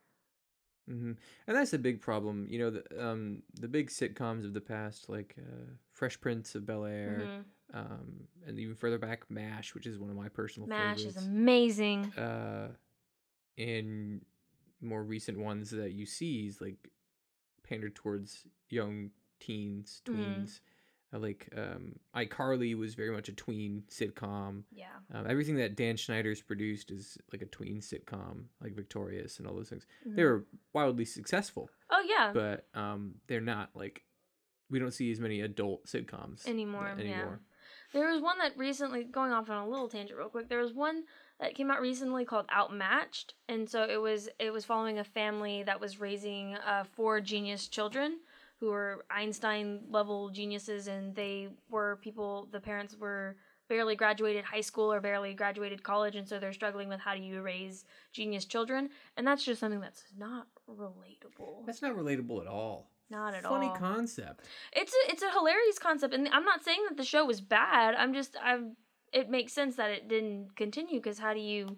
hmm 0.88 1.14
And 1.48 1.58
that's 1.58 1.74
a 1.74 1.80
big 1.80 2.00
problem. 2.02 2.48
You 2.50 2.60
know, 2.60 2.70
the 2.70 2.84
um 3.10 3.42
the 3.60 3.68
big 3.68 3.90
sitcoms 3.90 4.46
of 4.46 4.54
the 4.54 4.62
past, 4.62 5.10
like 5.10 5.36
uh, 5.40 5.66
Fresh 5.92 6.22
Prince 6.22 6.56
of 6.56 6.66
Bel 6.66 6.86
Air, 6.86 7.30
Mhm. 7.74 7.78
um, 7.80 8.28
and 8.46 8.60
even 8.60 8.76
further 8.76 9.00
back, 9.00 9.30
Mash, 9.30 9.74
which 9.74 9.88
is 9.88 9.98
one 10.00 10.10
of 10.12 10.16
my 10.16 10.30
personal 10.30 10.68
favorites. 10.68 11.04
Mash 11.04 11.16
is 11.16 11.18
amazing. 11.18 12.14
uh, 12.16 12.70
in 13.58 14.22
more 14.82 15.04
recent 15.04 15.40
ones 15.40 15.72
that 15.72 15.94
you 15.94 16.06
see 16.06 16.46
is 16.46 16.62
like 16.62 16.92
pandered 17.64 17.96
towards 17.96 18.46
young 18.70 19.12
teens, 19.40 20.02
Mhm. 20.06 20.14
tweens. 20.14 20.60
Uh, 20.60 20.62
like 21.14 21.50
um, 21.56 21.96
iCarly 22.16 22.78
was 22.78 22.96
very 22.96 23.12
much 23.12 23.30
a 23.30 23.32
tween 23.34 23.84
sitcom. 23.90 24.64
Yeah. 24.72 24.86
Um, 25.14 25.26
everything 25.30 25.56
that 25.58 25.76
Dan 25.76 25.96
Schneider's 25.98 26.42
produced 26.42 26.92
is 26.92 27.18
like 27.32 27.42
a 27.42 27.46
tween 27.46 27.80
sitcom, 27.80 28.46
like 28.62 28.76
Victorious 28.76 29.40
and 29.40 29.48
all 29.48 29.56
those 29.56 29.70
things. 29.70 29.86
Mhm. 30.08 30.16
They 30.16 30.24
were 30.24 30.46
wildly 30.74 31.06
successful, 31.06 31.70
Oh 31.90 32.04
yeah. 32.08 32.32
but 32.34 32.68
um, 32.80 33.16
they're 33.28 33.40
not 33.42 33.70
like 33.74 34.04
we 34.70 34.80
don't 34.80 34.92
see 34.94 35.10
as 35.12 35.20
many 35.20 35.40
adult 35.42 35.86
sitcoms 35.86 36.46
anymore. 36.46 36.94
th- 36.98 37.08
Yeah. 37.08 37.36
There 37.94 38.12
was 38.12 38.22
one 38.22 38.38
that 38.40 38.58
recently 38.58 39.06
going 39.06 39.32
off 39.32 39.50
on 39.50 39.66
a 39.66 39.70
little 39.70 39.88
tangent 39.88 40.20
real 40.20 40.28
quick. 40.28 40.50
There 40.50 40.60
was 40.62 40.74
one 40.74 41.06
that 41.40 41.56
came 41.56 41.72
out 41.72 41.80
recently 41.80 42.26
called 42.26 42.46
Outmatched, 42.54 43.34
and 43.48 43.70
so 43.70 43.84
it 43.84 44.02
was 44.02 44.28
it 44.40 44.52
was 44.52 44.66
following 44.66 45.00
a 45.00 45.06
family 45.06 45.64
that 45.64 45.80
was 45.80 46.02
raising 46.02 46.56
uh, 46.56 46.84
four 46.84 47.22
genius 47.22 47.70
children 47.70 48.20
who 48.60 48.68
were 48.68 49.06
Einstein 49.10 49.82
level 49.90 50.30
geniuses, 50.30 50.88
and 50.88 51.16
they 51.16 51.50
were 51.70 51.98
people. 52.02 52.48
The 52.52 52.60
parents 52.60 52.96
were 52.98 53.36
barely 53.70 53.96
graduated 53.96 54.46
high 54.46 54.62
school 54.62 54.92
or 54.92 55.02
barely 55.02 55.34
graduated 55.34 55.84
college, 55.84 56.16
and 56.16 56.28
so 56.28 56.40
they're 56.40 56.54
struggling 56.54 56.88
with 56.90 57.00
how 57.00 57.14
do 57.16 57.22
you 57.22 57.42
raise 57.42 57.86
genius 58.14 58.46
children, 58.46 58.90
and 59.18 59.28
that's 59.28 59.44
just 59.44 59.60
something 59.60 59.82
that's 59.82 60.04
not 60.18 60.48
relatable. 60.70 61.66
That's 61.66 61.82
not 61.82 61.96
relatable 61.96 62.42
at 62.42 62.48
all. 62.48 62.90
Not 63.10 63.34
at 63.34 63.44
Funny 63.44 63.68
all. 63.68 63.76
concept. 63.76 64.46
It's 64.74 64.94
a, 64.94 65.12
it's 65.12 65.24
a 65.24 65.32
hilarious 65.32 65.80
concept, 65.80 66.14
and 66.14 66.28
I'm 66.30 66.44
not 66.44 66.64
saying 66.64 66.80
that 66.90 66.98
the 66.98 67.06
show 67.06 67.26
was 67.26 67.40
bad. 67.42 67.96
I'm 67.96 68.14
just 68.14 68.36
I'm. 68.44 68.76
It 69.14 69.30
makes 69.30 69.54
sense 69.54 69.78
that 69.78 69.90
it 69.92 70.10
didn't 70.10 70.56
continue 70.58 71.00
because 71.00 71.18
how 71.18 71.34
do 71.34 71.40
you? 71.40 71.78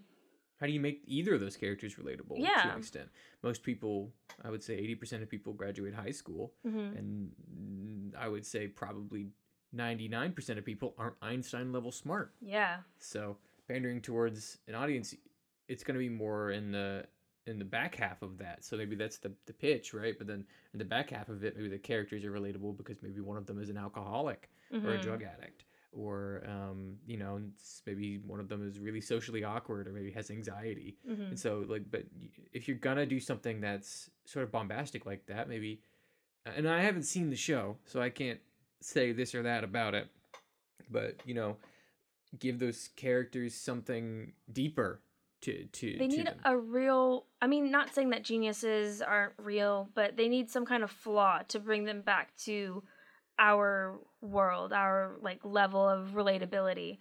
How 0.59 0.65
do 0.65 0.73
you 0.73 0.79
make 0.79 1.01
either 1.05 1.35
of 1.35 1.39
those 1.39 1.55
characters 1.55 1.95
relatable 1.95 2.35
to 2.35 2.41
Yeah. 2.41 2.73
an 2.73 2.79
extent? 2.79 3.09
Most 3.41 3.63
people, 3.63 4.11
I 4.43 4.49
would 4.49 4.61
say 4.63 4.77
80% 4.77 5.21
of 5.23 5.29
people 5.29 5.53
graduate 5.53 5.93
high 5.93 6.11
school, 6.11 6.53
Mhm. 6.65 6.97
and 6.97 8.15
I 8.17 8.27
would 8.27 8.45
say 8.45 8.67
probably 8.67 9.31
99% 9.71 10.57
of 10.57 10.65
people 10.65 10.93
aren't 10.97 11.15
Einstein 11.21 11.71
level 11.71 11.91
smart. 11.91 12.33
Yeah, 12.41 12.81
So 12.97 13.37
pandering 13.67 14.01
towards 14.01 14.57
an 14.67 14.75
audience, 14.75 15.15
it's 15.67 15.83
going 15.83 15.95
to 15.95 15.99
be 15.99 16.09
more 16.09 16.51
in 16.51 16.71
the 16.71 17.07
in 17.45 17.57
the 17.57 17.65
back 17.65 17.95
half 17.95 18.21
of 18.21 18.37
that. 18.37 18.63
So 18.63 18.77
maybe 18.77 18.95
that's 18.95 19.17
the 19.17 19.31
the 19.45 19.53
pitch, 19.53 19.93
right? 19.93 20.15
But 20.17 20.27
then 20.27 20.45
in 20.73 20.77
the 20.79 20.85
back 20.85 21.09
half 21.09 21.29
of 21.29 21.43
it, 21.43 21.55
maybe 21.55 21.69
the 21.69 21.79
characters 21.79 22.23
are 22.25 22.31
relatable 22.31 22.77
because 22.77 23.01
maybe 23.01 23.21
one 23.21 23.37
of 23.37 23.45
them 23.47 23.59
is 23.59 23.69
an 23.69 23.77
alcoholic 23.77 24.49
or 24.71 24.77
a 24.93 24.97
Mhm. 24.97 25.01
drug 25.01 25.23
addict 25.23 25.63
or 25.91 26.43
um, 26.47 26.95
you 27.07 27.17
know 27.17 27.41
maybe 27.85 28.17
one 28.19 28.39
of 28.39 28.47
them 28.47 28.67
is 28.67 28.79
really 28.79 29.01
socially 29.01 29.43
awkward 29.43 29.87
or 29.87 29.91
maybe 29.91 30.11
has 30.11 30.29
anxiety 30.29 30.97
Mhm. 31.07 31.29
and 31.29 31.39
so 31.39 31.65
like 31.67 31.89
but 31.89 32.03
if 32.53 32.67
you're 32.67 32.77
gonna 32.77 33.05
do 33.05 33.19
something 33.19 33.59
that's 33.59 34.09
sort 34.25 34.43
of 34.43 34.51
bombastic 34.51 35.05
like 35.05 35.25
that 35.25 35.49
maybe 35.49 35.81
and 36.45 36.69
i 36.69 36.81
haven't 36.81 37.03
seen 37.03 37.29
the 37.29 37.35
show 37.35 37.77
so 37.85 38.01
i 38.01 38.09
can't 38.09 38.39
say 38.81 39.11
this 39.11 39.33
or 39.33 39.41
that 39.43 39.63
about 39.63 39.95
it 39.95 40.07
but 40.91 41.15
you 41.25 41.33
know 41.33 41.57
give 42.37 42.59
those 42.59 42.89
characters 42.95 43.55
something 43.55 44.31
deeper 44.51 45.01
to 45.41 45.65
to 45.71 45.97
They 45.97 46.07
to 46.07 46.17
need 46.17 46.27
them. 46.27 46.39
a 46.43 46.57
real. 46.57 47.25
I 47.41 47.47
mean, 47.47 47.71
not 47.71 47.95
saying 47.95 48.09
that 48.09 48.23
geniuses 48.25 49.01
aren't 49.01 49.31
real, 49.37 49.89
but 49.95 50.17
they 50.17 50.27
need 50.27 50.49
some 50.49 50.65
kind 50.65 50.83
of 50.83 50.91
flaw 50.91 51.39
to 51.47 51.59
bring 51.59 51.85
them 51.85 52.01
back 52.01 52.35
to 52.43 52.83
our 53.39 53.99
world, 54.21 54.73
our 54.73 55.15
like 55.21 55.39
level 55.43 55.87
of 55.87 56.09
relatability, 56.09 56.99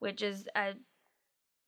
which 0.00 0.22
is 0.22 0.48
uh, 0.56 0.72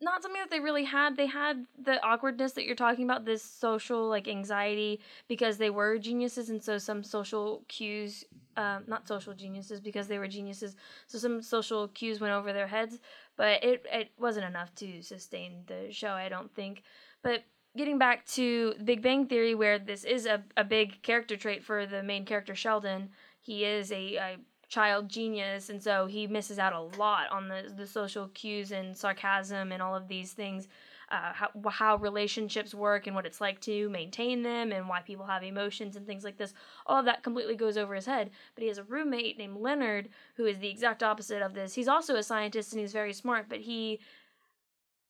not 0.00 0.22
something 0.22 0.40
that 0.40 0.50
they 0.50 0.60
really 0.60 0.84
had. 0.84 1.16
They 1.16 1.26
had 1.26 1.66
the 1.82 2.04
awkwardness 2.04 2.52
that 2.52 2.64
you're 2.64 2.76
talking 2.76 3.04
about, 3.04 3.24
this 3.24 3.42
social 3.42 4.08
like 4.08 4.28
anxiety 4.28 5.00
because 5.28 5.58
they 5.58 5.70
were 5.70 5.98
geniuses, 5.98 6.50
and 6.50 6.62
so 6.62 6.78
some 6.78 7.02
social 7.02 7.64
cues, 7.68 8.24
um, 8.56 8.84
not 8.86 9.08
social 9.08 9.34
geniuses 9.34 9.80
because 9.80 10.06
they 10.08 10.18
were 10.18 10.28
geniuses, 10.28 10.76
so 11.06 11.18
some 11.18 11.42
social 11.42 11.88
cues 11.88 12.20
went 12.20 12.32
over 12.32 12.52
their 12.52 12.68
heads, 12.68 13.00
but 13.36 13.62
it 13.64 13.84
it 13.92 14.10
wasn't 14.18 14.46
enough 14.46 14.74
to 14.76 15.02
sustain 15.02 15.64
the 15.66 15.92
show, 15.92 16.10
I 16.10 16.28
don't 16.28 16.54
think. 16.54 16.82
But 17.22 17.44
getting 17.76 17.98
back 17.98 18.24
to 18.26 18.74
Big 18.84 19.02
Bang 19.02 19.26
Theory, 19.26 19.54
where 19.54 19.78
this 19.78 20.04
is 20.04 20.26
a, 20.26 20.42
a 20.56 20.64
big 20.64 21.02
character 21.02 21.36
trait 21.36 21.64
for 21.64 21.86
the 21.86 22.02
main 22.02 22.24
character 22.24 22.54
Sheldon, 22.54 23.10
he 23.40 23.64
is 23.64 23.90
a, 23.92 24.16
a 24.16 24.36
child 24.68 25.08
genius, 25.08 25.70
and 25.70 25.82
so 25.82 26.06
he 26.06 26.26
misses 26.26 26.58
out 26.58 26.72
a 26.72 26.80
lot 26.98 27.30
on 27.30 27.48
the, 27.48 27.72
the 27.76 27.86
social 27.86 28.28
cues 28.28 28.70
and 28.70 28.96
sarcasm 28.96 29.72
and 29.72 29.82
all 29.82 29.94
of 29.94 30.08
these 30.08 30.32
things. 30.32 30.68
Uh, 31.10 31.32
how, 31.32 31.48
how 31.70 31.96
relationships 31.96 32.74
work 32.74 33.06
and 33.06 33.16
what 33.16 33.24
it's 33.24 33.40
like 33.40 33.58
to 33.62 33.88
maintain 33.88 34.42
them 34.42 34.72
and 34.72 34.86
why 34.86 35.00
people 35.00 35.24
have 35.24 35.42
emotions 35.42 35.96
and 35.96 36.06
things 36.06 36.22
like 36.22 36.36
this. 36.36 36.52
All 36.84 36.98
of 36.98 37.06
that 37.06 37.22
completely 37.22 37.56
goes 37.56 37.78
over 37.78 37.94
his 37.94 38.04
head. 38.04 38.28
But 38.54 38.60
he 38.60 38.68
has 38.68 38.76
a 38.76 38.84
roommate 38.84 39.38
named 39.38 39.56
Leonard 39.56 40.10
who 40.34 40.44
is 40.44 40.58
the 40.58 40.68
exact 40.68 41.02
opposite 41.02 41.40
of 41.40 41.54
this. 41.54 41.72
He's 41.72 41.88
also 41.88 42.16
a 42.16 42.22
scientist 42.22 42.74
and 42.74 42.80
he's 42.80 42.92
very 42.92 43.14
smart, 43.14 43.46
but 43.48 43.60
he 43.60 44.00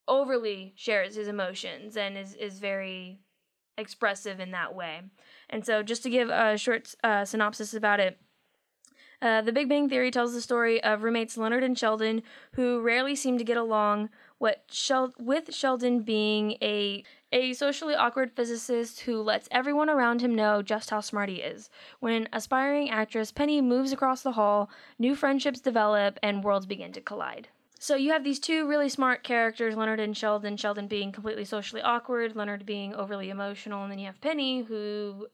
overly 0.07 0.73
shares 0.77 1.17
his 1.17 1.27
emotions 1.27 1.97
and 1.97 2.17
is, 2.17 2.35
is 2.35 2.61
very 2.61 3.19
expressive 3.79 4.41
in 4.41 4.51
that 4.51 4.75
way. 4.75 5.03
And 5.49 5.65
so, 5.65 5.83
just 5.83 6.03
to 6.03 6.11
give 6.11 6.29
a 6.29 6.59
short 6.59 6.95
uh, 7.03 7.25
synopsis 7.25 7.75
about 7.75 8.01
it, 8.01 8.19
Uh, 9.21 9.43
the 9.43 9.53
Big 9.53 9.69
Bang 9.69 9.89
Theory 9.89 10.13
tells 10.13 10.33
the 10.33 10.41
story 10.41 10.81
of 10.85 11.03
roommates 11.03 11.37
Leonard 11.37 11.65
and 11.65 11.77
Sheldon 11.77 12.23
who 12.53 12.81
rarely 12.81 13.17
seem 13.17 13.37
to 13.37 13.45
get 13.45 13.57
along. 13.57 14.11
What 14.39 14.63
Shel- 14.71 15.15
with 15.19 15.53
Sheldon 15.53 16.03
being 16.03 16.57
a 16.63 17.03
a 17.33 17.53
socially 17.53 17.97
awkward 17.97 18.31
physicist 18.31 19.01
who 19.01 19.21
lets 19.21 19.49
everyone 19.51 19.91
around 19.91 20.21
him 20.21 20.37
know 20.37 20.63
just 20.63 20.91
how 20.91 21.01
smart 21.01 21.29
he 21.29 21.43
is. 21.43 21.69
When 21.99 22.29
aspiring 22.33 22.91
actress 22.91 23.33
Penny 23.33 23.61
moves 23.61 23.93
across 23.93 24.23
the 24.23 24.33
hall, 24.33 24.71
new 24.99 25.17
friendships 25.17 25.61
develop 25.61 26.19
and 26.23 26.45
worlds 26.45 26.67
begin 26.67 26.93
to 26.93 27.01
collide. 27.01 27.49
So 27.81 27.95
you 27.95 28.11
have 28.11 28.25
these 28.25 28.41
two 28.41 28.67
really 28.67 28.89
smart 28.89 29.23
characters, 29.23 29.77
Leonard 29.77 30.01
and 30.01 30.17
Sheldon. 30.17 30.57
Sheldon 30.57 30.89
being 30.89 31.13
completely 31.13 31.45
socially 31.45 31.81
awkward, 31.81 32.35
Leonard 32.35 32.67
being 32.67 32.93
overly 32.95 33.31
emotional, 33.31 33.83
and 33.83 33.93
then 33.93 34.01
you 34.01 34.07
have 34.07 34.21
Penny 34.21 34.63
who 34.65 35.29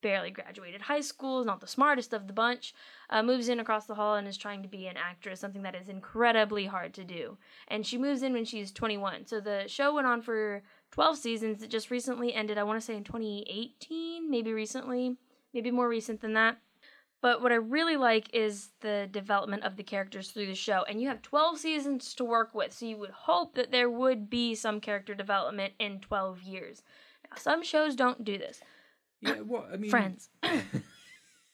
barely 0.00 0.30
graduated 0.30 0.82
high 0.82 1.00
school, 1.00 1.40
is 1.40 1.46
not 1.46 1.60
the 1.60 1.66
smartest 1.66 2.12
of 2.12 2.26
the 2.26 2.32
bunch, 2.32 2.74
uh, 3.08 3.22
moves 3.22 3.48
in 3.48 3.60
across 3.60 3.86
the 3.86 3.94
hall 3.94 4.16
and 4.16 4.28
is 4.28 4.36
trying 4.36 4.62
to 4.62 4.68
be 4.68 4.86
an 4.86 4.96
actress, 4.96 5.40
something 5.40 5.62
that 5.62 5.74
is 5.74 5.88
incredibly 5.88 6.66
hard 6.66 6.92
to 6.94 7.04
do. 7.04 7.38
And 7.68 7.86
she 7.86 7.98
moves 7.98 8.22
in 8.22 8.32
when 8.32 8.44
she's 8.44 8.72
21. 8.72 9.26
So 9.26 9.40
the 9.40 9.64
show 9.66 9.94
went 9.94 10.06
on 10.06 10.20
for 10.20 10.62
12 10.90 11.18
seasons. 11.18 11.62
It 11.62 11.70
just 11.70 11.90
recently 11.90 12.34
ended, 12.34 12.58
I 12.58 12.64
want 12.64 12.80
to 12.80 12.84
say 12.84 12.96
in 12.96 13.04
2018, 13.04 14.30
maybe 14.30 14.52
recently, 14.52 15.16
maybe 15.54 15.70
more 15.70 15.88
recent 15.88 16.20
than 16.20 16.34
that. 16.34 16.58
But 17.22 17.40
what 17.40 17.52
I 17.52 17.54
really 17.54 17.96
like 17.96 18.34
is 18.34 18.70
the 18.80 19.08
development 19.10 19.62
of 19.62 19.76
the 19.76 19.84
characters 19.84 20.30
through 20.32 20.46
the 20.46 20.56
show. 20.56 20.84
And 20.88 21.00
you 21.00 21.06
have 21.06 21.22
12 21.22 21.56
seasons 21.56 22.14
to 22.14 22.24
work 22.24 22.52
with, 22.52 22.72
so 22.72 22.84
you 22.84 22.96
would 22.98 23.10
hope 23.10 23.54
that 23.54 23.70
there 23.70 23.88
would 23.88 24.28
be 24.28 24.56
some 24.56 24.80
character 24.80 25.14
development 25.14 25.74
in 25.78 26.00
12 26.00 26.42
years. 26.42 26.82
Now, 27.30 27.36
some 27.36 27.62
shows 27.62 27.94
don't 27.94 28.24
do 28.24 28.38
this. 28.38 28.60
Yeah, 29.20 29.40
well, 29.46 29.68
I 29.72 29.76
mean, 29.76 29.88
Friends. 29.88 30.30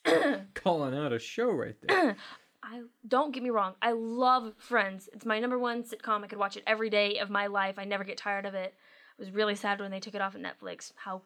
calling 0.55 0.97
out 0.97 1.13
a 1.13 1.19
show 1.19 1.51
right 1.51 1.77
there. 1.83 2.17
I 2.63 2.81
don't 3.07 3.33
get 3.33 3.43
me 3.43 3.51
wrong. 3.51 3.75
I 3.83 3.93
love 3.93 4.55
Friends. 4.57 5.11
It's 5.13 5.27
my 5.27 5.39
number 5.39 5.59
one 5.59 5.85
sitcom. 5.85 6.25
I 6.25 6.29
could 6.29 6.39
watch 6.39 6.57
it 6.57 6.65
every 6.67 6.89
day 6.89 7.19
of 7.19 7.29
my 7.29 7.47
life. 7.47 7.79
I 7.79 7.85
never 7.85 8.05
get 8.05 8.17
tired 8.17 8.47
of 8.47 8.55
it. 8.55 8.75
I 9.19 9.23
was 9.23 9.31
really 9.31 9.55
sad 9.55 9.81
when 9.81 9.91
they 9.91 10.01
took 10.01 10.15
it 10.15 10.23
off 10.23 10.35
of 10.35 10.41
Netflix. 10.41 10.93
How 10.97 11.23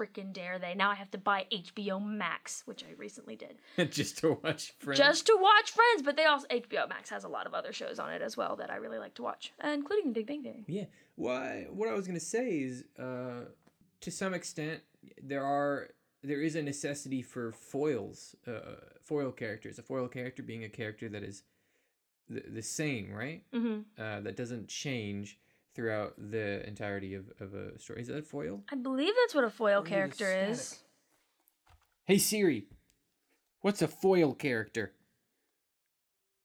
freaking 0.00 0.32
dare 0.32 0.58
they? 0.58 0.74
Now 0.74 0.90
I 0.90 0.94
have 0.94 1.10
to 1.10 1.18
buy 1.18 1.46
HBO 1.52 2.04
Max, 2.04 2.62
which 2.66 2.82
I 2.84 2.92
recently 2.96 3.36
did. 3.36 3.58
Just 3.90 4.18
to 4.18 4.38
watch 4.42 4.72
Friends. 4.78 4.98
Just 4.98 5.26
to 5.26 5.36
watch 5.40 5.72
Friends, 5.72 6.02
but 6.02 6.16
they 6.16 6.24
also 6.24 6.46
HBO 6.48 6.88
Max 6.88 7.10
has 7.10 7.24
a 7.24 7.28
lot 7.28 7.46
of 7.46 7.54
other 7.54 7.72
shows 7.72 7.98
on 7.98 8.10
it 8.12 8.22
as 8.22 8.36
well 8.36 8.56
that 8.56 8.70
I 8.70 8.76
really 8.76 8.98
like 8.98 9.14
to 9.14 9.22
watch, 9.22 9.52
including 9.62 10.12
Big 10.12 10.26
Bang 10.26 10.42
Theory. 10.42 10.64
Yeah. 10.66 10.84
Well, 11.16 11.36
I, 11.36 11.66
what 11.70 11.88
I 11.88 11.92
was 11.94 12.06
gonna 12.06 12.20
say 12.20 12.60
is, 12.60 12.84
uh, 12.98 13.44
to 14.00 14.10
some 14.10 14.32
extent, 14.34 14.80
there 15.22 15.44
are 15.44 15.88
there 16.22 16.40
is 16.42 16.54
a 16.56 16.62
necessity 16.62 17.22
for 17.22 17.52
foils, 17.52 18.36
uh, 18.46 18.76
foil 19.02 19.32
characters. 19.32 19.78
A 19.78 19.82
foil 19.82 20.06
character 20.08 20.42
being 20.42 20.64
a 20.64 20.68
character 20.68 21.08
that 21.08 21.22
is 21.22 21.42
the, 22.28 22.42
the 22.48 22.62
same, 22.62 23.12
right? 23.12 23.42
hmm 23.52 23.80
Uh, 23.98 24.20
that 24.20 24.36
doesn't 24.36 24.68
change 24.68 25.38
throughout 25.74 26.14
the 26.18 26.66
entirety 26.66 27.14
of, 27.14 27.30
of 27.40 27.54
a 27.54 27.78
story. 27.78 28.02
Is 28.02 28.08
that 28.08 28.18
a 28.18 28.22
foil? 28.22 28.62
I 28.70 28.76
believe 28.76 29.12
that's 29.22 29.34
what 29.34 29.44
a 29.44 29.50
foil 29.50 29.80
Or 29.80 29.82
is 29.82 29.86
it 29.86 29.90
character 29.90 30.32
is. 30.50 30.78
Hey 32.04 32.18
Siri, 32.18 32.66
what's 33.60 33.82
a 33.82 33.88
foil 33.88 34.34
character? 34.34 34.92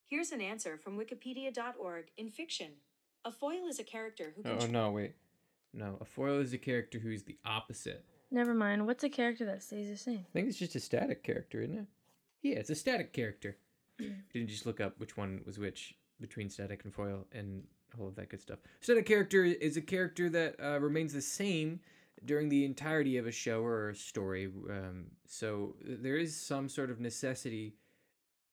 Here's 0.07 0.31
an 0.31 0.41
answer 0.41 0.77
from 0.77 0.97
Wikipedia.org 0.97 2.05
in 2.17 2.29
fiction. 2.29 2.71
A 3.25 3.31
foil 3.31 3.67
is 3.67 3.79
a 3.79 3.83
character 3.83 4.33
who 4.35 4.43
can 4.43 4.57
Oh 4.61 4.67
no, 4.67 4.91
wait, 4.91 5.15
no. 5.73 5.97
A 5.99 6.05
foil 6.05 6.39
is 6.39 6.53
a 6.53 6.59
character 6.59 6.99
who's 6.99 7.23
the 7.23 7.37
opposite. 7.43 8.05
Never 8.29 8.53
mind. 8.53 8.85
What's 8.85 9.03
a 9.03 9.09
character 9.09 9.45
that 9.45 9.63
stays 9.63 9.89
the 9.89 9.97
same? 9.97 10.25
I 10.29 10.33
think 10.33 10.47
it's 10.47 10.57
just 10.59 10.75
a 10.75 10.79
static 10.79 11.23
character, 11.23 11.61
isn't 11.61 11.77
it? 11.77 11.85
Yeah, 12.43 12.57
it's 12.57 12.69
a 12.69 12.75
static 12.75 13.13
character. 13.13 13.57
Didn't 13.97 14.49
just 14.49 14.65
look 14.67 14.79
up 14.79 14.99
which 14.99 15.17
one 15.17 15.41
was 15.45 15.57
which 15.57 15.95
between 16.21 16.49
static 16.49 16.83
and 16.83 16.93
foil 16.93 17.25
and 17.31 17.63
all 17.99 18.07
of 18.07 18.15
that 18.15 18.29
good 18.29 18.41
stuff. 18.41 18.59
Static 18.81 19.05
character 19.05 19.43
is 19.43 19.77
a 19.77 19.81
character 19.81 20.29
that 20.29 20.55
uh, 20.63 20.79
remains 20.79 21.13
the 21.13 21.21
same 21.21 21.79
during 22.23 22.49
the 22.49 22.65
entirety 22.65 23.17
of 23.17 23.27
a 23.27 23.31
show 23.31 23.61
or 23.63 23.89
a 23.89 23.95
story. 23.95 24.47
Um, 24.69 25.05
so 25.27 25.75
there 25.81 26.17
is 26.17 26.35
some 26.35 26.69
sort 26.69 26.89
of 26.89 26.99
necessity 26.99 27.73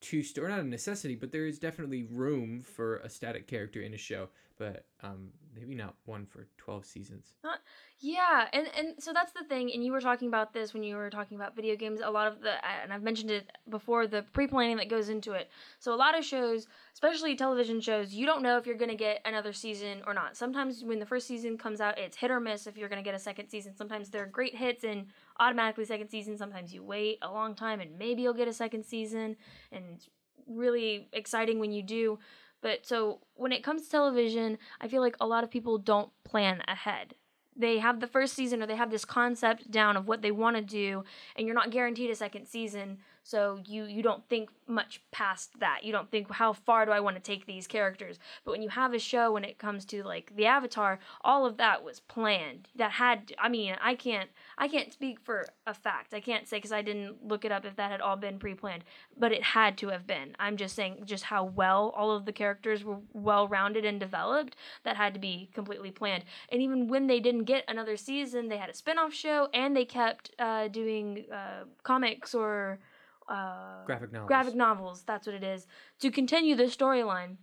to 0.02 0.22
store, 0.22 0.48
not 0.48 0.60
a 0.60 0.64
necessity, 0.64 1.14
but 1.14 1.32
there 1.32 1.46
is 1.46 1.58
definitely 1.58 2.04
room 2.04 2.62
for 2.62 2.96
a 2.98 3.08
static 3.08 3.46
character 3.46 3.80
in 3.80 3.94
a 3.94 3.98
show, 3.98 4.28
but 4.58 4.86
um, 5.02 5.30
maybe 5.54 5.74
not 5.74 5.94
one 6.04 6.26
for 6.26 6.46
12 6.58 6.84
seasons. 6.84 7.36
not, 7.42 7.58
Yeah, 8.00 8.46
and 8.52 8.68
and 8.76 9.02
so 9.02 9.12
that's 9.12 9.32
the 9.32 9.44
thing. 9.44 9.70
And 9.72 9.84
you 9.84 9.92
were 9.92 10.00
talking 10.00 10.28
about 10.28 10.52
this 10.52 10.72
when 10.74 10.82
you 10.82 10.96
were 10.96 11.10
talking 11.10 11.36
about 11.36 11.56
video 11.56 11.76
games. 11.76 12.00
A 12.02 12.10
lot 12.10 12.26
of 12.26 12.40
the 12.40 12.52
and 12.82 12.92
I've 12.92 13.02
mentioned 13.02 13.30
it 13.30 13.50
before 13.68 14.06
the 14.06 14.22
pre 14.32 14.46
planning 14.46 14.76
that 14.76 14.88
goes 14.88 15.08
into 15.08 15.32
it. 15.32 15.50
So 15.78 15.94
a 15.94 15.96
lot 15.96 16.18
of 16.18 16.24
shows, 16.24 16.66
especially 16.94 17.34
television 17.36 17.80
shows, 17.80 18.12
you 18.12 18.26
don't 18.26 18.42
know 18.42 18.56
if 18.56 18.66
you're 18.66 18.76
gonna 18.76 18.94
get 18.94 19.20
another 19.24 19.52
season 19.52 20.02
or 20.06 20.14
not. 20.14 20.36
Sometimes 20.36 20.84
when 20.84 20.98
the 20.98 21.06
first 21.06 21.26
season 21.26 21.58
comes 21.58 21.80
out, 21.80 21.98
it's 21.98 22.16
hit 22.16 22.30
or 22.30 22.40
miss 22.40 22.66
if 22.66 22.76
you're 22.76 22.88
gonna 22.88 23.02
get 23.02 23.14
a 23.14 23.20
second 23.20 23.48
season. 23.48 23.76
Sometimes 23.76 24.10
they're 24.10 24.26
great 24.26 24.54
hits 24.54 24.84
and 24.84 25.06
automatically 25.42 25.84
second 25.84 26.08
season. 26.08 26.38
Sometimes 26.38 26.72
you 26.72 26.82
wait 26.82 27.18
a 27.22 27.30
long 27.30 27.54
time 27.54 27.80
and 27.80 27.98
maybe 27.98 28.22
you'll 28.22 28.32
get 28.32 28.48
a 28.48 28.52
second 28.52 28.84
season, 28.84 29.36
and 29.70 29.84
it's 29.94 30.08
really 30.46 31.08
exciting 31.12 31.58
when 31.58 31.72
you 31.72 31.82
do. 31.82 32.18
But 32.60 32.86
so 32.86 33.20
when 33.34 33.50
it 33.50 33.64
comes 33.64 33.82
to 33.82 33.90
television, 33.90 34.58
I 34.80 34.86
feel 34.88 35.02
like 35.02 35.16
a 35.20 35.26
lot 35.26 35.42
of 35.42 35.50
people 35.50 35.78
don't 35.78 36.10
plan 36.24 36.62
ahead 36.68 37.14
they 37.56 37.78
have 37.78 38.00
the 38.00 38.06
first 38.06 38.34
season 38.34 38.62
or 38.62 38.66
they 38.66 38.76
have 38.76 38.90
this 38.90 39.04
concept 39.04 39.70
down 39.70 39.96
of 39.96 40.06
what 40.08 40.22
they 40.22 40.30
want 40.30 40.56
to 40.56 40.62
do 40.62 41.04
and 41.36 41.46
you're 41.46 41.54
not 41.54 41.70
guaranteed 41.70 42.10
a 42.10 42.14
second 42.14 42.46
season 42.46 42.98
so 43.22 43.60
you 43.66 43.84
you 43.84 44.02
don't 44.02 44.28
think 44.28 44.50
much 44.66 45.02
past 45.10 45.58
that. 45.60 45.84
You 45.84 45.92
don't 45.92 46.10
think 46.10 46.30
how 46.30 46.52
far 46.52 46.86
do 46.86 46.92
i 46.92 47.00
want 47.00 47.16
to 47.16 47.22
take 47.22 47.46
these 47.46 47.66
characters? 47.66 48.18
But 48.44 48.52
when 48.52 48.62
you 48.62 48.68
have 48.70 48.94
a 48.94 48.98
show 48.98 49.32
when 49.32 49.44
it 49.44 49.58
comes 49.58 49.84
to 49.86 50.02
like 50.02 50.34
the 50.34 50.46
avatar 50.46 50.98
all 51.22 51.46
of 51.46 51.56
that 51.58 51.84
was 51.84 52.00
planned. 52.00 52.68
That 52.76 52.92
had 52.92 53.32
i 53.38 53.48
mean 53.48 53.76
i 53.80 53.94
can't 53.94 54.30
i 54.58 54.68
can't 54.68 54.92
speak 54.92 55.20
for 55.20 55.46
a 55.66 55.74
fact. 55.74 56.14
I 56.14 56.20
can't 56.20 56.48
say 56.48 56.56
because 56.56 56.72
i 56.72 56.82
didn't 56.82 57.24
look 57.26 57.44
it 57.44 57.52
up 57.52 57.64
if 57.64 57.76
that 57.76 57.90
had 57.90 58.00
all 58.00 58.16
been 58.16 58.38
pre-planned 58.38 58.84
but 59.16 59.32
it 59.32 59.42
had 59.42 59.76
to 59.78 59.88
have 59.88 60.06
been. 60.06 60.34
I'm 60.38 60.56
just 60.56 60.74
saying 60.74 61.02
just 61.04 61.24
how 61.24 61.44
well 61.44 61.92
all 61.96 62.10
of 62.10 62.24
the 62.24 62.32
characters 62.32 62.82
were 62.84 62.98
well 63.12 63.46
rounded 63.46 63.84
and 63.84 64.00
developed 64.00 64.56
that 64.84 64.96
had 64.96 65.14
to 65.14 65.20
be 65.20 65.50
completely 65.54 65.90
planned. 65.90 66.24
And 66.50 66.60
even 66.62 66.88
when 66.88 67.06
they 67.06 67.20
didn't 67.20 67.44
get 67.44 67.64
another 67.68 67.96
season 67.96 68.48
they 68.48 68.56
had 68.56 68.70
a 68.70 68.74
spin-off 68.74 69.12
show 69.12 69.48
and 69.54 69.76
they 69.76 69.84
kept 69.84 70.32
uh, 70.38 70.68
doing 70.68 71.24
uh, 71.32 71.64
comics 71.82 72.34
or 72.34 72.78
uh, 73.32 73.84
Graphic 73.86 74.12
novels. 74.12 74.28
graphic 74.28 74.54
novels 74.54 75.02
that's 75.10 75.26
what 75.26 75.34
it 75.34 75.44
is 75.44 75.66
to 76.00 76.10
continue 76.10 76.54
the 76.54 76.64
storyline. 76.64 77.36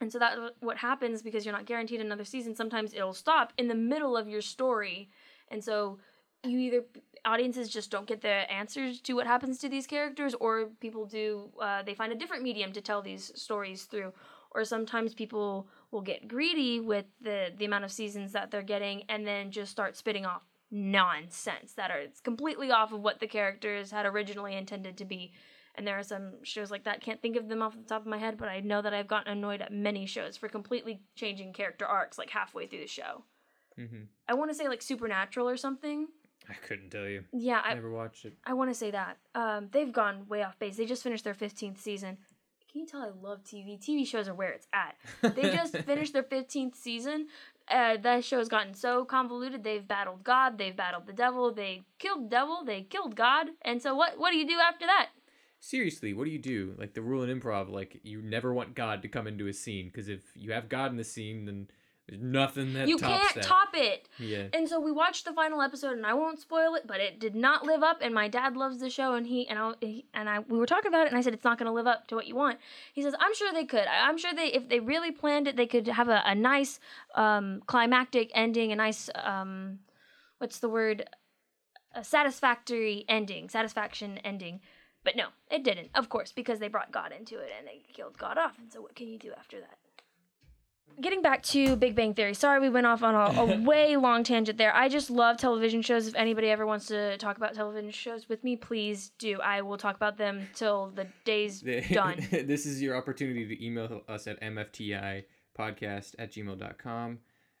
And 0.00 0.12
so 0.12 0.18
that's 0.18 0.38
what 0.60 0.76
happens 0.78 1.22
because 1.22 1.44
you're 1.44 1.54
not 1.54 1.66
guaranteed 1.66 2.00
another 2.00 2.24
season 2.24 2.54
sometimes 2.54 2.94
it'll 2.94 3.14
stop 3.14 3.52
in 3.58 3.66
the 3.68 3.74
middle 3.74 4.16
of 4.16 4.28
your 4.28 4.40
story. 4.40 5.10
And 5.50 5.62
so 5.62 5.98
you 6.44 6.58
either 6.58 6.82
audiences 7.24 7.68
just 7.68 7.90
don't 7.90 8.06
get 8.06 8.20
the 8.20 8.36
answers 8.62 9.00
to 9.02 9.14
what 9.14 9.26
happens 9.26 9.58
to 9.58 9.68
these 9.68 9.86
characters 9.86 10.34
or 10.34 10.66
people 10.80 11.04
do 11.04 11.50
uh, 11.60 11.82
they 11.82 11.94
find 11.94 12.12
a 12.12 12.16
different 12.16 12.42
medium 12.44 12.72
to 12.72 12.80
tell 12.80 13.02
these 13.02 13.32
stories 13.34 13.84
through. 13.84 14.12
Or 14.52 14.64
sometimes 14.64 15.14
people 15.14 15.68
will 15.90 16.00
get 16.00 16.26
greedy 16.28 16.80
with 16.80 17.06
the 17.20 17.52
the 17.58 17.64
amount 17.64 17.84
of 17.84 17.92
seasons 17.92 18.32
that 18.32 18.50
they're 18.50 18.62
getting 18.62 19.02
and 19.08 19.26
then 19.26 19.50
just 19.50 19.70
start 19.70 19.96
spitting 19.96 20.26
off 20.26 20.42
nonsense 20.70 21.72
that 21.74 21.90
are 21.90 21.98
it's 21.98 22.20
completely 22.20 22.70
off 22.70 22.92
of 22.92 23.00
what 23.00 23.20
the 23.20 23.26
characters 23.26 23.90
had 23.90 24.06
originally 24.06 24.54
intended 24.54 24.96
to 24.98 25.04
be. 25.04 25.32
And 25.74 25.86
there 25.86 25.98
are 25.98 26.02
some 26.02 26.42
shows 26.42 26.70
like 26.70 26.84
that 26.84 27.00
can't 27.00 27.22
think 27.22 27.36
of 27.36 27.48
them 27.48 27.62
off 27.62 27.76
the 27.76 27.88
top 27.88 28.00
of 28.00 28.08
my 28.08 28.18
head 28.18 28.36
but 28.36 28.48
i 28.48 28.58
know 28.58 28.82
that 28.82 28.92
i've 28.92 29.06
gotten 29.06 29.30
annoyed 29.32 29.62
at 29.62 29.72
many 29.72 30.06
shows 30.06 30.36
for 30.36 30.48
completely 30.48 31.00
changing 31.14 31.52
character 31.52 31.86
arcs 31.86 32.18
like 32.18 32.30
halfway 32.30 32.66
through 32.66 32.80
the 32.80 32.88
show. 32.88 33.22
Mm-hmm. 33.78 34.02
i 34.26 34.34
want 34.34 34.50
to 34.50 34.56
say 34.56 34.66
like 34.68 34.82
supernatural 34.82 35.48
or 35.48 35.56
something. 35.56 36.08
I 36.50 36.54
couldn't 36.54 36.90
tell 36.90 37.06
you. 37.06 37.24
yeah 37.32 37.60
I 37.64 37.74
never 37.74 37.90
watched 37.92 38.24
it. 38.24 38.34
I 38.44 38.54
want 38.54 38.70
to 38.70 38.74
say 38.74 38.90
that. 38.90 39.18
Um, 39.34 39.68
they've 39.70 39.92
gone 39.92 40.26
way 40.28 40.42
off 40.42 40.58
base. 40.58 40.76
They 40.76 40.86
just 40.86 41.02
finished 41.02 41.22
their 41.24 41.34
15th 41.34 41.78
season. 41.78 42.16
Can 42.70 42.80
you 42.80 42.86
tell 42.86 43.02
i 43.02 43.10
love 43.22 43.44
tv 43.44 43.78
tv 43.78 44.06
shows 44.06 44.28
are 44.28 44.34
where 44.34 44.50
it's 44.50 44.66
at. 44.72 44.96
They 45.36 45.42
just 45.54 45.76
finished 45.90 46.12
their 46.12 46.22
15th 46.22 46.74
season 46.76 47.28
uh, 47.70 47.96
that 47.98 48.24
show 48.24 48.38
has 48.38 48.48
gotten 48.48 48.74
so 48.74 49.04
convoluted. 49.04 49.64
They've 49.64 49.86
battled 49.86 50.24
god 50.24 50.58
they've 50.58 50.76
battled 50.76 51.06
the 51.06 51.12
devil 51.12 51.52
they 51.52 51.82
killed 51.98 52.26
the 52.26 52.28
devil 52.30 52.64
they 52.64 52.82
killed 52.82 53.16
god. 53.16 53.48
And 53.62 53.82
so 53.82 53.94
what 53.94 54.18
what 54.18 54.30
do 54.30 54.38
you 54.38 54.46
do 54.46 54.58
after 54.58 54.86
that? 54.86 55.08
Seriously, 55.60 56.14
what 56.14 56.24
do 56.24 56.30
you 56.30 56.38
do? 56.38 56.74
Like 56.78 56.94
the 56.94 57.02
rule 57.02 57.24
in 57.24 57.40
improv, 57.40 57.68
like 57.68 58.00
you 58.04 58.22
never 58.22 58.54
want 58.54 58.76
God 58.76 59.02
to 59.02 59.08
come 59.08 59.26
into 59.26 59.48
a 59.48 59.52
scene 59.52 59.86
because 59.86 60.08
if 60.08 60.22
you 60.34 60.52
have 60.52 60.68
God 60.68 60.90
in 60.92 60.96
the 60.96 61.04
scene, 61.04 61.46
then 61.46 61.68
there's 62.08 62.22
nothing 62.22 62.72
that 62.72 62.88
you 62.88 62.96
can't 62.96 63.34
that. 63.34 63.44
top 63.44 63.68
it 63.74 64.08
yeah. 64.18 64.44
and 64.52 64.68
so 64.68 64.80
we 64.80 64.90
watched 64.90 65.24
the 65.24 65.32
final 65.32 65.60
episode 65.60 65.92
and 65.92 66.06
i 66.06 66.14
won't 66.14 66.40
spoil 66.40 66.74
it 66.74 66.86
but 66.86 67.00
it 67.00 67.20
did 67.20 67.34
not 67.34 67.64
live 67.64 67.82
up 67.82 67.98
and 68.00 68.14
my 68.14 68.28
dad 68.28 68.56
loves 68.56 68.80
the 68.80 68.88
show 68.88 69.14
and 69.14 69.26
he 69.26 69.46
and 69.48 69.58
i 69.58 69.72
he, 69.80 70.04
and 70.14 70.28
i 70.28 70.38
we 70.40 70.58
were 70.58 70.66
talking 70.66 70.88
about 70.88 71.06
it 71.06 71.10
and 71.10 71.18
i 71.18 71.20
said 71.20 71.34
it's 71.34 71.44
not 71.44 71.58
going 71.58 71.66
to 71.66 71.72
live 71.72 71.86
up 71.86 72.08
to 72.08 72.14
what 72.14 72.26
you 72.26 72.34
want 72.34 72.58
he 72.92 73.02
says 73.02 73.14
i'm 73.20 73.34
sure 73.34 73.52
they 73.52 73.64
could 73.64 73.86
i'm 73.86 74.16
sure 74.16 74.32
they 74.34 74.46
if 74.48 74.68
they 74.68 74.80
really 74.80 75.10
planned 75.10 75.46
it 75.46 75.56
they 75.56 75.66
could 75.66 75.86
have 75.86 76.08
a, 76.08 76.22
a 76.24 76.34
nice 76.34 76.80
um 77.14 77.62
climactic 77.66 78.30
ending 78.34 78.72
a 78.72 78.76
nice 78.76 79.10
um 79.22 79.78
what's 80.38 80.58
the 80.60 80.68
word 80.68 81.08
a 81.94 82.02
satisfactory 82.04 83.04
ending 83.08 83.48
satisfaction 83.48 84.18
ending 84.18 84.60
But 85.04 85.16
no, 85.16 85.28
it 85.50 85.62
didn't, 85.64 85.90
of 85.94 86.08
course, 86.08 86.32
because 86.32 86.58
they 86.58 86.68
brought 86.68 86.92
God 86.92 87.12
into 87.18 87.38
it 87.38 87.50
and 87.56 87.66
they 87.66 87.80
killed 87.92 88.18
God 88.18 88.36
off. 88.36 88.58
And 88.58 88.70
so, 88.70 88.82
what 88.82 88.94
can 88.94 89.08
you 89.08 89.18
do 89.18 89.32
after 89.38 89.58
that? 89.60 89.78
Getting 91.00 91.22
back 91.22 91.44
to 91.44 91.76
Big 91.76 91.94
Bang 91.94 92.14
Theory. 92.14 92.34
Sorry, 92.34 92.58
we 92.58 92.68
went 92.68 92.86
off 92.86 93.02
on 93.04 93.14
a, 93.14 93.40
a 93.40 93.60
way 93.62 93.96
long 93.96 94.24
tangent 94.24 94.58
there. 94.58 94.74
I 94.74 94.88
just 94.88 95.10
love 95.10 95.36
television 95.36 95.80
shows. 95.80 96.08
If 96.08 96.16
anybody 96.16 96.48
ever 96.50 96.66
wants 96.66 96.86
to 96.86 97.16
talk 97.18 97.36
about 97.36 97.54
television 97.54 97.92
shows 97.92 98.28
with 98.28 98.42
me, 98.42 98.56
please 98.56 99.12
do. 99.18 99.40
I 99.40 99.62
will 99.62 99.78
talk 99.78 99.94
about 99.94 100.18
them 100.18 100.48
till 100.54 100.90
the 100.94 101.06
day's 101.24 101.60
done. 101.92 102.26
this 102.30 102.66
is 102.66 102.82
your 102.82 102.96
opportunity 102.96 103.46
to 103.46 103.64
email 103.64 104.02
us 104.08 104.26
at 104.26 104.40
mfti 104.40 105.24
podcast 105.56 106.14
at 106.18 106.32
gmail.com. 106.32 107.18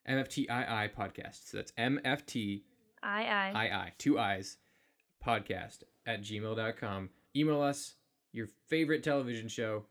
MFTII 0.08 0.94
podcast. 0.94 1.48
So 1.50 1.58
that's 1.58 1.72
MFT 1.72 2.62
Aye, 3.02 3.52
aye. 3.54 3.86
II, 3.86 3.92
two 3.98 4.18
eyes, 4.18 4.56
podcast 5.24 5.82
at 6.06 6.22
gmail.com. 6.22 7.10
Email 7.36 7.62
us 7.62 7.94
your 8.32 8.48
favorite 8.68 9.02
television 9.02 9.48
show 9.48 9.84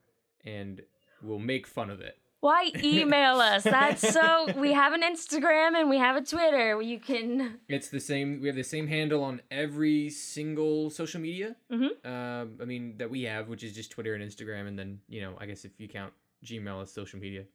and 0.46 0.82
we'll 1.22 1.40
make 1.40 1.68
fun 1.68 1.90
of 1.90 2.02
it. 2.02 2.18
Why 2.40 2.72
email 2.84 3.40
us? 3.42 3.64
That's 3.64 4.02
so. 4.14 4.48
We 4.58 4.74
have 4.74 4.94
an 4.94 5.02
Instagram 5.02 5.76
and 5.80 5.90
we 5.90 5.98
have 5.98 6.16
a 6.16 6.22
Twitter. 6.22 6.82
You 6.82 7.00
can. 7.00 7.60
It's 7.68 7.90
the 7.90 8.00
same. 8.00 8.40
We 8.42 8.48
have 8.48 8.56
the 8.56 8.64
same 8.64 8.88
handle 8.88 9.24
on 9.24 9.42
every 9.52 10.10
single 10.10 10.90
social 10.90 11.20
media. 11.22 11.56
Mhm. 11.72 12.06
Um, 12.06 12.58
I 12.62 12.66
mean 12.66 12.98
that 12.98 13.10
we 13.10 13.24
have, 13.24 13.48
which 13.50 13.64
is 13.64 13.74
just 13.74 13.92
Twitter 13.92 14.14
and 14.16 14.24
Instagram, 14.24 14.68
and 14.68 14.78
then 14.78 15.00
you 15.08 15.22
know, 15.22 15.34
I 15.40 15.46
guess 15.46 15.66
if 15.66 15.72
you 15.80 15.88
count 15.88 16.14
Gmail 16.46 16.82
as 16.82 16.92
social 16.92 17.20
media. 17.20 17.46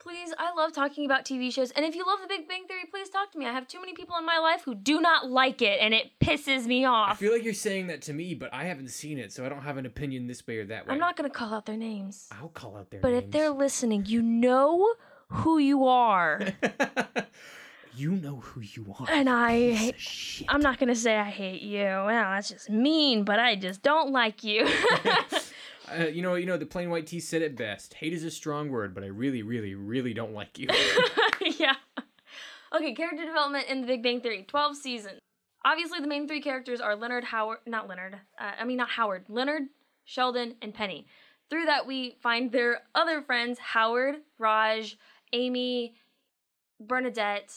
Please, 0.00 0.32
I 0.38 0.54
love 0.54 0.72
talking 0.72 1.04
about 1.04 1.24
TV 1.24 1.52
shows. 1.52 1.72
And 1.72 1.84
if 1.84 1.96
you 1.96 2.06
love 2.06 2.20
The 2.22 2.28
Big 2.28 2.48
Bang 2.48 2.66
Theory, 2.68 2.84
please 2.88 3.08
talk 3.10 3.32
to 3.32 3.38
me. 3.38 3.46
I 3.46 3.52
have 3.52 3.66
too 3.66 3.80
many 3.80 3.94
people 3.94 4.16
in 4.16 4.24
my 4.24 4.38
life 4.38 4.62
who 4.64 4.74
do 4.76 5.00
not 5.00 5.28
like 5.28 5.60
it, 5.60 5.80
and 5.82 5.92
it 5.92 6.12
pisses 6.20 6.66
me 6.66 6.84
off. 6.84 7.10
I 7.10 7.14
feel 7.14 7.32
like 7.32 7.42
you're 7.42 7.52
saying 7.52 7.88
that 7.88 8.02
to 8.02 8.12
me, 8.12 8.34
but 8.34 8.54
I 8.54 8.64
haven't 8.64 8.90
seen 8.90 9.18
it, 9.18 9.32
so 9.32 9.44
I 9.44 9.48
don't 9.48 9.62
have 9.62 9.76
an 9.76 9.86
opinion 9.86 10.28
this 10.28 10.46
way 10.46 10.58
or 10.58 10.66
that 10.66 10.86
way. 10.86 10.92
I'm 10.92 11.00
not 11.00 11.16
gonna 11.16 11.30
call 11.30 11.52
out 11.52 11.66
their 11.66 11.76
names. 11.76 12.28
I'll 12.30 12.48
call 12.48 12.76
out 12.76 12.90
their 12.90 13.00
But 13.00 13.10
names. 13.10 13.24
if 13.24 13.30
they're 13.32 13.50
listening, 13.50 14.04
you 14.06 14.22
know 14.22 14.94
who 15.30 15.58
you 15.58 15.84
are. 15.86 16.42
you 17.96 18.12
know 18.12 18.36
who 18.36 18.60
you 18.60 18.94
are. 19.00 19.06
And 19.10 19.28
I 19.28 19.72
hate- 19.72 20.44
I'm 20.48 20.60
not 20.60 20.78
gonna 20.78 20.94
say 20.94 21.16
I 21.16 21.28
hate 21.28 21.60
you. 21.62 21.82
Well, 21.82 22.06
that's 22.06 22.50
just 22.50 22.70
mean, 22.70 23.24
but 23.24 23.40
I 23.40 23.56
just 23.56 23.82
don't 23.82 24.12
like 24.12 24.44
you. 24.44 24.64
Uh, 25.96 26.06
you 26.06 26.22
know, 26.22 26.34
you 26.34 26.46
know, 26.46 26.56
the 26.56 26.66
Plain 26.66 26.90
White 26.90 27.06
T's 27.06 27.28
said 27.28 27.42
it 27.42 27.56
best. 27.56 27.94
Hate 27.94 28.12
is 28.12 28.24
a 28.24 28.30
strong 28.30 28.70
word, 28.70 28.94
but 28.94 29.04
I 29.04 29.08
really, 29.08 29.42
really, 29.42 29.74
really 29.74 30.14
don't 30.14 30.34
like 30.34 30.58
you. 30.58 30.68
yeah. 31.58 31.74
Okay, 32.74 32.94
character 32.94 33.24
development 33.24 33.66
in 33.68 33.80
The 33.80 33.86
Big 33.86 34.02
Bang 34.02 34.20
Theory, 34.20 34.44
12 34.46 34.76
seasons. 34.76 35.20
Obviously, 35.64 36.00
the 36.00 36.06
main 36.06 36.28
three 36.28 36.40
characters 36.40 36.80
are 36.80 36.94
Leonard 36.94 37.24
Howard, 37.24 37.58
not 37.66 37.88
Leonard, 37.88 38.14
uh, 38.38 38.52
I 38.58 38.64
mean, 38.64 38.76
not 38.76 38.90
Howard, 38.90 39.24
Leonard, 39.28 39.64
Sheldon, 40.04 40.54
and 40.62 40.72
Penny. 40.74 41.06
Through 41.50 41.64
that, 41.66 41.86
we 41.86 42.16
find 42.22 42.52
their 42.52 42.82
other 42.94 43.22
friends 43.22 43.58
Howard, 43.58 44.16
Raj, 44.38 44.98
Amy, 45.32 45.94
Bernadette, 46.80 47.54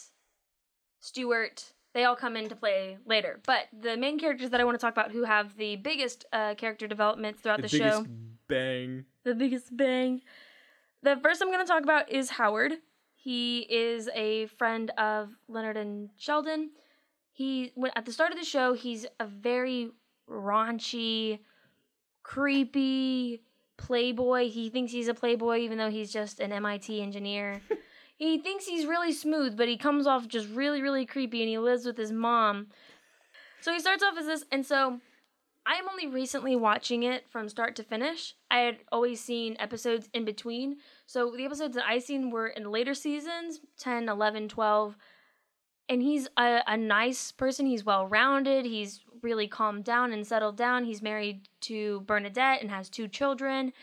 Stuart. 1.00 1.74
They 1.94 2.06
all 2.06 2.16
come 2.16 2.38
into 2.38 2.56
play 2.56 2.98
later. 3.06 3.40
But 3.46 3.68
the 3.78 3.98
main 3.98 4.18
characters 4.18 4.50
that 4.52 4.62
I 4.62 4.64
want 4.64 4.80
to 4.80 4.82
talk 4.82 4.94
about 4.94 5.12
who 5.12 5.24
have 5.24 5.58
the 5.58 5.76
biggest 5.76 6.26
uh, 6.32 6.56
character 6.56 6.88
developments 6.88 7.42
throughout 7.42 7.62
the, 7.62 7.68
show. 7.68 7.78
the 7.78 7.84
show 7.84 8.02
biggest 8.04 8.48
bang. 8.48 9.06
the 9.24 9.36
biggest 9.36 9.78
bang. 9.78 10.22
The 11.04 11.18
first 11.18 11.42
I'm 11.42 11.50
going 11.50 11.66
to 11.66 11.70
talk 11.70 11.84
about 11.84 12.12
is 12.12 12.30
Howard. 12.30 12.74
He 13.16 13.68
is 13.70 14.10
a 14.16 14.48
friend 14.48 14.90
of 14.98 15.30
Leonard 15.48 15.78
and 15.78 16.10
Sheldon. 16.18 16.72
He 17.32 17.72
when 17.76 17.92
at 17.96 18.06
the 18.06 18.14
start 18.14 18.32
of 18.32 18.40
the 18.40 18.46
show, 18.46 18.74
he's 18.74 19.06
a 19.20 19.26
very 19.26 19.90
raunchy, 20.30 21.40
creepy 22.24 23.44
playboy. 23.78 24.50
He 24.50 24.70
thinks 24.70 24.92
he's 24.92 25.08
a 25.08 25.14
playboy 25.14 25.60
even 25.60 25.78
though 25.78 25.90
he's 25.90 26.12
just 26.12 26.40
an 26.40 26.52
MIT 26.52 27.02
engineer. 27.02 27.62
he 28.22 28.38
thinks 28.38 28.68
he's 28.68 28.86
really 28.86 29.12
smooth, 29.12 29.58
but 29.58 29.68
he 29.68 29.78
comes 29.78 30.06
off 30.06 30.28
just 30.28 30.48
really 30.50 30.82
really 30.82 31.06
creepy 31.06 31.42
and 31.42 31.50
he 31.50 31.58
lives 31.58 31.86
with 31.86 31.98
his 31.98 32.12
mom. 32.12 32.68
So 33.62 33.74
he 33.74 33.80
starts 33.80 34.04
off 34.04 34.18
as 34.18 34.28
this 34.28 34.46
and 34.52 34.66
so 34.66 35.00
I 35.66 35.76
am 35.76 35.90
only 35.90 36.08
recently 36.08 36.56
watching 36.56 37.04
it 37.04 37.30
from 37.30 37.50
start 37.50 37.76
to 37.76 37.84
finish. 37.84 38.36
I 38.50 38.60
had 38.60 38.78
always 38.92 39.24
seen 39.24 39.56
episodes 39.60 40.10
in 40.14 40.26
between. 40.26 40.78
So 41.06 41.34
the 41.36 41.46
episodes 41.46 41.76
that 41.76 41.88
I 41.88 42.00
seen 42.00 42.32
were 42.32 42.48
in 42.48 42.72
later 42.72 42.94
seasons 42.94 43.60
10, 43.80 44.10
11, 44.10 44.50
12. 44.50 44.98
And 45.90 46.02
he's 46.02 46.28
a, 46.38 46.62
a 46.68 46.78
nice 46.78 47.32
person. 47.32 47.66
He's 47.66 47.84
well 47.84 48.08
rounded. 48.08 48.66
He's 48.66 49.02
really 49.22 49.48
calmed 49.48 49.84
down 49.84 50.14
and 50.14 50.26
settled 50.26 50.58
down. 50.58 50.86
He's 50.86 51.02
married 51.02 51.48
to 51.62 52.02
Bernadette 52.02 52.62
and 52.62 52.72
has 52.72 52.90
two 52.90 53.08
children. 53.08 53.74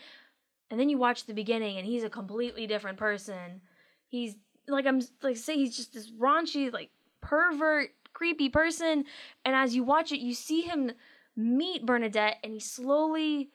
And 0.69 0.79
then 0.79 0.89
you 0.89 0.97
watch 0.97 1.25
the 1.25 1.33
beginning 1.33 1.77
and 1.77 1.85
he's 1.85 2.03
a 2.03 2.09
completely 2.09 2.67
different 2.67 2.97
person. 2.97 3.61
He's 4.09 4.35
like 4.67 4.85
I'm 4.85 5.01
like 5.23 5.37
say 5.37 5.55
he's 5.55 5.75
just 5.75 5.93
this 5.93 6.11
raunchy 6.11 6.71
like 6.71 6.91
pervert 7.21 7.91
creepy 8.13 8.49
person 8.49 9.05
and 9.45 9.55
as 9.55 9.75
you 9.75 9.83
watch 9.83 10.11
it 10.11 10.19
you 10.19 10.33
see 10.33 10.61
him 10.61 10.91
meet 11.35 11.85
Bernadette 11.85 12.37
and 12.43 12.53
he 12.53 12.59
slowly 12.59 13.49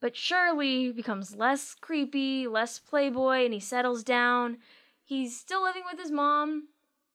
but 0.00 0.16
surely 0.16 0.92
becomes 0.92 1.36
less 1.36 1.74
creepy, 1.74 2.46
less 2.46 2.78
playboy, 2.78 3.44
and 3.44 3.54
he 3.54 3.60
settles 3.60 4.04
down. 4.04 4.58
He's 5.04 5.38
still 5.38 5.62
living 5.62 5.84
with 5.90 5.98
his 5.98 6.10
mom, 6.10 6.68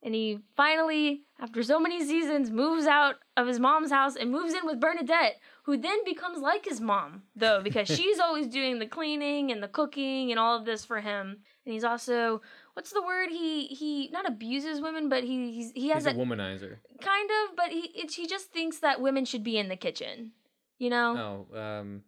and 0.04 0.16
he 0.16 0.40
finally, 0.56 1.24
after 1.40 1.62
so 1.62 1.80
many 1.80 2.04
seasons, 2.04 2.50
moves 2.50 2.86
out 2.86 3.16
of 3.38 3.48
his 3.48 3.60
mom's 3.60 3.92
house 3.92 4.16
and 4.16 4.32
moves 4.32 4.54
in 4.54 4.66
with 4.66 4.80
Bernadette, 4.80 5.40
who 5.64 5.78
then 5.78 6.04
becomes 6.06 6.40
like 6.40 6.66
his 6.66 6.82
mom, 6.82 7.24
though, 7.36 7.62
because 7.62 7.88
she's 7.96 8.20
always 8.20 8.48
doing 8.48 8.80
the 8.80 8.88
cleaning 8.88 9.52
and 9.52 9.62
the 9.62 9.68
cooking 9.68 10.32
and 10.32 10.40
all 10.40 10.58
of 10.58 10.66
this 10.66 10.84
for 10.84 11.02
him. 11.02 11.38
And 11.66 11.74
he's 11.74 11.84
also 11.84 12.42
what's 12.74 12.92
the 12.92 13.02
word? 13.02 13.30
He 13.30 13.68
he 13.68 14.10
not 14.12 14.28
abuses 14.28 14.82
women, 14.82 15.10
but 15.10 15.24
he 15.24 15.52
he's, 15.52 15.72
he 15.74 15.90
has 15.90 16.04
He's 16.06 16.14
a 16.14 16.16
that 16.16 16.20
womanizer. 16.28 16.78
kind 17.02 17.30
of, 17.44 17.56
but 17.56 17.70
he 17.72 17.88
it, 17.96 18.12
he 18.14 18.28
just 18.28 18.52
thinks 18.52 18.80
that 18.80 19.02
women 19.02 19.26
should 19.26 19.44
be 19.44 19.58
in 19.58 19.70
the 19.70 19.76
kitchen. 19.76 20.32
You 20.80 20.90
know, 20.90 21.46
Oh, 21.54 21.60
um, 21.60 22.04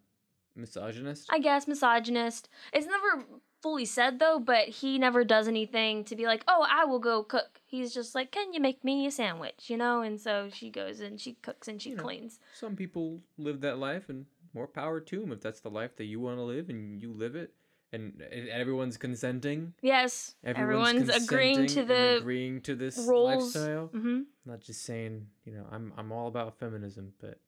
misogynist. 0.56 1.28
I 1.30 1.38
guess 1.38 1.66
misogynist. 1.68 2.48
It's 2.72 2.86
never 2.86 3.24
fully 3.62 3.84
said 3.84 4.18
though, 4.18 4.38
but 4.38 4.68
he 4.68 4.98
never 4.98 5.24
does 5.24 5.48
anything 5.48 6.04
to 6.04 6.16
be 6.16 6.26
like, 6.26 6.44
"Oh, 6.48 6.66
I 6.68 6.84
will 6.84 6.98
go 6.98 7.22
cook." 7.22 7.60
He's 7.64 7.94
just 7.94 8.14
like, 8.14 8.30
"Can 8.30 8.52
you 8.52 8.60
make 8.60 8.84
me 8.84 9.06
a 9.06 9.10
sandwich?" 9.10 9.68
You 9.70 9.76
know, 9.76 10.02
and 10.02 10.20
so 10.20 10.48
she 10.52 10.70
goes 10.70 11.00
and 11.00 11.20
she 11.20 11.34
cooks 11.34 11.68
and 11.68 11.80
she 11.80 11.90
You 11.90 11.96
know. 11.96 12.02
cleans. 12.02 12.40
Some 12.54 12.76
people 12.76 13.20
live 13.38 13.60
that 13.62 13.78
life, 13.78 14.08
and 14.08 14.26
more 14.52 14.66
power 14.68 15.00
to 15.00 15.20
them 15.20 15.32
if 15.32 15.40
that's 15.40 15.60
the 15.60 15.70
life 15.70 15.96
that 15.96 16.04
you 16.04 16.20
want 16.20 16.38
to 16.38 16.42
live 16.42 16.68
and 16.68 17.00
you 17.02 17.12
live 17.12 17.34
it, 17.36 17.52
and, 17.94 18.20
and 18.20 18.48
everyone's 18.48 18.96
consenting. 18.96 19.74
Yes, 19.82 20.34
everyone's, 20.44 21.08
agreeing 21.08 21.54
consenting 21.66 21.84
to 21.84 21.84
the 21.84 22.16
agreeing 22.18 22.60
to 22.62 22.74
this 22.74 22.98
roles. 23.08 23.54
lifestyle. 23.54 23.86
hmm 23.86 24.22
Not 24.44 24.60
just 24.60 24.82
saying, 24.84 25.28
you 25.44 25.52
know, 25.52 25.64
I'm 25.70 25.92
I'm 25.96 26.12
all 26.12 26.28
about 26.28 26.58
feminism, 26.58 27.12
but 27.20 27.38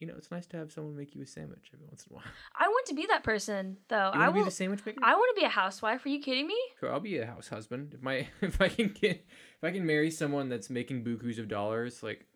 you 0.00 0.08
know, 0.08 0.14
it's 0.18 0.32
nice 0.32 0.46
to 0.46 0.56
have 0.56 0.72
someone 0.72 0.96
make 0.96 1.14
you 1.14 1.22
a 1.22 1.26
sandwich 1.26 1.70
every 1.72 1.86
once 1.86 2.04
in 2.06 2.12
a 2.12 2.16
while. 2.16 2.24
I 2.58 2.66
want 2.66 2.86
to 2.86 2.94
be 2.94 3.06
that 3.06 3.22
person 3.22 3.76
though. 3.88 4.10
You 4.12 4.20
I 4.20 4.24
want 4.24 4.26
to 4.28 4.32
will. 4.32 4.40
be 4.40 4.44
the 4.46 4.50
sandwich 4.50 4.84
maker? 4.84 4.98
I 5.02 5.14
want 5.14 5.36
to 5.36 5.40
be 5.40 5.46
a 5.46 5.50
housewife. 5.50 6.04
Are 6.04 6.08
you 6.08 6.20
kidding 6.20 6.48
me? 6.48 6.58
Sure, 6.80 6.92
I'll 6.92 6.98
be 6.98 7.18
a 7.18 7.26
house 7.26 7.46
husband 7.48 7.94
if 7.94 8.02
my 8.02 8.26
if 8.40 8.60
I 8.60 8.68
can 8.68 8.88
get 8.88 9.16
if 9.58 9.62
I 9.62 9.70
can 9.70 9.86
marry 9.86 10.10
someone 10.10 10.48
that's 10.48 10.68
making 10.70 11.04
bukus 11.04 11.38
of 11.38 11.46
dollars. 11.46 12.02
Like, 12.02 12.26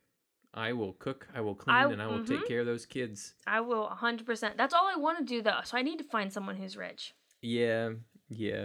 I 0.55 0.73
will 0.75 0.93
cook, 0.93 1.27
I 1.35 1.41
will 1.41 1.57
clean, 1.57 1.77
I- 1.77 1.91
and 1.93 2.01
I 2.01 2.07
will 2.07 2.21
mhm. 2.21 2.29
take 2.29 2.47
care 2.47 2.61
of 2.61 2.67
those 2.67 2.87
kids. 2.87 3.35
I 3.49 3.61
will 3.61 3.89
100%. 4.01 4.57
That's 4.57 4.73
all 4.73 4.87
I 4.87 4.97
want 4.97 5.19
to 5.19 5.25
do 5.25 5.43
though. 5.43 5.61
So 5.65 5.77
I 5.77 5.83
need 5.83 5.99
to 5.99 6.05
find 6.05 6.33
someone 6.33 6.57
who's 6.57 6.77
rich. 6.77 7.15
Yeah, 7.47 7.91
yeah. 8.29 8.63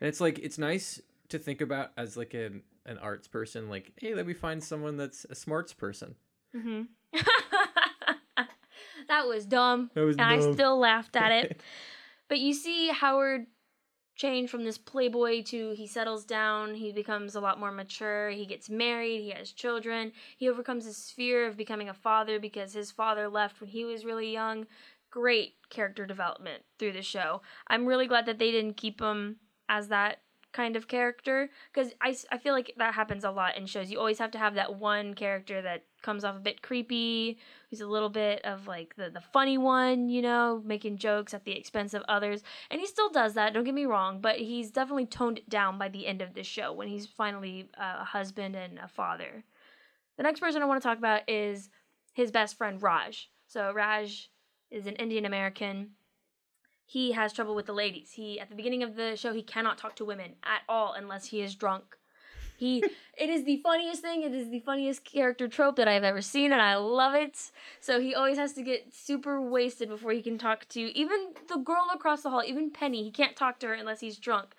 And 0.00 0.08
it's 0.08 0.20
like 0.20 0.38
it's 0.38 0.56
nice 0.58 1.00
to 1.28 1.38
think 1.38 1.60
about 1.60 1.90
as 1.96 2.16
like 2.16 2.32
an 2.32 2.62
an 2.86 2.98
arts 2.98 3.28
person. 3.28 3.68
Like, 3.68 3.92
hey, 3.96 4.14
let 4.14 4.26
me 4.26 4.32
find 4.32 4.64
someone 4.64 4.96
that's 4.96 5.26
a 5.28 5.34
smarts 5.34 5.74
person. 5.74 6.14
hmm 6.56 6.82
that 9.08 9.26
was 9.26 9.44
dumb. 9.44 9.90
That 9.94 10.02
was 10.02 10.16
and 10.16 10.26
I 10.26 10.40
still 10.40 10.78
laughed 10.78 11.14
at 11.14 11.30
it. 11.30 11.60
but 12.28 12.38
you 12.38 12.54
see 12.54 12.88
Howard 12.88 13.46
change 14.14 14.50
from 14.50 14.64
this 14.64 14.78
playboy 14.78 15.42
to 15.42 15.72
he 15.72 15.86
settles 15.86 16.24
down, 16.24 16.74
he 16.74 16.92
becomes 16.92 17.34
a 17.34 17.40
lot 17.40 17.58
more 17.58 17.72
mature, 17.72 18.30
he 18.30 18.46
gets 18.46 18.70
married, 18.70 19.20
he 19.20 19.30
has 19.30 19.52
children, 19.52 20.12
he 20.36 20.48
overcomes 20.48 20.84
his 20.84 21.10
fear 21.10 21.46
of 21.46 21.56
becoming 21.56 21.88
a 21.88 21.94
father 21.94 22.38
because 22.38 22.72
his 22.72 22.90
father 22.90 23.28
left 23.28 23.60
when 23.60 23.68
he 23.70 23.84
was 23.84 24.04
really 24.04 24.32
young. 24.32 24.66
Great 25.12 25.54
character 25.70 26.06
development 26.06 26.64
through 26.78 26.92
the 26.92 27.02
show. 27.02 27.42
I'm 27.68 27.86
really 27.86 28.08
glad 28.08 28.26
that 28.26 28.40
they 28.40 28.50
didn't 28.50 28.76
keep 28.76 29.00
him 29.00 29.36
as 29.68 29.88
that 29.88 30.18
kind 30.52 30.76
of 30.76 30.88
character 30.88 31.50
because 31.72 31.92
I, 32.00 32.16
I 32.30 32.38
feel 32.38 32.52
like 32.52 32.74
that 32.76 32.94
happens 32.94 33.24
a 33.24 33.30
lot 33.30 33.56
in 33.56 33.66
shows. 33.66 33.90
You 33.90 33.98
always 33.98 34.18
have 34.18 34.30
to 34.32 34.38
have 34.38 34.54
that 34.54 34.76
one 34.76 35.14
character 35.14 35.62
that 35.62 35.84
comes 36.02 36.24
off 36.24 36.36
a 36.36 36.40
bit 36.40 36.62
creepy, 36.62 37.38
who's 37.70 37.80
a 37.80 37.86
little 37.86 38.08
bit 38.08 38.44
of 38.44 38.66
like 38.66 38.94
the, 38.96 39.10
the 39.10 39.20
funny 39.20 39.56
one, 39.56 40.08
you 40.08 40.22
know, 40.22 40.62
making 40.64 40.98
jokes 40.98 41.32
at 41.32 41.44
the 41.44 41.56
expense 41.56 41.94
of 41.94 42.02
others. 42.08 42.42
And 42.70 42.80
he 42.80 42.86
still 42.86 43.10
does 43.10 43.34
that, 43.34 43.54
don't 43.54 43.64
get 43.64 43.74
me 43.74 43.86
wrong, 43.86 44.20
but 44.20 44.36
he's 44.36 44.70
definitely 44.70 45.06
toned 45.06 45.38
it 45.38 45.48
down 45.48 45.78
by 45.78 45.88
the 45.88 46.06
end 46.06 46.22
of 46.22 46.34
the 46.34 46.42
show 46.42 46.72
when 46.72 46.88
he's 46.88 47.06
finally 47.06 47.68
uh, 47.78 47.98
a 48.00 48.04
husband 48.04 48.56
and 48.56 48.78
a 48.78 48.88
father. 48.88 49.44
The 50.16 50.22
next 50.22 50.40
person 50.40 50.62
I 50.62 50.66
want 50.66 50.82
to 50.82 50.86
talk 50.86 50.98
about 50.98 51.28
is 51.28 51.70
his 52.12 52.30
best 52.30 52.58
friend 52.58 52.82
Raj. 52.82 53.30
So 53.46 53.72
Raj 53.72 54.30
is 54.72 54.86
an 54.86 54.96
Indian 54.96 55.24
American. 55.24 55.90
He 56.84 57.12
has 57.12 57.32
trouble 57.32 57.54
with 57.54 57.66
the 57.66 57.72
ladies. 57.72 58.12
He 58.12 58.40
at 58.40 58.48
the 58.48 58.56
beginning 58.56 58.82
of 58.82 58.96
the 58.96 59.16
show 59.16 59.32
he 59.32 59.42
cannot 59.42 59.78
talk 59.78 59.96
to 59.96 60.04
women 60.04 60.32
at 60.42 60.62
all 60.68 60.92
unless 60.94 61.26
he 61.26 61.40
is 61.40 61.54
drunk. 61.54 61.96
He 62.56 62.82
it 63.18 63.30
is 63.30 63.44
the 63.44 63.58
funniest 63.58 64.02
thing. 64.02 64.22
It 64.22 64.34
is 64.34 64.50
the 64.50 64.60
funniest 64.60 65.04
character 65.04 65.48
trope 65.48 65.76
that 65.76 65.88
I've 65.88 66.04
ever 66.04 66.22
seen 66.22 66.52
and 66.52 66.60
I 66.60 66.76
love 66.76 67.14
it. 67.14 67.50
So 67.80 68.00
he 68.00 68.14
always 68.14 68.38
has 68.38 68.52
to 68.54 68.62
get 68.62 68.92
super 68.94 69.40
wasted 69.40 69.88
before 69.88 70.12
he 70.12 70.22
can 70.22 70.38
talk 70.38 70.68
to 70.70 70.80
even 70.96 71.34
the 71.48 71.58
girl 71.58 71.86
across 71.94 72.22
the 72.22 72.30
hall, 72.30 72.42
even 72.44 72.70
Penny. 72.70 73.04
He 73.04 73.10
can't 73.10 73.36
talk 73.36 73.58
to 73.60 73.68
her 73.68 73.74
unless 73.74 74.00
he's 74.00 74.18
drunk. 74.18 74.54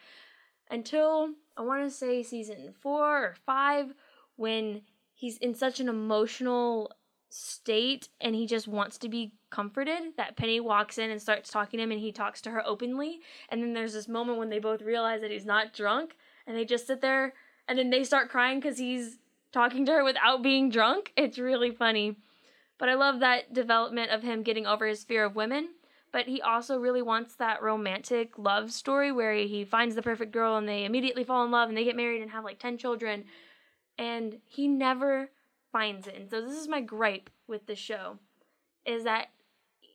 Until 0.69 1.33
I 1.57 1.61
want 1.61 1.83
to 1.83 1.91
say 1.91 2.23
season 2.23 2.73
4 2.79 3.23
or 3.23 3.35
5 3.45 3.93
when 4.37 4.81
he's 5.13 5.37
in 5.37 5.53
such 5.53 5.79
an 5.79 5.87
emotional 5.87 6.91
state 7.29 8.09
and 8.21 8.35
he 8.35 8.45
just 8.45 8.67
wants 8.67 8.97
to 8.99 9.09
be 9.09 9.33
comforted 9.53 10.17
that 10.17 10.35
penny 10.35 10.59
walks 10.59 10.97
in 10.97 11.11
and 11.11 11.21
starts 11.21 11.51
talking 11.51 11.77
to 11.77 11.83
him 11.83 11.91
and 11.91 12.01
he 12.01 12.11
talks 12.11 12.41
to 12.41 12.49
her 12.49 12.65
openly. 12.65 13.21
And 13.49 13.61
then 13.61 13.73
there's 13.73 13.93
this 13.93 14.07
moment 14.07 14.39
when 14.39 14.49
they 14.49 14.57
both 14.57 14.81
realize 14.81 15.21
that 15.21 15.29
he's 15.29 15.45
not 15.45 15.73
drunk 15.73 16.15
and 16.47 16.57
they 16.57 16.65
just 16.65 16.87
sit 16.87 17.01
there 17.01 17.33
and 17.67 17.77
then 17.77 17.91
they 17.91 18.03
start 18.03 18.29
crying 18.29 18.59
because 18.59 18.79
he's 18.79 19.19
talking 19.51 19.85
to 19.85 19.91
her 19.91 20.03
without 20.03 20.41
being 20.41 20.69
drunk. 20.69 21.13
It's 21.15 21.37
really 21.37 21.69
funny. 21.69 22.17
But 22.79 22.89
i 22.89 22.95
love 22.95 23.19
that 23.19 23.53
development 23.53 24.09
of 24.09 24.23
him 24.23 24.41
getting 24.41 24.65
over 24.65 24.87
his 24.87 25.03
fear 25.03 25.23
of 25.23 25.35
women. 25.35 25.69
But 26.11 26.27
he 26.27 26.41
also 26.41 26.79
really 26.79 27.03
wants 27.03 27.35
that 27.35 27.61
romantic 27.61 28.37
love 28.37 28.71
story 28.71 29.11
where 29.11 29.33
he 29.35 29.63
finds 29.63 29.95
the 29.95 30.01
perfect 30.01 30.31
girl 30.31 30.57
and 30.57 30.67
they 30.67 30.83
immediately 30.83 31.23
fall 31.23 31.45
in 31.45 31.51
love 31.51 31.69
and 31.69 31.77
they 31.77 31.83
get 31.83 31.95
married 31.95 32.23
and 32.23 32.31
have 32.31 32.43
like 32.43 32.59
10 32.59 32.79
children. 32.79 33.25
And 33.99 34.39
he 34.45 34.67
never 34.67 35.29
finds 35.71 36.07
it. 36.07 36.15
And 36.15 36.29
so 36.29 36.41
this 36.41 36.57
is 36.57 36.67
my 36.67 36.81
gripe 36.81 37.29
with 37.47 37.67
the 37.67 37.75
show 37.75 38.17
is 38.85 39.03
that 39.05 39.27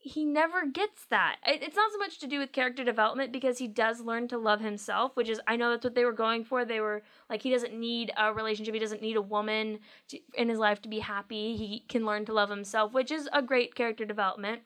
he 0.01 0.23
never 0.23 0.65
gets 0.65 1.05
that. 1.09 1.37
It's 1.45 1.75
not 1.75 1.91
so 1.91 1.97
much 1.97 2.19
to 2.19 2.27
do 2.27 2.39
with 2.39 2.53
character 2.53 2.85
development 2.85 3.33
because 3.33 3.57
he 3.57 3.67
does 3.67 3.99
learn 3.99 4.29
to 4.29 4.37
love 4.37 4.61
himself, 4.61 5.15
which 5.15 5.27
is 5.27 5.41
I 5.45 5.57
know 5.57 5.69
that's 5.69 5.83
what 5.83 5.93
they 5.93 6.05
were 6.05 6.13
going 6.13 6.45
for. 6.45 6.63
They 6.63 6.79
were 6.79 7.03
like 7.29 7.41
he 7.41 7.51
doesn't 7.51 7.77
need 7.77 8.11
a 8.17 8.33
relationship, 8.33 8.73
he 8.73 8.79
doesn't 8.79 9.01
need 9.01 9.17
a 9.17 9.21
woman 9.21 9.79
to, 10.07 10.19
in 10.35 10.47
his 10.47 10.57
life 10.57 10.81
to 10.83 10.89
be 10.89 10.99
happy. 10.99 11.57
He 11.57 11.83
can 11.89 12.05
learn 12.05 12.25
to 12.25 12.33
love 12.33 12.49
himself, 12.49 12.93
which 12.93 13.11
is 13.11 13.27
a 13.33 13.41
great 13.41 13.75
character 13.75 14.05
development. 14.05 14.61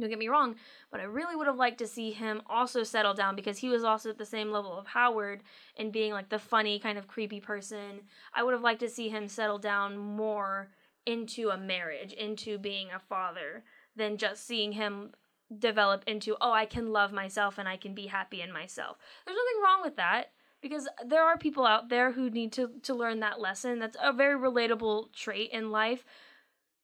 Don't 0.00 0.08
get 0.08 0.18
me 0.18 0.28
wrong, 0.28 0.54
but 0.90 1.00
I 1.00 1.04
really 1.04 1.36
would 1.36 1.48
have 1.48 1.56
liked 1.56 1.78
to 1.78 1.86
see 1.86 2.12
him 2.12 2.40
also 2.46 2.82
settle 2.82 3.12
down 3.12 3.36
because 3.36 3.58
he 3.58 3.68
was 3.68 3.84
also 3.84 4.08
at 4.08 4.16
the 4.16 4.24
same 4.24 4.50
level 4.50 4.78
of 4.78 4.86
Howard 4.86 5.42
in 5.76 5.90
being 5.90 6.12
like 6.12 6.30
the 6.30 6.38
funny, 6.38 6.78
kind 6.78 6.96
of 6.96 7.08
creepy 7.08 7.40
person. 7.40 8.02
I 8.32 8.42
would 8.42 8.54
have 8.54 8.62
liked 8.62 8.80
to 8.80 8.88
see 8.88 9.10
him 9.10 9.28
settle 9.28 9.58
down 9.58 9.98
more 9.98 10.70
into 11.04 11.50
a 11.50 11.58
marriage, 11.58 12.12
into 12.12 12.58
being 12.58 12.88
a 12.94 12.98
father, 12.98 13.64
than 13.96 14.16
just 14.16 14.46
seeing 14.46 14.72
him 14.72 15.12
develop 15.58 16.04
into, 16.06 16.36
oh, 16.40 16.52
I 16.52 16.64
can 16.64 16.92
love 16.92 17.12
myself 17.12 17.58
and 17.58 17.68
I 17.68 17.76
can 17.76 17.94
be 17.94 18.06
happy 18.06 18.40
in 18.40 18.52
myself. 18.52 18.96
There's 19.26 19.36
nothing 19.36 19.62
wrong 19.62 19.82
with 19.82 19.96
that 19.96 20.32
because 20.60 20.88
there 21.04 21.24
are 21.24 21.36
people 21.36 21.66
out 21.66 21.88
there 21.88 22.12
who 22.12 22.30
need 22.30 22.52
to, 22.52 22.70
to 22.84 22.94
learn 22.94 23.20
that 23.20 23.40
lesson. 23.40 23.78
That's 23.78 23.96
a 24.02 24.12
very 24.12 24.38
relatable 24.38 25.12
trait 25.12 25.50
in 25.50 25.70
life, 25.70 26.04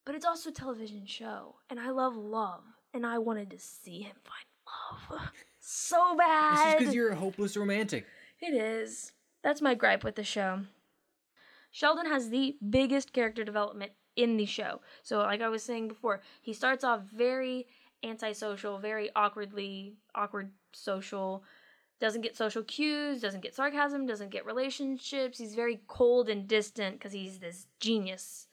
but 0.04 0.14
it's 0.14 0.26
also 0.26 0.50
a 0.50 0.52
television 0.52 1.06
show, 1.06 1.56
and 1.70 1.78
I 1.78 1.90
love 1.90 2.16
love 2.16 2.62
and 2.92 3.06
I 3.06 3.18
wanted 3.18 3.50
to 3.50 3.58
see 3.58 4.00
him 4.00 4.16
find 4.24 5.20
love 5.20 5.30
so 5.60 6.16
bad. 6.16 6.56
This 6.56 6.74
is 6.74 6.78
because 6.78 6.94
you're 6.94 7.10
a 7.10 7.16
hopeless 7.16 7.56
romantic. 7.56 8.06
It 8.40 8.54
is. 8.54 9.12
That's 9.42 9.62
my 9.62 9.74
gripe 9.74 10.04
with 10.04 10.16
the 10.16 10.24
show. 10.24 10.60
Sheldon 11.70 12.06
has 12.06 12.30
the 12.30 12.56
biggest 12.68 13.12
character 13.12 13.44
development 13.44 13.92
in 14.18 14.36
the 14.36 14.44
show. 14.44 14.80
So, 15.02 15.18
like 15.18 15.40
I 15.40 15.48
was 15.48 15.62
saying 15.62 15.88
before, 15.88 16.20
he 16.42 16.52
starts 16.52 16.82
off 16.84 17.02
very 17.04 17.66
antisocial, 18.02 18.78
very 18.78 19.10
awkwardly 19.14 19.94
awkward 20.14 20.50
social. 20.72 21.44
Doesn't 22.00 22.22
get 22.22 22.36
social 22.36 22.62
cues, 22.62 23.20
doesn't 23.20 23.42
get 23.42 23.54
sarcasm, 23.54 24.06
doesn't 24.06 24.30
get 24.30 24.44
relationships. 24.44 25.38
He's 25.38 25.54
very 25.54 25.80
cold 25.86 26.28
and 26.28 26.46
distant 26.46 26.98
because 26.98 27.12
he's 27.12 27.38
this 27.38 27.66
genius 27.80 28.48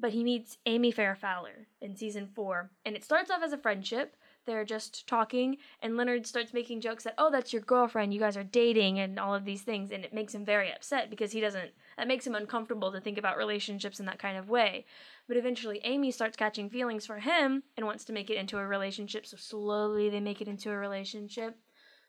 but 0.00 0.12
he 0.12 0.24
meets 0.24 0.56
Amy 0.66 0.92
Farrah 0.92 1.16
Fowler 1.16 1.66
in 1.80 1.94
season 1.94 2.26
four, 2.26 2.70
and 2.84 2.96
it 2.96 3.04
starts 3.04 3.30
off 3.30 3.42
as 3.42 3.52
a 3.52 3.58
friendship. 3.58 4.16
They're 4.46 4.64
just 4.64 5.06
talking, 5.06 5.58
and 5.82 5.96
Leonard 5.96 6.26
starts 6.26 6.54
making 6.54 6.80
jokes 6.80 7.04
that, 7.04 7.14
oh, 7.18 7.30
that's 7.30 7.52
your 7.52 7.62
girlfriend, 7.62 8.14
you 8.14 8.18
guys 8.18 8.36
are 8.36 8.42
dating, 8.42 8.98
and 8.98 9.20
all 9.20 9.34
of 9.34 9.44
these 9.44 9.62
things, 9.62 9.92
and 9.92 10.02
it 10.02 10.14
makes 10.14 10.34
him 10.34 10.44
very 10.44 10.72
upset 10.72 11.10
because 11.10 11.32
he 11.32 11.40
doesn't, 11.40 11.72
that 12.00 12.08
makes 12.08 12.26
him 12.26 12.34
uncomfortable 12.34 12.90
to 12.92 13.00
think 13.00 13.18
about 13.18 13.36
relationships 13.36 14.00
in 14.00 14.06
that 14.06 14.18
kind 14.18 14.38
of 14.38 14.48
way. 14.48 14.86
But 15.28 15.36
eventually, 15.36 15.80
Amy 15.84 16.10
starts 16.10 16.36
catching 16.36 16.70
feelings 16.70 17.04
for 17.04 17.18
him 17.18 17.62
and 17.76 17.84
wants 17.84 18.04
to 18.06 18.12
make 18.12 18.30
it 18.30 18.36
into 18.36 18.58
a 18.58 18.66
relationship, 18.66 19.26
so 19.26 19.36
slowly 19.36 20.08
they 20.08 20.20
make 20.20 20.40
it 20.40 20.48
into 20.48 20.70
a 20.70 20.76
relationship. 20.76 21.56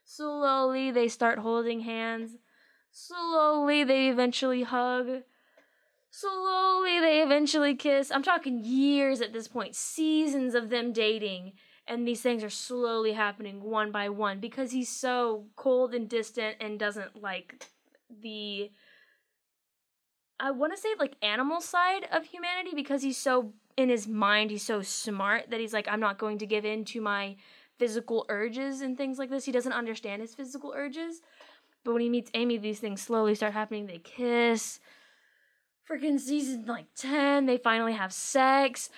Slowly 0.06 0.92
they 0.92 1.08
start 1.08 1.40
holding 1.40 1.82
hands. 1.82 2.38
Slowly 2.92 3.84
they 3.84 4.10
eventually 4.10 4.64
hug 4.64 5.24
Slowly, 6.14 7.00
they 7.00 7.24
eventually 7.24 7.74
kiss. 7.74 8.12
I'm 8.12 8.22
talking 8.22 8.60
years 8.66 9.22
at 9.22 9.32
this 9.32 9.48
point, 9.48 9.76
seasons 9.76 10.56
of 10.56 10.70
them 10.70 10.92
dating. 10.92 11.54
And 11.88 12.06
these 12.06 12.22
things 12.22 12.44
are 12.44 12.50
slowly 12.50 13.14
happening 13.14 13.64
one 13.64 13.92
by 13.92 14.10
one 14.10 14.40
because 14.40 14.72
he's 14.72 14.90
so 14.90 15.46
cold 15.56 15.94
and 15.96 16.10
distant 16.10 16.58
and 16.60 16.78
doesn't 16.78 17.22
like 17.22 17.66
the. 18.22 18.72
I 20.42 20.52
want 20.52 20.74
to 20.74 20.80
say 20.80 20.90
like 21.00 21.16
animal 21.22 21.62
side 21.62 22.08
of 22.12 22.26
humanity 22.26 22.72
because 22.76 23.04
he's 23.04 23.18
so 23.18 23.54
in 23.78 23.90
his 23.90 24.08
mind, 24.08 24.52
he's 24.52 24.66
so 24.66 24.82
smart 24.82 25.50
that 25.52 25.60
he's 25.60 25.74
like, 25.74 25.88
I'm 25.88 26.00
not 26.00 26.18
going 26.18 26.40
to 26.40 26.46
give 26.46 26.66
in 26.66 26.84
to 26.86 27.00
my 27.00 27.36
physical 27.78 28.26
urges 28.28 28.82
and 28.82 28.98
things 28.98 29.18
like 29.18 29.30
this. 29.30 29.46
He 29.46 29.52
doesn't 29.52 29.72
understand 29.72 30.22
his 30.22 30.36
physical 30.36 30.74
urges. 30.76 31.22
But 31.84 31.94
when 31.94 32.02
he 32.02 32.10
meets 32.10 32.32
Amy, 32.34 32.58
these 32.58 32.80
things 32.80 33.02
slowly 33.02 33.34
start 33.36 33.54
happening. 33.54 33.86
They 33.86 34.00
kiss 34.00 34.80
freaking 35.90 36.20
season 36.20 36.66
like 36.68 36.86
10, 36.96 37.46
they 37.46 37.58
finally 37.58 37.94
have 37.94 38.14
sex. 38.14 38.90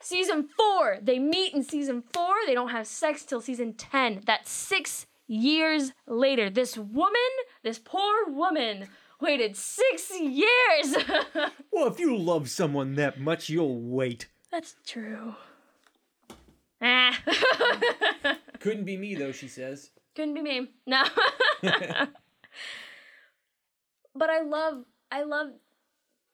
Season 0.00 0.48
4, 0.56 0.98
they 1.02 1.18
meet 1.18 1.54
in 1.54 1.62
season 1.62 2.02
4, 2.12 2.34
they 2.46 2.54
don't 2.54 2.70
have 2.70 2.86
sex 2.86 3.24
till 3.24 3.40
season 3.40 3.72
10. 3.74 4.22
That's 4.24 4.50
6 4.50 5.06
years 5.26 5.92
later. 6.06 6.48
This 6.48 6.78
woman, 6.78 7.14
this 7.62 7.78
poor 7.78 8.28
woman 8.28 8.88
waited 9.20 9.56
6 9.56 10.20
years. 10.20 10.96
well, 11.72 11.88
if 11.88 11.98
you 11.98 12.16
love 12.16 12.48
someone 12.50 12.94
that 12.94 13.20
much, 13.20 13.48
you'll 13.48 13.80
wait. 13.80 14.28
That's 14.50 14.76
true. 14.86 15.34
Ah. 16.80 17.20
Couldn't 18.60 18.84
be 18.84 18.96
me 18.96 19.16
though, 19.16 19.32
she 19.32 19.48
says. 19.48 19.90
Couldn't 20.14 20.34
be 20.34 20.42
me. 20.42 20.68
No. 20.86 21.02
but 24.14 24.30
I 24.30 24.42
love 24.42 24.84
I 25.10 25.24
love 25.24 25.48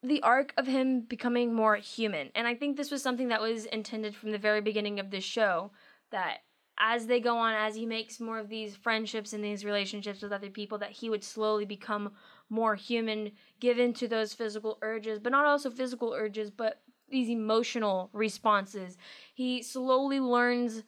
the 0.03 0.21
arc 0.23 0.53
of 0.59 0.67
him 0.67 1.01
becoming 1.01 1.55
more 1.55 1.77
human. 1.77 2.29
And 2.35 2.47
I 2.47 2.55
think 2.55 2.77
this 2.77 2.91
was 2.91 3.03
something 3.03 3.29
that 3.29 3.41
was 3.41 3.65
intended 3.65 4.15
from 4.15 4.33
the 4.33 4.39
very 4.39 4.61
beginning 4.61 5.01
of 5.01 5.11
this 5.11 5.25
show 5.25 5.71
that 6.11 6.43
as 6.79 7.07
they 7.07 7.21
go 7.21 7.39
on, 7.39 7.55
as 7.55 7.75
he 7.75 7.87
makes 7.87 8.21
more 8.21 8.39
of 8.39 8.49
these 8.49 8.77
friendships 8.77 9.33
and 9.33 9.43
these 9.43 9.65
relationships 9.65 10.21
with 10.23 10.33
other 10.33 10.51
people, 10.51 10.79
that 10.79 10.91
he 10.91 11.09
would 11.09 11.25
slowly 11.25 11.65
become 11.65 12.13
more 12.51 12.75
human, 12.75 13.33
given 13.61 13.93
to 13.95 14.09
those 14.09 14.33
physical 14.35 14.79
urges, 14.83 15.19
but 15.19 15.33
not 15.33 15.47
also 15.47 15.71
physical 15.71 16.13
urges, 16.13 16.51
but 16.51 16.83
these 17.09 17.29
emotional 17.29 18.11
responses. 18.13 18.97
He 19.35 19.63
slowly 19.63 20.21
learns 20.21 20.83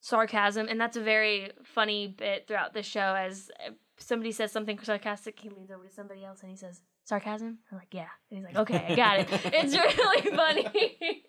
sarcasm, 0.00 0.68
and 0.68 0.80
that's 0.80 0.96
a 0.96 1.02
very 1.02 1.50
funny 1.62 2.08
bit 2.08 2.46
throughout 2.46 2.74
the 2.74 2.82
show. 2.82 3.14
As 3.16 3.50
somebody 3.98 4.32
says 4.32 4.52
something 4.52 4.78
sarcastic, 4.78 5.38
he 5.40 5.48
leans 5.48 5.70
over 5.70 5.84
to 5.84 5.92
somebody 5.92 6.24
else 6.24 6.42
and 6.42 6.50
he 6.50 6.56
says, 6.56 6.82
sarcasm? 7.04 7.58
I'm 7.70 7.78
like, 7.78 7.92
yeah. 7.92 8.08
And 8.30 8.38
he's 8.38 8.44
like, 8.44 8.56
okay, 8.56 8.86
I 8.88 8.94
got 8.94 9.18
it. 9.20 9.28
it's 9.44 9.76
really 9.76 10.36
funny. 10.36 11.24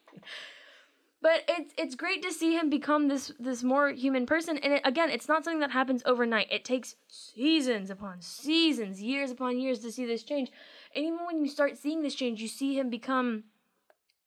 But 1.21 1.43
it's 1.47 1.73
it's 1.77 1.95
great 1.95 2.21
to 2.23 2.31
see 2.31 2.55
him 2.55 2.69
become 2.69 3.07
this 3.07 3.31
this 3.39 3.63
more 3.63 3.89
human 3.89 4.25
person. 4.25 4.57
And 4.57 4.73
it, 4.73 4.81
again, 4.85 5.09
it's 5.09 5.27
not 5.27 5.43
something 5.43 5.59
that 5.61 5.71
happens 5.71 6.03
overnight. 6.05 6.47
It 6.51 6.63
takes 6.63 6.95
seasons 7.07 7.89
upon 7.89 8.21
seasons, 8.21 9.01
years 9.01 9.31
upon 9.31 9.59
years 9.59 9.79
to 9.79 9.91
see 9.91 10.05
this 10.05 10.23
change. 10.23 10.51
And 10.95 11.05
even 11.05 11.25
when 11.25 11.43
you 11.43 11.49
start 11.49 11.77
seeing 11.77 12.01
this 12.01 12.15
change, 12.15 12.41
you 12.41 12.47
see 12.47 12.77
him 12.77 12.89
become 12.89 13.45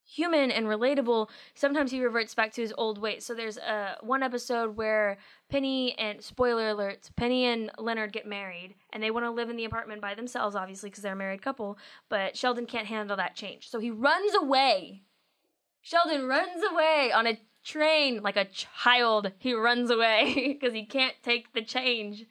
human 0.09 0.51
and 0.51 0.67
relatable, 0.67 1.29
sometimes 1.55 1.91
he 1.91 2.03
reverts 2.03 2.35
back 2.35 2.53
to 2.53 2.63
his 2.63 2.73
old 2.79 2.99
ways. 2.99 3.25
So 3.25 3.35
there's 3.35 3.59
uh, 3.59 3.97
one 4.01 4.23
episode 4.23 4.77
where 4.77 5.19
Penny 5.51 5.97
and 5.99 6.23
spoiler 6.23 6.75
alerts, 6.75 7.11
Penny 7.15 7.45
and 7.45 7.71
Leonard 7.79 8.13
get 8.13 8.27
married 8.27 8.75
and 8.93 9.03
they 9.03 9.11
want 9.11 9.27
to 9.27 9.31
live 9.31 9.51
in 9.51 9.57
the 9.57 9.67
apartment 9.67 10.01
by 10.01 10.15
themselves, 10.15 10.57
obviously 10.57 10.89
because 10.89 11.03
they're 11.03 11.13
a 11.13 11.17
married 11.17 11.43
couple. 11.43 11.79
But 12.09 12.37
Sheldon 12.37 12.67
can't 12.67 12.87
handle 12.87 13.17
that 13.19 13.37
change, 13.37 13.69
so 13.69 13.79
he 13.79 13.91
runs 13.91 14.35
away. 14.35 15.03
Sheldon 15.81 16.27
runs 16.27 16.63
away 16.71 17.13
on 17.15 17.27
a 17.27 17.41
train 17.65 18.23
like 18.23 18.37
a 18.37 18.47
child. 18.47 19.33
He 19.39 19.55
runs 19.55 19.91
away 19.91 20.57
because 20.61 20.75
he 20.75 20.85
can't 20.85 21.15
take 21.23 21.53
the 21.53 21.63
change. 21.63 22.27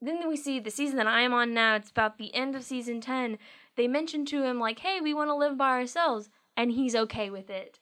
Then 0.00 0.28
we 0.28 0.36
see 0.36 0.60
the 0.60 0.70
season 0.70 0.96
that 0.96 1.06
I 1.06 1.22
am 1.22 1.34
on 1.34 1.52
now. 1.52 1.74
It's 1.74 1.90
about 1.90 2.18
the 2.18 2.34
end 2.34 2.54
of 2.54 2.62
season 2.64 3.00
ten. 3.00 3.38
They 3.76 3.88
mention 3.88 4.24
to 4.26 4.42
him 4.42 4.60
like, 4.60 4.80
"Hey, 4.80 5.00
we 5.00 5.14
want 5.14 5.30
to 5.30 5.34
live 5.34 5.56
by 5.56 5.70
ourselves." 5.70 6.30
and 6.58 6.72
he's 6.72 6.96
okay 6.96 7.30
with 7.30 7.48
it. 7.48 7.78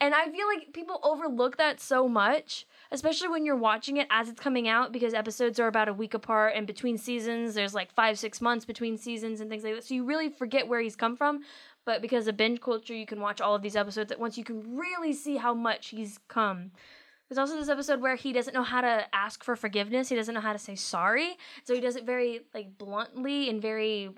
And 0.00 0.14
I 0.14 0.30
feel 0.30 0.46
like 0.46 0.72
people 0.72 1.00
overlook 1.02 1.56
that 1.56 1.80
so 1.80 2.06
much, 2.06 2.66
especially 2.92 3.28
when 3.28 3.44
you're 3.44 3.56
watching 3.56 3.96
it 3.96 4.06
as 4.10 4.28
it's 4.28 4.38
coming 4.38 4.68
out 4.68 4.92
because 4.92 5.12
episodes 5.12 5.58
are 5.58 5.66
about 5.66 5.88
a 5.88 5.94
week 5.94 6.14
apart 6.14 6.52
and 6.54 6.66
between 6.66 6.98
seasons 6.98 7.54
there's 7.54 7.74
like 7.74 7.90
5 7.92 8.18
6 8.18 8.40
months 8.40 8.64
between 8.64 8.96
seasons 8.96 9.40
and 9.40 9.50
things 9.50 9.64
like 9.64 9.74
that. 9.74 9.84
So 9.84 9.94
you 9.94 10.04
really 10.04 10.28
forget 10.28 10.68
where 10.68 10.80
he's 10.80 10.94
come 10.94 11.16
from, 11.16 11.40
but 11.88 12.02
because 12.02 12.28
of 12.28 12.36
binge 12.36 12.60
culture 12.60 12.94
you 12.94 13.06
can 13.06 13.18
watch 13.18 13.40
all 13.40 13.54
of 13.54 13.62
these 13.62 13.74
episodes 13.74 14.12
at 14.12 14.20
once 14.20 14.36
you 14.36 14.44
can 14.44 14.76
really 14.76 15.14
see 15.14 15.38
how 15.38 15.54
much 15.54 15.88
he's 15.88 16.20
come. 16.28 16.70
There's 17.28 17.38
also 17.38 17.56
this 17.56 17.70
episode 17.70 18.02
where 18.02 18.14
he 18.14 18.30
doesn't 18.30 18.52
know 18.52 18.62
how 18.62 18.82
to 18.82 19.06
ask 19.14 19.42
for 19.42 19.56
forgiveness. 19.56 20.10
He 20.10 20.14
doesn't 20.14 20.34
know 20.34 20.42
how 20.42 20.52
to 20.52 20.58
say 20.58 20.74
sorry. 20.74 21.38
So 21.64 21.74
he 21.74 21.80
does 21.80 21.96
it 21.96 22.04
very 22.04 22.42
like 22.52 22.76
bluntly 22.76 23.48
and 23.48 23.62
very 23.62 24.10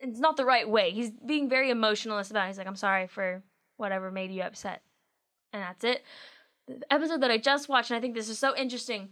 it's 0.00 0.18
not 0.18 0.38
the 0.38 0.46
right 0.46 0.66
way. 0.66 0.90
He's 0.92 1.10
being 1.10 1.50
very 1.50 1.68
emotionalist 1.68 2.30
about 2.30 2.46
it. 2.46 2.48
He's 2.48 2.58
like, 2.58 2.66
I'm 2.66 2.76
sorry 2.76 3.08
for 3.08 3.42
whatever 3.76 4.10
made 4.10 4.30
you 4.30 4.40
upset. 4.40 4.80
And 5.52 5.62
that's 5.62 5.84
it. 5.84 6.02
The 6.66 6.80
episode 6.90 7.20
that 7.20 7.30
I 7.30 7.36
just 7.36 7.68
watched, 7.68 7.90
and 7.90 7.98
I 7.98 8.00
think 8.00 8.14
this 8.14 8.30
is 8.30 8.38
so 8.38 8.56
interesting. 8.56 9.10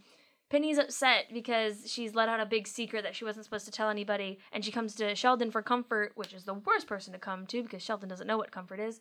Penny's 0.53 0.77
upset 0.77 1.29
because 1.33 1.91
she's 1.91 2.15
let 2.15 2.29
out 2.29 2.39
a 2.39 2.45
big 2.45 2.69
secret 2.69 3.05
that 3.05 3.17
she 3.17 3.25
wasn't 3.25 3.47
supposed 3.47 3.65
to 3.65 3.71
tell 3.71 3.89
anybody, 3.89 4.39
and 4.53 4.63
she 4.63 4.71
comes 4.71 4.95
to 4.97 5.15
Sheldon 5.15 5.51
for 5.51 5.63
comfort, 5.63 6.13
which 6.15 6.35
is 6.35 6.45
the 6.45 6.53
worst 6.53 6.87
person 6.87 7.15
to 7.15 7.19
come 7.19 7.47
to 7.47 7.63
because 7.63 7.83
Sheldon 7.83 8.11
doesn't 8.11 8.27
know 8.27 8.37
what 8.37 8.51
comfort 8.51 8.79
is. 8.79 9.01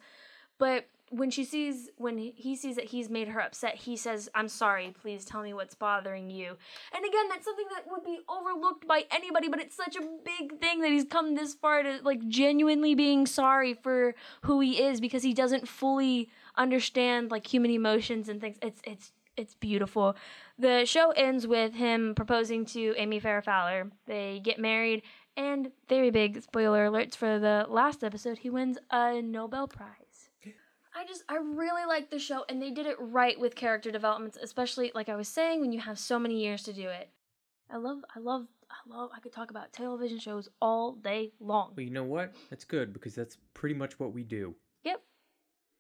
But 0.57 0.87
when 1.09 1.29
she 1.29 1.43
sees 1.43 1.89
when 1.97 2.17
he 2.17 2.55
sees 2.55 2.77
that 2.77 2.85
he's 2.85 3.09
made 3.09 3.27
her 3.27 3.41
upset 3.41 3.75
he 3.75 3.97
says 3.97 4.29
i'm 4.33 4.47
sorry 4.47 4.95
please 5.01 5.25
tell 5.25 5.41
me 5.41 5.53
what's 5.53 5.75
bothering 5.75 6.29
you 6.29 6.55
and 6.95 7.05
again 7.05 7.27
that's 7.27 7.43
something 7.43 7.65
that 7.75 7.83
would 7.91 8.05
be 8.05 8.21
overlooked 8.29 8.87
by 8.87 9.03
anybody 9.11 9.49
but 9.49 9.59
it's 9.59 9.75
such 9.75 9.97
a 9.97 10.07
big 10.23 10.57
thing 10.61 10.79
that 10.79 10.89
he's 10.89 11.03
come 11.03 11.35
this 11.35 11.53
far 11.53 11.83
to 11.83 11.99
like 12.03 12.25
genuinely 12.29 12.95
being 12.95 13.25
sorry 13.25 13.73
for 13.73 14.15
who 14.43 14.61
he 14.61 14.81
is 14.81 15.01
because 15.01 15.21
he 15.21 15.33
doesn't 15.33 15.67
fully 15.67 16.29
understand 16.55 17.29
like 17.29 17.45
human 17.45 17.71
emotions 17.71 18.29
and 18.29 18.39
things 18.39 18.55
it's 18.61 18.81
it's 18.85 19.11
it's 19.37 19.53
beautiful 19.55 20.15
the 20.57 20.85
show 20.85 21.11
ends 21.11 21.47
with 21.47 21.73
him 21.73 22.13
proposing 22.15 22.65
to 22.65 22.93
amy 22.97 23.19
farrah 23.19 23.43
fowler 23.43 23.89
they 24.05 24.39
get 24.43 24.59
married 24.59 25.01
and 25.37 25.71
very 25.87 26.11
big 26.11 26.41
spoiler 26.41 26.87
alerts 26.87 27.15
for 27.15 27.39
the 27.39 27.65
last 27.69 28.03
episode 28.03 28.39
he 28.39 28.49
wins 28.49 28.77
a 28.91 29.21
nobel 29.21 29.67
prize 29.67 30.29
I 30.93 31.05
just 31.05 31.23
I 31.29 31.37
really 31.37 31.85
like 31.85 32.09
the 32.09 32.19
show 32.19 32.43
and 32.49 32.61
they 32.61 32.69
did 32.71 32.85
it 32.85 32.97
right 32.99 33.39
with 33.39 33.55
character 33.55 33.91
developments, 33.91 34.37
especially 34.41 34.91
like 34.93 35.07
I 35.07 35.15
was 35.15 35.27
saying 35.27 35.61
when 35.61 35.71
you 35.71 35.79
have 35.79 35.97
so 35.97 36.19
many 36.19 36.43
years 36.43 36.63
to 36.63 36.73
do 36.73 36.89
it. 36.89 37.09
I 37.69 37.77
love 37.77 38.03
I 38.13 38.19
love 38.19 38.47
I 38.69 38.93
love 38.93 39.09
I 39.15 39.19
could 39.19 39.31
talk 39.31 39.51
about 39.51 39.71
television 39.71 40.19
shows 40.19 40.49
all 40.61 40.93
day 40.93 41.31
long. 41.39 41.73
Well, 41.75 41.85
you 41.85 41.91
know 41.91 42.03
what? 42.03 42.33
That's 42.49 42.65
good 42.65 42.91
because 42.93 43.15
that's 43.15 43.37
pretty 43.53 43.75
much 43.75 43.99
what 43.99 44.13
we 44.13 44.23
do. 44.23 44.55
Yep. 44.83 45.01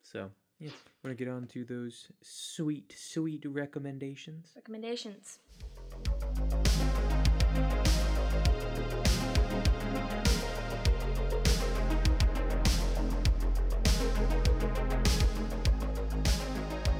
So, 0.01 0.31
yeah. 0.61 0.69
Want 1.03 1.17
to 1.17 1.25
get 1.25 1.31
on 1.31 1.47
to 1.47 1.65
those 1.65 2.07
sweet, 2.21 2.93
sweet 2.95 3.43
recommendations? 3.47 4.51
Recommendations. 4.55 5.39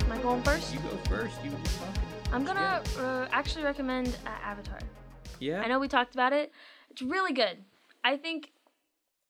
Am 0.01 0.11
I 0.11 0.17
going 0.23 0.41
first? 0.41 0.73
You 0.73 0.79
go 0.79 0.97
first. 1.07 1.35
You 1.43 1.51
were 1.51 1.57
just 1.63 1.79
talking. 1.79 2.01
I'm 2.33 2.43
gonna 2.43 2.81
go. 2.95 3.01
uh, 3.03 3.27
actually 3.31 3.63
recommend 3.63 4.17
uh, 4.25 4.29
Avatar. 4.43 4.79
Yeah. 5.39 5.61
I 5.61 5.67
know 5.67 5.77
we 5.77 5.87
talked 5.87 6.15
about 6.15 6.33
it. 6.33 6.51
It's 6.89 7.03
really 7.03 7.33
good. 7.33 7.57
I 8.03 8.17
think 8.17 8.51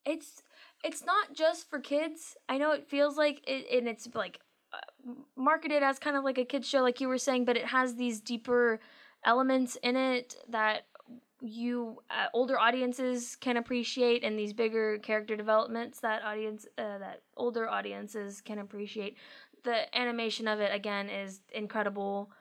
it's 0.06 0.42
it's 0.84 1.06
not 1.06 1.34
just 1.34 1.70
for 1.70 1.80
kids. 1.80 2.36
I 2.50 2.58
know 2.58 2.72
it 2.72 2.88
feels 2.88 3.18
like 3.18 3.42
it, 3.48 3.66
and 3.78 3.88
it's 3.88 4.08
like 4.14 4.40
uh, 4.74 5.12
marketed 5.36 5.84
as 5.84 6.00
kind 6.00 6.16
of 6.18 6.24
like 6.24 6.38
a 6.38 6.46
kids 6.46 6.68
show, 6.68 6.82
like 6.82 7.02
you 7.02 7.08
were 7.08 7.18
saying, 7.18 7.46
but 7.46 7.58
it 7.58 7.66
has 7.66 7.96
these 7.96 8.20
deeper 8.20 8.80
elements 9.26 9.78
in 9.84 9.96
it 9.96 10.36
that 10.50 10.84
you 11.42 12.02
uh, 12.10 12.28
older 12.34 12.60
audiences 12.60 13.36
can 13.36 13.58
appreciate, 13.58 14.24
and 14.24 14.38
these 14.38 14.54
bigger 14.54 15.00
character 15.00 15.36
developments 15.36 16.00
that 16.00 16.24
audience 16.24 16.66
uh, 16.78 16.98
that 17.00 17.22
older 17.36 17.68
audiences 17.68 18.42
can 18.42 18.60
appreciate. 18.60 19.18
The 19.64 19.96
animation 19.98 20.48
of 20.48 20.60
it 20.60 20.74
again 20.74 21.10
is 21.10 21.42
incredible. 21.54 22.32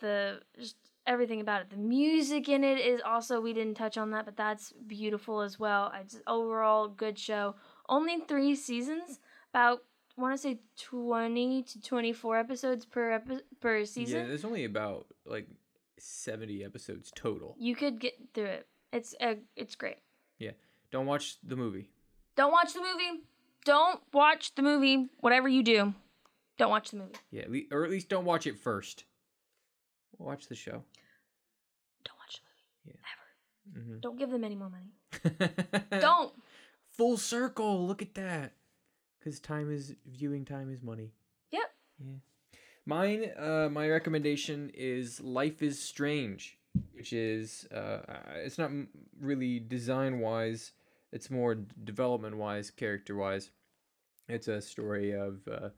The 0.00 0.40
just 0.58 0.76
everything 1.06 1.40
about 1.40 1.62
it. 1.62 1.70
The 1.70 1.76
music 1.76 2.48
in 2.48 2.64
it 2.64 2.78
is 2.78 3.00
also 3.04 3.40
we 3.40 3.52
didn't 3.52 3.76
touch 3.76 3.98
on 3.98 4.10
that, 4.10 4.24
but 4.24 4.36
that's 4.36 4.72
beautiful 4.86 5.40
as 5.40 5.58
well. 5.58 5.92
It's 6.00 6.20
overall 6.26 6.88
good 6.88 7.18
show. 7.18 7.54
Only 7.92 8.20
three 8.26 8.54
seasons, 8.56 9.20
about 9.52 9.80
I 10.16 10.20
want 10.20 10.34
to 10.34 10.38
say 10.38 10.60
twenty 10.80 11.62
to 11.62 11.80
twenty 11.80 12.12
four 12.12 12.38
episodes 12.38 12.84
per 12.86 13.12
epi- 13.12 13.40
per 13.60 13.78
Yeah, 13.78 13.84
season. 13.84 14.28
there's 14.28 14.44
only 14.44 14.64
about 14.64 15.06
like 15.26 15.46
70 15.98 16.64
episodes 16.64 17.12
total. 17.14 17.54
You 17.58 17.76
could 17.76 18.00
get 18.00 18.14
through 18.34 18.46
it. 18.46 18.66
It's 18.92 19.14
uh, 19.20 19.34
it's 19.56 19.74
great. 19.76 19.98
Yeah. 20.38 20.52
Don't 20.90 21.06
watch 21.06 21.36
the 21.42 21.56
movie. 21.56 21.88
Don't 22.36 22.50
watch 22.52 22.72
the 22.74 22.80
movie. 22.80 23.22
Don't 23.64 24.00
watch 24.12 24.54
the 24.54 24.62
movie. 24.62 25.08
Whatever 25.20 25.48
you 25.48 25.62
do, 25.62 25.94
don't 26.58 26.70
watch 26.70 26.90
the 26.90 26.96
movie. 26.96 27.14
Yeah, 27.30 27.44
or 27.70 27.84
at 27.84 27.90
least 27.90 28.08
don't 28.08 28.24
watch 28.24 28.46
it 28.46 28.58
first. 28.58 29.04
Watch 30.18 30.48
the 30.48 30.54
show. 30.54 30.82
Don't 32.04 32.18
watch 32.18 32.40
the 32.40 32.42
movie. 32.48 32.98
Yeah. 32.98 33.80
Ever. 33.80 33.86
hmm 33.94 34.00
Don't 34.00 34.18
give 34.18 34.30
them 34.30 34.44
any 34.44 34.56
more 34.56 34.70
money. 34.70 34.90
Don't. 36.00 36.32
Full 36.96 37.16
circle. 37.16 37.86
Look 37.86 38.02
at 38.02 38.14
that. 38.14 38.52
Because 39.18 39.40
time 39.40 39.72
is 39.72 39.94
viewing 40.06 40.44
time 40.44 40.72
is 40.72 40.82
money. 40.82 41.12
Yep. 41.50 41.62
Yeah. 41.98 42.12
Mine, 42.84 43.30
uh, 43.38 43.68
my 43.70 43.88
recommendation 43.88 44.70
is 44.74 45.20
Life 45.20 45.62
is 45.62 45.80
Strange, 45.80 46.58
which 46.92 47.12
is, 47.12 47.68
uh, 47.72 48.00
uh, 48.08 48.18
it's 48.34 48.58
not 48.58 48.72
really 49.20 49.60
design 49.60 50.18
wise, 50.18 50.72
it's 51.12 51.30
more 51.30 51.54
development 51.54 52.36
wise, 52.36 52.70
character 52.70 53.14
wise. 53.14 53.50
It's 54.28 54.48
a 54.48 54.60
story 54.60 55.12
of 55.12 55.46
uh, 55.46 55.68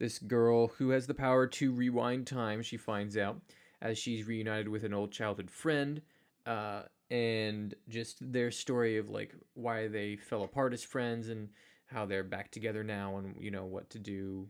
this 0.00 0.18
girl 0.18 0.68
who 0.68 0.90
has 0.90 1.06
the 1.06 1.14
power 1.14 1.46
to 1.46 1.72
rewind 1.72 2.26
time, 2.26 2.62
she 2.62 2.76
finds 2.76 3.16
out, 3.16 3.40
as 3.80 3.96
she's 3.96 4.26
reunited 4.26 4.68
with 4.68 4.82
an 4.82 4.94
old 4.94 5.12
childhood 5.12 5.50
friend. 5.50 6.02
Uh, 6.44 6.82
and 7.10 7.74
just 7.88 8.16
their 8.32 8.50
story 8.50 8.98
of 8.98 9.08
like 9.08 9.34
why 9.54 9.88
they 9.88 10.16
fell 10.16 10.42
apart 10.42 10.72
as 10.72 10.84
friends 10.84 11.28
and 11.28 11.48
how 11.86 12.04
they're 12.04 12.24
back 12.24 12.50
together 12.50 12.84
now 12.84 13.16
and 13.16 13.34
you 13.40 13.50
know 13.50 13.64
what 13.64 13.88
to 13.90 13.98
do 13.98 14.46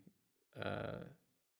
uh, 0.63 0.99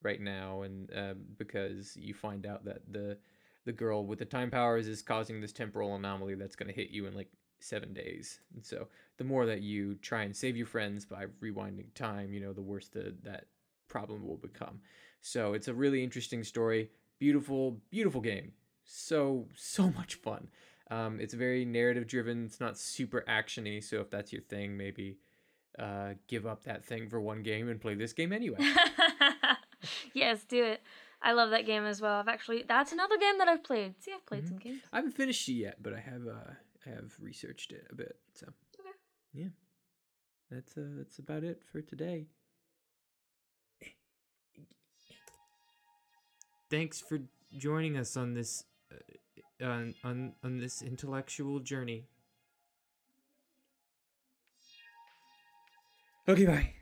right 0.03 0.21
now 0.21 0.63
and 0.63 0.93
uh, 0.93 1.15
because 1.37 1.97
you 1.97 2.15
find 2.15 2.47
out 2.47 2.65
that 2.65 2.81
the 2.91 3.17
the 3.65 3.73
girl 3.73 4.07
with 4.07 4.19
the 4.19 4.25
time 4.25 4.51
powers 4.51 4.89
is 4.89 5.03
causing 5.03 5.41
this 5.41 5.53
temporal 5.53 5.95
anomaly 5.95 6.35
that's 6.35 6.57
going 6.57 6.69
to 6.69 6.75
hit 6.75 6.91
you 6.91 7.07
in 7.07 7.15
like 7.15 7.29
seven 7.61 7.93
days. 7.93 8.41
And 8.55 8.65
so 8.65 8.89
the 9.19 9.25
more 9.25 9.45
that 9.47 9.61
you 9.63 9.97
try 9.97 10.23
and 10.23 10.35
save 10.35 10.57
your 10.57 10.67
friends 10.67 11.05
by 11.05 11.27
rewinding 11.43 11.93
time 11.95 12.33
you 12.33 12.41
know 12.41 12.53
the 12.53 12.63
worse 12.63 12.89
the, 12.89 13.15
that 13.25 13.45
problem 13.89 14.27
will 14.27 14.37
become. 14.37 14.81
So 15.21 15.53
it's 15.53 15.69
a 15.69 15.75
really 15.75 16.03
interesting 16.03 16.43
story. 16.45 16.91
Beautiful 17.19 17.81
beautiful 17.91 18.21
game. 18.21 18.53
So 18.85 19.47
so 19.55 19.91
much 19.91 20.15
fun 20.15 20.49
um, 20.91 21.21
it's 21.21 21.35
very 21.35 21.65
narrative 21.65 22.07
driven 22.07 22.45
it's 22.47 22.61
not 22.61 22.79
super 22.79 23.25
actiony 23.29 23.83
so 23.83 24.01
if 24.01 24.11
that's 24.11 24.33
your 24.33 24.43
thing 24.43 24.77
maybe 24.77 25.19
uh, 25.79 26.15
give 26.27 26.47
up 26.47 26.65
that 26.65 26.85
thing 26.85 27.09
for 27.09 27.21
one 27.21 27.43
game 27.43 27.69
and 27.69 27.81
play 27.81 27.95
this 27.95 28.13
game 28.13 28.33
anyway 28.33 28.59
yes, 30.13 30.43
do 30.45 30.65
it. 30.65 30.83
I 31.23 31.33
love 31.33 31.51
that 31.51 31.67
game 31.67 31.85
as 31.85 32.01
well. 32.01 32.15
I've 32.21 32.29
actually 32.29 32.65
that's 32.67 32.93
another 32.93 33.17
game 33.19 33.39
that 33.39 33.49
I've 33.49 33.63
played. 33.63 33.95
See, 34.03 34.13
I've 34.13 34.27
played 34.27 34.45
Mhm. 34.45 34.49
some 34.49 34.59
games. 34.59 34.83
I 34.93 34.97
haven't 34.97 35.13
finished 35.13 35.49
it 35.49 35.53
yet, 35.53 35.83
but 35.83 35.93
I 35.95 36.01
have 36.01 36.27
uh 36.27 36.53
I 36.87 36.91
have 36.91 37.13
researched 37.21 37.73
it 37.73 37.87
a 37.91 37.95
bit. 37.95 38.17
So 38.35 38.47
Okay. 38.81 38.91
yeah, 39.33 39.49
that's 40.51 40.77
uh 40.77 40.83
that's 40.97 41.19
about 41.19 41.45
it 41.45 41.63
for 41.71 41.81
today. 41.81 42.27
Thanks 46.71 47.01
for 47.01 47.19
joining 47.57 47.97
us 47.97 48.17
on 48.17 48.35
this 48.35 48.65
uh, 48.93 48.97
on 49.63 49.95
on 50.05 50.35
on 50.45 50.59
this 50.59 50.83
intellectual 50.83 51.61
journey. 51.61 52.07
Okay, 56.29 56.45
bye. 56.47 56.73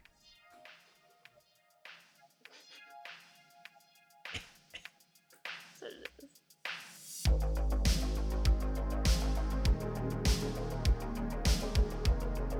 So 5.78 5.86
it 5.86 6.10
is. 6.18 6.30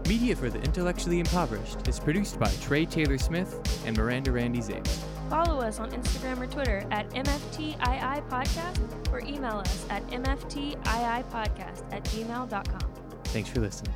Media 0.09 0.37
for 0.37 0.49
the 0.49 0.61
Intellectually 0.61 1.19
Impoverished 1.19 1.89
is 1.89 1.99
produced 1.99 2.39
by 2.39 2.49
Trey 2.61 2.87
Taylor 2.87 3.19
Smith 3.19 3.83
and 3.85 3.97
Miranda 3.97 4.31
Randy 4.31 4.61
Zames. 4.61 5.16
Follow 5.29 5.61
us 5.61 5.81
on 5.81 5.91
Instagram 5.91 6.41
or 6.41 6.47
Twitter 6.47 6.87
at 6.91 7.11
MFTII 7.11 8.29
Podcast 8.29 9.13
or 9.13 9.21
email 9.21 9.59
us 9.59 9.87
at 9.91 10.07
MFTII 10.09 11.25
Podcast 11.31 11.83
at 11.93 12.05
gmail.com. 12.05 12.93
Thanks 13.25 13.49
for 13.51 13.61
listening. 13.61 13.95